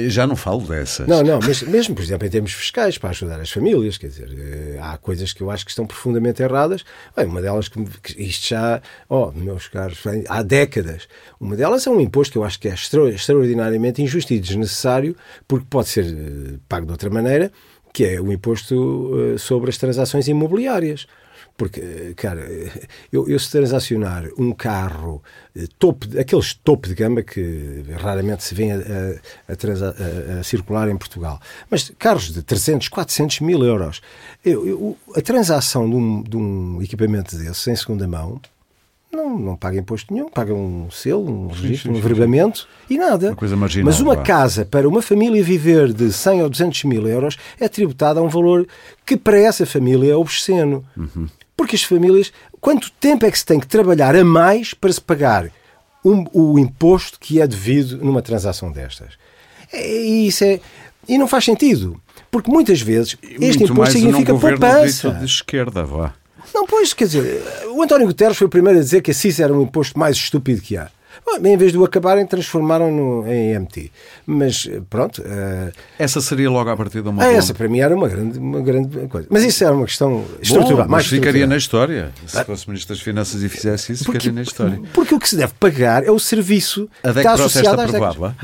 Já 0.08 0.26
não 0.26 0.36
falo 0.36 0.66
dessas. 0.66 1.06
Não, 1.06 1.22
não, 1.22 1.40
mas 1.40 1.62
mesmo, 1.62 1.94
por 1.94 2.02
exemplo, 2.02 2.26
em 2.26 2.30
termos 2.30 2.52
fiscais, 2.52 2.96
para 2.96 3.10
ajudar 3.10 3.40
as 3.40 3.50
famílias, 3.50 3.98
quer 3.98 4.08
dizer, 4.08 4.30
eh, 4.36 4.78
há 4.80 4.96
coisas 4.96 5.32
que 5.32 5.42
eu 5.42 5.50
acho 5.50 5.64
que 5.64 5.70
estão 5.70 5.86
profundamente 5.86 6.42
erradas. 6.42 6.84
Bem, 7.16 7.26
uma 7.26 7.42
delas, 7.42 7.68
que, 7.68 7.80
isto 8.16 8.48
já, 8.48 8.80
oh, 9.08 9.30
meus 9.32 9.68
caros, 9.68 10.02
há 10.28 10.42
décadas. 10.42 11.08
Uma 11.38 11.56
delas 11.56 11.86
é 11.86 11.90
um 11.90 12.00
imposto 12.00 12.32
que 12.32 12.38
eu 12.38 12.44
acho 12.44 12.58
que 12.58 12.68
é 12.68 12.74
extraordinariamente 12.74 14.02
injusto 14.02 14.32
e 14.32 14.40
desnecessário, 14.40 15.16
porque 15.46 15.66
pode 15.68 15.88
ser 15.88 16.04
eh, 16.06 16.58
pago 16.68 16.86
de 16.86 16.92
outra 16.92 17.10
maneira 17.10 17.52
que 17.94 18.04
é 18.04 18.20
o 18.20 18.32
imposto 18.32 18.74
eh, 19.34 19.38
sobre 19.38 19.70
as 19.70 19.78
transações 19.78 20.26
imobiliárias. 20.26 21.06
Porque, 21.56 22.12
cara, 22.16 22.44
eu, 23.12 23.28
eu 23.28 23.38
se 23.38 23.48
transacionar 23.48 24.28
um 24.36 24.52
carro 24.52 25.22
eh, 25.54 25.66
topo, 25.78 26.06
aqueles 26.18 26.52
topo 26.52 26.88
de 26.88 26.94
gama 26.96 27.22
que 27.22 27.84
raramente 27.96 28.42
se 28.42 28.52
vê 28.52 28.72
a, 28.72 28.76
a, 28.76 29.52
a, 29.52 30.40
a, 30.40 30.42
circular 30.42 30.88
em 30.88 30.96
Portugal, 30.96 31.40
mas 31.70 31.92
carros 31.96 32.32
de 32.32 32.42
300, 32.42 32.88
400 32.88 33.40
mil 33.40 33.62
euros, 33.64 34.02
eu, 34.44 34.66
eu, 34.66 34.98
a 35.14 35.20
transação 35.20 35.88
de 35.88 35.94
um, 35.94 36.22
de 36.24 36.36
um 36.36 36.82
equipamento 36.82 37.36
desses 37.36 37.68
em 37.68 37.76
segunda 37.76 38.08
mão 38.08 38.40
não, 39.14 39.38
não 39.38 39.56
paga 39.56 39.78
imposto 39.78 40.12
nenhum, 40.12 40.28
paga 40.28 40.52
um 40.52 40.90
selo, 40.90 41.28
um 41.28 41.48
registro, 41.48 41.92
sim, 41.92 41.94
sim, 41.94 41.98
um 41.98 42.00
verbamento 42.00 42.68
e 42.88 42.98
nada. 42.98 43.28
Uma 43.28 43.36
coisa 43.36 43.56
marginal, 43.56 43.86
Mas 43.86 44.00
uma 44.00 44.16
casa 44.16 44.64
para 44.64 44.88
uma 44.88 45.02
família 45.02 45.42
viver 45.42 45.92
de 45.92 46.12
100 46.12 46.42
ou 46.42 46.50
200 46.50 46.84
mil 46.84 47.06
euros 47.06 47.36
é 47.58 47.68
tributada 47.68 48.20
a 48.20 48.22
um 48.22 48.28
valor 48.28 48.66
que 49.04 49.16
para 49.16 49.38
essa 49.38 49.64
família 49.64 50.12
é 50.12 50.16
obsceno. 50.16 50.84
Uhum. 50.96 51.28
Porque 51.56 51.76
as 51.76 51.82
famílias, 51.82 52.32
quanto 52.60 52.90
tempo 52.92 53.24
é 53.24 53.30
que 53.30 53.38
se 53.38 53.46
tem 53.46 53.60
que 53.60 53.66
trabalhar 53.66 54.16
a 54.16 54.24
mais 54.24 54.74
para 54.74 54.92
se 54.92 55.00
pagar 55.00 55.50
um, 56.04 56.24
o 56.32 56.58
imposto 56.58 57.18
que 57.20 57.40
é 57.40 57.46
devido 57.46 57.98
numa 58.04 58.20
transação 58.20 58.70
destas? 58.72 59.14
E 59.72 60.26
isso 60.26 60.44
é. 60.44 60.60
E 61.08 61.18
não 61.18 61.28
faz 61.28 61.44
sentido. 61.44 62.00
Porque 62.30 62.50
muitas 62.50 62.80
vezes 62.80 63.16
este 63.22 63.58
Muito 63.58 63.72
imposto 63.72 63.94
significa 63.94 64.34
poupança. 64.34 65.10
de 65.10 65.24
esquerda, 65.24 65.84
vá. 65.84 66.14
Não, 66.54 66.64
pois, 66.66 66.94
quer 66.94 67.06
dizer, 67.06 67.42
o 67.74 67.82
António 67.82 68.06
Guterres 68.06 68.36
foi 68.36 68.46
o 68.46 68.50
primeiro 68.50 68.78
a 68.78 68.82
dizer 68.82 69.02
que 69.02 69.10
a 69.10 69.14
CIS 69.14 69.40
era 69.40 69.52
o 69.52 69.62
imposto 69.62 69.98
mais 69.98 70.16
estúpido 70.16 70.62
que 70.62 70.76
há. 70.76 70.88
Bom, 71.24 71.46
em 71.46 71.56
vez 71.56 71.72
de 71.72 71.78
o 71.78 71.84
acabarem, 71.84 72.26
transformaram-no 72.26 73.26
em 73.26 73.58
MT. 73.58 73.90
Mas 74.26 74.68
pronto. 74.88 75.20
Uh... 75.22 75.72
Essa 75.98 76.20
seria 76.20 76.50
logo 76.50 76.70
a 76.70 76.76
partir 76.76 77.02
de 77.02 77.08
uma. 77.08 77.22
Ah, 77.22 77.32
essa 77.32 77.54
para 77.54 77.68
mim 77.68 77.80
era 77.80 77.94
uma 77.94 78.08
grande, 78.08 78.38
uma 78.38 78.60
grande 78.60 79.08
coisa. 79.08 79.28
Mas 79.30 79.44
isso 79.44 79.64
era 79.64 79.72
uma 79.72 79.86
questão 79.86 80.24
estrutural. 80.40 80.84
Bom, 80.84 80.90
mas 80.90 81.06
ficaria 81.06 81.46
na 81.46 81.56
história. 81.56 82.12
Se 82.26 82.38
ah. 82.38 82.44
fosse 82.44 82.68
Ministro 82.68 82.94
das 82.94 83.02
Finanças 83.02 83.42
e 83.42 83.48
fizesse 83.48 83.92
isso, 83.92 84.04
porque, 84.04 84.20
ficaria 84.20 84.34
na 84.34 84.42
história. 84.42 84.80
Porque 84.92 85.14
o 85.14 85.18
que 85.18 85.28
se 85.28 85.36
deve 85.36 85.52
pagar 85.54 86.04
é 86.04 86.10
o 86.10 86.18
serviço 86.18 86.88
a 87.02 87.12
que 87.12 87.18
está 87.18 87.34
associado 87.34 87.80
às 87.80 87.88
aprovava? 87.88 88.36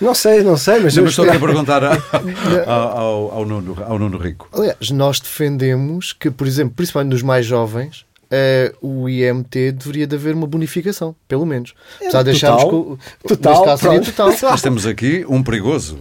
Não 0.00 0.14
sei, 0.14 0.42
não 0.42 0.56
sei, 0.56 0.80
mas. 0.80 0.96
Não, 0.96 1.04
eu 1.04 1.08
estou 1.08 1.24
aqui 1.24 1.36
a 1.36 1.40
perguntar 1.40 1.82
ao, 2.66 2.98
ao, 2.98 3.32
ao, 3.32 3.44
Nuno, 3.44 3.76
ao 3.84 3.98
Nuno 3.98 4.18
Rico. 4.18 4.48
Aliás, 4.52 4.90
nós 4.90 5.20
defendemos 5.20 6.12
que, 6.12 6.30
por 6.30 6.46
exemplo, 6.46 6.74
principalmente 6.76 7.12
nos 7.12 7.22
mais 7.22 7.46
jovens, 7.46 8.04
Uh, 8.26 9.04
o 9.04 9.08
IMT 9.08 9.72
deveria 9.72 10.06
de 10.06 10.16
haver 10.16 10.34
uma 10.34 10.46
bonificação, 10.48 11.14
pelo 11.28 11.46
menos. 11.46 11.74
É, 12.00 12.06
Apesar 12.06 12.22
de 12.24 12.30
acharmos 12.30 12.98
que 13.22 13.28
total, 13.28 13.64
caso 13.64 13.82
seria 13.82 14.00
total. 14.00 14.32
Nós 14.42 14.62
temos 14.62 14.84
aqui 14.84 15.24
um 15.28 15.42
perigoso. 15.44 15.96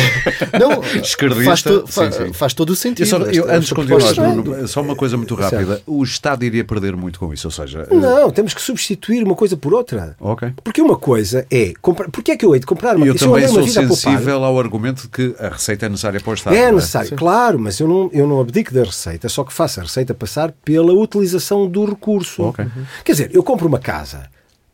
Não, 0.58 0.82
faz, 1.44 1.62
to, 1.62 1.86
fa, 1.86 2.10
sim, 2.10 2.26
sim. 2.26 2.32
faz, 2.32 2.54
todo 2.54 2.70
o 2.70 2.76
sentido. 2.76 3.02
Eu 3.02 3.06
só, 3.06 3.18
eu, 3.18 3.50
antes 3.50 3.68
de 3.68 3.74
continuar, 3.74 4.66
só 4.66 4.80
uma 4.80 4.96
coisa 4.96 5.18
muito 5.18 5.34
rápida. 5.34 5.82
O 5.86 6.02
Estado 6.02 6.44
iria 6.44 6.64
perder 6.64 6.96
muito 6.96 7.18
com 7.18 7.32
isso, 7.32 7.46
ou 7.46 7.52
seja... 7.52 7.86
Não, 7.90 8.30
temos 8.30 8.54
que 8.54 8.62
substituir 8.62 9.22
uma 9.22 9.34
coisa 9.34 9.56
por 9.56 9.74
outra. 9.74 10.16
Ok. 10.18 10.52
Porque 10.64 10.80
uma 10.80 10.96
coisa 10.96 11.46
é... 11.50 11.74
Comprar, 11.82 12.10
porque 12.10 12.32
é 12.32 12.36
que 12.36 12.46
eu 12.46 12.54
hei 12.54 12.60
de 12.60 12.66
comprar 12.66 12.96
uma 12.96 13.06
Eu 13.06 13.14
também 13.14 13.42
eu 13.42 13.48
sou 13.50 13.66
sensível 13.68 14.44
ao 14.44 14.58
argumento 14.58 15.02
de 15.02 15.08
que 15.08 15.34
a 15.38 15.48
receita 15.48 15.84
é 15.84 15.88
necessária 15.90 16.20
para 16.20 16.30
o 16.30 16.34
Estado. 16.34 16.56
É, 16.56 16.60
é? 16.60 16.72
necessário, 16.72 17.16
claro, 17.16 17.58
mas 17.58 17.78
eu 17.78 17.86
não, 17.86 18.10
eu 18.12 18.26
não 18.26 18.40
abdico 18.40 18.72
da 18.72 18.82
receita, 18.82 19.28
só 19.28 19.44
que 19.44 19.52
faço 19.52 19.80
a 19.80 19.82
receita 19.82 20.14
passar 20.14 20.52
pela 20.64 20.92
utilização 20.94 21.65
do 21.68 21.84
recurso. 21.84 22.44
Okay. 22.48 22.66
Quer 23.04 23.12
dizer, 23.12 23.30
eu 23.32 23.42
compro 23.42 23.66
uma 23.66 23.78
casa. 23.78 24.28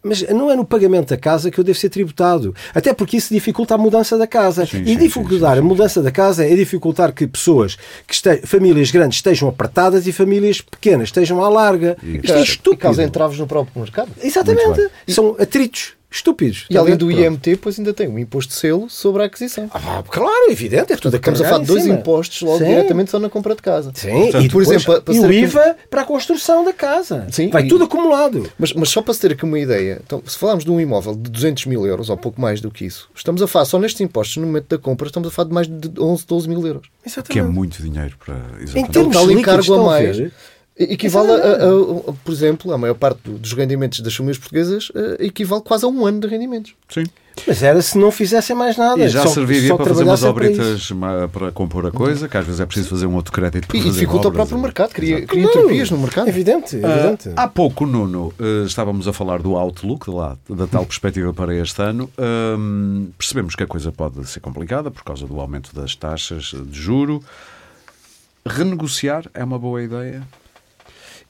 Mas 0.04 0.28
não 0.30 0.50
é 0.50 0.56
no 0.56 0.64
pagamento 0.64 1.10
da 1.10 1.16
casa 1.16 1.48
que 1.48 1.60
eu 1.60 1.62
devo 1.62 1.78
ser 1.78 1.88
tributado. 1.88 2.52
Até 2.74 2.92
porque 2.92 3.16
isso 3.16 3.32
dificulta 3.32 3.76
a 3.76 3.78
mudança 3.78 4.18
da 4.18 4.26
casa. 4.26 4.66
Sim, 4.66 4.82
e 4.84 4.96
dificultar 4.96 5.56
a 5.56 5.62
mudança 5.62 6.02
da 6.02 6.10
casa 6.10 6.44
é 6.44 6.54
dificultar 6.56 7.12
que 7.12 7.24
pessoas, 7.26 7.76
que 8.06 8.12
este... 8.12 8.38
famílias 8.44 8.90
grandes 8.90 9.18
estejam 9.18 9.48
apertadas 9.48 10.06
e 10.08 10.12
famílias 10.12 10.60
pequenas 10.60 11.08
estejam 11.08 11.42
à 11.44 11.48
larga. 11.48 11.96
Isto 12.02 12.32
é 12.32 12.42
estúpido. 12.42 12.80
E 12.80 12.82
causa 12.82 13.04
entraves 13.04 13.38
no 13.38 13.46
próprio 13.46 13.80
mercado. 13.80 14.10
Exatamente. 14.20 14.88
São 15.06 15.36
atritos 15.38 15.92
estúpidos. 16.12 16.66
E 16.68 16.76
além 16.76 16.96
do 16.96 17.10
IMT, 17.10 17.52
depois 17.52 17.78
ainda 17.78 17.92
tem 17.92 18.08
um 18.08 18.18
imposto 18.18 18.52
de 18.52 18.58
selo 18.58 18.88
sobre 18.88 19.22
a 19.22 19.26
aquisição. 19.26 19.70
Ah, 19.72 20.02
claro, 20.06 20.50
evidente. 20.50 20.92
É 20.92 20.96
tudo 20.96 21.16
Estamos 21.16 21.40
a 21.40 21.44
falar 21.44 21.60
de 21.60 21.66
dois 21.66 21.86
impostos 21.86 22.42
logo 22.42 22.58
Sim. 22.58 22.66
diretamente 22.66 23.10
só 23.10 23.18
na 23.18 23.28
compra 23.28 23.54
de 23.54 23.62
casa. 23.62 23.90
Sim, 23.94 24.10
Portanto, 24.10 24.44
e, 24.44 24.48
por 24.48 24.62
exemplo, 24.62 25.02
para, 25.02 25.14
e 25.14 25.20
o 25.20 25.32
IVA 25.32 25.76
para 25.90 26.02
a 26.02 26.04
construção 26.04 26.64
da 26.64 26.72
casa. 26.72 27.26
Sim, 27.30 27.48
Vai 27.48 27.64
e... 27.64 27.68
tudo 27.68 27.84
acumulado. 27.84 28.50
Mas, 28.58 28.72
mas 28.72 28.88
só 28.90 29.00
para 29.00 29.14
se 29.14 29.20
ter 29.20 29.32
aqui 29.32 29.44
uma 29.44 29.58
ideia, 29.58 30.00
então, 30.04 30.22
se 30.26 30.36
falarmos 30.36 30.64
de 30.64 30.70
um 30.70 30.80
imóvel 30.80 31.14
de 31.14 31.30
200 31.30 31.66
mil 31.66 31.86
euros, 31.86 32.10
ou 32.10 32.16
pouco 32.16 32.40
mais 32.40 32.60
do 32.60 32.70
que 32.70 32.84
isso, 32.84 33.08
estamos 33.14 33.40
a 33.42 33.46
falar, 33.46 33.64
só 33.64 33.78
nestes 33.78 34.00
impostos, 34.00 34.36
no 34.36 34.46
momento 34.46 34.66
da 34.68 34.78
compra, 34.78 35.06
estamos 35.06 35.28
a 35.28 35.30
falar 35.30 35.48
de 35.48 35.54
mais 35.54 35.66
de 35.66 35.90
11, 35.98 36.26
12 36.26 36.48
mil 36.48 36.66
euros. 36.66 36.88
Exatamente. 37.04 37.32
Que 37.32 37.38
é 37.38 37.42
muito 37.42 37.82
dinheiro 37.82 38.14
para... 38.24 38.34
Exatamente. 38.60 38.78
Em 38.78 38.92
termos 38.92 39.16
então, 39.16 39.26
de 39.26 39.34
encargo 39.34 39.74
a 39.74 39.84
mais... 39.84 40.32
Equivale, 40.78 41.30
a, 41.30 41.34
a, 41.34 42.10
a, 42.10 42.12
por 42.24 42.32
exemplo, 42.32 42.72
a 42.72 42.78
maior 42.78 42.94
parte 42.94 43.20
dos 43.28 43.52
rendimentos 43.52 44.00
das 44.00 44.14
famílias 44.14 44.38
portuguesas 44.38 44.88
uh, 44.90 45.16
equivale 45.20 45.62
quase 45.62 45.84
a 45.84 45.88
um 45.88 46.06
ano 46.06 46.20
de 46.20 46.26
rendimentos. 46.26 46.74
Sim. 46.88 47.04
Mas 47.46 47.62
era 47.62 47.80
se 47.80 47.96
não 47.98 48.10
fizessem 48.10 48.54
mais 48.54 48.76
nada. 48.76 49.02
E 49.02 49.08
já 49.08 49.22
só, 49.22 49.28
serviria 49.28 49.68
só 49.68 49.76
para 49.76 49.86
fazer 49.86 50.04
umas 50.04 50.22
obritas 50.22 50.92
para, 50.92 51.28
para, 51.28 51.52
compor 51.52 51.86
a 51.86 51.90
coisa, 51.90 52.28
que 52.28 52.36
às 52.36 52.44
vezes 52.44 52.60
é 52.60 52.66
preciso 52.66 52.90
fazer 52.90 53.06
um 53.06 53.14
outro 53.14 53.32
crédito 53.32 53.68
para 53.68 53.76
E 53.76 53.82
dificulta 53.82 54.28
o 54.28 54.32
próprio 54.32 54.58
mercado, 54.58 54.90
cria, 54.92 55.26
cria 55.26 55.46
utopias 55.46 55.90
no 55.90 55.98
mercado. 55.98 56.28
Evidente, 56.28 56.76
evidente. 56.76 57.28
Uh, 57.30 57.34
há 57.36 57.48
pouco, 57.48 57.86
Nuno, 57.86 58.32
uh, 58.38 58.66
estávamos 58.66 59.08
a 59.08 59.12
falar 59.12 59.40
do 59.40 59.56
outlook, 59.56 60.10
lá, 60.10 60.36
da 60.48 60.66
tal 60.66 60.84
perspectiva 60.84 61.32
para 61.32 61.54
este 61.54 61.82
ano. 61.82 62.10
Uh, 62.18 63.06
percebemos 63.18 63.54
que 63.54 63.62
a 63.62 63.66
coisa 63.66 63.90
pode 63.90 64.26
ser 64.26 64.40
complicada 64.40 64.90
por 64.90 65.02
causa 65.02 65.26
do 65.26 65.40
aumento 65.40 65.74
das 65.74 65.96
taxas 65.96 66.54
de 66.54 66.78
juro. 66.78 67.22
Renegociar 68.44 69.24
é 69.32 69.42
uma 69.42 69.58
boa 69.58 69.82
ideia? 69.82 70.22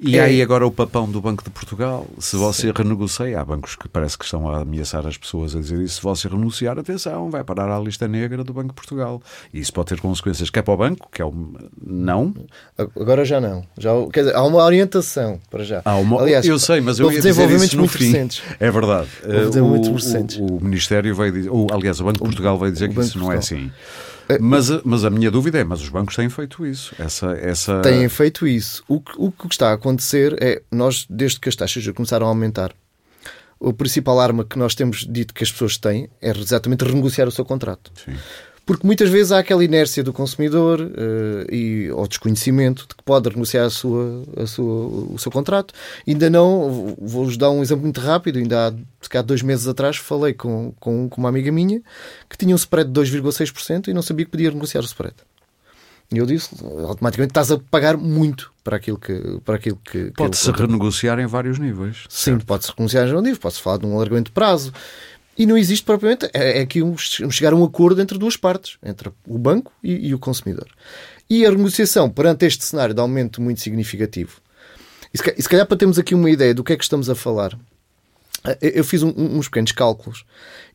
E 0.05 0.19
é. 0.19 0.23
aí 0.23 0.43
agora 0.43 0.67
o 0.67 0.71
papão 0.71 1.09
do 1.09 1.21
Banco 1.21 1.45
de 1.45 1.51
Portugal, 1.51 2.09
se 2.19 2.35
você 2.35 2.63
Sim. 2.63 2.73
renegocia, 2.75 3.41
há 3.41 3.45
bancos 3.45 3.77
que 3.77 3.89
parece 3.89 4.19
que 4.19 4.25
estão 4.25 4.49
a 4.49 4.63
ameaçar 4.63 5.07
as 5.07 5.17
pessoas 5.17 5.55
a 5.55 5.61
dizer 5.61 5.81
isso, 5.81 5.97
se 5.97 6.03
você 6.03 6.27
renunciar, 6.27 6.77
atenção, 6.77 7.31
vai 7.31 7.45
parar 7.45 7.71
à 7.71 7.79
lista 7.79 8.09
negra 8.09 8.43
do 8.43 8.53
Banco 8.53 8.69
de 8.69 8.75
Portugal. 8.75 9.23
E 9.55 9.61
isso 9.61 9.73
pode 9.73 9.91
ter 9.91 10.01
consequências, 10.01 10.51
quer 10.51 10.63
para 10.63 10.75
o 10.75 10.77
banco, 10.77 11.09
que 11.13 11.23
é 11.23 11.25
o 11.25 11.33
não. 11.81 12.35
Agora 12.77 13.25
já 13.25 13.41
não. 13.41 13.65
Já, 13.79 13.91
quer 14.13 14.25
dizer, 14.25 14.35
há 14.35 14.43
uma 14.43 14.65
orientação 14.65 15.41
para 15.49 15.63
já. 15.63 15.83
Há 15.85 15.95
uma, 15.95 16.21
Aliás, 16.21 16.45
eu 16.45 16.59
sei, 16.59 16.81
mas 16.81 16.99
eu 16.99 17.11
ia 17.13 17.21
dizer 17.21 17.51
isso 17.51 17.77
no 17.77 17.87
fim. 17.87 18.07
Recentes. 18.07 18.43
É 18.59 18.71
verdade. 18.73 19.09
Uh, 19.23 19.63
o, 19.63 20.49
o, 20.53 20.57
o, 20.59 20.65
Ministério 20.65 21.15
vai 21.15 21.31
dizer, 21.31 21.49
ou, 21.49 21.69
aliás, 21.71 22.01
o 22.01 22.05
Banco 22.05 22.19
de 22.19 22.25
Portugal 22.25 22.59
vai 22.59 22.73
dizer 22.73 22.93
que 22.93 23.01
isso 23.01 23.19
não 23.19 23.31
é 23.31 23.37
assim. 23.37 23.71
Mas, 24.41 24.71
mas 24.85 25.05
a 25.05 25.11
minha 25.11 25.31
dúvida 25.31 25.59
é, 25.59 25.65
mas 25.65 25.81
os 25.81 25.89
bancos 25.89 26.17
têm 26.17 26.29
feito 26.29 26.65
isso. 26.65 26.95
Essa, 26.99 27.33
essa... 27.33 27.81
Têm 27.81 28.09
feito 28.09 28.47
isso. 28.47 28.83
O 28.89 29.01
que, 29.01 29.13
o 29.17 29.31
que 29.31 29.47
está 29.51 29.71
a 29.71 29.75
acontecer 29.75 30.37
é, 30.41 30.63
nós, 30.71 31.07
desde 31.09 31.41
que 31.41 31.49
as 31.49 31.57
taxas 31.57 31.83
já 31.83 31.93
começaram 31.93 32.27
a 32.27 32.29
aumentar, 32.29 32.73
a 33.65 33.73
principal 33.73 34.19
arma 34.19 34.45
que 34.45 34.59
nós 34.59 34.75
temos 34.75 35.07
dito 35.09 35.33
que 35.33 35.45
as 35.45 35.53
pessoas 35.53 35.77
têm 35.77 36.09
é 36.21 36.31
exatamente 36.31 36.85
renegociar 36.85 37.29
o 37.29 37.33
seu 37.33 37.45
contrato. 37.45 37.93
Sim. 38.05 38.17
Porque 38.65 38.87
muitas 38.87 39.11
vezes 39.11 39.33
há 39.33 39.41
aquela 39.41 39.65
inércia 39.65 40.05
do 40.05 40.13
consumidor 40.13 40.81
uh, 40.81 41.53
e, 41.53 41.91
ou 41.91 42.07
desconhecimento 42.07 42.87
de 42.89 42.95
que 42.95 43.03
pode 43.03 43.29
renegociar 43.29 43.67
a 43.67 43.71
sua, 43.71 44.23
a 44.37 44.47
sua, 44.47 44.87
o 45.15 45.19
seu 45.19 45.33
contrato. 45.33 45.75
Ainda 46.07 46.31
não, 46.31 46.97
vou-vos 47.01 47.37
dar 47.37 47.51
um 47.51 47.61
exemplo 47.61 47.83
muito 47.83 48.01
rápido. 48.01 48.39
Ainda 48.39 48.69
há, 48.69 49.19
há 49.19 49.23
dois 49.23 49.43
meses 49.43 49.67
atrás 49.67 49.97
falei 49.97 50.33
com, 50.33 50.73
com, 50.79 51.09
com 51.09 51.21
uma 51.21 51.29
amiga 51.29 51.51
minha 51.51 51.83
que 52.31 52.37
tinha 52.39 52.55
um 52.55 52.59
spread 52.59 52.91
de 52.91 53.01
2,6% 53.01 53.89
e 53.89 53.93
não 53.93 54.03
sabia 54.03 54.25
que 54.25 54.31
podia 54.31 54.51
renegociar 54.51 54.83
o 54.83 54.87
spread. 54.87 55.15
E 56.13 56.19
eu 56.19 56.27
disse, 56.27 56.55
automaticamente 56.87 57.31
estás 57.31 57.51
a 57.51 57.59
pagar 57.59 57.97
muito 57.97 58.53
para 58.63 58.77
aquilo 58.77 58.99
que. 58.99 59.41
Para 59.45 59.57
aquilo 59.57 59.79
que 59.83 60.13
pode-se 60.15 60.51
renegociar 60.51 61.19
em 61.19 61.27
vários 61.27 61.59
níveis. 61.59 62.05
Sim, 62.09 62.39
pode-se 62.39 62.71
renegociar 62.71 63.05
em 63.05 63.07
vários 63.07 63.23
níveis. 63.23 63.39
Pode-se 63.39 63.63
falar 63.63 63.79
de 63.79 63.87
um 63.87 63.95
alargamento 63.95 64.31
de 64.31 64.33
prazo. 64.33 64.73
E 65.37 65.47
não 65.47 65.57
existe 65.57 65.85
propriamente. 65.85 66.29
É, 66.33 66.61
é 66.61 66.67
que 66.67 66.83
um, 66.83 66.97
chegar 66.97 67.53
a 67.53 67.57
um 67.57 67.65
acordo 67.65 68.01
entre 68.01 68.19
duas 68.19 68.37
partes, 68.37 68.77
entre 68.83 69.11
o 69.27 69.39
banco 69.39 69.73
e, 69.83 70.09
e, 70.09 70.15
o 70.15 70.19
consumidor. 70.19 70.69
E 71.29 71.47
a 71.47 71.51
renegociação 71.51 72.11
perante 72.11 72.45
este 72.45 72.65
cenário 72.65 72.95
de 72.95 73.01
aumento 73.01 73.41
muito 73.41 73.61
significativo. 73.61 74.41
E 75.13 75.19
se, 75.19 75.35
e 75.37 75.43
se 75.43 75.49
calhar 75.49 75.67
para 75.67 75.77
termos 75.77 75.99
aqui 75.99 76.15
uma 76.15 76.31
ideia 76.31 76.55
do 76.55 76.63
que 76.65 76.73
é 76.73 76.77
que 76.77 76.85
estamos 76.85 77.09
a 77.09 77.15
falar, 77.15 77.59
eh, 78.45 78.59
eu 78.61 78.85
fiz 78.85 79.03
um, 79.03 79.13
uns 79.17 79.49
pequenos 79.49 79.73
cálculos. 79.73 80.25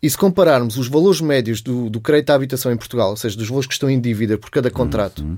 E 0.01 0.09
se 0.09 0.17
compararmos 0.17 0.77
os 0.77 0.87
valores 0.87 1.21
médios 1.21 1.61
do, 1.61 1.89
do 1.89 2.01
crédito 2.01 2.31
à 2.31 2.35
habitação 2.35 2.71
em 2.71 2.77
Portugal, 2.77 3.11
ou 3.11 3.17
seja, 3.17 3.37
dos 3.37 3.47
valores 3.47 3.67
que 3.67 3.73
estão 3.73 3.89
em 3.89 3.99
dívida 3.99 4.37
por 4.37 4.49
cada 4.49 4.71
contrato, 4.71 5.23
uhum 5.23 5.37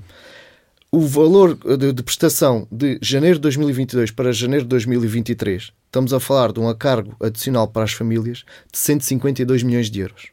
o 0.92 1.02
valor 1.02 1.56
de, 1.56 1.94
de, 1.94 2.04
prestação 2.04 2.68
de 2.72 2.98
janeiro 3.02 3.36
de 3.36 3.42
2022 3.42 4.10
para 4.12 4.32
janeiro 4.32 4.66
de 4.66 4.70
2023, 4.70 5.72
estamos 5.86 6.14
a 6.14 6.20
falar 6.20 6.52
de 6.52 6.60
um 6.60 6.68
acargo 6.68 7.16
adicional 7.22 7.68
para 7.68 7.84
as 7.84 7.94
famílias 7.94 8.44
de 8.72 8.78
152 8.80 9.62
milhões 9.62 9.90
de 9.90 10.00
euros. 10.00 10.30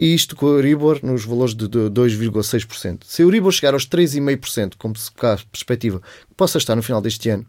E 0.00 0.12
isto 0.12 0.34
com 0.34 0.46
o 0.46 0.56
Euribor 0.56 0.98
nos 1.02 1.24
valores 1.24 1.54
de 1.54 1.66
2,6%. 1.68 3.04
Se 3.04 3.22
o 3.22 3.26
Euribor 3.26 3.52
chegar 3.52 3.72
aos 3.72 3.86
3,5%, 3.86 4.74
como 4.76 4.96
se 4.96 5.10
a 5.18 5.38
perspectiva 5.50 6.00
que 6.00 6.34
possa 6.36 6.58
estar 6.58 6.74
no 6.74 6.82
final 6.82 7.00
deste 7.00 7.30
ano, 7.30 7.46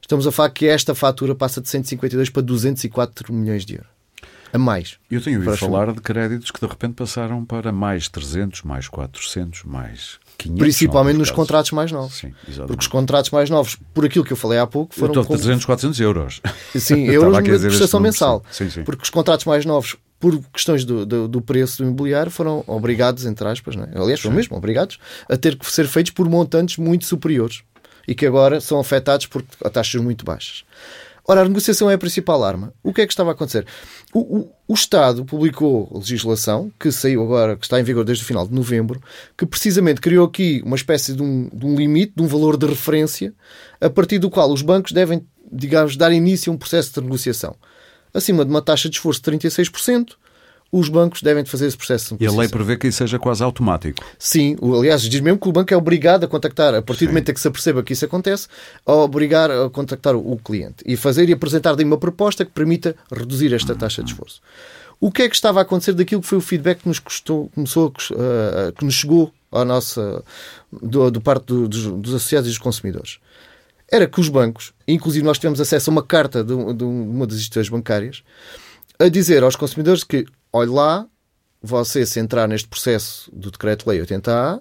estamos 0.00 0.26
a 0.26 0.32
falar 0.32 0.50
que 0.50 0.66
esta 0.66 0.96
fatura 0.96 1.34
passa 1.34 1.60
de 1.60 1.68
152 1.68 2.28
para 2.28 2.42
204 2.42 3.32
milhões 3.32 3.64
de 3.64 3.74
euros. 3.74 3.90
A 4.52 4.58
mais. 4.58 4.98
Eu 5.10 5.20
tenho 5.22 5.38
ouvido 5.38 5.56
falar 5.56 5.92
de 5.92 6.00
créditos 6.00 6.50
que 6.50 6.60
de 6.60 6.66
repente 6.66 6.94
passaram 6.94 7.42
para 7.44 7.72
mais 7.72 8.08
300, 8.08 8.62
mais 8.62 8.86
400, 8.88 9.62
mais 9.64 10.18
500, 10.38 10.58
Principalmente 10.58 11.16
nos 11.18 11.28
casos. 11.28 11.36
contratos 11.36 11.70
mais 11.72 11.92
novos. 11.92 12.16
Sim, 12.16 12.32
Porque 12.66 12.80
os 12.80 12.86
contratos 12.86 13.30
mais 13.30 13.50
novos, 13.50 13.76
por 13.94 14.04
aquilo 14.04 14.24
que 14.24 14.32
eu 14.32 14.36
falei 14.36 14.58
há 14.58 14.66
pouco, 14.66 14.94
foram. 14.94 15.14
Eu 15.14 15.22
estou 15.22 15.36
300, 15.36 15.64
400 15.64 16.00
euros. 16.00 16.40
Sim, 16.74 17.06
euros 17.10 17.36
de 17.42 17.58
prestação 17.58 18.00
mensal. 18.00 18.44
Sim, 18.50 18.70
sim. 18.70 18.82
Porque 18.82 19.02
os 19.02 19.10
contratos 19.10 19.46
mais 19.46 19.64
novos, 19.64 19.96
por 20.18 20.40
questões 20.52 20.84
do, 20.84 21.06
do, 21.06 21.28
do, 21.28 21.40
preço 21.40 21.78
do 21.78 21.84
imobiliário, 21.84 22.30
foram 22.30 22.64
obrigados, 22.66 23.24
entre 23.24 23.46
aspas, 23.46 23.76
não 23.76 23.84
é? 23.84 23.90
aliás, 23.94 24.20
foram 24.20 24.36
mesmo 24.36 24.56
obrigados 24.56 24.98
a 25.28 25.36
ter 25.36 25.56
que 25.56 25.70
ser 25.70 25.86
feitos 25.86 26.12
por 26.12 26.28
montantes 26.28 26.76
muito 26.76 27.04
superiores 27.04 27.62
e 28.06 28.14
que 28.14 28.26
agora 28.26 28.60
são 28.60 28.80
afetados 28.80 29.26
por 29.26 29.42
taxas 29.72 30.00
muito 30.00 30.24
baixas. 30.24 30.64
Ora, 31.24 31.42
a 31.42 31.44
negociação 31.44 31.88
é 31.88 31.94
a 31.94 31.98
principal 31.98 32.42
arma. 32.42 32.74
O 32.82 32.92
que 32.92 33.00
é 33.00 33.06
que 33.06 33.12
estava 33.12 33.30
a 33.30 33.32
acontecer? 33.32 33.64
O, 34.12 34.38
o, 34.38 34.52
o 34.66 34.74
Estado 34.74 35.24
publicou 35.24 35.88
legislação, 35.94 36.72
que 36.80 36.90
saiu 36.90 37.22
agora, 37.22 37.56
que 37.56 37.64
está 37.64 37.78
em 37.78 37.84
vigor 37.84 38.04
desde 38.04 38.24
o 38.24 38.26
final 38.26 38.46
de 38.46 38.52
novembro, 38.52 39.00
que 39.36 39.46
precisamente 39.46 40.00
criou 40.00 40.26
aqui 40.26 40.60
uma 40.64 40.74
espécie 40.74 41.14
de 41.14 41.22
um, 41.22 41.48
de 41.52 41.64
um 41.64 41.76
limite, 41.76 42.14
de 42.16 42.22
um 42.22 42.26
valor 42.26 42.56
de 42.56 42.66
referência, 42.66 43.32
a 43.80 43.88
partir 43.88 44.18
do 44.18 44.30
qual 44.30 44.50
os 44.50 44.62
bancos 44.62 44.90
devem, 44.90 45.24
digamos, 45.50 45.96
dar 45.96 46.12
início 46.12 46.50
a 46.50 46.54
um 46.54 46.58
processo 46.58 46.92
de 46.94 47.00
negociação. 47.02 47.54
Acima 48.12 48.44
de 48.44 48.50
uma 48.50 48.60
taxa 48.60 48.88
de 48.88 48.96
esforço 48.96 49.22
de 49.22 49.30
36%, 49.30 50.14
os 50.72 50.88
bancos 50.88 51.20
devem 51.20 51.44
fazer 51.44 51.66
esse 51.66 51.76
processo 51.76 52.16
E 52.18 52.26
a 52.26 52.32
lei 52.32 52.48
prevê 52.48 52.78
que 52.78 52.88
isso 52.88 52.96
seja 52.98 53.18
quase 53.18 53.42
automático. 53.42 54.02
Sim, 54.18 54.56
aliás, 54.62 55.02
diz 55.02 55.20
mesmo 55.20 55.38
que 55.38 55.46
o 55.46 55.52
banco 55.52 55.72
é 55.72 55.76
obrigado 55.76 56.24
a 56.24 56.28
contactar, 56.28 56.74
a 56.74 56.80
partir 56.80 57.00
Sim. 57.00 57.06
do 57.06 57.08
momento 57.10 57.30
em 57.30 57.34
que 57.34 57.40
se 57.40 57.46
aperceba 57.46 57.82
que 57.82 57.92
isso 57.92 58.06
acontece, 58.06 58.48
a 58.86 58.92
obrigar 58.94 59.50
a 59.50 59.68
contactar 59.68 60.16
o 60.16 60.36
cliente 60.38 60.76
e 60.86 60.96
fazer 60.96 61.28
e 61.28 61.32
apresentar 61.34 61.76
lhe 61.76 61.84
uma 61.84 61.98
proposta 61.98 62.42
que 62.42 62.50
permita 62.50 62.96
reduzir 63.14 63.52
esta 63.52 63.74
taxa 63.74 64.02
de 64.02 64.12
esforço. 64.12 64.40
O 64.98 65.12
que 65.12 65.22
é 65.22 65.28
que 65.28 65.34
estava 65.34 65.58
a 65.58 65.62
acontecer 65.62 65.92
daquilo 65.92 66.22
que 66.22 66.28
foi 66.28 66.38
o 66.38 66.40
feedback 66.40 66.80
que 66.82 66.88
nos 66.88 66.98
custou, 66.98 67.50
começou 67.54 67.88
uh, 67.88 68.72
que 68.72 68.84
nos 68.84 68.94
chegou 68.94 69.30
à 69.50 69.66
nossa 69.66 70.24
do, 70.72 71.10
do 71.10 71.20
parte 71.20 71.44
do, 71.46 71.68
dos, 71.68 71.84
dos 71.84 72.14
associados 72.14 72.48
e 72.48 72.50
dos 72.50 72.58
consumidores? 72.58 73.18
Era 73.90 74.06
que 74.06 74.20
os 74.20 74.30
bancos, 74.30 74.72
inclusive 74.88 75.22
nós 75.22 75.38
tivemos 75.38 75.60
acesso 75.60 75.90
a 75.90 75.92
uma 75.92 76.02
carta 76.02 76.42
de, 76.42 76.54
de 76.72 76.84
uma 76.84 77.26
das 77.26 77.36
instituições 77.36 77.68
bancárias, 77.68 78.22
a 78.98 79.08
dizer 79.08 79.42
aos 79.42 79.56
consumidores 79.56 80.04
que 80.04 80.24
olhe 80.52 80.70
lá, 80.70 81.06
você 81.62 82.04
se 82.04 82.18
entrar 82.18 82.48
neste 82.48 82.68
processo 82.68 83.30
do 83.32 83.50
decreto-lei 83.50 84.00
80A, 84.00 84.60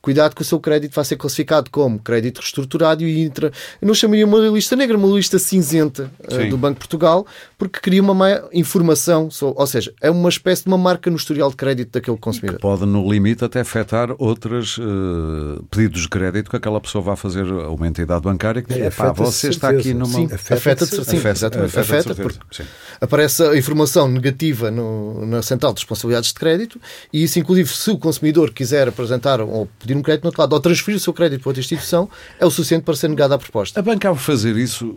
Cuidado 0.00 0.34
que 0.34 0.42
o 0.42 0.44
seu 0.44 0.60
crédito 0.60 0.94
vai 0.94 1.04
ser 1.04 1.16
classificado 1.16 1.70
como 1.70 1.98
crédito 1.98 2.38
reestruturado 2.38 3.02
e 3.02 3.20
entra. 3.20 3.52
Eu 3.82 3.88
não 3.88 3.94
chamaria 3.94 4.24
uma 4.24 4.38
lista 4.38 4.76
negra, 4.76 4.96
uma 4.96 5.08
lista 5.08 5.40
cinzenta 5.40 6.10
uh, 6.20 6.48
do 6.48 6.56
Banco 6.56 6.74
de 6.74 6.78
Portugal, 6.78 7.26
porque 7.58 7.80
cria 7.80 8.00
uma 8.00 8.14
má 8.14 8.28
informação. 8.52 9.28
ou 9.42 9.66
seja, 9.66 9.92
é 10.00 10.08
uma 10.08 10.28
espécie 10.28 10.62
de 10.62 10.68
uma 10.68 10.78
marca 10.78 11.10
no 11.10 11.16
historial 11.16 11.50
de 11.50 11.56
crédito 11.56 11.90
daquele 11.90 12.16
consumidor. 12.16 12.60
pode, 12.60 12.86
no 12.86 13.10
limite, 13.10 13.44
até 13.44 13.60
afetar 13.60 14.14
outros 14.18 14.78
uh, 14.78 15.64
pedidos 15.68 16.02
de 16.02 16.08
crédito 16.08 16.48
que 16.48 16.56
aquela 16.56 16.80
pessoa 16.80 17.02
vai 17.02 17.16
fazer 17.16 17.44
a 17.44 17.68
uma 17.68 17.88
entidade 17.88 18.22
bancária 18.22 18.62
que 18.62 18.72
diz: 18.72 18.82
é, 18.82 18.90
pá, 18.90 19.12
você 19.12 19.48
está 19.48 19.70
aqui 19.70 19.92
numa. 19.92 20.06
Sim, 20.06 20.28
afeta, 20.32 20.86
de, 20.86 21.04
sim, 21.04 21.16
afeta, 21.16 21.30
exatamente. 21.30 21.78
Afeta, 21.78 22.12
afeta 22.12 22.14
porque 22.14 22.62
sim. 22.62 22.68
aparece 23.00 23.42
a 23.42 23.56
informação 23.56 24.08
negativa 24.08 24.70
no, 24.70 25.26
na 25.26 25.42
central 25.42 25.72
de 25.72 25.80
responsabilidades 25.80 26.28
de 26.28 26.34
crédito 26.34 26.80
e 27.12 27.24
isso, 27.24 27.38
inclusive, 27.38 27.68
se 27.68 27.90
o 27.90 27.98
consumidor 27.98 28.52
quiser 28.52 28.88
apresentar 28.88 29.40
ou 29.40 29.66
pedir 29.78 29.87
um 29.96 30.02
crédito 30.02 30.24
no 30.24 30.28
outro 30.28 30.40
lado 30.40 30.52
ou 30.52 30.60
transferir 30.60 30.96
o 30.96 31.00
seu 31.00 31.12
crédito 31.12 31.40
para 31.42 31.50
outra 31.50 31.60
instituição, 31.60 32.08
é 32.38 32.44
o 32.44 32.50
suficiente 32.50 32.82
para 32.82 32.94
ser 32.94 33.08
negada 33.08 33.34
a 33.34 33.38
proposta. 33.38 33.78
A 33.78 33.82
banca, 33.82 34.08
ao 34.08 34.16
fazer 34.16 34.56
isso, 34.56 34.94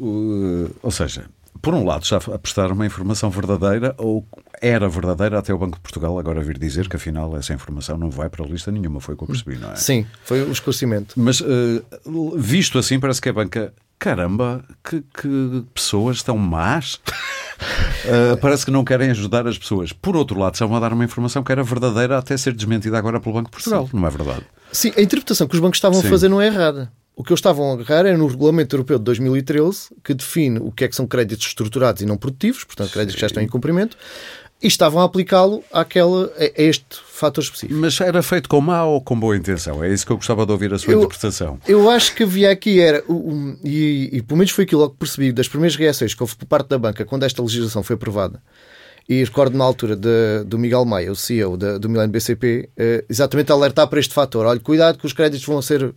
ou 0.81 0.91
seja, 0.91 1.25
por 1.61 1.75
um 1.75 1.85
lado, 1.85 2.05
já 2.05 2.17
a 2.17 2.39
prestar 2.39 2.71
uma 2.71 2.85
informação 2.85 3.29
verdadeira 3.29 3.93
ou 3.97 4.25
era 4.61 4.89
verdadeira 4.89 5.37
até 5.37 5.53
o 5.53 5.57
Banco 5.57 5.75
de 5.75 5.81
Portugal 5.81 6.17
agora 6.17 6.41
vir 6.41 6.57
dizer 6.57 6.89
que 6.89 6.95
afinal 6.95 7.37
essa 7.37 7.53
informação 7.53 7.97
não 7.97 8.09
vai 8.09 8.29
para 8.29 8.43
a 8.43 8.47
lista 8.47 8.71
nenhuma, 8.71 8.99
foi 8.99 9.13
o 9.13 9.17
que 9.17 9.23
eu 9.23 9.27
percebi, 9.27 9.57
não 9.57 9.71
é? 9.71 9.75
Sim, 9.75 10.05
foi 10.23 10.41
o 10.41 10.51
esclarecimento. 10.51 11.13
Mas 11.19 11.39
uh, 11.41 12.35
visto 12.35 12.79
assim, 12.79 12.99
parece 12.99 13.21
que 13.21 13.29
a 13.29 13.33
banca, 13.33 13.73
caramba, 13.99 14.63
que, 14.83 15.01
que 15.01 15.63
pessoas 15.73 16.23
tão 16.23 16.37
más. 16.37 16.95
Uh, 16.95 18.37
parece 18.41 18.65
que 18.65 18.71
não 18.71 18.83
querem 18.83 19.11
ajudar 19.11 19.45
as 19.45 19.57
pessoas. 19.57 19.93
Por 19.93 20.15
outro 20.15 20.39
lado, 20.39 20.53
estão 20.53 20.75
a 20.75 20.79
dar 20.79 20.93
uma 20.93 21.05
informação 21.05 21.43
que 21.43 21.51
era 21.51 21.63
verdadeira 21.63 22.17
até 22.17 22.35
ser 22.37 22.53
desmentida 22.53 22.97
agora 22.97 23.19
pelo 23.19 23.35
Banco 23.35 23.49
de 23.49 23.51
Portugal. 23.51 23.87
Sim. 23.87 23.99
Não 23.99 24.07
é 24.07 24.09
verdade? 24.09 24.45
Sim, 24.71 24.91
a 24.97 25.01
interpretação 25.01 25.47
que 25.47 25.55
os 25.55 25.61
bancos 25.61 25.77
estavam 25.77 25.99
Sim. 26.01 26.07
a 26.07 26.09
fazer 26.09 26.29
não 26.29 26.41
é 26.41 26.47
errada. 26.47 26.91
O 27.15 27.23
que 27.23 27.31
eles 27.31 27.39
estavam 27.39 27.69
a 27.69 27.73
agarrar 27.73 28.05
é 28.05 28.15
no 28.15 28.25
Regulamento 28.25 28.75
Europeu 28.75 28.97
de 28.97 29.03
2013, 29.03 29.89
que 30.03 30.13
define 30.13 30.59
o 30.59 30.71
que 30.71 30.85
é 30.85 30.87
que 30.87 30.95
são 30.95 31.05
créditos 31.05 31.45
estruturados 31.47 32.01
e 32.01 32.05
não 32.05 32.17
produtivos, 32.17 32.63
portanto, 32.63 32.91
créditos 32.91 33.15
que 33.15 33.21
já 33.21 33.27
estão 33.27 33.43
em 33.43 33.47
cumprimento, 33.47 33.97
e 34.61 34.67
estavam 34.67 35.01
a 35.01 35.05
aplicá-lo 35.05 35.63
àquela, 35.71 36.31
a 36.37 36.61
este 36.61 36.85
fator 37.07 37.43
específico. 37.43 37.79
Mas 37.79 37.99
era 37.99 38.21
feito 38.21 38.47
com 38.47 38.61
má 38.61 38.85
ou 38.85 39.01
com 39.01 39.19
boa 39.19 39.35
intenção? 39.35 39.83
É 39.83 39.91
isso 39.91 40.05
que 40.05 40.11
eu 40.11 40.17
gostava 40.17 40.45
de 40.45 40.51
ouvir 40.51 40.73
a 40.73 40.77
sua 40.77 40.93
eu, 40.93 40.99
interpretação. 40.99 41.59
Eu 41.67 41.89
acho 41.89 42.15
que 42.15 42.23
havia 42.23 42.51
aqui, 42.51 42.79
era, 42.79 43.03
um, 43.09 43.57
e, 43.63 44.09
e 44.13 44.21
pelo 44.21 44.37
menos 44.37 44.51
foi 44.51 44.63
aquilo 44.63 44.89
que 44.89 44.97
percebi 44.97 45.31
das 45.31 45.47
primeiras 45.47 45.75
reações 45.75 46.13
que 46.13 46.21
houve 46.21 46.35
por 46.35 46.45
parte 46.45 46.69
da 46.69 46.77
banca 46.77 47.03
quando 47.03 47.23
esta 47.23 47.41
legislação 47.41 47.81
foi 47.81 47.95
aprovada. 47.95 48.41
E 49.09 49.23
recordo 49.23 49.57
na 49.57 49.63
altura 49.63 49.95
de, 49.95 50.43
do 50.45 50.57
Miguel 50.57 50.85
Maia, 50.85 51.11
o 51.11 51.15
CEO 51.15 51.57
de, 51.57 51.79
do 51.79 51.89
Milano 51.89 52.11
BCP, 52.11 52.69
eh, 52.77 53.03
exatamente 53.09 53.51
alertar 53.51 53.87
para 53.87 53.99
este 53.99 54.13
fator. 54.13 54.45
Olha, 54.45 54.59
cuidado 54.59 54.97
que 54.97 55.05
os 55.05 55.13
créditos 55.13 55.45
vão 55.45 55.61
ser 55.61 55.93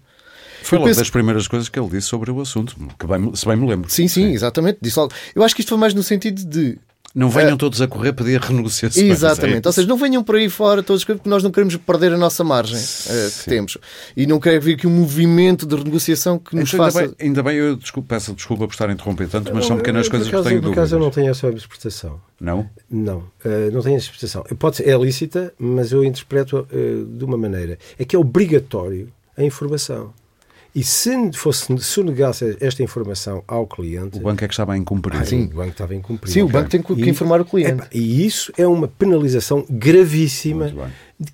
foi 0.65 0.79
uma 0.79 0.93
das 0.93 1.11
primeiras 1.11 1.47
coisas 1.47 1.69
que 1.69 1.79
ele 1.79 1.91
disse 1.91 2.09
sobre 2.09 2.31
o 2.31 2.41
assunto, 2.41 2.75
que 2.99 3.07
bem, 3.07 3.35
se 3.35 3.47
bem 3.47 3.55
me 3.55 3.69
lembro. 3.69 3.91
Sim, 3.91 4.09
sim, 4.09 4.29
sim, 4.29 4.33
exatamente. 4.33 4.79
Disse 4.81 4.99
logo. 4.99 5.13
Eu 5.35 5.43
acho 5.43 5.55
que 5.55 5.61
isto 5.61 5.69
foi 5.69 5.79
mais 5.79 5.93
no 5.93 6.03
sentido 6.03 6.43
de 6.43 6.79
não 7.15 7.31
venham 7.31 7.55
uh, 7.55 7.57
todos 7.57 7.81
a 7.81 7.87
correr 7.87 8.13
pedir 8.13 8.41
renegociações. 8.41 9.05
Exatamente. 9.05 9.65
É 9.65 9.69
Ou 9.69 9.73
seja, 9.73 9.87
não 9.87 9.97
venham 9.97 10.25
por 10.25 10.35
aí 10.35 10.51
fora 10.51 10.83
todos 10.83 11.05
porque 11.05 11.29
nós 11.29 11.45
não 11.45 11.51
queremos 11.53 11.77
perder 11.77 12.13
a 12.13 12.19
nossa 12.19 12.43
margem 12.43 12.77
uh, 12.77 13.31
que 13.39 13.45
temos. 13.49 13.79
E 14.17 14.27
não 14.27 14.41
quer 14.41 14.59
vir 14.61 14.75
aqui 14.75 14.87
um 14.87 14.91
movimento 14.91 15.65
de 15.65 15.77
renegociação 15.77 16.39
que 16.41 16.57
nos 16.57 16.75
então, 16.75 16.85
faça. 16.85 17.01
Ainda 17.01 17.15
bem, 17.17 17.27
ainda 17.29 17.43
bem 17.45 17.57
eu 17.57 17.77
desculpa, 17.77 18.17
peço 18.17 18.35
desculpa 18.35 18.67
por 18.67 18.73
estar 18.73 18.91
a 18.91 18.93
interromper 18.93 19.29
tanto, 19.29 19.55
mas 19.55 19.65
são 19.65 19.77
pequenas 19.77 20.09
coisas 20.09 20.27
que 20.27 20.33
tenho 20.33 20.43
dúvidas. 20.43 20.63
Por 20.63 20.73
acaso 20.73 20.97
eu 20.97 21.01
não 21.01 21.11
tenho 21.11 21.31
essa 21.31 21.47
interpretação. 21.47 22.21
Não? 22.41 22.69
Não. 22.91 23.19
Uh, 23.19 23.71
não 23.73 23.81
tenho 23.81 23.97
essa 23.97 24.07
interpretação. 24.07 24.43
Pode 24.59 24.77
ser, 24.77 24.89
é 24.89 24.97
lícita, 24.97 25.55
mas 25.57 25.93
eu 25.93 26.05
interpreto 26.05 26.67
de 27.17 27.25
uma 27.25 27.37
maneira. 27.37 27.79
É 27.97 28.05
que 28.05 28.17
é 28.17 28.19
obrigatório 28.19 29.13
a 29.37 29.45
informação. 29.45 30.13
E 30.75 30.83
se 30.83 31.33
fosse 31.35 31.79
sonegasse 31.79 32.57
esta 32.61 32.83
informação 32.83 33.45
ao 33.47 33.65
cliente. 33.65 34.19
O 34.19 34.23
banco 34.23 34.45
é 34.45 34.49
que 34.49 34.55
estava 34.55 34.73
a 34.73 34.77
incumprir. 34.77 35.21
Ah, 35.21 35.25
sim, 35.25 35.45
o 35.45 35.55
banco 35.55 35.71
estava 35.71 35.93
a 35.93 35.97
incumprir. 35.97 36.33
Sim, 36.33 36.43
o 36.43 36.49
banco 36.49 36.69
tem 36.69 36.83
que 36.83 36.93
e, 36.95 37.09
informar 37.09 37.41
o 37.41 37.45
cliente. 37.45 37.87
e 37.93 38.27
isso 38.27 38.53
é 38.59 38.67
uma 38.67 38.89
penalização 38.89 39.65
gravíssima 39.71 40.73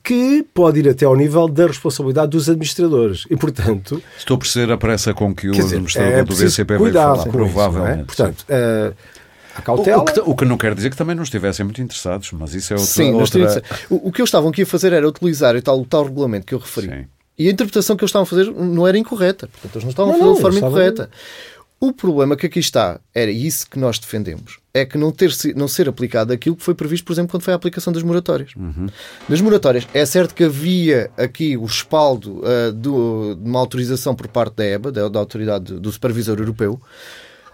que 0.03 0.45
pode 0.53 0.81
ir 0.81 0.91
até 0.91 1.07
ao 1.07 1.17
nível 1.17 1.49
da 1.49 1.67
responsabilidade 1.67 2.33
dos 2.33 2.51
administradores. 2.51 3.27
E, 3.31 3.37
portanto. 3.37 4.03
Estou 4.19 4.35
a 4.35 4.39
perceber 4.39 4.73
a 4.75 4.77
pressa 4.77 5.15
com 5.15 5.35
que 5.35 5.49
o 5.49 5.53
dizer, 5.53 5.77
administrador 5.77 6.13
é 6.13 6.23
do 6.23 6.37
BCP 6.37 6.77
vai 6.77 6.93
falar. 6.93 7.25
Provavelmente. 7.25 8.13
Isso, 8.13 8.23
é? 8.23 8.27
Portanto. 8.27 8.45
Uh, 8.51 8.95
a 9.57 9.63
cautela. 9.63 10.03
O, 10.03 10.05
que, 10.05 10.21
o, 10.21 10.35
que, 10.37 10.45
não 10.45 10.59
quer 10.59 10.75
dizer 10.75 10.91
que 10.91 10.97
também 10.97 11.17
não 11.17 11.23
estivessem 11.23 11.65
muito 11.65 11.81
interessados, 11.81 12.31
mas 12.33 12.53
isso 12.53 12.75
é 12.75 12.77
outra. 12.77 12.93
Sim, 12.93 13.15
outra... 13.15 13.63
O, 13.89 14.09
o, 14.09 14.13
que 14.13 14.21
eles 14.21 14.29
estavam 14.29 14.51
aqui 14.51 14.63
a 14.63 14.67
fazer 14.67 14.93
era 14.93 15.09
utilizar 15.09 15.57
o 15.57 15.63
tal, 15.63 15.81
o 15.81 15.87
tal 15.87 16.05
regulamento 16.05 16.45
que 16.45 16.55
eu 16.55 16.59
referi. 16.59 16.89
Sim 16.89 17.05
e 17.41 17.49
a 17.49 17.51
interpretação 17.51 17.97
que 17.97 18.05
eles 18.05 18.11
estavam 18.11 18.25
a 18.25 18.27
fazer 18.27 18.53
não 18.53 18.87
era 18.87 18.99
incorreta. 18.99 19.49
Portanto, 19.49 19.75
eles 19.77 19.85
não 19.85 19.91
estavam 19.91 20.13
não, 20.13 20.19
a 20.19 20.21
fazer 20.21 20.35
de 20.35 20.41
forma 20.43 20.59
incorreta. 20.59 21.11
O 21.81 21.91
problema 21.91 22.37
que 22.37 22.45
aqui 22.45 22.59
está, 22.59 23.01
era 23.15 23.31
isso 23.31 23.67
que 23.71 23.79
nós 23.79 23.99
defendemos, 23.99 24.59
é 24.75 24.85
que 24.85 24.99
não, 24.99 25.11
ter, 25.11 25.33
não 25.57 25.67
ser 25.67 25.89
aplicado 25.89 26.35
aquilo 26.35 26.55
que 26.55 26.63
foi 26.63 26.75
previsto, 26.75 27.07
por 27.07 27.15
exemplo, 27.15 27.31
quando 27.31 27.43
foi 27.43 27.55
a 27.55 27.57
aplicação 27.57 27.91
das 27.91 28.03
moratórias. 28.03 28.55
Uhum. 28.55 28.89
Nas 29.27 29.41
moratórias, 29.41 29.89
é 29.95 30.05
certo 30.05 30.35
que 30.35 30.45
havia 30.45 31.11
aqui 31.17 31.57
o 31.57 31.65
respaldo 31.65 32.43
uh, 32.43 32.71
do, 32.75 33.35
de 33.35 33.49
uma 33.49 33.59
autorização 33.59 34.15
por 34.15 34.29
parte 34.29 34.57
da 34.57 34.65
EBA, 34.67 34.93
da, 34.93 35.09
da 35.09 35.19
Autoridade 35.19 35.81
do 35.81 35.91
Supervisor 35.91 36.39
Europeu, 36.39 36.79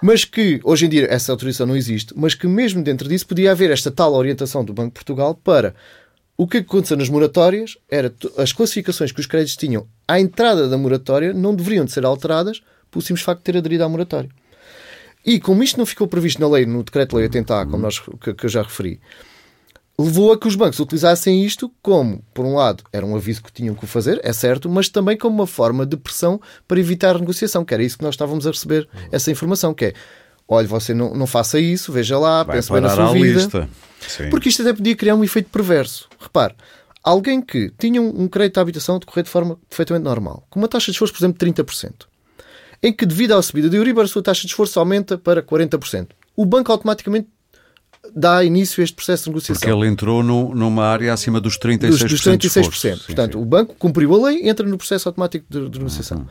mas 0.02 0.24
que 0.24 0.58
hoje 0.64 0.86
em 0.86 0.88
dia 0.88 1.06
essa 1.08 1.30
autorização 1.30 1.64
não 1.64 1.76
existe, 1.76 2.12
mas 2.16 2.34
que 2.34 2.48
mesmo 2.48 2.82
dentro 2.82 3.08
disso 3.08 3.28
podia 3.28 3.52
haver 3.52 3.70
esta 3.70 3.92
tal 3.92 4.14
orientação 4.14 4.64
do 4.64 4.74
Banco 4.74 4.88
de 4.88 4.94
Portugal 4.94 5.36
para 5.36 5.72
o 6.36 6.46
que 6.46 6.58
aconteceu 6.58 6.96
nas 6.96 7.08
moratórias 7.08 7.78
era 7.90 8.14
as 8.36 8.52
classificações 8.52 9.10
que 9.10 9.20
os 9.20 9.26
créditos 9.26 9.56
tinham 9.56 9.86
à 10.06 10.20
entrada 10.20 10.68
da 10.68 10.76
moratória 10.76 11.32
não 11.32 11.54
deveriam 11.54 11.84
de 11.84 11.92
ser 11.92 12.04
alteradas 12.04 12.62
pelo 12.90 13.02
simples 13.02 13.24
facto 13.24 13.40
de 13.40 13.44
ter 13.44 13.58
aderido 13.58 13.84
à 13.84 13.88
moratória. 13.88 14.28
E 15.24 15.40
como 15.40 15.62
isto 15.62 15.78
não 15.78 15.86
ficou 15.86 16.06
previsto 16.06 16.40
na 16.40 16.48
lei, 16.48 16.66
no 16.66 16.84
decreto-lei 16.84 17.28
80A, 17.28 17.68
como 17.70 17.82
nós, 17.82 17.98
que, 17.98 18.34
que 18.34 18.46
eu 18.46 18.50
já 18.50 18.62
referi, 18.62 19.00
levou 19.98 20.32
a 20.32 20.38
que 20.38 20.46
os 20.46 20.54
bancos 20.54 20.78
utilizassem 20.78 21.44
isto 21.44 21.72
como, 21.82 22.22
por 22.32 22.44
um 22.44 22.54
lado, 22.54 22.84
era 22.92 23.04
um 23.04 23.16
aviso 23.16 23.42
que 23.42 23.52
tinham 23.52 23.74
que 23.74 23.86
fazer, 23.86 24.20
é 24.22 24.32
certo, 24.32 24.68
mas 24.68 24.88
também 24.88 25.16
como 25.16 25.34
uma 25.34 25.46
forma 25.46 25.84
de 25.84 25.96
pressão 25.96 26.40
para 26.68 26.78
evitar 26.78 27.16
a 27.16 27.18
negociação, 27.18 27.64
que 27.64 27.74
era 27.74 27.82
isso 27.82 27.98
que 27.98 28.04
nós 28.04 28.14
estávamos 28.14 28.46
a 28.46 28.50
receber, 28.50 28.86
essa 29.10 29.30
informação, 29.30 29.74
que 29.74 29.86
é 29.86 29.94
olha, 30.48 30.68
você 30.68 30.94
não, 30.94 31.14
não 31.14 31.26
faça 31.26 31.58
isso, 31.58 31.90
veja 31.90 32.18
lá, 32.18 32.42
Vai 32.42 32.56
pense 32.56 32.70
bem 32.70 32.80
na 32.80 32.90
sua 32.90 33.12
vida. 33.12 33.68
Porque 34.30 34.48
isto 34.48 34.62
até 34.62 34.72
podia 34.72 34.94
criar 34.94 35.14
um 35.14 35.24
efeito 35.24 35.50
perverso. 35.50 36.08
Repare, 36.26 36.54
alguém 37.02 37.40
que 37.40 37.72
tinha 37.78 38.02
um 38.02 38.26
crédito 38.28 38.54
de 38.54 38.60
habitação 38.60 38.98
decorrer 38.98 39.24
de 39.24 39.30
forma 39.30 39.58
perfeitamente 39.68 40.04
normal, 40.04 40.46
com 40.50 40.58
uma 40.58 40.68
taxa 40.68 40.86
de 40.86 40.92
esforço, 40.92 41.14
por 41.14 41.20
exemplo, 41.20 41.38
de 41.38 41.62
30%, 41.62 41.92
em 42.82 42.92
que, 42.92 43.06
devido 43.06 43.32
à 43.32 43.42
subida 43.42 43.70
de 43.70 43.76
Euribor, 43.76 44.04
a 44.04 44.08
sua 44.08 44.22
taxa 44.22 44.42
de 44.42 44.48
esforço 44.48 44.78
aumenta 44.78 45.16
para 45.16 45.42
40%. 45.42 46.08
O 46.36 46.44
banco 46.44 46.72
automaticamente 46.72 47.28
dá 48.14 48.44
início 48.44 48.80
a 48.80 48.84
este 48.84 48.94
processo 48.94 49.24
de 49.24 49.30
negociação. 49.30 49.60
Porque 49.60 49.70
ele 49.70 49.90
entrou 49.90 50.22
no, 50.22 50.54
numa 50.54 50.84
área 50.84 51.12
acima 51.12 51.40
dos 51.40 51.58
36%. 51.58 51.88
Dos, 51.88 52.00
dos 52.00 52.20
36%. 52.22 53.06
Portanto, 53.06 53.32
sim. 53.32 53.42
o 53.42 53.44
banco 53.44 53.74
cumpriu 53.76 54.14
a 54.14 54.28
lei 54.28 54.42
e 54.42 54.48
entra 54.48 54.66
no 54.66 54.76
processo 54.76 55.08
automático 55.08 55.46
de, 55.48 55.68
de 55.68 55.78
negociação. 55.78 56.18
Uhum. 56.18 56.26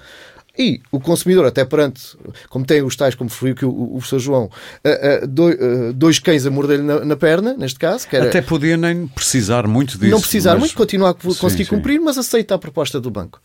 E 0.57 0.81
o 0.91 0.99
consumidor, 0.99 1.45
até 1.45 1.65
perante, 1.65 2.17
como 2.49 2.65
tem 2.65 2.81
os 2.81 2.95
tais, 2.95 3.13
como 3.13 3.29
foi 3.29 3.51
o 3.51 3.55
que 3.55 3.65
o, 3.65 3.69
o 3.69 3.97
professor 3.97 4.19
João, 4.19 4.45
uh, 4.45 5.23
uh, 5.23 5.27
dois, 5.27 5.55
uh, 5.55 5.93
dois 5.93 6.19
cães 6.19 6.45
a 6.45 6.51
morder-lhe 6.51 6.83
na, 6.83 7.03
na, 7.03 7.15
perna, 7.17 7.53
neste 7.57 7.77
caso. 7.77 8.07
Era, 8.11 8.27
até 8.27 8.41
podia 8.41 8.77
nem 8.77 9.07
precisar 9.07 9.67
muito 9.67 9.97
disso. 9.97 10.11
Não 10.11 10.21
precisar 10.21 10.51
mas... 10.53 10.61
muito, 10.61 10.75
continuar 10.75 11.09
a 11.09 11.13
conseguir 11.13 11.65
sim, 11.65 11.69
cumprir, 11.69 11.97
sim. 11.97 12.05
mas 12.05 12.17
aceita 12.17 12.55
a 12.55 12.57
proposta 12.57 13.01
do 13.01 13.11
banco. 13.11 13.41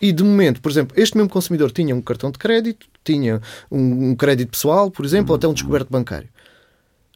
E 0.00 0.12
de 0.12 0.22
momento, 0.22 0.60
por 0.60 0.70
exemplo, 0.70 0.94
este 1.00 1.16
mesmo 1.16 1.30
consumidor 1.30 1.72
tinha 1.72 1.94
um 1.94 2.02
cartão 2.02 2.30
de 2.30 2.38
crédito, 2.38 2.86
tinha 3.02 3.40
um, 3.70 4.10
um 4.10 4.14
crédito 4.14 4.50
pessoal, 4.50 4.90
por 4.90 5.06
exemplo, 5.06 5.32
ou 5.32 5.36
até 5.36 5.48
um 5.48 5.54
descoberto 5.54 5.88
bancário. 5.90 6.28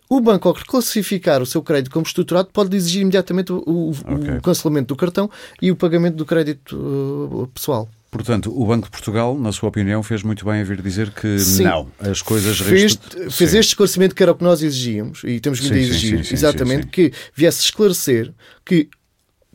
O 0.08 0.18
banco, 0.20 0.48
ao 0.48 0.54
reclassificar 0.54 1.40
o 1.42 1.46
seu 1.46 1.62
crédito 1.62 1.92
como 1.92 2.04
estruturado, 2.04 2.48
pode 2.52 2.74
exigir 2.74 3.02
imediatamente 3.02 3.52
o, 3.52 3.62
o, 3.66 3.90
okay. 3.90 4.38
o 4.38 4.42
cancelamento 4.42 4.88
do 4.88 4.96
cartão 4.96 5.30
e 5.60 5.70
o 5.70 5.76
pagamento 5.76 6.16
do 6.16 6.24
crédito 6.24 7.48
pessoal. 7.54 7.88
Portanto, 8.10 8.52
o 8.52 8.66
Banco 8.66 8.86
de 8.86 8.90
Portugal, 8.90 9.38
na 9.38 9.52
sua 9.52 9.68
opinião, 9.68 10.02
fez 10.02 10.24
muito 10.24 10.44
bem 10.44 10.60
a 10.60 10.64
vir 10.64 10.82
dizer 10.82 11.10
que 11.12 11.38
sim, 11.38 11.62
não, 11.62 11.86
as 12.00 12.20
coisas 12.20 12.58
fez, 12.58 12.98
fez 13.30 13.54
este 13.54 13.68
esclarecimento 13.70 14.16
que 14.16 14.22
era 14.22 14.32
o 14.32 14.34
que 14.34 14.42
nós 14.42 14.62
exigíamos 14.62 15.22
e 15.24 15.38
temos 15.38 15.60
vindo 15.60 15.74
sim, 15.74 15.78
a 15.78 15.82
exigir, 15.82 16.24
sim, 16.24 16.34
exatamente, 16.34 16.88
que 16.88 17.12
viesse 17.34 17.62
esclarecer 17.62 18.32
que 18.64 18.88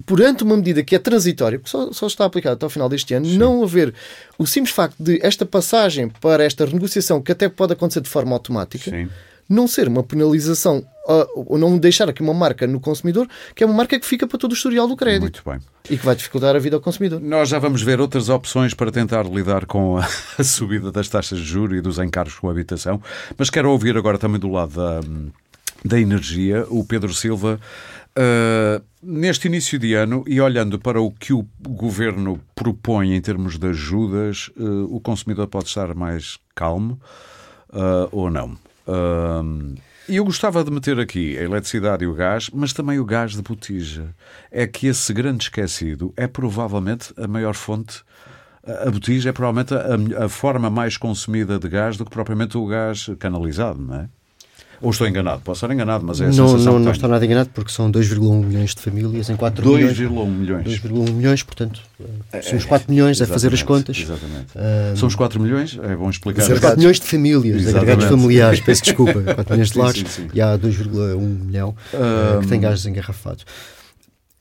perante 0.06 0.44
uma 0.44 0.56
medida 0.56 0.84
que 0.84 0.96
é 0.96 1.00
transitória, 1.00 1.60
porque 1.60 1.70
só, 1.70 1.92
só 1.92 2.08
está 2.08 2.26
aplicada 2.26 2.56
até 2.56 2.66
ao 2.66 2.70
final 2.70 2.88
deste 2.88 3.14
ano, 3.14 3.28
não 3.28 3.64
haver 3.64 3.94
o 4.38 4.46
simples 4.46 4.74
facto 4.74 4.96
de 5.02 5.20
esta 5.22 5.46
passagem 5.46 6.10
para 6.10 6.44
esta 6.44 6.66
renegociação, 6.66 7.22
que 7.22 7.32
até 7.32 7.50
pode 7.50 7.74
acontecer 7.74 8.02
de 8.02 8.10
forma 8.10 8.34
automática, 8.34 8.92
não 9.50 9.68
ser 9.68 9.88
uma 9.88 10.04
penalização 10.04 10.86
ou 11.36 11.58
não 11.58 11.78
deixar 11.78 12.10
aqui 12.10 12.22
uma 12.22 12.34
marca 12.34 12.66
no 12.66 12.80
consumidor, 12.80 13.28
que 13.54 13.64
é 13.64 13.68
uma 13.68 13.76
marca 13.76 14.00
que 14.00 14.06
fica 14.06 14.26
para 14.26 14.40
todo 14.40 14.52
o 14.52 14.56
historial 14.56 14.88
do 14.88 14.96
crédito. 14.96 15.22
Muito 15.22 15.44
bem. 15.46 15.60
E 15.90 15.98
que 15.98 16.06
vai 16.06 16.16
dificultar 16.16 16.56
a 16.56 16.60
vida 16.60 16.76
ao 16.76 16.82
consumidor. 16.82 17.22
Nós 17.22 17.50
já 17.50 17.60
vamos 17.60 17.84
ver 17.84 18.02
outras 18.02 18.28
opções 18.28 18.74
para 18.74 18.92
tentar 18.92 19.24
lidar 19.24 19.66
com 19.68 19.98
a 19.98 20.08
subida 20.44 20.92
das 20.92 21.08
taxas 21.08 21.40
de 21.40 21.46
juros 21.46 21.78
e 21.78 21.82
dos 21.82 22.00
encargos 22.00 22.36
com 22.36 22.48
a 22.48 22.52
habitação, 22.52 23.02
mas 23.38 23.50
quero 23.50 23.70
ouvir 23.70 23.96
agora 23.96 24.18
também 24.18 24.40
do 24.40 24.50
lado 24.50 24.74
da, 24.74 25.02
da 25.84 26.00
energia 26.00 26.66
o 26.70 26.84
Pedro 26.84 27.14
Silva. 27.14 27.60
Uh, 28.18 28.82
neste 29.04 29.48
início 29.48 29.78
de 29.78 29.94
ano 29.94 30.24
e 30.26 30.40
olhando 30.40 30.80
para 30.80 31.02
o 31.02 31.12
que 31.12 31.34
o 31.34 31.46
governo 31.62 32.40
propõe 32.56 33.14
em 33.14 33.20
termos 33.20 33.58
de 33.58 33.68
ajudas, 33.68 34.50
uh, 34.58 34.86
o 34.90 35.02
consumidor 35.02 35.48
pode 35.48 35.68
estar 35.68 35.94
mais 35.94 36.40
calmo 36.56 36.98
uh, 37.72 38.08
ou 38.14 38.32
não? 38.32 38.58
E 40.08 40.18
eu 40.18 40.26
gostava 40.26 40.64
de 40.64 40.70
meter 40.70 41.00
aqui 41.00 41.36
a 41.38 41.42
eletricidade 41.42 42.04
e 42.04 42.08
o 42.08 42.14
gás, 42.14 42.52
mas 42.54 42.74
também 42.74 43.00
o 43.00 43.06
gás 43.06 43.32
de 43.32 43.42
botija. 43.42 44.14
É 44.52 44.68
que 44.68 44.86
esse 44.86 45.12
grande 45.12 45.46
esquecido 45.46 46.14
é 46.16 46.28
provavelmente 46.28 47.12
a 47.18 47.28
maior 47.28 47.56
fonte. 47.56 48.04
A 48.64 48.92
botija 48.92 49.30
é 49.30 49.34
provavelmente 49.34 49.74
a, 49.74 50.26
a 50.26 50.30
forma 50.30 50.70
mais 50.70 50.96
consumida 50.96 51.58
de 51.58 51.68
gás 51.68 51.98
do 51.98 52.06
que 52.06 52.12
propriamente 52.12 52.56
o 52.56 52.68
gás 52.68 53.10
canalizado, 53.18 53.82
não 53.82 53.96
é? 53.96 54.10
Ou 54.82 54.92
estou 54.92 55.08
enganado? 55.08 55.42
Posso 55.42 55.66
estar 55.66 55.74
enganado, 55.74 56.06
mas 56.06 56.22
é 56.22 56.26
a 56.26 56.30
não, 56.30 56.58
Não, 56.58 56.80
não 56.80 56.92
estou 56.92 57.10
nada 57.10 57.26
enganado 57.26 57.50
porque 57.54 57.72
são 57.72 57.92
2,1 57.92 58.44
milhões 58.46 58.76
de 58.76 58.82
famílias 58.82 59.30
em 59.30 59.36
4 59.36 59.68
milhões. 59.68 59.98
2,1 59.98 60.28
milhões. 60.28 60.66
2,1 60.66 61.12
milhões, 61.12 61.44
portanto, 61.44 61.82
é, 62.32 62.42
são 62.42 62.58
os 62.58 62.66
4 62.66 62.92
milhões 62.92 63.22
a 63.22 63.28
fazer 63.28 63.54
as 63.54 63.64
contas. 63.64 63.98
Exatamente. 63.98 64.48
Um, 64.56 64.96
são 64.96 65.08
os 65.08 65.16
4 65.16 65.40
milhões? 65.42 65.80
É 65.82 65.96
bom 65.96 66.10
explicar. 66.10 66.44
São 66.44 66.56
os 66.56 66.60
4 66.60 66.78
milhões 66.78 67.00
de 67.00 67.06
famílias, 67.06 67.62
exatamente. 67.62 67.78
agregados 67.78 68.06
familiares, 68.22 68.60
peço 68.60 68.84
desculpa. 68.84 69.22
4 69.22 69.54
milhões 69.54 69.72
de 69.72 69.78
lares 69.78 70.00
sim, 70.00 70.06
sim, 70.06 70.22
sim. 70.24 70.30
e 70.34 70.42
há 70.42 70.58
2,1 70.58 71.18
milhão 71.20 71.76
um, 71.94 72.42
que 72.42 72.48
têm 72.48 72.60
gás 72.60 72.86
engarrafados. 72.86 73.46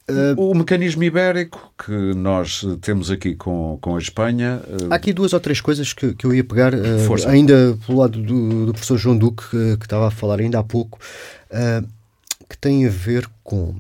Uh, 0.06 0.38
o 0.38 0.54
mecanismo 0.54 1.02
ibérico 1.02 1.72
que 1.78 1.90
nós 1.90 2.62
temos 2.82 3.10
aqui 3.10 3.34
com, 3.34 3.78
com 3.80 3.96
a 3.96 3.98
Espanha. 3.98 4.60
Uh... 4.68 4.92
Há 4.92 4.96
aqui 4.96 5.14
duas 5.14 5.32
ou 5.32 5.40
três 5.40 5.62
coisas 5.62 5.94
que, 5.94 6.12
que 6.14 6.26
eu 6.26 6.34
ia 6.34 6.44
pegar, 6.44 6.74
uh, 6.74 7.28
ainda 7.28 7.78
pelo 7.86 8.00
lado 8.00 8.20
do, 8.20 8.66
do 8.66 8.72
professor 8.72 8.98
João 8.98 9.16
Duque, 9.16 9.48
que, 9.48 9.76
que, 9.78 9.86
estava 9.86 10.08
a 10.08 10.10
falar 10.10 10.40
ainda 10.40 10.58
há 10.58 10.62
pouco, 10.62 10.98
que 12.50 12.58
tem 12.58 12.86
a 12.86 12.90
ver 12.90 13.26
com. 13.42 13.74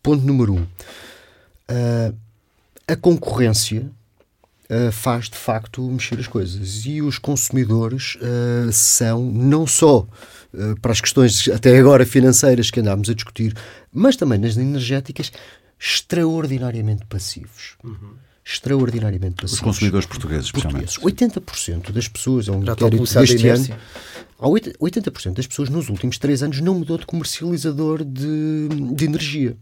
ponto 0.00 0.24
número 0.24 0.54
um. 0.54 0.66
a 2.86 2.94
concorrência 2.94 3.90
faz 4.92 5.28
de 5.28 5.36
facto 5.36 5.82
mexer 5.82 6.20
as 6.20 6.28
coisas 6.28 6.86
e 6.86 7.02
os 7.02 7.18
consumidores 7.18 8.16
são 8.72 9.20
não 9.24 9.66
só 9.66 10.06
eh, 10.06 10.39
para 10.80 10.92
as 10.92 11.00
questões 11.00 11.48
até 11.48 11.78
agora 11.78 12.04
financeiras 12.04 12.70
que 12.70 12.80
andámos 12.80 13.08
a 13.08 13.14
discutir, 13.14 13.54
mas 13.92 14.16
também 14.16 14.38
nas 14.38 14.56
energéticas, 14.56 15.32
extraordinariamente 15.78 17.06
passivos. 17.06 17.76
Uhum. 17.82 18.14
Extraordinariamente 18.44 19.36
passivos. 19.36 19.54
Os 19.54 19.60
consumidores 19.60 20.06
portugueses, 20.06 20.46
especialmente. 20.46 20.98
Portugueses. 20.98 21.32
80% 21.32 21.92
das 21.92 22.08
pessoas, 22.08 22.48
é 22.48 22.52
um 22.52 22.62
inquérito 22.62 23.04
deste 23.04 23.48
ano, 23.48 23.68
80% 24.40 25.34
das 25.34 25.46
pessoas 25.46 25.68
nos 25.68 25.88
últimos 25.88 26.18
3 26.18 26.42
anos 26.42 26.60
não 26.60 26.74
mudou 26.74 26.98
de 26.98 27.06
comercializador 27.06 28.04
de, 28.04 28.68
de 28.94 29.04
energia. 29.04 29.56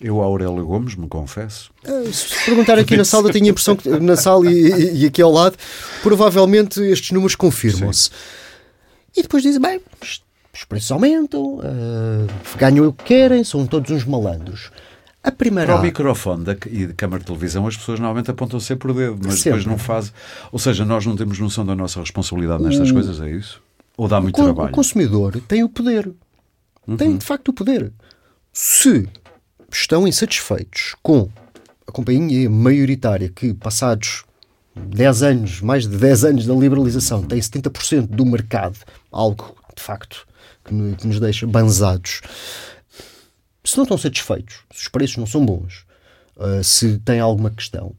Eu, 0.00 0.22
Aurélio 0.22 0.64
Gomes, 0.64 0.94
me 0.94 1.06
confesso. 1.06 1.70
Ah, 1.84 2.10
se 2.10 2.44
perguntar 2.46 2.78
aqui 2.78 2.96
na 2.96 3.04
sala, 3.04 3.28
eu 3.28 3.32
tenho 3.32 3.44
a 3.44 3.48
impressão 3.50 3.76
que 3.76 3.86
na 3.88 4.16
sala 4.16 4.50
e, 4.50 4.54
e, 4.54 5.02
e 5.02 5.06
aqui 5.06 5.20
ao 5.20 5.30
lado, 5.30 5.58
provavelmente 6.02 6.80
estes 6.80 7.10
números 7.10 7.34
confirmam-se. 7.34 8.10
E 9.16 9.22
depois 9.22 9.42
dizem, 9.42 9.60
bem, 9.60 9.80
os 10.52 10.64
preços 10.64 10.90
aumentam, 10.92 11.58
uh, 11.58 12.26
ganham 12.56 12.88
o 12.88 12.92
que 12.92 13.04
querem, 13.04 13.44
são 13.44 13.66
todos 13.66 13.90
uns 13.90 14.04
malandros. 14.04 14.70
A 15.22 15.30
primeira... 15.30 15.72
Para 15.72 15.80
o 15.80 15.82
microfone 15.82 16.44
da, 16.44 16.52
e 16.66 16.86
de 16.86 16.94
câmara 16.94 17.20
de 17.20 17.26
televisão, 17.26 17.66
as 17.66 17.76
pessoas 17.76 18.00
normalmente 18.00 18.30
apontam 18.30 18.58
sempre 18.58 18.88
por 18.88 18.94
dedo, 18.94 19.18
mas 19.22 19.34
Sempre. 19.34 19.58
depois 19.58 19.66
não 19.66 19.78
fazem. 19.78 20.12
Ou 20.50 20.58
seja, 20.58 20.84
nós 20.84 21.04
não 21.04 21.14
temos 21.14 21.38
noção 21.38 21.64
da 21.64 21.74
nossa 21.74 22.00
responsabilidade 22.00 22.62
nestas 22.62 22.90
o... 22.90 22.94
coisas, 22.94 23.20
é 23.20 23.30
isso? 23.30 23.62
Ou 23.96 24.08
dá 24.08 24.20
muito 24.20 24.40
o, 24.40 24.44
trabalho? 24.44 24.70
O 24.70 24.72
consumidor 24.72 25.40
tem 25.46 25.62
o 25.62 25.68
poder. 25.68 26.10
Uhum. 26.86 26.96
Tem, 26.96 27.16
de 27.16 27.24
facto, 27.24 27.48
o 27.48 27.52
poder. 27.52 27.92
Se 28.52 29.06
estão 29.70 30.08
insatisfeitos 30.08 30.96
com 31.02 31.28
a 31.86 31.92
companhia 31.92 32.48
maioritária 32.48 33.28
que, 33.28 33.52
passados 33.52 34.24
10 34.88 35.22
anos, 35.22 35.60
mais 35.60 35.86
de 35.86 35.96
10 35.96 36.24
anos 36.24 36.46
da 36.46 36.54
liberalização, 36.54 37.22
tem 37.22 37.38
70% 37.38 38.06
do 38.06 38.24
mercado, 38.24 38.78
algo 39.10 39.56
de 39.76 39.82
facto 39.82 40.26
que, 40.64 40.96
que, 40.96 41.06
nos 41.06 41.20
deixa 41.20 41.46
banzados. 41.46 42.20
Se 43.64 43.76
não 43.76 43.84
estão 43.84 43.98
satisfeitos, 43.98 44.60
se 44.72 44.82
os 44.82 44.88
preços 44.88 45.16
não 45.16 45.26
são 45.26 45.44
bons, 45.44 45.84
uh, 46.36 46.62
se 46.64 46.98
têm 46.98 47.20
alguma 47.20 47.50
questão, 47.50 47.94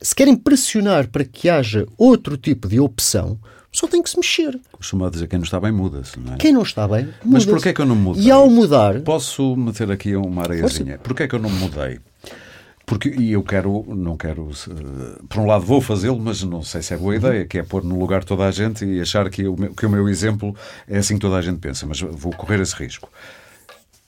se 0.00 0.14
querem 0.14 0.36
pressionar 0.36 1.08
para 1.08 1.24
que 1.24 1.48
haja 1.48 1.86
outro 1.96 2.36
tipo 2.36 2.68
de 2.68 2.80
opção, 2.80 3.38
só 3.72 3.86
tem 3.86 4.02
que 4.02 4.08
se 4.08 4.16
mexer. 4.16 4.58
Costuma 4.72 5.10
dizer 5.10 5.26
quem 5.26 5.38
não 5.38 5.44
está 5.44 5.60
bem 5.60 5.70
muda-se, 5.70 6.18
não 6.18 6.34
é? 6.34 6.36
Quem 6.38 6.52
não 6.52 6.62
está 6.62 6.88
bem, 6.88 7.04
muda 7.04 7.16
-se. 7.20 7.28
Mas 7.28 7.44
porquê 7.44 7.68
é 7.68 7.72
que 7.74 7.80
eu 7.80 7.86
não 7.86 7.96
mudei? 7.96 8.24
E 8.24 8.30
ao 8.30 8.48
mudar... 8.48 9.00
Posso 9.02 9.54
meter 9.54 9.90
aqui 9.90 10.16
uma 10.16 10.42
areiazinha? 10.42 10.98
Porquê 10.98 11.24
é 11.24 11.28
que 11.28 11.34
eu 11.34 11.38
não 11.38 11.50
mudei? 11.50 12.00
Porque, 12.86 13.08
e 13.08 13.32
eu 13.32 13.42
quero, 13.42 13.84
não 13.88 14.16
quero, 14.16 14.48
por 15.28 15.40
um 15.40 15.46
lado 15.46 15.64
vou 15.64 15.80
fazê-lo, 15.80 16.20
mas 16.20 16.44
não 16.44 16.62
sei 16.62 16.80
se 16.82 16.94
é 16.94 16.96
boa 16.96 17.16
ideia, 17.16 17.44
que 17.44 17.58
é 17.58 17.64
pôr 17.64 17.82
no 17.82 17.98
lugar 17.98 18.22
toda 18.22 18.46
a 18.46 18.50
gente 18.52 18.84
e 18.84 19.00
achar 19.00 19.28
que 19.28 19.44
o 19.48 19.56
meu, 19.58 19.74
que 19.74 19.84
o 19.84 19.90
meu 19.90 20.08
exemplo 20.08 20.54
é 20.86 20.98
assim 20.98 21.14
que 21.14 21.20
toda 21.20 21.36
a 21.36 21.42
gente 21.42 21.58
pensa, 21.58 21.84
mas 21.84 22.00
vou 22.00 22.32
correr 22.32 22.60
esse 22.60 22.76
risco. 22.76 23.10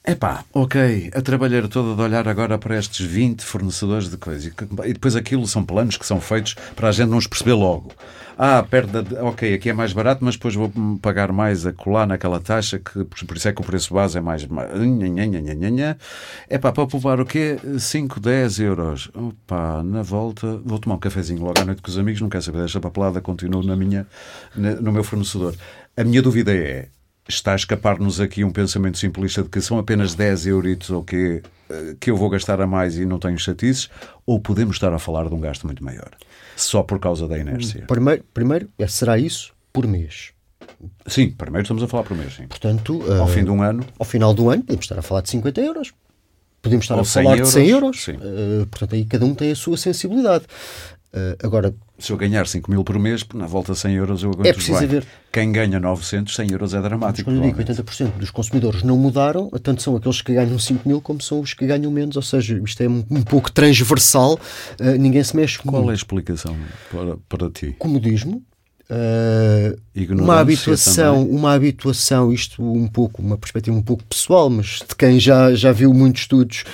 Epá, 0.07 0.45
ok, 0.55 1.11
a 1.13 1.21
trabalhar 1.21 1.67
toda 1.67 1.95
de 1.95 2.01
olhar 2.01 2.27
agora 2.29 2.57
para 2.57 2.79
estes 2.79 3.05
20 3.05 3.43
fornecedores 3.43 4.09
de 4.09 4.17
coisas 4.17 4.47
e 4.47 4.93
depois 4.93 5.17
aquilo 5.17 5.47
são 5.47 5.65
planos 5.65 5.97
que 5.97 6.07
são 6.07 6.21
feitos 6.21 6.55
para 6.77 6.89
a 6.89 6.93
gente 6.93 7.11
não 7.11 7.19
os 7.19 7.27
perceber 7.27 7.55
logo 7.55 7.93
ah, 8.41 8.63
perda, 8.63 9.03
de, 9.03 9.17
ok, 9.17 9.53
aqui 9.53 9.69
é 9.69 9.73
mais 9.73 9.93
barato, 9.93 10.25
mas 10.25 10.37
depois 10.37 10.55
vou 10.55 10.73
pagar 11.03 11.33
mais 11.33 11.67
a 11.67 11.73
colar 11.73 12.07
naquela 12.07 12.39
taxa, 12.39 12.79
que 12.79 13.05
por 13.05 13.37
isso 13.37 13.49
é 13.49 13.53
que 13.53 13.61
o 13.61 13.65
preço 13.65 13.93
base 13.93 14.17
é 14.17 14.21
mais. 14.21 14.47
É 16.49 16.57
pá, 16.57 16.71
para 16.71 16.87
poupar 16.87 17.21
o 17.21 17.27
quê? 17.27 17.59
5, 17.77 18.21
10 18.21 18.61
euros. 18.61 19.11
Opa, 19.13 19.83
na 19.83 20.03
volta, 20.03 20.61
vou 20.65 20.79
tomar 20.79 20.95
um 20.95 20.99
cafezinho 20.99 21.43
logo 21.43 21.61
à 21.61 21.65
noite 21.65 21.83
com 21.83 21.91
os 21.91 21.99
amigos, 21.99 22.21
não 22.21 22.29
quero 22.29 22.45
saber 22.45 22.63
desta 22.63 22.79
papelada, 22.79 23.21
continuo 23.21 23.65
na 23.65 23.75
minha, 23.75 24.07
no 24.55 24.93
meu 24.93 25.03
fornecedor. 25.03 25.57
A 25.97 26.05
minha 26.05 26.23
dúvida 26.23 26.55
é, 26.55 26.91
está 27.29 27.53
a 27.53 27.57
escapar-nos 27.57 28.21
aqui 28.21 28.43
um 28.43 28.51
pensamento 28.51 28.99
simplista 28.99 29.43
de 29.43 29.49
que 29.49 29.61
são 29.61 29.79
apenas 29.79 30.15
10 30.15 30.47
euritos 30.47 30.91
ou 30.91 31.05
que, 31.05 31.43
eh, 31.69 31.97
que 32.01 32.11
eu 32.11 32.17
vou 32.17 32.31
gastar 32.31 32.61
a 32.61 32.67
mais 32.67 32.97
e 32.97 33.05
não 33.05 33.19
tenho 33.19 33.39
chatices, 33.39 33.91
ou 34.27 34.41
podemos 34.41 34.77
estar 34.77 34.93
a 34.93 34.99
falar 34.99 35.29
de 35.29 35.35
um 35.35 35.41
gasto 35.41 35.67
muito 35.67 35.85
maior? 35.85 36.11
só 36.59 36.83
por 36.83 36.99
causa 36.99 37.27
da 37.29 37.39
inércia? 37.39 37.85
Primeiro, 37.87 38.25
primeiro 38.35 38.69
é, 38.79 38.87
será 38.87 39.19
isso 39.19 39.53
por 39.73 39.87
mês. 39.87 40.33
Sim, 41.07 41.31
primeiro 41.31 41.63
estamos 41.63 41.83
a 41.83 41.89
falar 41.89 42.03
por 42.03 42.17
mês. 42.17 42.35
Sim. 42.35 42.47
Portanto, 42.47 43.03
ao 43.13 43.25
uh, 43.25 43.29
fim 43.29 43.45
de 43.45 43.51
um 43.51 43.63
ano. 43.63 43.85
Ao 43.99 44.05
final 44.05 44.35
do 44.35 44.51
ano, 44.51 44.63
podemos 44.63 44.85
estar 44.85 44.99
a 44.99 45.03
falar 45.03 45.23
de 45.23 45.31
50 45.31 45.61
euros. 45.61 45.93
Podemos 46.61 46.85
estar 46.85 46.99
a 46.99 47.05
falar 47.05 47.39
euros, 47.39 47.49
de 47.49 47.55
100 47.55 47.69
euros. 47.69 48.09
Uh, 48.09 48.67
portanto, 48.67 48.95
aí 48.95 49.05
cada 49.05 49.25
um 49.25 49.35
tem 49.35 49.53
a 49.53 49.57
sua 49.57 49.77
sensibilidade. 49.77 50.45
Uh, 51.13 51.35
agora, 51.43 51.75
se 51.99 52.13
eu 52.13 52.19
ganhar 52.19 52.47
5 52.47 52.71
mil 52.71 52.85
por 52.85 52.99
mês, 52.99 53.25
na 53.35 53.47
volta 53.47 53.75
100 53.75 53.95
euros 53.95 54.23
eu 54.23 54.31
aguento 54.31 54.47
é 54.47 54.53
preciso 54.53 54.87
bem. 54.87 55.03
Quem 55.33 55.51
ganha 55.51 55.81
900, 55.81 56.35
100 56.35 56.53
euros 56.53 56.75
é 56.75 56.83
dramático. 56.83 57.31
Mas 57.31 57.41
quando 57.41 57.45
eu 57.45 57.65
digo 57.65 57.83
80% 57.83 58.19
dos 58.19 58.31
consumidores 58.31 58.83
não 58.83 58.97
mudaram, 58.97 59.49
tanto 59.63 59.83
são 59.83 59.97
aqueles 59.97 60.21
que 60.21 60.35
ganham 60.35 60.59
5 60.59 60.87
mil 60.87 61.01
como 61.01 61.23
são 61.23 61.41
os 61.41 61.55
que 61.55 61.67
ganham 61.67 61.91
menos. 61.91 62.15
Ou 62.17 62.23
seja, 62.23 62.61
isto 62.63 62.83
é 62.83 62.89
um, 62.89 63.03
um 63.11 63.23
pouco 63.23 63.51
transversal, 63.51 64.35
uh, 64.35 64.99
ninguém 64.99 65.25
se 65.25 65.35
mexe. 65.35 65.59
Qual 65.59 65.89
é 65.89 65.93
a 65.93 65.95
explicação 65.95 66.55
para, 66.91 67.17
para 67.29 67.51
ti? 67.51 67.75
Comodismo. 67.79 68.43
Uh, 68.91 69.79
uma 70.23 70.41
habituação, 70.41 71.23
também. 71.23 71.39
uma 71.39 71.53
habituação, 71.53 72.33
isto 72.33 72.63
um 72.63 72.87
pouco, 72.87 73.21
uma 73.21 73.37
perspectiva 73.37 73.77
um 73.77 73.83
pouco 73.83 74.03
pessoal, 74.05 74.49
mas 74.49 74.81
de 74.89 74.95
quem 74.97 75.21
já, 75.21 75.55
já 75.55 75.73
viu 75.73 75.93
muitos 75.93 76.23
estudos, 76.23 76.65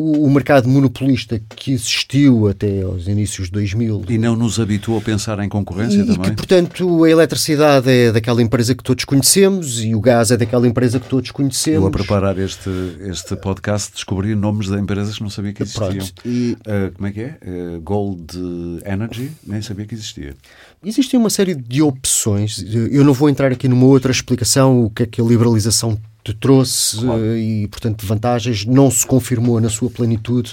o, 0.00 0.26
o, 0.26 0.30
mercado 0.30 0.68
monopolista 0.68 1.40
que 1.56 1.72
existiu 1.72 2.46
até 2.46 2.82
aos 2.82 3.08
inícios 3.08 3.48
de 3.48 3.54
2000. 3.54 4.04
E 4.08 4.16
não 4.16 4.36
nos 4.36 4.60
habituou 4.60 4.96
a 4.96 5.00
pensar 5.00 5.40
em 5.40 5.48
concorrência 5.48 6.02
e, 6.02 6.06
também? 6.06 6.26
E 6.26 6.30
que, 6.30 6.36
portanto, 6.36 7.02
a 7.02 7.10
eletricidade 7.10 7.90
é 7.90 8.12
daquela 8.12 8.40
empresa 8.40 8.76
que 8.76 8.84
todos 8.84 9.04
conhecemos 9.04 9.82
e 9.82 9.96
o 9.96 10.00
gás 10.00 10.30
é 10.30 10.36
daquela 10.36 10.68
empresa 10.68 11.00
que 11.00 11.08
todos 11.08 11.32
conhecemos. 11.32 11.82
Eu, 11.82 11.88
a 11.88 11.90
preparar 11.90 12.38
este, 12.38 12.70
este 13.00 13.34
podcast, 13.34 13.92
descobri 13.92 14.36
nomes 14.36 14.68
de 14.68 14.78
empresas 14.78 15.16
que 15.16 15.22
não 15.22 15.30
sabia 15.30 15.52
que 15.52 15.64
existiam. 15.64 16.06
E... 16.24 16.56
Uh, 16.60 16.92
como 16.94 17.08
é 17.08 17.10
que 17.10 17.20
é? 17.20 17.38
Uh, 17.42 17.80
Gold 17.80 18.38
Energy, 18.86 19.32
nem 19.44 19.60
sabia 19.60 19.84
que 19.84 19.94
existia. 19.94 20.36
Existem 20.84 21.18
uma 21.18 21.30
série 21.30 21.54
de 21.54 21.82
opções. 21.82 22.64
Eu 22.90 23.04
não 23.04 23.12
vou 23.12 23.28
entrar 23.28 23.50
aqui 23.50 23.66
numa 23.66 23.86
outra 23.86 24.12
explicação, 24.12 24.84
o 24.84 24.90
que 24.90 25.02
é 25.02 25.06
que 25.06 25.20
a 25.20 25.24
liberalização 25.24 25.98
te 26.22 26.32
trouxe 26.34 26.98
claro. 26.98 27.20
uh, 27.20 27.36
e, 27.36 27.66
portanto, 27.68 28.04
vantagens, 28.06 28.64
não 28.64 28.90
se 28.90 29.06
confirmou 29.06 29.60
na 29.60 29.68
sua 29.68 29.90
plenitude. 29.90 30.52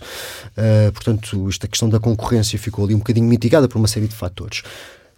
Uh, 0.57 0.91
portanto, 0.91 1.47
esta 1.49 1.67
questão 1.67 1.89
da 1.89 1.99
concorrência 1.99 2.57
ficou 2.57 2.85
ali 2.85 2.95
um 2.95 2.99
bocadinho 2.99 3.27
mitigada 3.27 3.67
por 3.67 3.77
uma 3.77 3.87
série 3.87 4.07
de 4.07 4.15
fatores 4.15 4.63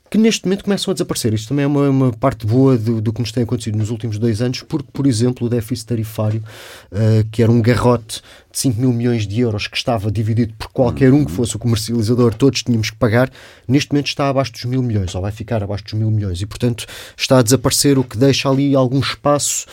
que 0.09 0.17
neste 0.17 0.45
momento 0.45 0.63
começam 0.63 0.91
a 0.91 0.93
desaparecer. 0.93 1.33
Isto 1.33 1.49
também 1.49 1.63
é 1.63 1.67
uma, 1.67 1.89
uma 1.89 2.13
parte 2.13 2.45
boa 2.45 2.77
do, 2.77 3.01
do, 3.01 3.11
que 3.11 3.19
nos 3.19 3.31
tem 3.31 3.43
acontecido 3.43 3.77
nos 3.77 3.89
últimos 3.89 4.17
dois 4.17 4.41
anos, 4.41 4.61
porque, 4.61 4.87
por 4.91 5.05
exemplo, 5.05 5.47
o 5.47 5.49
déficit 5.49 5.87
tarifário, 5.87 6.43
uh, 6.91 7.27
que 7.31 7.43
era 7.43 7.51
um 7.51 7.61
garrote 7.61 8.21
de 8.51 8.57
5 8.57 8.79
mil 8.79 8.93
milhões 8.93 9.27
de 9.27 9.39
euros 9.41 9.67
que 9.67 9.77
estava 9.77 10.09
dividido 10.09 10.53
por 10.57 10.69
qualquer 10.69 11.11
um 11.13 11.25
que 11.25 11.31
fosse 11.31 11.55
o 11.55 11.59
comercializador, 11.59 12.33
todos 12.33 12.63
tínhamos 12.63 12.89
que 12.89 12.97
pagar, 12.97 13.29
neste 13.67 13.91
momento 13.91 14.07
está 14.07 14.29
abaixo 14.29 14.51
dos 14.53 14.65
mil 14.65 14.81
milhões, 14.81 15.13
ou 15.13 15.21
vai 15.21 15.31
ficar 15.31 15.61
abaixo 15.61 15.83
dos 15.83 15.93
mil 15.93 16.09
milhões, 16.09 16.41
e, 16.41 16.45
portanto, 16.45 16.85
está 17.17 17.39
a 17.39 17.41
desaparecer, 17.41 17.99
o 17.99 18.03
que 18.03 18.17
deixa 18.17 18.49
ali 18.49 18.75
algum 18.75 18.99
espaço 18.99 19.65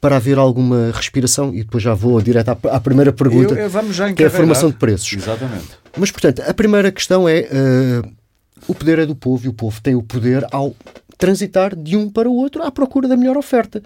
para 0.00 0.16
haver 0.16 0.36
alguma 0.36 0.92
respiração, 0.92 1.54
e 1.54 1.64
depois 1.64 1.82
já 1.82 1.94
vou 1.94 2.20
direto 2.20 2.50
à, 2.50 2.58
à 2.76 2.80
primeira 2.80 3.10
pergunta, 3.10 3.54
eu, 3.54 3.70
eu 3.70 4.14
que 4.14 4.22
é 4.22 4.26
a 4.26 4.30
formação 4.30 4.68
de 4.68 4.76
preços. 4.76 5.14
Exatamente. 5.14 5.68
Mas, 5.96 6.10
portanto, 6.10 6.42
a 6.46 6.52
primeira 6.52 6.92
questão 6.92 7.26
é 7.26 7.48
uh, 7.50 8.12
o 8.66 8.74
poder 8.74 8.98
é 8.98 9.06
do 9.06 9.14
povo 9.14 9.46
e 9.46 9.48
o 9.48 9.52
povo 9.52 9.80
tem 9.80 9.94
o 9.94 10.02
poder 10.02 10.46
ao 10.50 10.74
transitar 11.18 11.74
de 11.74 11.96
um 11.96 12.08
para 12.10 12.28
o 12.28 12.34
outro 12.34 12.62
à 12.62 12.70
procura 12.70 13.08
da 13.08 13.16
melhor 13.16 13.36
oferta 13.36 13.82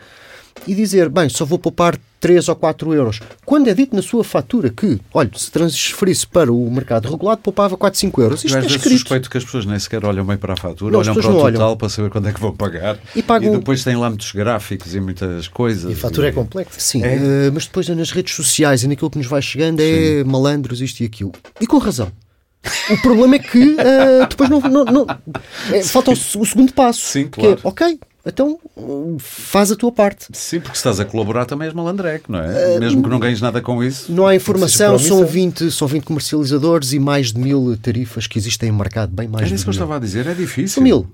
e 0.67 0.75
dizer, 0.75 1.09
bem, 1.09 1.29
só 1.29 1.45
vou 1.45 1.59
poupar 1.59 1.99
3 2.21 2.49
ou 2.49 2.57
4 2.57 2.95
euros. 2.95 3.21
Quando 3.45 3.69
é 3.69 3.75
dito 3.75 3.95
na 3.95 4.03
sua 4.03 4.25
fatura 4.25 4.71
que, 4.71 4.99
olha, 5.15 5.31
se 5.37 5.51
transferisse 5.51 6.27
para 6.27 6.53
o 6.53 6.71
mercado 6.71 7.09
regulado, 7.09 7.41
poupava 7.43 7.77
4, 7.77 7.99
5 7.99 8.21
euros. 8.21 8.45
Isto 8.45 8.57
é 8.57 8.67
escrito. 8.67 8.89
suspeito 8.89 9.31
que 9.31 9.39
as 9.39 9.45
pessoas 9.45 9.67
nem 9.67 9.79
sequer 9.79 10.05
olham 10.05 10.25
bem 10.25 10.37
para 10.37 10.55
a 10.55 10.57
fatura, 10.57 10.93
não, 10.93 11.01
olham 11.01 11.15
para 11.15 11.31
o 11.31 11.33
total 11.33 11.43
olham. 11.45 11.77
para 11.77 11.89
saber 11.89 12.11
quando 12.11 12.29
é 12.29 12.33
que 12.33 12.41
vão 12.41 12.55
pagar. 12.55 12.99
E, 13.15 13.23
pagam... 13.23 13.55
e 13.55 13.59
depois 13.59 13.85
têm 13.85 13.97
lá 13.97 14.09
muitos 14.09 14.33
gráficos 14.33 14.95
e 14.95 15.01
muitas 15.01 15.47
coisas. 15.49 15.91
E 15.91 15.95
a 15.95 15.97
fatura 15.97 16.27
e... 16.27 16.31
é 16.31 16.33
complexa. 16.33 16.81
Sim, 16.81 17.05
é. 17.05 17.51
Mas 17.53 17.67
depois 17.67 17.89
nas 17.89 18.11
redes 18.11 18.35
sociais 18.35 18.83
e 18.83 18.89
naquilo 18.89 19.11
que 19.11 19.19
nos 19.19 19.27
vai 19.27 19.41
chegando 19.41 19.81
é 19.81 20.23
Sim. 20.23 20.25
malandros, 20.25 20.81
isto 20.81 21.01
e 21.01 21.07
aquilo. 21.07 21.33
E 21.61 21.67
com 21.67 21.79
razão. 21.79 22.11
O 22.91 23.03
problema 23.03 23.37
é 23.37 23.39
que 23.39 23.59
uh, 23.59 24.27
depois 24.29 24.51
não, 24.51 24.61
não, 24.61 24.85
não 24.85 25.07
é, 25.73 25.83
falta 25.83 26.11
o, 26.11 26.15
o, 26.15 26.47
segundo 26.47 26.73
passo. 26.73 27.01
Sim, 27.01 27.29
claro. 27.29 27.57
Que 27.57 27.67
é, 27.67 27.69
ok, 27.69 28.01
então 28.27 28.59
faz 29.19 29.71
a 29.73 29.77
tua 29.77 29.93
parte. 29.93 30.27
Sim, 30.33 30.61
porque 30.61 30.77
se 30.77 30.81
estás 30.81 31.01
a 31.01 31.05
colaborar 31.05 31.47
também 31.47 31.67
és 31.67 31.75
malandreco, 31.75 32.31
não 32.31 32.41
é? 32.41 32.77
Uh, 32.77 32.81
Mesmo 32.81 33.03
que 33.03 33.09
não 33.09 33.19
ganhes 33.19 33.41
nada 33.41 33.61
com 33.61 33.83
isso. 33.83 34.13
Não 34.13 34.27
há 34.27 34.35
informação, 34.35 34.99
são 34.99 35.25
20, 35.25 35.71
são 35.71 35.89
20 35.89 36.05
comercializadores 36.05 36.93
e 36.93 36.99
mais 36.99 37.33
de 37.33 37.41
mil 37.41 37.77
tarifas 37.81 38.27
que 38.27 38.39
existem 38.39 38.69
em 38.69 38.73
mercado, 38.73 39.11
bem 39.11 39.29
mais 39.29 39.51
é 39.51 39.55
isso 39.55 39.65
que 39.65 39.71
eu 39.71 39.73
estava 39.73 39.97
a 39.97 39.99
dizer, 39.99 40.27
é 40.27 40.35
difícil. 40.35 40.75
São 40.75 40.83
mil. 40.83 41.11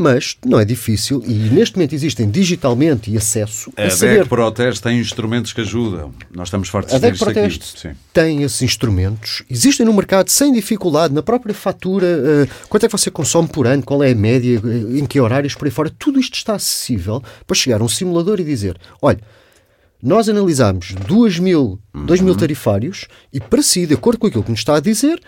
Mas 0.00 0.36
não 0.46 0.58
é 0.58 0.64
difícil 0.64 1.22
e 1.26 1.32
neste 1.32 1.76
momento 1.76 1.94
existem 1.94 2.30
digitalmente 2.30 3.10
e 3.10 3.18
acesso 3.18 3.70
a, 3.76 3.84
a 3.84 3.90
saber. 3.90 4.22
A 4.22 4.26
Proteste 4.26 4.82
tem 4.82 4.98
instrumentos 4.98 5.52
que 5.52 5.60
ajudam. 5.60 6.12
Nós 6.34 6.48
estamos 6.48 6.68
fortes 6.68 6.94
a 6.94 6.98
DEC 6.98 7.18
Proteste 7.18 7.88
aqui. 7.88 7.96
tem 8.12 8.42
esses 8.42 8.62
instrumentos. 8.62 9.42
Existem 9.50 9.84
no 9.84 9.92
mercado 9.92 10.30
sem 10.30 10.52
dificuldade, 10.52 11.12
na 11.12 11.22
própria 11.22 11.54
fatura, 11.54 12.06
uh, 12.06 12.66
quanto 12.68 12.86
é 12.86 12.88
que 12.88 12.92
você 12.92 13.10
consome 13.10 13.48
por 13.48 13.66
ano, 13.66 13.82
qual 13.82 14.02
é 14.02 14.12
a 14.12 14.14
média, 14.14 14.58
uh, 14.58 14.96
em 14.96 15.04
que 15.04 15.20
horários, 15.20 15.54
por 15.54 15.66
aí 15.66 15.70
fora. 15.70 15.92
Tudo 15.98 16.18
isto 16.18 16.34
está 16.34 16.54
acessível 16.54 17.22
para 17.46 17.54
chegar 17.54 17.82
a 17.82 17.84
um 17.84 17.88
simulador 17.88 18.40
e 18.40 18.44
dizer, 18.44 18.78
olha, 19.02 19.20
nós 20.02 20.28
analisámos 20.28 20.94
2 21.06 21.38
mil, 21.38 21.78
uhum. 21.94 22.06
mil 22.22 22.34
tarifários 22.34 23.06
e 23.32 23.38
para 23.38 23.62
si, 23.62 23.86
de 23.86 23.94
acordo 23.94 24.18
com 24.18 24.26
aquilo 24.26 24.42
que 24.42 24.50
nos 24.50 24.60
está 24.60 24.76
a 24.76 24.80
dizer, 24.80 25.20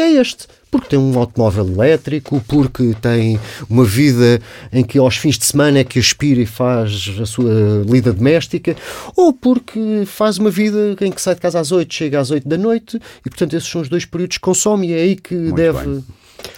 é 0.00 0.12
este. 0.12 0.46
Porque 0.70 0.88
tem 0.88 0.98
um 0.98 1.18
automóvel 1.18 1.66
elétrico, 1.66 2.42
porque 2.48 2.94
tem 3.00 3.38
uma 3.68 3.84
vida 3.84 4.40
em 4.72 4.82
que 4.82 4.98
aos 4.98 5.16
fins 5.16 5.38
de 5.38 5.44
semana 5.44 5.78
é 5.78 5.84
que 5.84 5.98
aspira 5.98 6.40
e 6.40 6.46
faz 6.46 7.10
a 7.20 7.26
sua 7.26 7.84
lida 7.86 8.12
doméstica, 8.12 8.74
ou 9.14 9.32
porque 9.32 10.04
faz 10.06 10.38
uma 10.38 10.50
vida 10.50 10.96
em 11.00 11.12
que 11.12 11.20
sai 11.20 11.34
de 11.34 11.40
casa 11.42 11.60
às 11.60 11.72
8, 11.72 11.92
chega 11.92 12.20
às 12.20 12.30
8 12.30 12.48
da 12.48 12.56
noite 12.56 12.98
e, 13.24 13.28
portanto, 13.28 13.54
esses 13.54 13.68
são 13.68 13.82
os 13.82 13.88
dois 13.88 14.06
períodos 14.06 14.38
que 14.38 14.42
consome 14.42 14.88
e 14.88 14.92
é 14.92 15.02
aí 15.02 15.16
que 15.16 15.34
Muito 15.34 15.56
deve. 15.56 15.78
Bem 15.78 16.04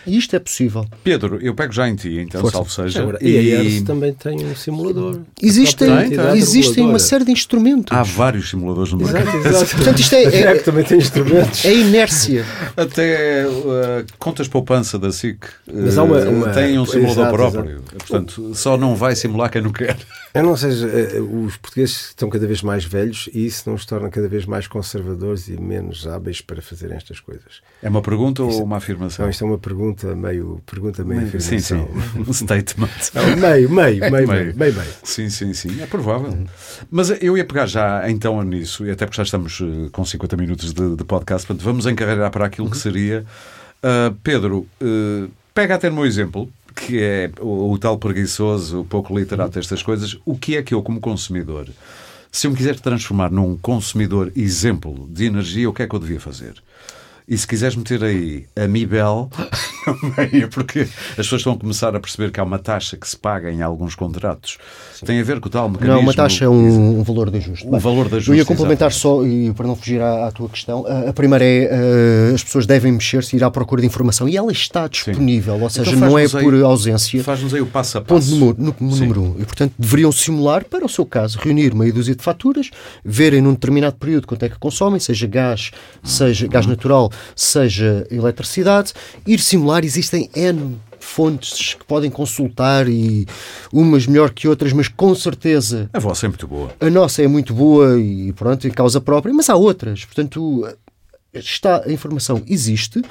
e 0.07 0.17
isto 0.17 0.37
é 0.37 0.39
possível. 0.39 0.87
Pedro, 1.03 1.39
eu 1.41 1.55
pego 1.55 1.73
já 1.73 1.89
em 1.89 1.95
ti, 1.95 2.19
então, 2.21 2.41
Força. 2.41 2.57
salvo 2.57 2.71
seja. 2.71 3.01
Agora, 3.01 3.19
e 3.21 3.37
a 3.37 3.63
ERS 3.63 3.83
também 3.83 4.13
tem 4.13 4.45
um 4.45 4.55
simulador. 4.55 5.21
Existem, 5.43 5.89
existem 6.35 6.85
uma 6.85 6.99
série 6.99 7.25
de 7.25 7.33
instrumentos. 7.33 7.97
Há 7.97 8.03
vários 8.03 8.51
simuladores 8.51 8.93
no 8.93 8.99
mercado. 8.99 9.29
Exato, 9.29 9.49
exato. 9.49 9.77
Portanto, 9.77 9.99
isto 10.01 10.15
é, 10.15 10.23
é, 10.25 10.41
é, 10.41 10.55
também 10.57 10.85
tem 10.85 10.99
instrumentos. 10.99 11.65
É 11.65 11.75
inércia. 11.75 12.45
Até 12.77 13.47
uh, 13.47 14.05
contas 14.19 14.49
poupança 14.49 14.99
da 14.99 15.13
SIC 15.13 15.45
uh, 15.69 16.03
uma, 16.03 16.19
uma, 16.21 16.49
tem 16.51 16.79
um 16.79 16.87
simulador 16.87 17.25
exato, 17.25 17.37
próprio. 17.37 17.71
Exato. 17.71 17.95
Portanto, 17.99 18.55
só 18.55 18.77
não 18.77 18.95
vai 18.95 19.17
simular 19.17 19.51
quem 19.51 19.63
não 19.63 19.73
quer. 19.73 19.97
Eu 20.35 20.43
não 20.43 20.57
sei, 20.57 20.71
uh, 20.71 21.45
os 21.45 21.57
portugueses 21.57 22.09
estão 22.09 22.29
cada 22.29 22.45
vez 22.45 22.61
mais 22.61 22.85
velhos 22.85 23.29
e 23.33 23.47
isso 23.47 23.69
não 23.69 23.77
os 23.77 23.87
torna 23.87 24.11
cada 24.11 24.27
vez 24.27 24.45
mais 24.45 24.67
conservadores 24.67 25.47
e 25.47 25.57
menos 25.61 26.09
hábeis 26.09 26.41
para 26.41 26.61
fazerem 26.61 26.97
estas 26.97 27.21
coisas. 27.21 27.63
É 27.81 27.89
uma 27.89 28.03
pergunta 28.03 28.43
ou 28.43 28.65
uma 28.65 28.79
afirmação? 28.79 29.25
Não, 29.25 29.31
isto 29.31 29.45
é 29.45 29.47
uma 29.47 29.59
pergunta 29.59 30.13
meio, 30.17 30.61
pergunta 30.67 31.05
meio, 31.05 31.21
meio 31.21 31.41
Sim, 31.41 31.61
sim. 31.61 31.87
Um 32.19 32.33
statement. 32.33 32.89
Não, 33.15 33.37
meio, 33.37 33.71
meio, 33.71 34.01
meio, 34.01 34.11
meio, 34.11 34.29
meio, 34.29 34.57
meio, 34.57 34.75
meio. 34.75 34.91
Sim, 35.05 35.31
sim, 35.31 35.55
sim. 35.55 35.81
É 35.81 35.87
provável. 35.87 36.33
Uhum. 36.33 36.47
Mas 36.91 37.11
eu 37.23 37.39
ia 37.39 37.45
pegar 37.45 37.67
já 37.67 38.11
então 38.11 38.43
nisso, 38.43 38.85
e 38.85 38.91
até 38.91 39.07
porque 39.07 39.19
já 39.19 39.23
estamos 39.23 39.61
uh, 39.61 39.89
com 39.93 40.05
50 40.05 40.37
minutos 40.37 40.75
de, 40.75 40.97
de 40.97 41.05
podcast, 41.05 41.47
portanto, 41.47 41.65
vamos 41.65 41.87
encarregar 41.87 42.33
para 42.33 42.47
aquilo 42.47 42.67
uhum. 42.67 42.73
que 42.73 42.79
seria. 42.79 43.25
Uh, 43.85 44.13
Pedro, 44.25 44.67
uh, 44.83 45.31
pega 45.55 45.77
até 45.77 45.89
no 45.89 45.95
meu 45.95 46.07
exemplo, 46.07 46.51
que 46.75 47.03
é 47.03 47.31
o, 47.41 47.73
o 47.73 47.79
tal 47.79 47.99
preguiçoso, 47.99 48.81
o 48.81 48.85
pouco 48.85 49.17
literato 49.17 49.55
destas 49.55 49.83
coisas. 49.83 50.19
O 50.25 50.37
que 50.37 50.57
é 50.57 50.63
que 50.63 50.75
eu, 50.75 50.83
como 50.83 51.01
consumidor, 51.01 51.69
se 52.31 52.47
eu 52.47 52.51
me 52.51 52.57
quiser 52.57 52.79
transformar 52.81 53.31
num 53.31 53.57
consumidor 53.57 54.33
exemplo 54.35 55.09
de 55.11 55.27
energia, 55.27 55.71
o 55.71 55.73
que 55.73 55.83
é 55.83 55.87
que 55.87 55.95
eu 55.95 56.01
devia 56.01 56.21
fazer? 56.21 56.55
E 57.27 57.39
se 57.39 57.47
quiseres 57.47 57.77
meter 57.77 58.03
aí 58.05 58.47
a 58.55 58.67
Mibel 58.67 59.31
porque 60.53 60.81
as 60.81 61.17
pessoas 61.17 61.41
estão 61.41 61.53
a 61.53 61.57
começar 61.57 61.95
a 61.95 62.01
perceber 62.01 62.31
que 62.31 62.41
há 62.41 62.43
uma 62.43 62.59
taxa 62.59 62.97
que 62.97 63.09
se 63.09 63.17
paga 63.17 63.51
em 63.51 63.63
alguns 63.63 63.95
contratos. 63.95 64.59
Sim. 64.95 65.07
Tem 65.07 65.21
a 65.21 65.25
ver 65.25 65.41
com 65.41 65.49
o 65.49 65.51
tal 65.51 65.69
mecanismo. 65.69 65.95
Não, 65.95 66.03
uma 66.03 66.15
taxa 66.15 66.45
é 66.45 66.49
um, 66.49 67.01
um 67.01 67.03
valor 67.03 67.31
de 67.31 67.39
ajuste. 67.39 67.67
Um 67.67 67.79
valor 67.79 68.09
de 68.09 68.17
ajuste. 68.17 68.31
Eu 68.31 68.37
ia 68.37 68.45
complementar 68.45 68.91
exatamente. 68.91 69.25
só, 69.25 69.51
e 69.51 69.53
para 69.53 69.67
não 69.67 69.77
fugir 69.77 70.01
à, 70.01 70.29
à 70.29 70.31
tua 70.31 70.49
questão, 70.49 70.87
a, 70.87 71.11
a 71.11 71.13
primeira 71.13 71.45
é 71.45 72.31
uh, 72.31 72.35
as 72.35 72.43
pessoas 72.43 72.67
devem 72.67 72.93
mexer-se 72.93 73.35
e 73.35 73.39
ir 73.39 73.45
à 73.45 73.51
procura 73.51 73.81
de 73.81 73.87
informação 73.87 74.29
e 74.29 74.37
ela 74.37 74.53
está 74.53 74.87
disponível, 74.89 75.57
Sim. 75.57 75.63
ou 75.63 75.71
seja, 75.71 75.91
então 75.91 76.09
não 76.09 76.19
é 76.19 76.29
por 76.29 76.55
ausência. 76.63 77.23
Faz-nos 77.23 77.55
aí 77.55 77.61
o 77.61 77.67
passo 77.67 77.99
a 77.99 78.01
passo. 78.01 78.31
Ponto 78.31 78.57
número, 78.57 78.75
no, 78.81 78.97
número 78.97 79.23
um. 79.23 79.37
E 79.39 79.45
portanto 79.45 79.73
deveriam 79.79 80.13
simular, 80.13 80.65
para 80.65 80.85
o 80.85 80.89
seu 80.89 81.05
caso, 81.05 81.39
reunir 81.39 81.75
meia 81.75 81.93
dúzia 81.93 82.15
de 82.15 82.23
faturas, 82.23 82.71
verem 83.05 83.41
num 83.41 83.53
determinado 83.53 83.97
período 83.97 84.27
quanto 84.27 84.45
é 84.45 84.49
que 84.49 84.59
consomem, 84.59 85.01
seja 85.01 85.27
gás, 85.27 85.71
seja 86.03 86.47
gás 86.47 86.67
natural, 86.67 87.11
seja 87.35 88.07
eletricidade, 88.11 88.93
ir 89.27 89.41
simular, 89.41 89.74
existem 89.83 90.29
N 90.35 90.79
fontes 91.01 91.75
que 91.75 91.85
podem 91.85 92.11
consultar 92.11 92.89
e 92.89 93.27
umas 93.73 94.07
melhor 94.07 94.31
que 94.31 94.49
outras, 94.49 94.73
mas 94.73 94.89
com 94.89 95.15
certeza. 95.15 95.89
A 95.93 95.99
vossa 95.99 96.27
é 96.27 96.29
muito 96.29 96.47
boa. 96.47 96.73
A 96.81 96.91
nossa 96.91 97.23
é 97.23 97.27
muito 97.27 97.55
boa 97.55 97.99
e 97.99 98.33
pronto, 98.33 98.67
em 98.67 98.71
causa 98.71 99.01
própria, 99.01 99.33
mas 99.33 99.49
há 99.51 99.57
outras. 99.57 100.05
Portanto, 100.05 100.67
está, 101.33 101.83
a 101.85 101.93
informação 101.93 102.43
existe. 102.47 103.03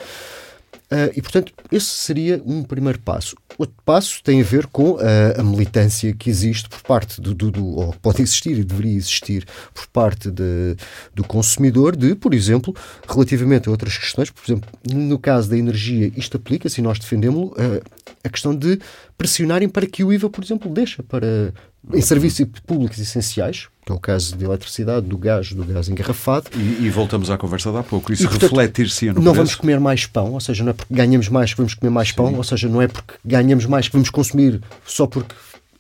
Uh, 0.94 1.10
e, 1.16 1.24
portanto, 1.24 1.52
esse 1.72 1.88
seria 1.88 2.40
um 2.46 2.62
primeiro 2.62 3.00
passo. 3.00 3.36
Outro 3.58 3.76
passo 3.84 4.22
tem 4.22 4.42
a 4.42 4.44
ver 4.44 4.68
com 4.68 4.92
uh, 4.92 5.00
a 5.40 5.44
militância 5.44 6.14
que 6.14 6.30
existe 6.30 6.70
por 6.70 6.84
parte 6.84 7.20
do, 7.20 7.34
do, 7.34 7.50
do, 7.50 7.66
ou 7.66 7.96
pode 8.00 8.22
existir 8.22 8.60
e 8.60 8.64
deveria 8.64 8.96
existir 8.96 9.44
por 9.74 9.88
parte 9.88 10.30
de, 10.30 10.76
do 11.12 11.24
consumidor, 11.24 11.96
de, 11.96 12.14
por 12.14 12.32
exemplo, 12.32 12.76
relativamente 13.10 13.68
a 13.68 13.72
outras 13.72 13.98
questões, 13.98 14.30
por 14.30 14.44
exemplo, 14.46 14.70
no 14.94 15.18
caso 15.18 15.50
da 15.50 15.58
energia, 15.58 16.12
isto 16.16 16.38
aplica-se 16.38 16.80
e 16.80 16.84
nós 16.84 17.00
defendemos 17.00 17.50
uh, 17.54 17.82
a 18.24 18.30
questão 18.30 18.56
de 18.56 18.80
pressionarem 19.18 19.68
para 19.68 19.88
que 19.88 20.04
o 20.04 20.14
IVA, 20.14 20.30
por 20.30 20.44
exemplo, 20.44 20.72
deixa 20.72 21.02
para 21.02 21.52
em 21.92 22.02
serviços 22.02 22.46
públicos 22.66 23.00
essenciais, 23.00 23.68
que 23.86 23.92
é 23.92 23.96
o 23.96 24.00
caso 24.00 24.38
de 24.38 24.46
eletricidade, 24.46 25.06
do 25.06 25.18
gás, 25.18 25.52
do 25.52 25.64
gás 25.66 25.90
engarrafado. 25.90 26.46
E, 26.56 26.86
e 26.86 26.90
voltamos 26.90 27.30
à 27.30 27.38
conversa 27.38 27.72
de 27.72 27.78
há 27.78 27.84
pouco. 27.84 28.14
Isso 28.14 28.28
refletir-se 28.28 29.08
no 29.08 29.16
Não 29.16 29.22
preço? 29.24 29.36
vamos 29.36 29.56
comer 29.56 29.80
mais 29.80 30.06
pão, 30.06 30.32
ou 30.32 30.40
seja, 30.40 30.64
não 30.64 30.70
é 30.72 30.74
porque 30.74 30.94
ganhamos 30.94 31.28
mais 31.28 31.52
que 31.52 31.58
vamos 31.58 31.74
comer 31.74 31.90
mais 31.92 32.10
Sim. 32.10 32.16
pão, 32.16 32.34
ou 32.36 32.44
seja, 32.44 32.70
não 32.70 32.82
é 32.82 32.88
porque 32.88 33.14
ganhamos 33.26 33.66
mais 33.66 33.88
que 33.88 33.94
vamos 33.94 34.10
consumir 34.10 34.62
só 34.86 35.06
porque 35.08 35.36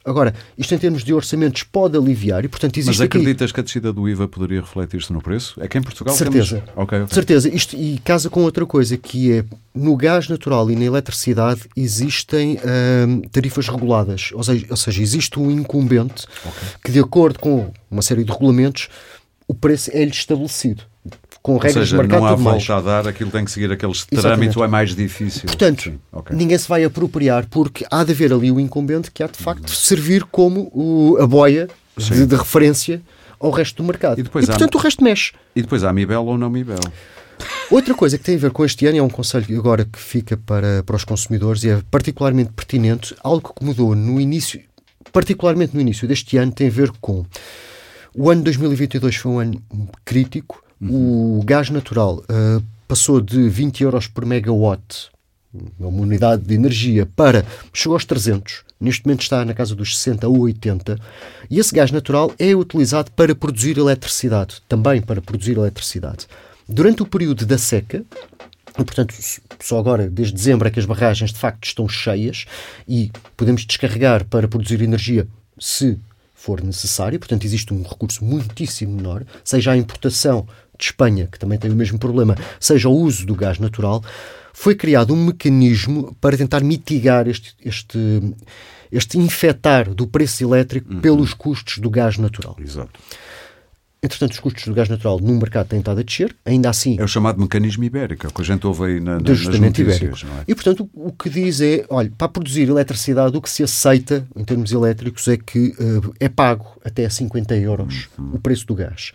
Agora, 0.05 0.33
isto 0.57 0.75
em 0.75 0.77
termos 0.77 1.03
de 1.03 1.13
orçamentos 1.13 1.63
pode 1.63 1.97
aliviar 1.97 2.43
e, 2.43 2.49
portanto, 2.49 2.77
existe 2.77 2.99
Mas 2.99 3.01
acreditas 3.01 3.45
aqui... 3.45 3.53
que 3.53 3.59
a 3.61 3.63
descida 3.63 3.93
do 3.93 4.07
IVA 4.09 4.27
poderia 4.27 4.59
refletir-se 4.59 5.13
no 5.13 5.21
preço? 5.21 5.55
É 5.61 5.67
que 5.67 5.77
em 5.77 5.81
Portugal 5.81 6.13
Certeza. 6.13 6.57
Temos... 6.57 6.71
Okay, 6.75 6.99
okay. 6.99 7.15
Certeza. 7.15 7.49
Isto, 7.49 7.75
e 7.77 7.97
casa 7.99 8.29
com 8.29 8.43
outra 8.43 8.65
coisa, 8.65 8.97
que 8.97 9.31
é 9.31 9.45
no 9.73 9.95
gás 9.95 10.27
natural 10.27 10.69
e 10.69 10.75
na 10.75 10.83
eletricidade 10.83 11.61
existem 11.75 12.59
hum, 13.07 13.21
tarifas 13.31 13.69
reguladas. 13.69 14.31
Ou 14.33 14.43
seja, 14.43 14.65
ou 14.69 14.77
seja, 14.77 15.01
existe 15.01 15.39
um 15.39 15.49
incumbente 15.49 16.25
okay. 16.45 16.67
que, 16.83 16.91
de 16.91 16.99
acordo 16.99 17.39
com 17.39 17.71
uma 17.89 18.01
série 18.01 18.25
de 18.25 18.31
regulamentos, 18.31 18.89
o 19.47 19.53
preço 19.53 19.89
é-lhe 19.93 20.11
estabelecido 20.11 20.83
com 21.43 21.57
regras 21.57 21.89
seja, 21.89 21.97
de 21.97 22.01
mercado. 22.01 22.21
Não 22.21 22.27
há 22.27 22.35
volta 22.35 22.51
mais. 22.51 22.69
a 22.69 22.79
dar, 22.81 23.07
aquilo 23.07 23.29
tem 23.29 23.43
que 23.43 23.51
seguir 23.51 23.69
aqueles 23.69 24.05
trâmite, 24.05 24.59
é 24.59 24.67
mais 24.67 24.95
difícil. 24.95 25.43
Portanto, 25.45 25.93
okay. 26.09 26.35
ninguém 26.35 26.57
se 26.57 26.67
vai 26.69 26.85
apropriar, 26.85 27.45
porque 27.47 27.85
há 27.91 28.01
de 28.05 28.13
haver 28.13 28.31
ali 28.31 28.49
o 28.49 28.59
incumbente 28.61 29.11
que 29.11 29.21
há 29.21 29.27
de 29.27 29.37
facto 29.37 29.69
servir 29.69 30.23
como 30.23 30.71
o, 30.73 31.17
a 31.19 31.27
boia 31.27 31.67
de, 31.97 32.25
de, 32.25 32.35
referência 32.35 33.01
ao 33.37 33.51
resto 33.51 33.83
do 33.83 33.83
mercado. 33.83 34.19
E, 34.19 34.23
depois 34.23 34.45
e 34.45 34.47
portanto, 34.47 34.75
há... 34.75 34.79
o 34.79 34.81
resto 34.81 35.03
mexe. 35.03 35.33
E 35.53 35.61
depois 35.61 35.83
há 35.83 35.91
Mibel 35.91 36.25
ou 36.25 36.37
não 36.37 36.49
Mibel. 36.49 36.79
Outra 37.69 37.93
coisa 37.93 38.17
que 38.17 38.23
tem 38.23 38.35
a 38.35 38.39
ver 38.39 38.51
com 38.51 38.63
este 38.63 38.85
ano, 38.85 38.97
é 38.97 39.01
um 39.01 39.09
conselho 39.09 39.59
agora 39.59 39.83
que 39.83 39.99
fica 39.99 40.37
para, 40.37 40.81
para 40.83 40.95
os 40.95 41.03
consumidores 41.03 41.63
e 41.65 41.71
é 41.71 41.81
particularmente 41.91 42.51
pertinente, 42.53 43.13
algo 43.21 43.53
que 43.53 43.65
mudou 43.65 43.93
no 43.95 44.21
início, 44.21 44.61
particularmente 45.11 45.75
no 45.75 45.81
início 45.81 46.07
deste 46.07 46.37
ano, 46.37 46.53
tem 46.53 46.67
a 46.67 46.71
ver 46.71 46.91
com 47.01 47.25
o 48.15 48.29
ano 48.29 48.43
2022 48.43 49.15
foi 49.15 49.31
um 49.31 49.39
ano 49.39 49.63
crítico, 50.05 50.62
O 50.89 51.41
gás 51.45 51.69
natural 51.69 52.17
uh, 52.17 52.63
passou 52.88 53.21
de 53.21 53.47
20 53.49 53.84
euros 53.84 54.07
por 54.07 54.25
megawatt, 54.25 55.09
uma 55.79 56.01
unidade 56.01 56.43
de 56.43 56.53
energia, 56.53 57.05
para. 57.15 57.45
chegou 57.71 57.95
aos 57.95 58.05
300. 58.05 58.63
Neste 58.79 59.05
momento 59.05 59.21
está 59.21 59.45
na 59.45 59.53
casa 59.53 59.75
dos 59.75 59.97
60 59.97 60.27
ou 60.27 60.39
80. 60.41 60.97
E 61.49 61.59
esse 61.59 61.73
gás 61.73 61.91
natural 61.91 62.34
é 62.38 62.55
utilizado 62.55 63.11
para 63.11 63.34
produzir 63.34 63.77
eletricidade, 63.77 64.61
também 64.67 65.01
para 65.01 65.21
produzir 65.21 65.57
eletricidade. 65.57 66.27
Durante 66.67 67.01
o 67.01 67.05
período 67.05 67.45
da 67.45 67.57
seca, 67.57 68.03
e, 68.77 68.84
portanto, 68.84 69.13
só 69.59 69.77
agora, 69.77 70.09
desde 70.09 70.34
dezembro, 70.34 70.67
é 70.67 70.71
que 70.71 70.79
as 70.79 70.86
barragens 70.86 71.31
de 71.31 71.39
facto 71.39 71.63
estão 71.65 71.88
cheias 71.88 72.45
e 72.88 73.11
podemos 73.38 73.65
descarregar 73.65 74.25
para 74.25 74.47
produzir 74.47 74.81
energia 74.81 75.27
se 75.59 75.99
for 76.34 76.61
necessário. 76.61 77.19
Portanto, 77.19 77.45
existe 77.45 77.73
um 77.73 77.84
recurso 77.84 78.25
muitíssimo 78.25 78.95
menor, 78.97 79.23
seja 79.45 79.71
a 79.71 79.77
importação 79.77 80.47
de 80.78 80.86
Espanha, 80.86 81.28
que 81.32 81.39
também 81.39 81.57
tem 81.57 81.71
o 81.71 81.76
mesmo 81.76 81.99
problema, 81.99 82.36
seja 82.59 82.89
o 82.89 82.93
uso 82.93 83.26
do 83.26 83.36
gás 83.36 83.59
natural, 83.59 84.03
foi 84.53 84.76
criado 84.76 85.13
um 85.13 85.26
mecanismo 85.26 86.15
para 86.21 86.38
tentar 86.38 86.61
mitigar 86.61 87.28
este, 87.28 87.55
este, 87.63 87.99
este 88.91 89.17
infectar 89.17 89.93
do 89.93 90.07
preço 90.07 90.43
elétrico 90.43 90.93
uhum. 90.93 91.01
pelos 91.01 91.34
custos 91.34 91.80
do 91.80 91.89
gás 91.89 92.17
natural. 92.17 92.55
Exato. 92.59 92.99
Entretanto, 94.03 94.34
os 94.34 94.39
custos 94.39 94.65
do 94.65 94.74
gás 94.74 94.89
natural 94.89 95.17
no 95.17 95.34
mercado 95.39 95.69
têm 95.69 95.80
estado 95.80 96.01
a 96.01 96.03
descer, 96.03 96.36
ainda 96.45 96.69
assim... 96.69 96.99
É 96.99 97.03
o 97.05 97.07
chamado 97.07 97.39
mecanismo 97.39 97.86
ibérico, 97.86 98.34
que 98.34 98.41
a 98.41 98.43
gente 98.43 98.67
ouve 98.67 98.84
aí 98.84 98.99
na, 98.99 99.13
na, 99.13 99.21
nas 99.21 99.45
notícias. 99.45 99.97
Ibérico. 99.97 100.28
É? 100.28 100.43
E, 100.45 100.53
portanto, 100.53 100.89
o, 100.93 101.07
o, 101.07 101.11
que 101.13 101.30
diz 101.30 101.61
é, 101.61 101.86
olha, 101.89 102.11
para 102.17 102.28
produzir 102.28 102.67
eletricidade, 102.67 103.38
o 103.38 103.41
que 103.41 103.49
se 103.49 103.63
aceita, 103.63 104.28
em 104.36 104.43
termos 104.43 104.74
elétricos, 104.74 105.26
é 105.30 105.38
que 105.38 105.69
uh, 105.80 106.13
é 106.19 106.28
pago 106.28 106.65
até 106.84 107.07
50 107.07 107.55
euros 107.55 108.09
uhum. 108.17 108.32
o 108.34 108.39
preço 108.39 108.67
do 108.67 108.76
gás. 108.76 109.13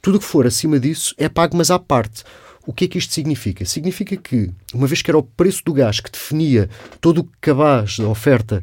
Tudo 0.00 0.16
o 0.16 0.18
que 0.18 0.24
for 0.24 0.46
acima 0.46 0.78
disso 0.78 1.14
é 1.18 1.28
pago, 1.28 1.56
mas 1.56 1.70
à 1.70 1.78
parte. 1.78 2.24
O 2.66 2.72
que 2.72 2.84
é 2.84 2.88
que 2.88 2.98
isto 2.98 3.14
significa? 3.14 3.64
Significa 3.64 4.16
que, 4.16 4.50
uma 4.74 4.86
vez 4.86 5.00
que 5.00 5.10
era 5.10 5.16
o 5.16 5.22
preço 5.22 5.62
do 5.64 5.72
gás 5.72 6.00
que 6.00 6.10
definia 6.10 6.68
todo 7.00 7.22
o 7.22 7.28
cabaz 7.40 7.98
da 7.98 8.06
oferta 8.06 8.62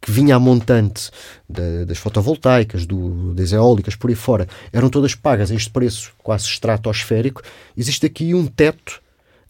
que 0.00 0.10
vinha 0.10 0.36
a 0.36 0.38
montante 0.38 1.10
da, 1.48 1.84
das 1.84 1.98
fotovoltaicas, 1.98 2.86
do, 2.86 3.34
das 3.34 3.52
eólicas, 3.52 3.96
por 3.96 4.10
aí 4.10 4.16
fora, 4.16 4.48
eram 4.72 4.88
todas 4.88 5.14
pagas 5.14 5.50
a 5.50 5.54
este 5.54 5.70
preço 5.70 6.12
quase 6.22 6.44
estratosférico, 6.44 7.42
existe 7.76 8.06
aqui 8.06 8.34
um 8.34 8.46
teto 8.46 9.00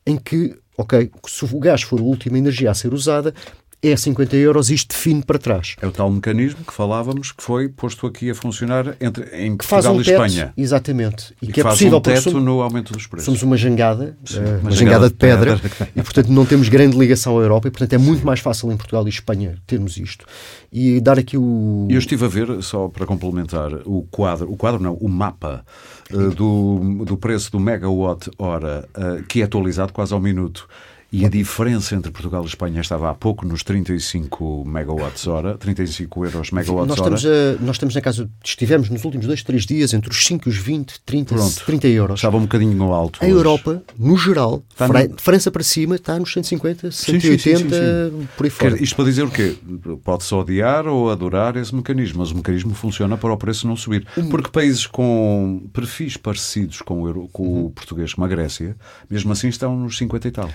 em 0.07 0.16
que, 0.16 0.57
ok, 0.77 1.11
se 1.27 1.45
o 1.45 1.59
gás 1.59 1.83
for 1.83 2.01
a 2.01 2.03
última 2.03 2.39
energia 2.39 2.70
a 2.70 2.74
ser 2.74 2.95
usada, 2.95 3.35
é 3.83 3.97
50 3.97 4.37
euros, 4.37 4.70
isto 4.70 4.95
define 4.95 5.22
para 5.22 5.39
trás. 5.39 5.77
É 5.81 5.87
o 5.87 5.93
tal 5.93 6.11
mecanismo 6.11 6.64
que 6.64 6.72
falávamos 6.72 7.31
que 7.31 7.43
foi 7.43 7.68
posto 7.68 8.07
aqui 8.07 8.31
a 8.31 8.35
funcionar 8.35 8.97
entre, 9.01 9.24
em 9.37 9.57
Portugal 9.57 9.95
um 9.95 10.01
e 10.01 10.05
teto, 10.05 10.24
Espanha. 10.24 10.53
Exatamente. 10.57 11.35
E, 11.41 11.49
e 11.49 11.53
que, 11.53 11.61
é 11.61 11.64
possível 11.64 11.99
um 11.99 12.01
teto 12.01 12.22
somos, 12.22 12.43
no 12.43 12.62
aumento 12.62 12.93
dos 12.93 13.07
preços. 13.07 13.27
Somos 13.27 13.43
uma 13.43 13.57
jangada, 13.57 14.16
Sim, 14.24 14.39
uh, 14.39 14.41
uma, 14.41 14.70
jangada, 14.70 14.74
jangada, 14.74 15.09
de 15.09 15.14
pedra, 15.14 15.59
pedra. 15.59 15.89
e 15.95 16.03
portanto 16.03 16.29
não 16.29 16.47
temos 16.47 16.68
grande 16.68 16.97
ligação 16.97 17.39
à 17.39 17.43
Europa 17.43 17.68
e 17.68 17.70
portanto 17.70 17.93
é 17.93 17.99
muito 17.99 18.20
Sim. 18.20 18.27
mais 18.27 18.41
fácil 18.41 18.72
em 18.72 18.77
Portugal 18.77 19.07
e 19.07 19.11
Espanha 19.11 19.57
termos 19.66 19.97
isto. 19.97 20.24
E 20.72 21.01
dar 21.01 21.18
aqui 21.18 21.37
o... 21.37 21.87
Eu 21.89 21.99
estive 21.99 22.24
a 22.24 22.29
ver, 22.29 22.62
só 22.62 22.89
para 22.89 23.07
complementar, 23.07 23.72
o 23.85 24.03
quadro, 24.11 24.51
o 24.51 24.57
quadro 24.57 24.83
não, 24.83 24.95
o 24.95 25.09
mapa 25.09 25.64
uh, 26.12 26.31
do, 26.31 27.05
do 27.05 27.16
preço 27.16 27.53
do 27.53 27.61
megawatt 27.61 28.31
hora, 28.39 28.89
uh, 28.97 29.22
que 29.24 29.43
é 29.43 29.45
atualizado 29.45 29.93
quase 29.93 30.12
ao 30.12 30.20
minuto. 30.20 30.68
E 31.12 31.24
a 31.24 31.28
diferença 31.28 31.94
entre 31.94 32.11
Portugal 32.11 32.42
e 32.42 32.46
Espanha 32.46 32.80
estava 32.80 33.09
há 33.09 33.14
pouco 33.14 33.46
nos 33.46 33.62
35 33.62 34.64
megawatts 34.66 35.26
hora, 35.28 35.57
35 35.57 36.24
euros 36.24 36.50
megawatts 36.50 36.88
nós 36.88 37.00
hora. 37.00 37.14
Estamos 37.14 37.61
a, 37.61 37.64
nós 37.64 37.76
estamos 37.76 37.94
na 37.94 38.00
casa, 38.00 38.28
estivemos 38.44 38.90
nos 38.90 39.04
últimos 39.04 39.24
dois, 39.26 39.42
três 39.42 39.64
dias 39.64 39.94
entre 39.94 40.11
os 40.11 40.26
5 40.26 40.48
e 40.48 40.50
os 40.50 40.59
20, 40.59 41.00
30, 41.07 41.34
Pronto, 41.34 41.64
30 41.64 41.88
euros. 41.88 42.18
Estava 42.18 42.36
um 42.36 42.42
bocadinho 42.42 42.92
alto. 42.92 43.20
A 43.22 43.24
hoje. 43.24 43.34
Europa, 43.34 43.82
no 43.96 44.16
geral, 44.16 44.64
está 44.68 44.88
Fra 44.88 45.07
no... 45.07 45.16
França 45.18 45.50
para 45.50 45.62
cima, 45.62 45.94
está 45.94 46.18
nos 46.18 46.32
150, 46.32 46.90
180, 46.90 47.38
sim, 47.38 47.57
sim, 47.57 47.68
sim, 47.68 48.28
por 48.36 48.44
aí 48.44 48.50
fora. 48.50 48.72
Quer, 48.72 48.82
isto 48.82 48.96
para 48.96 49.04
dizer 49.04 49.22
o 49.22 49.30
quê? 49.30 49.57
Pode-se 50.02 50.34
odiar 50.34 50.88
ou 50.88 51.11
adorar 51.11 51.57
esse 51.57 51.72
mecanismo, 51.72 52.18
mas 52.18 52.32
o 52.32 52.36
mecanismo 52.36 52.74
funciona 52.74 53.16
para 53.16 53.32
o 53.32 53.36
preço 53.36 53.66
não 53.68 53.76
subir. 53.76 54.04
Porque 54.28 54.50
países 54.50 54.88
com 54.88 55.68
perfis 55.72 56.16
parecidos 56.16 56.82
com 56.82 57.02
o, 57.02 57.07
euro, 57.07 57.28
com 57.32 57.44
uhum. 57.44 57.66
o 57.66 57.70
português, 57.70 58.12
como 58.12 58.24
a 58.24 58.28
Grécia, 58.28 58.76
mesmo 59.09 59.30
assim 59.30 59.48
estão 59.48 59.76
nos 59.76 59.96
50 59.96 60.26
e 60.26 60.30
tal 60.32 60.50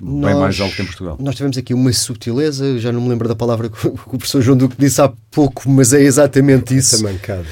bem 0.00 0.20
nós, 0.20 0.38
mais 0.38 0.60
alto 0.60 0.76
que 0.76 0.82
em 0.82 0.86
Portugal. 0.86 1.16
Nós 1.20 1.34
tivemos 1.34 1.56
aqui 1.56 1.72
uma 1.72 1.92
sutileza, 1.92 2.78
já 2.78 2.92
não 2.92 3.00
me 3.00 3.08
lembro 3.08 3.28
da 3.28 3.34
palavra 3.34 3.68
que 3.68 3.86
o 3.86 4.18
professor 4.18 4.42
João 4.42 4.56
Duque 4.56 4.76
disse 4.78 5.00
há 5.00 5.10
pouco, 5.30 5.68
mas 5.70 5.92
é 5.92 6.02
exatamente 6.02 6.76
isso. 6.76 6.96
Atamancado. 6.96 7.46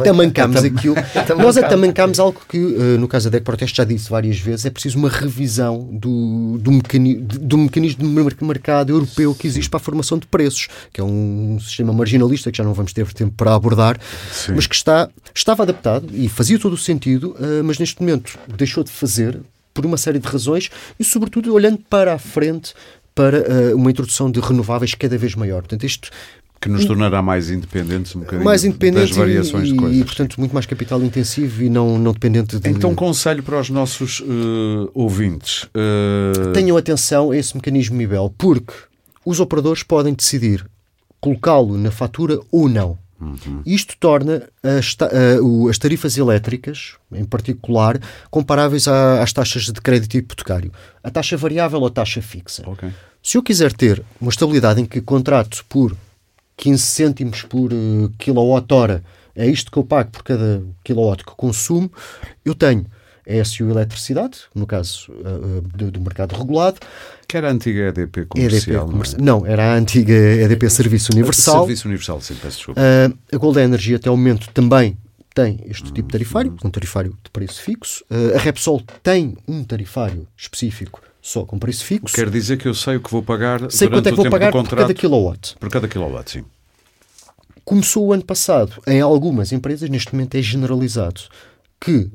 Atamancámos 0.00 0.64
aquilo. 0.64 0.94
Nós 1.38 1.56
atamancámos 1.56 2.18
algo 2.18 2.40
que, 2.48 2.58
eh, 2.58 2.98
no 2.98 3.08
caso 3.08 3.30
da 3.30 3.38
DEC 3.38 3.44
Proteste, 3.44 3.76
já 3.76 3.84
disse 3.84 4.10
várias 4.10 4.38
vezes, 4.38 4.66
é 4.66 4.70
preciso 4.70 4.98
uma 4.98 5.08
revisão 5.08 5.88
do, 5.92 6.58
do, 6.58 6.72
mecanismo, 6.72 7.22
do 7.22 7.58
mecanismo 7.58 8.04
de 8.04 8.44
mercado 8.44 8.90
europeu 8.90 9.34
que 9.34 9.46
existe 9.46 9.70
para 9.70 9.78
a 9.78 9.82
formação 9.82 10.18
de 10.18 10.26
preços, 10.26 10.68
que 10.92 11.00
é 11.00 11.04
um 11.04 11.58
sistema 11.60 11.92
marginalista 11.92 12.50
que 12.50 12.58
já 12.58 12.64
não 12.64 12.74
vamos 12.74 12.92
ter 12.92 13.06
tempo 13.12 13.34
para 13.36 13.54
abordar, 13.54 13.98
Sim. 14.32 14.52
mas 14.54 14.66
que 14.66 14.74
está, 14.74 15.08
estava 15.34 15.62
adaptado 15.62 16.08
e 16.12 16.28
fazia 16.28 16.58
todo 16.58 16.74
o 16.74 16.78
sentido, 16.78 17.36
eh, 17.40 17.62
mas 17.62 17.78
neste 17.78 18.00
momento 18.00 18.38
deixou 18.56 18.84
de 18.84 18.90
fazer 18.90 19.40
por 19.76 19.84
uma 19.84 19.98
série 19.98 20.18
de 20.18 20.26
razões 20.26 20.70
e, 20.98 21.04
sobretudo, 21.04 21.52
olhando 21.52 21.78
para 21.90 22.14
a 22.14 22.18
frente 22.18 22.72
para 23.14 23.40
uh, 23.40 23.76
uma 23.76 23.90
introdução 23.90 24.30
de 24.30 24.40
renováveis 24.40 24.94
cada 24.94 25.18
vez 25.18 25.34
maior. 25.34 25.60
Portanto, 25.60 25.84
isto 25.84 26.10
que 26.58 26.70
nos 26.70 26.86
tornará 26.86 27.20
mais 27.20 27.50
independentes 27.50 28.16
um 28.16 28.20
bocadinho 28.20 28.44
mais 28.44 28.64
independente 28.64 29.08
das 29.08 29.16
variações 29.16 29.68
e, 29.68 29.72
de 29.72 29.78
coisas. 29.78 29.98
E, 29.98 30.04
portanto, 30.04 30.36
muito 30.38 30.52
mais 30.52 30.64
capital 30.64 31.02
intensivo 31.02 31.62
e 31.62 31.68
não, 31.68 31.98
não 31.98 32.12
dependente 32.12 32.58
de... 32.58 32.70
Então, 32.70 32.94
conselho 32.94 33.42
para 33.42 33.60
os 33.60 33.68
nossos 33.68 34.20
uh, 34.20 34.90
ouvintes. 34.94 35.64
Uh... 35.64 36.52
Tenham 36.54 36.76
atenção 36.76 37.30
a 37.30 37.36
esse 37.36 37.54
mecanismo 37.54 37.96
MIBEL, 37.96 38.34
porque 38.38 38.72
os 39.24 39.38
operadores 39.38 39.82
podem 39.82 40.14
decidir 40.14 40.64
colocá-lo 41.20 41.76
na 41.76 41.90
fatura 41.90 42.40
ou 42.50 42.68
não. 42.68 42.98
Uhum. 43.20 43.62
Isto 43.64 43.96
torna 43.98 44.48
as, 44.62 44.96
as, 45.70 45.78
tarifas 45.78 46.18
elétricas, 46.18 46.96
em 47.10 47.24
particular, 47.24 47.98
comparáveis 48.30 48.86
às 48.86 49.32
taxas 49.32 49.64
de 49.64 49.80
crédito 49.80 50.16
hipotecário. 50.16 50.70
A 51.02 51.10
taxa 51.10 51.36
variável 51.36 51.80
ou 51.80 51.86
a 51.86 51.90
taxa 51.90 52.20
fixa. 52.20 52.68
Okay. 52.68 52.92
Se 53.22 53.38
eu 53.38 53.42
quiser 53.42 53.72
ter 53.72 54.02
uma 54.20 54.30
estabilidade 54.30 54.80
em 54.80 54.84
que 54.84 55.00
contrato 55.00 55.64
por 55.68 55.96
15 56.56 56.82
cêntimos 56.82 57.42
por 57.42 57.72
uh, 57.72 58.12
quilowatt-hora, 58.18 59.02
é 59.34 59.46
isto 59.46 59.70
que 59.70 59.78
eu 59.78 59.84
pago 59.84 60.10
por 60.10 60.22
cada 60.22 60.62
quilowatt 60.84 61.24
que 61.24 61.32
consumo, 61.36 61.90
eu 62.44 62.54
tenho 62.54 62.86
a 63.28 63.44
SU 63.44 63.68
Eletricidade, 63.68 64.38
no 64.54 64.66
caso 64.66 65.10
uh, 65.12 65.60
do, 65.60 65.90
do, 65.90 66.00
mercado 66.00 66.36
regulado. 66.36 66.78
Que 67.28 67.36
era 67.36 67.48
a 67.48 67.52
antiga 67.52 67.88
EDP 67.88 68.26
comercial, 68.26 68.88
EDP 68.88 69.20
não, 69.20 69.38
é? 69.38 69.40
não, 69.40 69.46
era 69.46 69.72
a 69.72 69.76
antiga 69.76 70.12
EDP 70.14 70.70
Serviço 70.70 71.12
Universal. 71.12 71.60
Serviço 71.60 71.88
Universal, 71.88 72.20
sim, 72.20 72.34
peço 72.34 72.56
desculpa. 72.58 72.80
Uh, 72.80 73.18
a 73.34 73.38
Golden 73.38 73.64
Energy 73.64 73.94
até 73.94 74.10
o 74.10 74.16
momento 74.16 74.48
também 74.52 74.96
tem 75.34 75.60
este 75.66 75.92
tipo 75.92 76.08
de 76.08 76.12
tarifário, 76.12 76.56
um 76.64 76.70
tarifário 76.70 77.10
de 77.22 77.30
preço 77.30 77.60
fixo. 77.60 78.04
Uh, 78.10 78.36
a 78.36 78.38
Repsol 78.38 78.82
tem 79.02 79.36
um 79.46 79.64
tarifário 79.64 80.26
específico 80.36 81.02
só 81.20 81.44
com 81.44 81.58
preço 81.58 81.84
fixo. 81.84 82.14
Quer 82.14 82.30
dizer 82.30 82.56
que 82.56 82.68
eu 82.68 82.74
sei 82.74 82.96
o 82.96 83.00
que 83.00 83.10
vou 83.10 83.22
pagar 83.22 83.70
sei 83.70 83.88
durante 83.88 83.90
quanto 83.90 84.06
é 84.06 84.10
que 84.10 84.16
vou 84.16 84.30
pagar 84.30 84.52
por 84.52 84.68
cada 84.68 84.94
kilowatt. 84.94 85.56
Por 85.58 85.68
cada 85.68 85.88
kilowatt, 85.88 86.30
sim. 86.30 86.44
Começou 87.64 88.06
o 88.06 88.12
ano 88.12 88.24
passado, 88.24 88.80
em 88.86 89.00
algumas 89.00 89.50
empresas, 89.50 89.90
neste 89.90 90.14
momento 90.14 90.36
é 90.36 90.42
generalizado, 90.42 91.22
que 91.80 92.08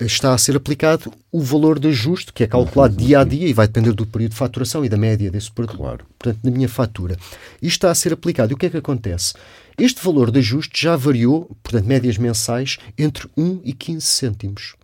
está 0.00 0.34
a 0.34 0.38
ser 0.38 0.56
aplicado 0.56 1.12
o 1.32 1.40
valor 1.40 1.78
de 1.78 1.88
ajuste, 1.88 2.32
que 2.32 2.44
é 2.44 2.46
calculado 2.46 2.94
uhum. 2.94 3.06
dia 3.06 3.20
a 3.20 3.24
dia 3.24 3.48
e 3.48 3.52
vai 3.52 3.66
depender 3.66 3.92
do 3.92 4.06
período 4.06 4.32
de 4.32 4.36
faturação 4.36 4.84
e 4.84 4.88
da 4.88 4.96
média 4.96 5.30
desse 5.30 5.50
produto. 5.50 5.78
Claro. 5.78 6.04
Portanto, 6.18 6.40
na 6.42 6.50
minha 6.50 6.68
fatura. 6.68 7.16
Isto 7.62 7.76
está 7.76 7.90
a 7.90 7.94
ser 7.94 8.12
aplicado. 8.12 8.52
E 8.52 8.54
o 8.54 8.56
que 8.56 8.66
é 8.66 8.70
que 8.70 8.76
acontece? 8.76 9.34
Este 9.78 10.02
valor 10.02 10.30
de 10.30 10.38
ajuste 10.38 10.82
já 10.82 10.96
variou, 10.96 11.50
portanto, 11.62 11.86
médias 11.86 12.18
mensais, 12.18 12.78
entre 12.96 13.28
1 13.36 13.60
e 13.64 13.72
15 13.72 14.06
cêntimos. 14.06 14.74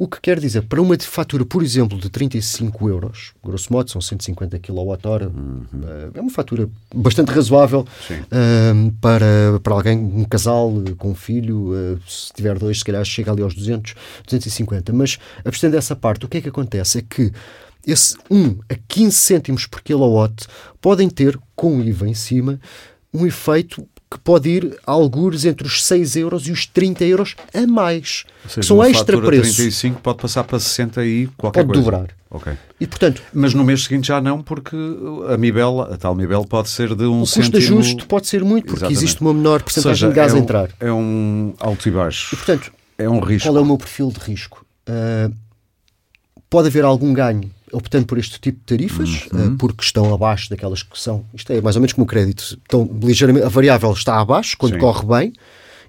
O 0.00 0.08
que 0.08 0.18
quer 0.18 0.40
dizer, 0.40 0.62
para 0.62 0.80
uma 0.80 0.98
fatura, 0.98 1.44
por 1.44 1.62
exemplo, 1.62 1.98
de 1.98 2.08
35 2.08 2.88
euros, 2.88 3.34
grosso 3.44 3.70
modo, 3.70 3.90
são 3.90 4.00
150 4.00 4.58
kWh, 4.58 5.26
uhum. 5.26 5.62
Eh, 5.74 6.10
é 6.14 6.20
uma 6.22 6.30
fatura 6.30 6.70
bastante 6.94 7.30
razoável 7.30 7.80
uh, 7.80 8.92
para, 8.98 9.60
para 9.62 9.74
alguém, 9.74 9.98
um 9.98 10.24
casal 10.24 10.72
com 10.96 11.10
um 11.10 11.14
filho, 11.14 11.74
uh, 11.74 12.00
se 12.08 12.32
tiver 12.32 12.58
dois, 12.58 12.78
se 12.78 12.84
calhar 12.86 13.04
chega 13.04 13.30
ali 13.30 13.42
aos 13.42 13.54
200, 13.54 13.94
250. 14.24 14.90
Mas, 14.94 15.18
abstendo 15.44 15.72
dessa 15.72 15.94
parte, 15.94 16.24
o 16.24 16.28
que 16.30 16.38
é 16.38 16.40
que 16.40 16.48
acontece? 16.48 17.00
É 17.00 17.02
que 17.02 17.30
esse 17.86 18.16
1 18.30 18.58
a 18.70 18.76
15 18.88 19.14
cêntimos 19.14 19.66
por 19.66 19.82
kilowatt 19.82 20.46
podem 20.80 21.10
ter, 21.10 21.38
com 21.54 21.76
o 21.76 21.84
IVA 21.84 22.08
em 22.08 22.14
cima, 22.14 22.58
um 23.12 23.26
efeito 23.26 23.86
que 24.10 24.18
pode 24.18 24.48
ir 24.48 24.78
a 24.84 24.90
algures 24.90 25.44
entre 25.44 25.66
os 25.66 25.84
6 25.84 26.16
euros 26.16 26.48
e 26.48 26.50
os 26.50 26.66
30 26.66 27.04
euros 27.04 27.36
a 27.54 27.64
mais. 27.64 28.24
Seja, 28.48 28.66
são 28.66 28.84
extra 28.84 29.20
preços. 29.20 29.56
35 29.56 30.00
pode 30.00 30.18
passar 30.18 30.42
para 30.42 30.58
60 30.58 31.04
e 31.04 31.28
qualquer 31.36 31.64
pode 31.64 31.82
coisa. 31.82 31.90
Pode 31.90 32.02
dobrar. 32.02 32.20
Ok. 32.28 32.52
E, 32.80 32.86
portanto, 32.86 33.22
Mas 33.32 33.54
no 33.54 33.64
mês 33.64 33.84
seguinte 33.84 34.08
já 34.08 34.20
não, 34.20 34.42
porque 34.42 34.76
a 35.32 35.36
Mibel, 35.36 35.80
a 35.82 35.96
tal 35.96 36.14
Mibel 36.14 36.44
pode 36.44 36.68
ser 36.68 36.94
de 36.94 37.04
um 37.04 37.18
o 37.18 37.20
custo 37.20 37.42
cêntimo... 37.42 37.52
de 37.52 37.58
ajuste 37.58 38.06
pode 38.06 38.26
ser 38.26 38.42
muito, 38.44 38.66
porque 38.66 38.78
Exatamente. 38.78 38.98
existe 38.98 39.20
uma 39.20 39.34
menor 39.34 39.62
porcentagem 39.62 40.08
de 40.08 40.14
gás 40.14 40.32
é 40.32 40.36
a 40.36 40.38
entrar. 40.38 40.70
é 40.80 40.92
um 40.92 41.54
alto 41.58 41.88
e 41.88 41.92
baixo. 41.92 42.34
E, 42.34 42.36
portanto, 42.36 42.72
é 42.98 43.08
um 43.08 43.20
risco. 43.20 43.48
Qual 43.48 43.56
é 43.56 43.60
o 43.60 43.64
meu 43.64 43.78
perfil 43.78 44.10
de 44.10 44.20
risco? 44.20 44.64
Uh, 44.88 45.32
pode 46.48 46.68
haver 46.68 46.84
algum 46.84 47.12
ganho 47.12 47.50
optando 47.72 48.06
por 48.06 48.18
este 48.18 48.40
tipo 48.40 48.58
de 48.58 48.64
tarifas, 48.64 49.26
uhum. 49.32 49.48
uh, 49.48 49.56
porque 49.56 49.82
estão 49.82 50.12
abaixo 50.12 50.50
daquelas 50.50 50.82
que 50.82 50.98
são. 50.98 51.24
Isto 51.34 51.52
é 51.52 51.60
mais 51.60 51.76
ou 51.76 51.80
menos 51.80 51.92
como 51.92 52.04
o 52.04 52.08
crédito. 52.08 52.42
Estão 52.42 52.88
ligeiramente, 53.02 53.46
a 53.46 53.48
variável 53.48 53.92
está 53.92 54.20
abaixo 54.20 54.56
quando 54.58 54.74
Sim. 54.74 54.78
corre 54.78 55.06
bem 55.06 55.32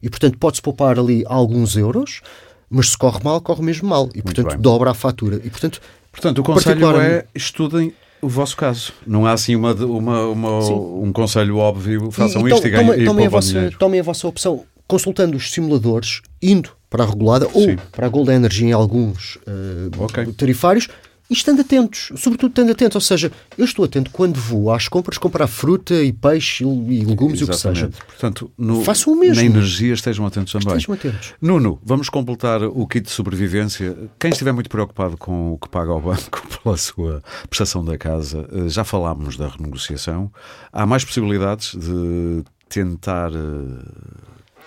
e, 0.01 0.09
portanto, 0.09 0.37
pode-se 0.37 0.61
poupar 0.61 0.97
ali 0.97 1.23
alguns 1.25 1.75
euros, 1.75 2.21
mas 2.69 2.89
se 2.89 2.97
corre 2.97 3.19
mal, 3.23 3.39
corre 3.41 3.63
mesmo 3.63 3.87
mal 3.87 4.09
e, 4.15 4.21
portanto, 4.21 4.57
dobra 4.57 4.91
a 4.91 4.93
fatura. 4.93 5.41
E, 5.43 5.49
portanto, 5.49 5.81
portanto 6.11 6.39
o 6.39 6.43
conselho 6.43 6.99
é 6.99 7.25
estudem 7.35 7.93
o 8.21 8.29
vosso 8.29 8.55
caso. 8.55 8.93
Não 9.05 9.25
há 9.25 9.33
assim 9.33 9.55
uma, 9.55 9.73
uma, 9.73 10.25
uma 10.27 10.59
um 10.69 11.11
conselho 11.11 11.57
óbvio, 11.57 12.11
façam 12.11 12.47
e, 12.47 12.53
isto 12.53 12.65
e, 12.65 12.69
e 12.69 12.71
ganhem 12.71 13.05
tomem, 13.05 13.25
a 13.25 13.29
vossa, 13.29 13.71
tomem 13.79 13.99
a 13.99 14.03
vossa 14.03 14.27
opção, 14.27 14.63
consultando 14.87 15.35
os 15.35 15.51
simuladores, 15.51 16.21
indo 16.41 16.69
para 16.89 17.03
a 17.03 17.07
regulada 17.07 17.47
Sim. 17.49 17.71
ou 17.71 17.77
para 17.91 18.05
a 18.05 18.09
Gold 18.09 18.29
Energy 18.29 18.65
em 18.65 18.71
alguns 18.73 19.37
uh, 19.37 20.03
okay. 20.03 20.25
tarifários 20.33 20.87
e 21.31 21.33
estando 21.33 21.61
atentos, 21.61 22.11
sobretudo 22.17 22.49
estando 22.49 22.71
atentos, 22.73 22.95
ou 22.95 23.01
seja, 23.01 23.31
eu 23.57 23.63
estou 23.63 23.85
atento 23.85 24.11
quando 24.11 24.35
vou 24.35 24.69
às 24.69 24.89
compras 24.89 25.17
comprar 25.17 25.47
fruta 25.47 25.93
e 26.03 26.11
peixe 26.11 26.65
e 26.65 27.05
legumes 27.05 27.39
e 27.39 27.45
o 27.45 27.47
que 27.47 27.55
seja. 27.55 27.89
Portanto, 28.05 28.51
no, 28.57 28.83
Façam 28.83 29.13
o 29.13 29.15
mesmo. 29.15 29.35
Na 29.37 29.43
energia 29.45 29.93
estejam 29.93 30.25
atentos 30.25 30.51
também. 30.51 30.75
Estejam 30.75 30.93
atentos. 30.93 31.33
Nuno, 31.41 31.79
vamos 31.85 32.09
completar 32.09 32.61
o 32.63 32.85
kit 32.85 33.05
de 33.05 33.11
sobrevivência. 33.11 33.95
Quem 34.19 34.29
estiver 34.29 34.51
muito 34.51 34.69
preocupado 34.69 35.15
com 35.15 35.53
o 35.53 35.57
que 35.57 35.69
paga 35.69 35.91
ao 35.91 36.01
banco 36.01 36.45
pela 36.61 36.75
sua 36.75 37.23
prestação 37.49 37.85
da 37.85 37.97
casa, 37.97 38.45
eh, 38.51 38.67
já 38.67 38.83
falámos 38.83 39.37
da 39.37 39.47
renegociação. 39.47 40.29
Há 40.73 40.85
mais 40.85 41.05
possibilidades 41.05 41.73
de 41.79 42.43
tentar 42.67 43.31
eh, 43.31 43.85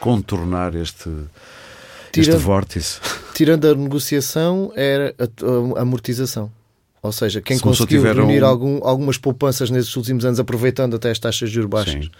contornar 0.01 0.75
este 0.75 1.11
tirando, 2.23 2.37
este 2.37 2.47
vórtice. 2.47 3.01
Tirando 3.35 3.69
a 3.69 3.75
negociação, 3.75 4.73
era 4.75 5.15
a, 5.19 5.79
a 5.79 5.83
amortização. 5.83 6.51
Ou 7.03 7.13
seja, 7.13 7.43
quem 7.43 7.59
conseguiu 7.59 8.03
reunir 8.03 8.43
um... 8.43 8.47
algum, 8.47 8.81
algumas 8.83 9.19
poupanças 9.19 9.69
nesses 9.69 9.95
últimos 9.95 10.25
anos, 10.25 10.41
aproveitando 10.41 10.97
até 10.97 11.11
as 11.11 11.19
taxas 11.19 11.51
de 11.51 11.55
juros 11.55 11.69
baixas, 11.69 12.07
Sim. 12.07 12.11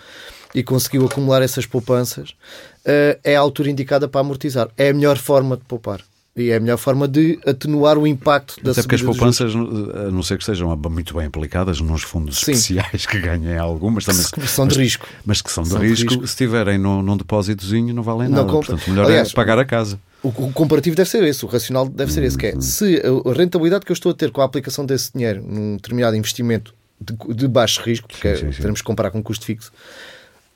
e 0.55 0.63
conseguiu 0.63 1.07
acumular 1.07 1.41
essas 1.41 1.65
poupanças, 1.65 2.31
uh, 2.31 3.19
é 3.25 3.35
a 3.35 3.41
altura 3.41 3.71
indicada 3.71 4.07
para 4.07 4.21
amortizar. 4.21 4.69
É 4.77 4.91
a 4.91 4.95
melhor 4.95 5.17
forma 5.17 5.57
de 5.57 5.65
poupar. 5.65 6.01
E 6.37 6.51
é 6.51 6.57
a 6.57 6.61
melhor 6.61 6.79
forma 6.79 7.07
de 7.07 7.39
atenuar 7.47 7.97
o 7.97 8.07
impacto 8.07 8.61
da 8.61 8.73
Até 8.73 8.83
porque 8.83 8.97
as 8.97 9.03
poupanças, 9.03 9.55
a 9.55 10.11
não 10.11 10.23
ser 10.23 10.37
que 10.37 10.45
sejam 10.45 10.77
muito 10.91 11.15
bem 11.15 11.27
aplicadas 11.27 11.81
nos 11.81 12.03
fundos 12.03 12.39
Sim. 12.41 12.53
especiais 12.53 13.07
que 13.07 13.21
ganhem 13.21 13.57
algumas, 13.57 14.05
também 14.05 14.25
que 14.25 14.49
são 14.49 14.67
de 14.67 14.77
risco. 14.77 15.07
Mas 15.25 15.41
que 15.41 15.53
são 15.53 15.63
de, 15.63 15.71
são 15.71 15.79
risco, 15.79 16.09
de 16.09 16.15
risco, 16.15 16.27
se 16.27 16.33
estiverem 16.33 16.77
num, 16.77 17.03
num 17.03 17.17
depósitozinho 17.17 17.95
não 17.95 18.03
valem 18.03 18.29
não 18.29 18.39
nada. 18.39 18.49
Compra. 18.51 18.71
Portanto, 18.71 18.91
melhor 18.91 19.05
é 19.05 19.11
Aliás, 19.11 19.31
é 19.31 19.33
pagar 19.33 19.61
a 19.61 19.65
casa. 19.65 19.97
O, 20.25 20.29
o, 20.29 20.53
comparativo 20.53 20.97
deve 20.97 21.09
ser 21.09 21.23
esse, 21.23 21.45
o 21.45 21.49
racional 21.49 21.89
deve 21.89 22.13
ser 22.13 22.25
esse, 22.25 22.37
que 22.37 22.47
é 22.47 22.61
se 22.61 23.01
a 23.01 23.33
rentabilidade 23.33 23.85
que 23.85 23.93
eu 23.93 23.95
estou 23.95 24.11
a 24.11 24.15
ter 24.15 24.33
com 24.33 24.41
a 24.41 24.45
aplicação 24.45 24.85
desse 24.85 25.13
dinheiro 25.13 25.41
num 25.47 25.77
determinado 25.77 26.17
investimento 26.17 26.75
de, 27.01 27.15
de 27.35 27.47
baixo 27.47 27.81
risco, 27.83 28.09
porque 28.09 28.35
sim, 28.35 28.47
sim, 28.47 28.53
sim. 28.53 28.59
teremos 28.59 28.81
que 28.81 28.87
comparar 28.87 29.11
com 29.11 29.23
custo 29.23 29.45
fixo, 29.45 29.71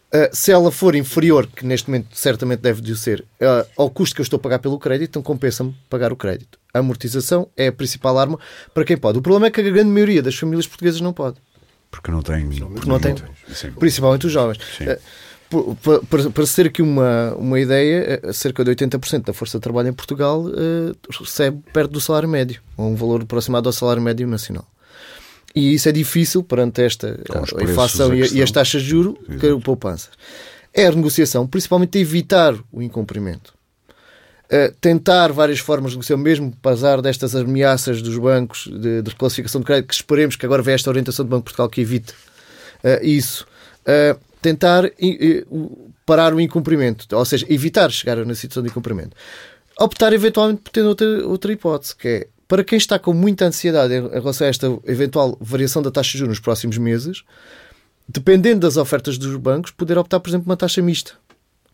Uh, 0.09 0.35
se 0.35 0.51
ela 0.51 0.73
for 0.73 0.95
inferior, 0.95 1.47
que 1.47 1.67
neste 1.67 1.91
momento 1.91 2.09
certamente 2.13 2.61
deve 2.61 2.81
de 2.81 2.97
ser, 2.97 3.21
uh, 3.43 3.69
ao 3.77 3.91
custo 3.91 4.15
que 4.15 4.23
eu 4.23 4.23
estou 4.23 4.39
a 4.39 4.41
pagar 4.41 4.59
pelo 4.59 4.79
crédito, 4.79 5.11
então 5.11 5.23
compensa-me 5.23 5.77
pagar 5.91 6.11
o 6.13 6.17
crédito. 6.17 6.59
A 6.73 6.79
amortização 6.79 7.49
é 7.55 7.67
a 7.67 7.73
principal 7.73 8.19
arma 8.19 8.39
para 8.73 8.85
quem 8.85 8.97
pode. 8.97 9.19
O 9.19 9.23
problema 9.23 9.49
é 9.49 9.51
que 9.51 9.61
a 9.61 9.65
grande 9.65 9.91
maioria 9.91 10.23
das 10.23 10.35
famílias 10.35 10.67
portuguesas 10.67 11.03
não 11.03 11.13
pode. 11.13 11.37
Porque 11.91 12.11
não 12.11 12.23
tem. 12.23 12.49
Porque 12.49 12.89
não 12.89 12.99
tem. 12.99 13.17
Principalmente 13.79 14.27
os 14.27 14.33
jovens. 14.33 14.59
Uh, 14.81 15.77
para, 16.11 16.31
para 16.31 16.47
ser 16.47 16.67
aqui 16.67 16.81
uma, 16.81 17.35
uma 17.35 17.61
ideia, 17.61 18.21
cerca 18.33 18.65
de 18.65 18.71
80% 18.71 19.27
da 19.27 19.33
força 19.35 19.59
de 19.59 19.63
trabalho 19.63 19.89
em 19.89 19.95
Portugal 19.95 20.45
recebe 21.21 21.63
perto 21.73 21.91
do 21.91 22.01
salário 22.01 22.29
médio, 22.29 22.61
ou 22.77 22.91
um 22.91 22.95
valor 22.95 23.23
aproximado 23.23 23.67
ao 23.67 23.73
salário 23.73 24.03
médio 24.03 24.27
nacional. 24.27 24.67
E 25.55 25.75
isso 25.75 25.89
é 25.89 25.93
difícil 25.93 26.43
perante 26.43 26.83
esta 26.83 27.19
a 27.57 27.63
inflação 27.63 28.15
e, 28.15 28.35
e, 28.35 28.43
as 28.43 28.51
taxas 28.51 28.83
de 28.83 28.89
juro 28.89 29.19
que 29.41 29.47
o 29.49 29.61
poupança. 29.61 30.09
É 30.73 30.87
a 30.87 30.93
negociação, 30.93 31.47
principalmente 31.47 31.99
evitar 31.99 32.55
o 32.71 32.83
incumprimento. 32.83 33.55
Uh, 34.47 34.73
tentar 34.81 35.31
várias 35.33 35.59
formas 35.59 35.91
de 35.91 35.97
negociação, 35.97 36.23
mesmo 36.23 36.55
apesar 36.63 37.03
destas 37.03 37.35
ameaças 37.35 38.01
dos 38.01 38.17
bancos 38.17 38.67
de, 38.67 39.03
de 39.03 39.11
reclassificação 39.11 39.61
de 39.61 39.67
crédito, 39.67 39.89
que 39.89 39.95
esperemos 39.95 40.37
que 40.37 40.47
agora 40.47 40.63
venha 40.63 40.75
esta 40.75 40.89
orientação 40.89 41.25
do 41.25 41.29
Banco 41.29 41.41
de 41.41 41.45
Portugal 41.45 41.69
que 41.69 41.81
evite 41.81 42.13
uh, 42.13 43.05
isso. 43.05 43.47
Uh, 43.81 44.19
tentar 44.41 44.85
parar 46.07 46.33
o 46.33 46.41
incumprimento, 46.41 47.07
ou 47.15 47.25
seja, 47.25 47.45
evitar 47.51 47.91
chegar 47.91 48.25
na 48.25 48.35
situação 48.35 48.63
de 48.63 48.71
incumprimento. 48.71 49.17
Optar 49.79 50.13
eventualmente 50.13 50.63
por 50.63 50.71
ter 50.71 50.83
outra, 50.83 51.27
outra 51.27 51.53
hipótese, 51.53 51.97
que 51.97 52.09
é 52.09 52.27
para 52.49 52.65
quem 52.65 52.79
está 52.79 52.99
com 52.99 53.13
muita 53.13 53.45
ansiedade 53.45 53.95
em 53.95 54.09
relação 54.09 54.47
a 54.47 54.51
esta 54.51 54.67
eventual 54.87 55.37
variação 55.39 55.83
da 55.83 55.91
taxa 55.91 56.13
de 56.13 56.19
juros 56.19 56.39
nos 56.39 56.41
próximos 56.41 56.79
meses, 56.79 57.23
dependendo 58.09 58.61
das 58.61 58.79
ofertas 58.79 59.19
dos 59.19 59.37
bancos, 59.37 59.71
poder 59.71 59.99
optar, 59.99 60.19
por 60.19 60.31
exemplo, 60.31 60.47
uma 60.47 60.57
taxa 60.57 60.81
mista. 60.81 61.13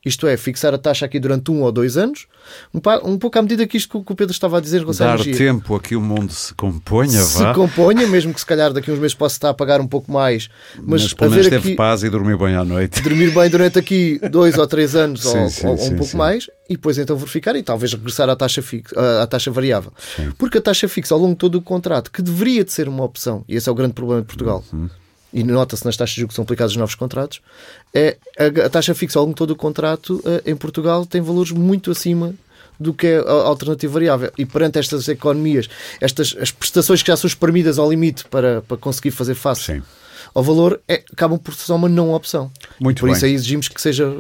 Isto 0.05 0.27
é, 0.27 0.37
fixar 0.37 0.75
a 0.75 0.79
taxa 0.79 1.07
aqui 1.07 1.19
durante 1.19 1.51
um 1.51 1.63
ou 1.63 1.73
dois 1.73 1.97
anos, 1.97 2.27
um, 2.75 2.81
um 3.09 3.19
pouco 3.19 3.39
à 3.39 3.43
medida 3.43 3.67
que 3.67 3.77
isto 3.77 4.05
que 4.05 4.13
o 4.13 4.15
Pedro 4.15 4.33
estava 4.33 4.59
a 4.59 4.61
dizer 4.61 4.79
em 4.79 4.81
relação 4.81 5.07
Dar 5.07 5.19
tempo 5.25 5.75
a 5.75 5.81
que 5.81 5.97
o 5.97 6.01
mundo 6.01 6.31
se 6.31 6.53
componha, 6.55 7.23
se 7.23 7.43
vá. 7.43 7.49
Se 7.49 7.55
componha, 7.55 8.07
mesmo 8.07 8.35
que 8.35 8.41
se 8.41 8.47
calhar 8.47 8.73
daqui 8.73 8.91
a 8.91 8.95
uns 8.95 8.99
meses 8.99 9.15
possa 9.15 9.37
estar 9.37 9.51
a 9.51 9.55
pagar 9.55 9.81
um 9.81 9.87
pouco 9.87 10.13
mais. 10.13 10.51
Mas, 10.77 11.03
mas 11.03 11.15
pelo 11.15 11.31
menos 11.31 11.49
teve 11.49 11.69
aqui, 11.69 11.75
paz 11.75 12.03
e 12.03 12.11
dormir 12.11 12.37
bem 12.37 12.55
à 12.55 12.65
noite. 12.65 13.01
Dormir 13.03 13.31
bem 13.31 13.49
durante 13.49 13.79
aqui 13.79 14.21
dois 14.31 14.59
ou 14.59 14.67
três 14.67 14.95
anos 14.95 15.23
sim, 15.25 15.39
ou, 15.39 15.49
sim, 15.49 15.67
ou, 15.67 15.77
sim, 15.79 15.95
um 15.95 15.97
pouco 15.97 16.17
mais 16.17 16.51
e 16.69 16.75
depois 16.75 16.99
então 16.99 17.17
verificar 17.17 17.57
e 17.57 17.63
talvez 17.63 17.93
regressar 17.93 18.29
à 18.29 18.37
taxa, 18.37 18.61
fixa, 18.61 19.23
à 19.23 19.27
taxa 19.27 19.51
variável. 19.51 19.93
Porque 20.37 20.59
a 20.59 20.61
taxa 20.61 20.87
fixa 20.89 21.15
ao 21.15 21.21
longo 21.21 21.33
de 21.33 21.39
todo 21.39 21.57
o 21.57 21.63
contrato, 21.63 22.11
que 22.11 22.21
deveria 22.21 22.65
de 22.65 22.73
ser 22.73 22.89
uma 22.89 23.05
opção, 23.05 23.45
e 23.49 23.57
esse 23.57 23.69
é 23.69 23.73
o 23.73 23.75
grande 23.75 23.95
problema 23.95 24.21
de 24.21 24.27
Portugal, 24.27 24.65
uhum 24.73 24.89
e 25.35 25.43
nota-se 25.43 25.85
nas 25.85 25.97
taxas 25.97 26.15
de 26.15 26.21
juros 26.21 26.33
que 26.33 26.37
são 26.37 26.45
aplicadas 26.45 26.73
nos 26.73 26.79
novos 26.79 26.95
contratos, 26.95 27.43
é 27.93 28.17
a, 28.39 28.67
a 28.67 28.71
taxa 28.71 28.95
fixa 28.95 29.19
ao 29.19 29.25
longo 29.25 29.35
de 29.35 29.39
todo 29.39 29.51
o 29.51 29.57
contrato 29.57 30.23
eh, 30.25 30.53
em 30.53 30.57
Portugal 30.57 31.05
tem 31.05 31.21
valores 31.21 31.51
muito 31.51 31.91
acima 31.91 32.33
do 32.79 32.95
que 32.95 33.09
é 33.09 33.19
a 33.19 33.33
alternativa 33.33 33.93
variável. 33.93 34.33
E 34.39 34.47
perante 34.47 34.79
estas 34.79 35.09
economias, 35.09 35.69
estas 36.01 36.37
as 36.41 36.51
prestações 36.51 37.03
que 37.03 37.09
já 37.09 37.17
são 37.17 37.29
espremidas 37.29 37.79
ao 37.79 37.91
limite 37.91 38.25
para, 38.27 38.63
para 38.63 38.77
conseguir 38.77 39.11
fazer 39.11 39.35
face 39.35 39.63
Sim 39.63 39.83
ao 40.35 40.43
valor 40.43 40.81
é, 40.89 41.05
acabam 41.13 41.39
por 41.39 41.55
ser 41.55 41.73
uma 41.73 41.89
não 41.89 42.13
opção. 42.13 42.51
Muito 42.81 43.01
por 43.01 43.07
bem. 43.07 43.15
isso 43.15 43.25
aí 43.25 43.33
exigimos 43.33 43.69
que 43.69 43.81
seja 43.81 44.17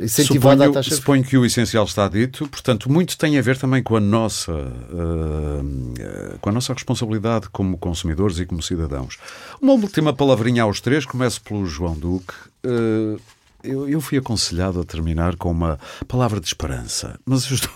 incentivada 0.00 0.64
suponho, 0.64 0.70
a 0.70 0.72
taxa. 0.72 0.94
Suponho 0.94 1.24
que 1.24 1.36
o 1.36 1.44
essencial 1.44 1.84
está 1.84 2.08
dito, 2.08 2.48
portanto, 2.48 2.90
muito 2.90 3.18
tem 3.18 3.38
a 3.38 3.42
ver 3.42 3.58
também 3.58 3.82
com 3.82 3.94
a 3.94 4.00
nossa, 4.00 4.52
uh, 4.52 6.38
com 6.40 6.48
a 6.48 6.52
nossa 6.52 6.72
responsabilidade 6.72 7.48
como 7.50 7.76
consumidores 7.76 8.38
e 8.38 8.46
como 8.46 8.62
cidadãos. 8.62 9.18
Uma 9.60 9.74
última 9.74 10.12
palavrinha 10.12 10.62
aos 10.62 10.80
três, 10.80 11.04
começo 11.04 11.42
pelo 11.42 11.66
João 11.66 11.94
Duque. 11.94 12.32
Uh, 12.64 13.20
eu, 13.62 13.88
eu 13.88 14.00
fui 14.00 14.16
aconselhado 14.16 14.80
a 14.80 14.84
terminar 14.84 15.36
com 15.36 15.50
uma 15.50 15.78
palavra 16.06 16.40
de 16.40 16.46
esperança, 16.46 17.18
mas 17.26 17.44
eu 17.50 17.56
estou. 17.56 17.70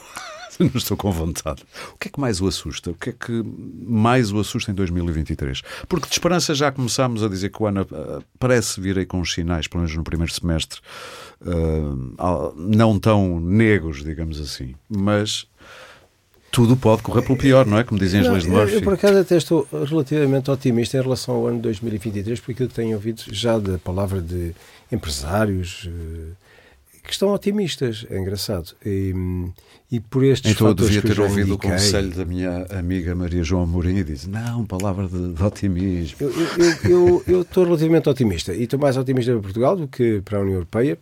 não 0.61 0.71
estou 0.75 0.97
com 0.97 1.11
vontade. 1.11 1.63
O 1.95 1.99
que 1.99 2.09
é 2.09 2.11
que 2.11 2.21
mais 2.21 2.41
o 2.41 2.47
assusta? 2.47 2.91
O 2.91 2.95
que 2.95 3.11
é 3.11 3.13
que 3.13 3.43
mais 3.87 4.33
o 4.33 4.41
assusta 4.41 4.71
em 4.71 4.75
2023? 4.75 5.63
Porque 5.89 6.07
de 6.09 6.13
esperança 6.13 6.55
já 6.55 6.71
começámos 6.71 7.23
a 7.23 7.29
dizer 7.29 7.51
que 7.51 7.63
o 7.63 7.67
ano 7.67 7.83
uh, 7.83 8.23
parece 8.39 8.81
vir 8.81 8.99
aí 8.99 9.07
com 9.07 9.21
os 9.21 9.33
sinais, 9.33 9.67
pelo 9.67 9.83
menos 9.83 9.97
no 9.97 10.05
primeiro 10.05 10.33
semestre, 10.33 10.81
uh, 11.43 12.55
não 12.57 12.99
tão 12.99 13.41
negros, 13.41 14.05
digamos 14.05 14.41
assim. 14.41 14.75
Mas 14.89 15.47
tudo 16.53 16.77
pode 16.77 17.03
correr 17.03 17.23
pelo 17.23 17.39
pior, 17.39 17.67
não 17.67 17.79
é? 17.79 17.83
Como 17.83 17.99
dizem 17.99 18.21
as 18.21 18.29
leis 18.29 18.45
de 18.45 18.51
Murphy. 18.51 18.75
Eu, 18.75 18.83
por 18.83 18.93
acaso, 18.93 19.19
até 19.19 19.39
estou 19.39 19.67
relativamente 19.73 20.51
otimista 20.51 20.99
em 20.99 21.03
relação 21.03 21.37
ao 21.37 21.47
ano 21.47 21.61
2023, 21.61 22.39
porque 22.41 22.63
eu 22.63 22.69
tenho 22.69 22.95
ouvido 22.95 23.23
já 23.31 23.59
da 23.59 23.79
palavra 23.79 24.21
de 24.21 24.55
empresários 24.93 25.89
eh, 25.89 26.33
que 27.03 27.11
estão 27.11 27.33
otimistas. 27.33 28.07
É 28.09 28.19
engraçado. 28.19 28.75
E, 28.85 29.13
e 29.91 30.01
por 30.01 30.25
estes 30.25 30.53
então 30.53 30.69
eu 30.69 30.75
devia 30.75 31.03
ter 31.03 31.21
ouvido 31.21 31.53
indiquei, 31.53 31.71
o 31.71 31.73
conselho 31.73 32.11
da 32.11 32.25
minha 32.25 32.67
amiga 32.71 33.15
Maria 33.15 33.43
João 33.43 33.63
Amorim 33.63 33.97
e 33.97 34.05
disse: 34.05 34.29
Não, 34.29 34.65
palavra 34.65 35.09
de, 35.09 35.33
de 35.33 35.43
otimismo. 35.43 36.17
Eu, 36.21 36.31
eu, 36.31 36.91
eu, 36.91 37.25
eu, 37.27 37.43
estou 37.43 37.65
relativamente 37.65 38.09
otimista 38.09 38.55
e 38.55 38.65
estou 38.65 38.79
mais 38.79 38.97
otimista 38.97 39.33
para 39.33 39.41
Portugal 39.43 39.77
do 39.77 39.89
que 39.89 40.21
para 40.23 40.39
a 40.39 40.43
União 40.43 40.55
Europeia 40.55 40.99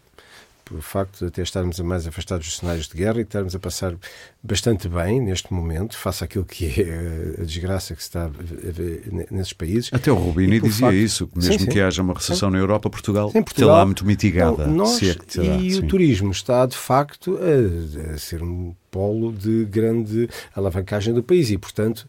pelo 0.71 0.81
facto 0.81 1.19
de 1.19 1.27
até 1.27 1.43
estarmos 1.43 1.81
mais 1.81 2.07
afastados 2.07 2.47
dos 2.47 2.57
cenários 2.59 2.87
de 2.89 2.97
guerra 2.97 3.19
e 3.19 3.23
estarmos 3.23 3.57
a 3.57 3.59
passar 3.59 3.97
bastante 4.41 4.89
bem 4.89 5.21
neste 5.21 5.53
momento, 5.53 5.99
face 5.99 6.23
àquilo 6.23 6.45
que 6.45 6.67
é 6.67 7.43
a 7.43 7.45
desgraça 7.45 7.95
que 7.97 8.01
se 8.01 8.09
está 8.09 8.27
a 8.27 8.29
ver 8.29 9.03
nesses 9.31 9.53
países. 9.53 9.91
Até 9.93 10.13
o 10.13 10.15
Rubini 10.15 10.61
dizia 10.61 10.87
facto... 10.87 10.97
isso, 10.97 11.27
que 11.27 11.39
mesmo 11.39 11.53
sim, 11.55 11.59
sim. 11.59 11.67
que 11.67 11.81
haja 11.81 12.01
uma 12.01 12.15
recessão 12.15 12.49
sim. 12.49 12.55
na 12.55 12.59
Europa, 12.61 12.89
Portugal, 12.89 13.31
sim, 13.33 13.43
Portugal 13.43 13.71
lá 13.71 13.85
muito 13.85 14.07
mitigada. 14.07 14.63
Então, 14.63 14.73
nós, 14.73 15.03
é 15.03 15.17
e 15.61 15.77
o 15.77 15.87
turismo 15.89 16.31
está, 16.31 16.65
de 16.67 16.77
facto, 16.77 17.37
a, 17.39 18.15
a 18.15 18.19
ser 18.19 18.41
um 18.41 18.73
polo 18.93 19.33
de 19.33 19.65
grande 19.65 20.29
alavancagem 20.55 21.13
do 21.13 21.23
país 21.23 21.51
e, 21.51 21.59
portanto, 21.59 22.07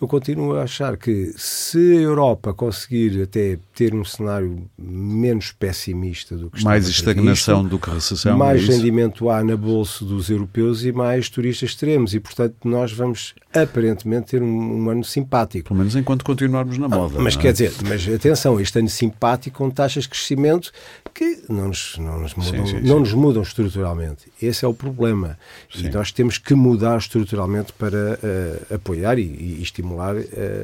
eu 0.00 0.08
continuo 0.08 0.56
a 0.56 0.62
achar 0.62 0.96
que 0.96 1.32
se 1.36 1.78
a 1.78 2.00
Europa 2.00 2.52
conseguir 2.52 3.22
até 3.22 3.58
ter 3.74 3.94
um 3.94 4.04
cenário 4.04 4.68
menos 4.76 5.52
pessimista 5.52 6.36
do 6.36 6.50
que 6.50 6.58
está 6.58 6.68
mais 6.68 6.88
estagnação 6.88 7.64
do 7.64 7.78
que 7.78 7.90
recessão, 7.90 8.36
mais 8.36 8.68
é 8.68 8.72
rendimento 8.72 9.30
há 9.30 9.42
na 9.42 9.56
bolsa 9.56 10.04
dos 10.04 10.28
europeus 10.30 10.84
e 10.84 10.92
mais 10.92 11.28
turistas 11.28 11.74
teremos 11.74 12.12
e 12.12 12.20
portanto 12.20 12.56
nós 12.64 12.92
vamos 12.92 13.34
aparentemente 13.54 14.32
ter 14.32 14.42
um, 14.42 14.82
um 14.84 14.90
ano 14.90 15.04
simpático. 15.04 15.68
Pelo 15.68 15.78
menos 15.78 15.94
enquanto 15.94 16.24
continuarmos 16.24 16.76
na 16.76 16.88
moda. 16.88 17.18
Ah, 17.18 17.22
mas 17.22 17.36
é? 17.36 17.40
quer 17.40 17.52
dizer, 17.52 17.72
mas 17.88 18.06
atenção, 18.08 18.60
este 18.60 18.78
ano 18.78 18.88
simpático 18.88 19.58
com 19.58 19.70
taxas 19.70 20.04
de 20.04 20.10
crescimento 20.10 20.72
que 21.14 21.44
não 21.48 21.68
nos, 21.68 21.96
não 21.98 22.20
nos, 22.20 22.34
mudam, 22.34 22.66
sim, 22.66 22.72
sim, 22.78 22.80
não 22.80 22.96
sim. 22.96 23.00
nos 23.00 23.12
mudam 23.12 23.42
estruturalmente. 23.42 24.24
Esse 24.42 24.64
é 24.64 24.68
o 24.68 24.74
problema. 24.74 25.38
E 25.74 25.88
nós 25.88 26.10
temos 26.10 26.36
que 26.36 26.54
mudar 26.54 26.98
estruturalmente 26.98 27.72
para 27.72 28.18
uh, 28.18 28.74
apoiar 28.74 29.18
e, 29.18 29.22
e 29.22 29.62
estimular 29.62 29.83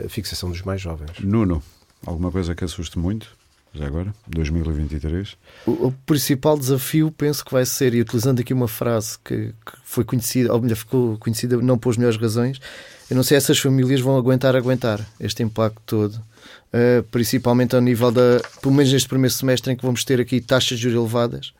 a 0.05 0.09
fixação 0.09 0.51
dos 0.51 0.63
mais 0.63 0.81
jovens. 0.81 1.11
Nuno, 1.21 1.63
alguma 2.07 2.31
coisa 2.31 2.55
que 2.55 2.65
assuste 2.65 2.99
muito? 2.99 3.41
Já 3.73 3.87
agora, 3.87 4.13
2023? 4.27 5.37
O, 5.65 5.71
o, 5.71 5.95
principal 6.05 6.59
desafio, 6.59 7.13
penso 7.13 7.45
que 7.45 7.53
vai 7.53 7.65
ser, 7.65 7.95
e 7.95 8.01
utilizando 8.01 8.41
aqui 8.41 8.53
uma 8.53 8.67
frase 8.67 9.17
que, 9.25 9.55
que, 9.65 9.73
foi 9.85 10.03
conhecida, 10.03 10.53
ou 10.53 10.61
melhor, 10.61 10.75
ficou 10.75 11.17
conhecida 11.19 11.57
não 11.59 11.79
pelas 11.79 11.97
melhores 11.97 12.21
razões, 12.21 12.61
eu 13.09 13.15
não 13.15 13.23
sei 13.23 13.39
se 13.41 13.45
essas 13.45 13.59
famílias 13.61 14.01
vão 14.01 14.17
aguentar 14.17 14.57
aguentar 14.57 15.01
este 15.21 15.43
impacto 15.43 15.81
todo. 15.87 16.15
Uh, 16.73 17.03
principalmente 17.11 17.75
ao 17.75 17.81
nível 17.81 18.11
da, 18.11 18.41
pelo 18.61 18.75
menos 18.75 18.93
neste 18.93 19.09
primeiro 19.09 19.35
semestre 19.35 19.73
em 19.73 19.77
que 19.77 19.85
vamos 19.85 20.05
ter 20.05 20.21
aqui 20.21 20.41
taxas 20.41 20.79
de 20.79 20.85
juros 20.85 20.99
elevadas, 20.99 21.53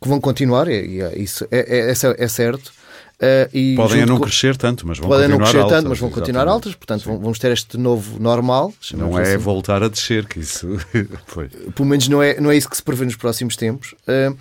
que 0.00 0.08
vão 0.08 0.20
continuar, 0.20 0.68
é, 0.68 0.76
é 0.76 1.18
isso 1.18 1.46
é, 1.50 1.90
é, 1.90 2.24
é 2.24 2.28
certo, 2.28 2.72
Uh, 3.20 3.74
podem 3.74 4.06
não 4.06 4.20
crescer 4.20 4.56
tanto, 4.56 4.86
mas 4.86 4.98
vão 4.98 5.08
podem 5.08 5.28
continuar 5.28 5.38
não 5.38 5.44
crescer 5.44 5.58
altas, 5.58 5.76
tanto, 5.76 5.88
mas 5.88 5.98
vão 5.98 6.08
continuar 6.08 6.42
exatamente. 6.42 6.54
altas. 6.54 6.74
Portanto, 6.76 7.02
Sim. 7.02 7.18
vamos 7.18 7.38
ter 7.40 7.50
este 7.50 7.76
novo 7.76 8.20
normal. 8.20 8.72
Não 8.94 9.18
é 9.18 9.34
assim. 9.34 9.36
voltar 9.38 9.82
a 9.82 9.88
descer, 9.88 10.24
que 10.26 10.38
isso 10.38 10.68
foi. 11.26 11.48
Pelo 11.48 11.88
menos 11.88 12.08
não 12.08 12.22
é, 12.22 12.40
não 12.40 12.50
é 12.50 12.56
isso 12.56 12.70
que 12.70 12.76
se 12.76 12.82
prevê 12.82 13.04
nos 13.04 13.16
próximos 13.16 13.56
tempos. 13.56 13.92
Uh, 14.06 14.36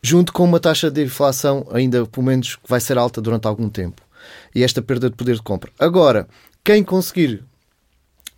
junto 0.00 0.32
com 0.32 0.44
uma 0.44 0.60
taxa 0.60 0.88
de 0.90 1.02
inflação 1.02 1.66
ainda, 1.72 2.06
pelo 2.06 2.24
menos, 2.24 2.54
que 2.54 2.68
vai 2.68 2.80
ser 2.80 2.98
alta 2.98 3.20
durante 3.20 3.48
algum 3.48 3.68
tempo. 3.68 4.00
E 4.54 4.62
esta 4.62 4.80
perda 4.80 5.10
de 5.10 5.16
poder 5.16 5.34
de 5.34 5.42
compra. 5.42 5.72
Agora, 5.76 6.28
quem 6.62 6.84
conseguir 6.84 7.42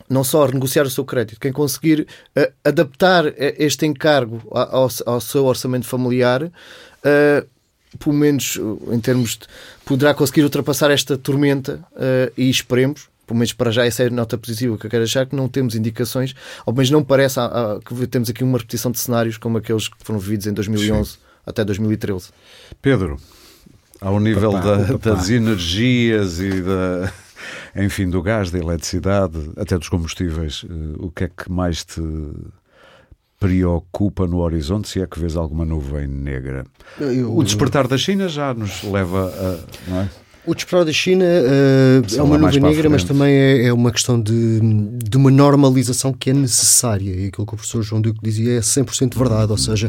não 0.09 0.24
só 0.24 0.45
renegociar 0.47 0.86
o 0.86 0.90
seu 0.90 1.05
crédito, 1.05 1.40
quem 1.40 1.53
conseguir 1.53 2.07
uh, 2.36 2.53
adaptar 2.64 3.24
este 3.38 3.86
encargo 3.86 4.43
ao, 4.51 4.88
ao, 5.07 5.20
seu 5.20 5.45
orçamento 5.45 5.86
familiar, 5.86 6.45
uh, 6.45 7.47
pelo 7.99 8.14
menos 8.14 8.59
em 8.90 9.01
termos 9.01 9.36
de, 9.36 9.47
poderá 9.84 10.14
conseguir 10.14 10.43
ultrapassar 10.43 10.90
esta 10.90 11.16
tormenta 11.16 11.84
uh, 11.93 12.32
e 12.36 12.49
esperemos 12.49 13.11
pelo 13.26 13.38
menos 13.38 13.53
para 13.53 13.70
já 13.70 13.86
essa 13.86 14.03
é 14.03 14.09
a 14.09 14.11
nota 14.11 14.36
positiva 14.36 14.76
que 14.76 14.86
eu 14.86 14.90
quero 14.90 15.05
achar, 15.05 15.26
que 15.26 15.34
não 15.34 15.49
temos 15.49 15.74
indicações, 15.74 16.34
ao 16.66 16.72
menos 16.74 16.90
não 16.90 17.03
parece 17.03 17.40
a, 17.40 17.45
a, 17.45 17.80
que 17.80 18.07
temos 18.07 18.28
aqui 18.28 18.45
uma 18.45 18.59
repetição 18.59 18.90
de 18.90 18.99
cenários 18.99 19.38
como 19.38 19.59
aqueles 19.59 19.88
que 19.88 19.97
foram 20.01 20.18
vividos 20.18 20.47
em 20.47 20.53
2011 20.53 21.11
Sim. 21.12 21.18
até 21.47 21.64
2013. 21.64 22.30
Pedro, 22.82 23.16
ao 24.01 24.18
nível 24.18 24.53
da, 24.53 24.76
das 24.99 25.30
energias 25.30 26.40
e 26.40 26.61
da, 26.61 27.12
enfim, 27.76 28.11
do 28.11 28.20
gás, 28.20 28.51
da 28.51 28.59
eletricidade, 28.59 29.51
até 29.57 29.78
dos 29.78 29.88
combustíveis, 29.88 30.64
eh, 30.68 30.72
o 30.99 31.11
que 31.11 31.24
é 31.24 31.28
que 31.28 31.51
mais 31.51 31.84
te 31.84 32.03
preocupa 33.43 34.26
no 34.26 34.38
horizonte, 34.38 34.88
se 34.88 35.03
é 35.03 35.07
que 35.07 35.18
vês 35.18 35.36
alguma 35.36 35.64
nuvem 35.64 36.07
negra? 36.07 36.64
Eu, 37.01 37.36
o 37.36 37.43
despertar 37.43 37.88
da 37.88 37.99
China 37.99 38.28
já 38.28 38.55
nos 38.55 38.84
leva 38.84 39.26
a. 39.26 39.90
Não 39.90 40.01
é? 40.01 40.09
O 40.45 40.57
despertar 40.57 40.84
da 40.84 40.93
China 40.93 41.24
uh, 41.24 42.18
é 42.18 42.20
uma 42.20 42.36
nuvem 42.36 42.61
negra, 42.61 42.90
mas 42.90 43.05
também 43.05 43.32
é, 43.32 43.66
é, 43.66 43.72
uma 43.72 43.93
questão 43.93 44.20
de, 44.20 44.59
de 44.61 45.16
uma 45.16 45.30
normalização 45.30 46.12
que 46.12 46.30
é 46.30 46.32
necessária. 46.32 47.11
E 47.11 47.28
aquilo 47.28 47.47
que 47.47 47.55
o 47.55 47.57
professor 47.57 47.80
João 47.80 48.03
Duque 48.03 48.18
dizia 48.20 48.57
é 48.57 48.61
100% 48.61 49.16
verdade. 49.16 49.53
Ou 49.53 49.59
seja, 49.59 49.88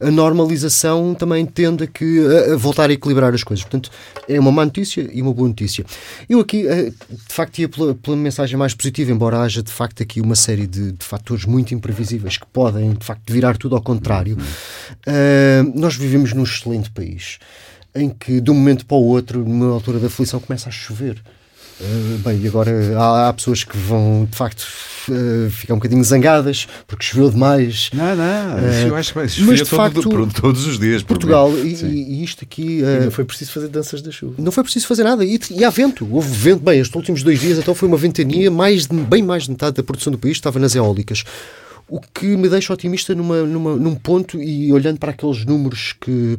a 0.00 0.10
normalização 0.10 1.14
também 1.14 1.46
tende 1.46 1.84
a, 1.84 1.86
que, 1.86 2.18
a, 2.50 2.56
voltar 2.56 2.90
a 2.90 2.92
equilibrar 2.92 3.32
as 3.32 3.44
coisas. 3.44 3.62
Portanto, 3.64 3.90
é 4.28 4.40
uma 4.40 4.50
má 4.50 4.64
notícia 4.64 5.08
e 5.12 5.22
uma 5.22 5.32
boa 5.32 5.46
notícia. 5.46 5.86
Eu 6.28 6.40
aqui, 6.40 6.66
uh, 6.66 6.90
de 6.90 7.34
facto, 7.34 7.60
ia 7.60 7.68
pela, 7.68 7.94
pela, 7.94 8.16
mensagem 8.16 8.56
mais 8.56 8.74
positiva, 8.74 9.12
embora 9.12 9.38
haja, 9.40 9.62
de 9.62 9.70
facto, 9.70 10.02
aqui 10.02 10.20
uma 10.20 10.34
série 10.34 10.66
de, 10.66 10.90
de 10.90 11.04
fatores 11.04 11.44
muito 11.44 11.74
imprevisíveis 11.74 12.36
que 12.36 12.46
podem, 12.52 12.92
de 12.92 13.06
facto, 13.06 13.32
virar 13.32 13.56
tudo 13.56 13.76
ao 13.76 13.82
contrário. 13.82 14.36
Uh, 15.06 15.78
nós 15.78 15.94
vivemos 15.94 16.32
num 16.32 16.42
excelente 16.42 16.90
país 16.90 17.38
em 17.94 18.08
que 18.08 18.40
de 18.40 18.50
um 18.50 18.54
momento 18.54 18.86
para 18.86 18.96
o 18.96 19.04
outro, 19.04 19.40
numa 19.40 19.72
altura 19.72 19.98
da 19.98 20.06
aflição, 20.06 20.40
começa 20.40 20.68
a 20.68 20.72
chover. 20.72 21.20
Uh, 21.80 22.18
bem, 22.18 22.40
e 22.40 22.46
agora 22.46 22.70
há, 22.96 23.28
há, 23.28 23.32
pessoas 23.32 23.64
que 23.64 23.76
vão 23.76 24.28
de 24.30 24.36
facto 24.36 24.64
uh, 25.08 25.50
ficar 25.50 25.74
um 25.74 25.78
bocadinho 25.78 26.04
zangadas 26.04 26.68
porque 26.86 27.04
choveu 27.04 27.28
demais. 27.28 27.90
Não, 27.92 28.14
não, 28.14 28.56
uh, 28.56 28.88
eu 28.88 28.94
acho 28.94 29.12
que 29.12 29.18
mas 29.18 29.32
de 29.34 29.64
facto, 29.64 30.00
todo, 30.00 30.32
todos 30.32 30.66
os 30.66 30.78
dias. 30.78 31.02
Portugal, 31.02 31.50
e, 31.58 31.74
e, 31.74 32.22
isto 32.22 32.44
aqui. 32.44 32.82
Uh, 32.82 33.04
não 33.04 33.10
foi 33.10 33.24
preciso 33.24 33.52
fazer 33.52 33.68
danças 33.68 34.00
da 34.00 34.12
chuva. 34.12 34.34
Não 34.38 34.52
foi 34.52 34.62
preciso 34.62 34.86
fazer 34.86 35.02
nada. 35.02 35.24
E, 35.24 35.40
e 35.50 35.64
há 35.64 35.70
vento, 35.70 36.06
houve 36.08 36.28
vento. 36.28 36.62
Bem, 36.62 36.78
estes 36.78 36.94
últimos 36.94 37.22
dois 37.22 37.40
dias 37.40 37.58
então 37.58 37.74
foi 37.74 37.88
uma 37.88 37.96
ventania, 37.96 38.50
mais 38.50 38.86
de, 38.86 38.94
bem 38.94 39.22
mais 39.22 39.44
de 39.44 39.50
metade 39.50 39.76
da 39.76 39.82
produção 39.82 40.12
do 40.12 40.18
país 40.18 40.36
estava 40.36 40.60
nas 40.60 40.76
eólicas 40.76 41.24
o 41.92 42.00
que 42.00 42.38
me 42.38 42.48
deixa 42.48 42.72
otimista 42.72 43.14
numa, 43.14 43.42
numa, 43.42 43.76
num 43.76 43.94
ponto 43.94 44.40
e 44.42 44.72
olhando 44.72 44.98
para 44.98 45.10
aqueles 45.10 45.44
números 45.44 45.92
que, 46.00 46.38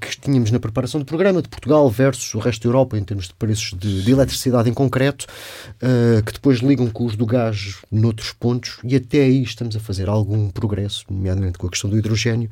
que 0.00 0.20
tínhamos 0.20 0.50
na 0.50 0.58
preparação 0.58 0.98
do 0.98 1.06
programa 1.06 1.40
de 1.40 1.48
Portugal 1.48 1.88
versus 1.88 2.34
o 2.34 2.40
resto 2.40 2.64
da 2.64 2.70
Europa 2.70 2.98
em 2.98 3.04
termos 3.04 3.28
de 3.28 3.34
preços 3.34 3.78
de, 3.78 4.02
de 4.02 4.10
eletricidade 4.10 4.68
em 4.68 4.74
concreto, 4.74 5.26
uh, 5.76 6.20
que 6.24 6.32
depois 6.32 6.58
ligam 6.58 6.90
com 6.90 7.04
os 7.04 7.14
do 7.14 7.24
gás 7.24 7.76
noutros 7.88 8.32
pontos 8.32 8.78
e 8.82 8.96
até 8.96 9.20
aí 9.20 9.44
estamos 9.44 9.76
a 9.76 9.78
fazer 9.80 10.08
algum 10.08 10.50
progresso, 10.50 11.04
nomeadamente 11.08 11.56
com 11.56 11.68
a 11.68 11.70
questão 11.70 11.88
do 11.88 11.96
hidrogênio, 11.96 12.50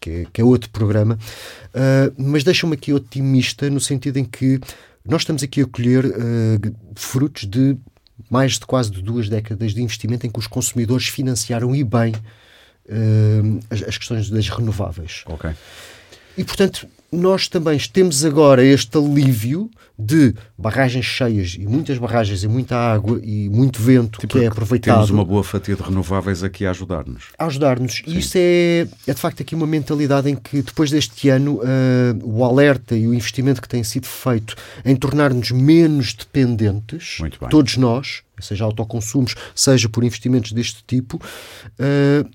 que 0.00 0.10
é, 0.10 0.26
que 0.32 0.40
é 0.40 0.44
outro 0.44 0.70
programa, 0.70 1.18
uh, 1.74 2.14
mas 2.16 2.44
deixa-me 2.44 2.74
aqui 2.74 2.92
otimista 2.92 3.68
no 3.68 3.80
sentido 3.80 4.16
em 4.18 4.24
que 4.24 4.60
nós 5.04 5.22
estamos 5.22 5.42
aqui 5.42 5.62
a 5.62 5.66
colher 5.66 6.04
uh, 6.04 6.74
frutos 6.94 7.48
de 7.48 7.76
mais 8.30 8.52
de 8.52 8.66
quase 8.66 8.90
duas 8.90 9.28
décadas 9.28 9.74
de 9.74 9.82
investimento 9.82 10.26
em 10.26 10.30
que 10.30 10.38
os 10.38 10.46
consumidores 10.46 11.08
financiaram 11.08 11.74
e 11.74 11.84
bem 11.84 12.12
uh, 12.86 13.60
as, 13.70 13.82
as, 13.82 13.98
questões 13.98 14.30
das 14.30 14.48
renováveis. 14.48 15.22
Ok. 15.26 15.50
E, 16.36 16.44
portanto, 16.44 16.86
nós 17.14 17.48
também 17.48 17.78
temos 17.78 18.24
agora 18.24 18.64
este 18.64 18.98
alívio 18.98 19.70
de 19.96 20.34
barragens 20.58 21.04
cheias 21.04 21.56
e 21.58 21.66
muitas 21.66 21.96
barragens 21.98 22.42
e 22.42 22.48
muita 22.48 22.76
água 22.76 23.20
e 23.22 23.48
muito 23.48 23.80
vento 23.80 24.18
tipo, 24.18 24.36
que 24.36 24.44
é 24.44 24.48
aproveitado. 24.48 24.96
Temos 24.96 25.10
uma 25.10 25.24
boa 25.24 25.44
fatia 25.44 25.76
de 25.76 25.82
renováveis 25.82 26.42
aqui 26.42 26.66
a 26.66 26.70
ajudar-nos. 26.70 27.26
A 27.38 27.46
ajudar-nos. 27.46 28.02
E 28.04 28.18
isso 28.18 28.36
é, 28.36 28.88
é 29.06 29.14
de 29.14 29.20
facto 29.20 29.40
aqui 29.40 29.54
uma 29.54 29.66
mentalidade 29.66 30.28
em 30.28 30.34
que 30.34 30.62
depois 30.62 30.90
deste 30.90 31.28
ano 31.28 31.60
uh, 31.60 31.62
o 32.24 32.44
alerta 32.44 32.96
e 32.96 33.06
o 33.06 33.14
investimento 33.14 33.62
que 33.62 33.68
tem 33.68 33.84
sido 33.84 34.06
feito 34.06 34.56
em 34.84 34.96
tornar-nos 34.96 35.52
menos 35.52 36.12
dependentes, 36.12 37.18
todos 37.48 37.76
nós, 37.76 38.22
seja 38.40 38.64
autoconsumos, 38.64 39.36
seja 39.54 39.88
por 39.88 40.02
investimentos 40.02 40.50
deste 40.50 40.82
tipo, 40.84 41.18
uh, 41.18 42.28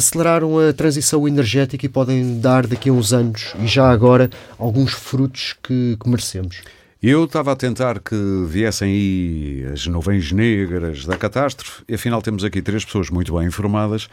aceleraram 0.00 0.58
a 0.58 0.72
transição 0.72 1.28
energética 1.28 1.84
e 1.84 1.88
podem 1.88 2.40
dar 2.40 2.66
daqui 2.66 2.88
a 2.88 2.92
uns 2.92 3.12
anos 3.12 3.54
e 3.62 3.66
já 3.66 3.90
agora 3.90 4.30
alguns 4.58 4.92
frutos 4.92 5.54
que, 5.62 5.96
que 6.02 6.08
merecemos. 6.08 6.62
Eu 7.02 7.24
estava 7.24 7.52
a 7.52 7.56
tentar 7.56 7.98
que 8.00 8.14
viessem 8.46 8.90
aí 8.90 9.66
as 9.72 9.86
nuvens 9.86 10.32
negras 10.32 11.06
da 11.06 11.16
catástrofe 11.16 11.82
e 11.88 11.94
afinal 11.94 12.20
temos 12.20 12.44
aqui 12.44 12.60
três 12.60 12.84
pessoas 12.84 13.08
muito 13.08 13.36
bem 13.36 13.46
informadas. 13.46 14.08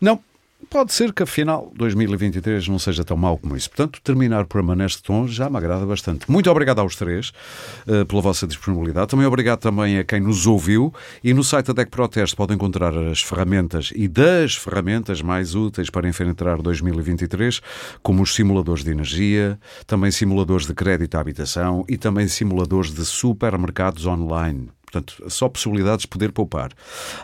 Não, 0.00 0.20
pode 0.68 0.92
ser 0.92 1.12
que 1.12 1.22
afinal 1.22 1.72
2023 1.76 2.68
não 2.68 2.78
seja 2.78 3.04
tão 3.04 3.16
mau 3.16 3.36
como 3.36 3.56
isso. 3.56 3.68
Portanto, 3.68 4.00
terminar 4.02 4.44
por 4.44 4.60
programa 4.60 4.76
neste 4.76 5.02
tom 5.02 5.26
já 5.26 5.48
me 5.48 5.56
agrada 5.56 5.86
bastante. 5.86 6.30
Muito 6.30 6.50
obrigado 6.50 6.80
aos 6.80 6.94
três 6.96 7.32
uh, 7.86 8.04
pela 8.06 8.20
vossa 8.20 8.46
disponibilidade. 8.46 9.08
Também 9.08 9.26
obrigado 9.26 9.60
também 9.60 9.98
a 9.98 10.04
quem 10.04 10.20
nos 10.20 10.46
ouviu 10.46 10.92
e 11.24 11.32
no 11.32 11.42
site 11.42 11.66
da 11.66 11.72
DEC 11.72 11.90
Proteste 11.90 12.36
podem 12.36 12.54
encontrar 12.56 12.96
as 12.96 13.22
ferramentas 13.22 13.92
e 13.94 14.06
das 14.06 14.54
ferramentas 14.54 15.22
mais 15.22 15.54
úteis 15.54 15.90
para 15.90 16.08
enfrentar 16.08 16.60
2023, 16.60 17.60
como 18.02 18.22
os 18.22 18.34
simuladores 18.34 18.84
de 18.84 18.90
energia, 18.90 19.58
também 19.86 20.10
simuladores 20.10 20.66
de 20.66 20.74
crédito 20.74 21.14
à 21.16 21.20
habitação 21.20 21.84
e 21.88 21.96
também 21.96 22.28
simuladores 22.28 22.92
de 22.92 23.04
supermercados 23.04 24.06
online. 24.06 24.68
Portanto, 24.90 25.22
só 25.28 25.48
possibilidades 25.48 26.02
de 26.02 26.08
poder 26.08 26.32
poupar. 26.32 26.72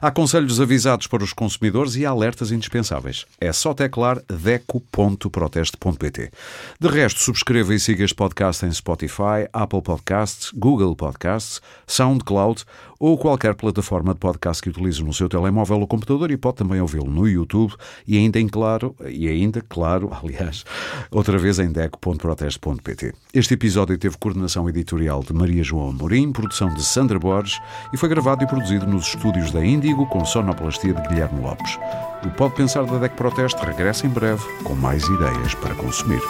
Há 0.01 0.13
conselhos 0.13 0.61
avisados 0.61 1.09
para 1.09 1.25
os 1.25 1.33
consumidores 1.33 1.97
e 1.97 2.07
alertas 2.07 2.53
indispensáveis. 2.53 3.27
É 3.41 3.53
só 3.53 3.75
teclar 3.75 4.23
deco.proteste.pt. 4.29 6.31
De 6.79 6.89
resto, 6.89 7.21
subscreva 7.21 7.75
e 7.75 7.81
siga 7.81 8.05
este 8.05 8.15
podcast 8.15 8.65
em 8.65 8.71
Spotify, 8.71 9.49
Apple 9.53 9.83
Podcasts, 9.83 10.53
Google 10.55 10.95
Podcasts, 10.95 11.61
SoundCloud 11.89 12.65
ou 12.99 13.17
qualquer 13.19 13.55
plataforma 13.55 14.15
de 14.15 14.21
podcast 14.21 14.63
que 14.63 14.71
utilize 14.71 15.03
no 15.03 15.13
seu 15.13 15.29
telemóvel 15.29 15.81
ou 15.81 15.87
computador 15.87 16.31
e 16.31 16.37
pode 16.37 16.57
também 16.57 16.81
ouvi-lo 16.81 17.11
no 17.11 17.29
YouTube 17.29 17.75
e 18.07 18.17
ainda 18.17 18.41
em 18.41 18.49
claro, 18.49 18.95
e 19.07 19.29
ainda 19.29 19.61
claro, 19.61 20.11
aliás, 20.23 20.65
outra 21.11 21.39
vez 21.39 21.59
em 21.59 21.71
deco.proteste.pt. 21.71 23.13
Este 23.33 23.55
episódio 23.55 23.99
teve 23.99 24.17
coordenação 24.19 24.69
editorial 24.69 25.23
de 25.23 25.33
Maria 25.33 25.63
João 25.63 25.91
Amorim, 25.91 26.33
produção 26.33 26.73
de 26.75 26.83
Sandra 26.83 27.19
Borges 27.19 27.61
e 27.93 27.97
foi 27.97 28.09
gravado 28.09 28.45
e 28.45 28.47
produzido 28.47 28.87
nos 28.87 29.09
estúdios 29.09 29.51
da 29.51 29.65
Índigo 29.65 30.07
com 30.07 30.25
sonoplastia 30.25 30.95
de 30.95 31.09
Guilherme 31.09 31.41
Lopes. 31.41 31.79
O 32.25 32.31
Pode 32.31 32.55
Pensar 32.55 32.85
da 32.85 32.99
DEC 32.99 33.15
Proteste 33.15 33.65
regressa 33.65 34.07
em 34.07 34.11
breve 34.11 34.43
com 34.65 34.75
mais 34.75 35.05
ideias 35.05 35.55
para 35.55 35.75
consumir. 35.75 36.21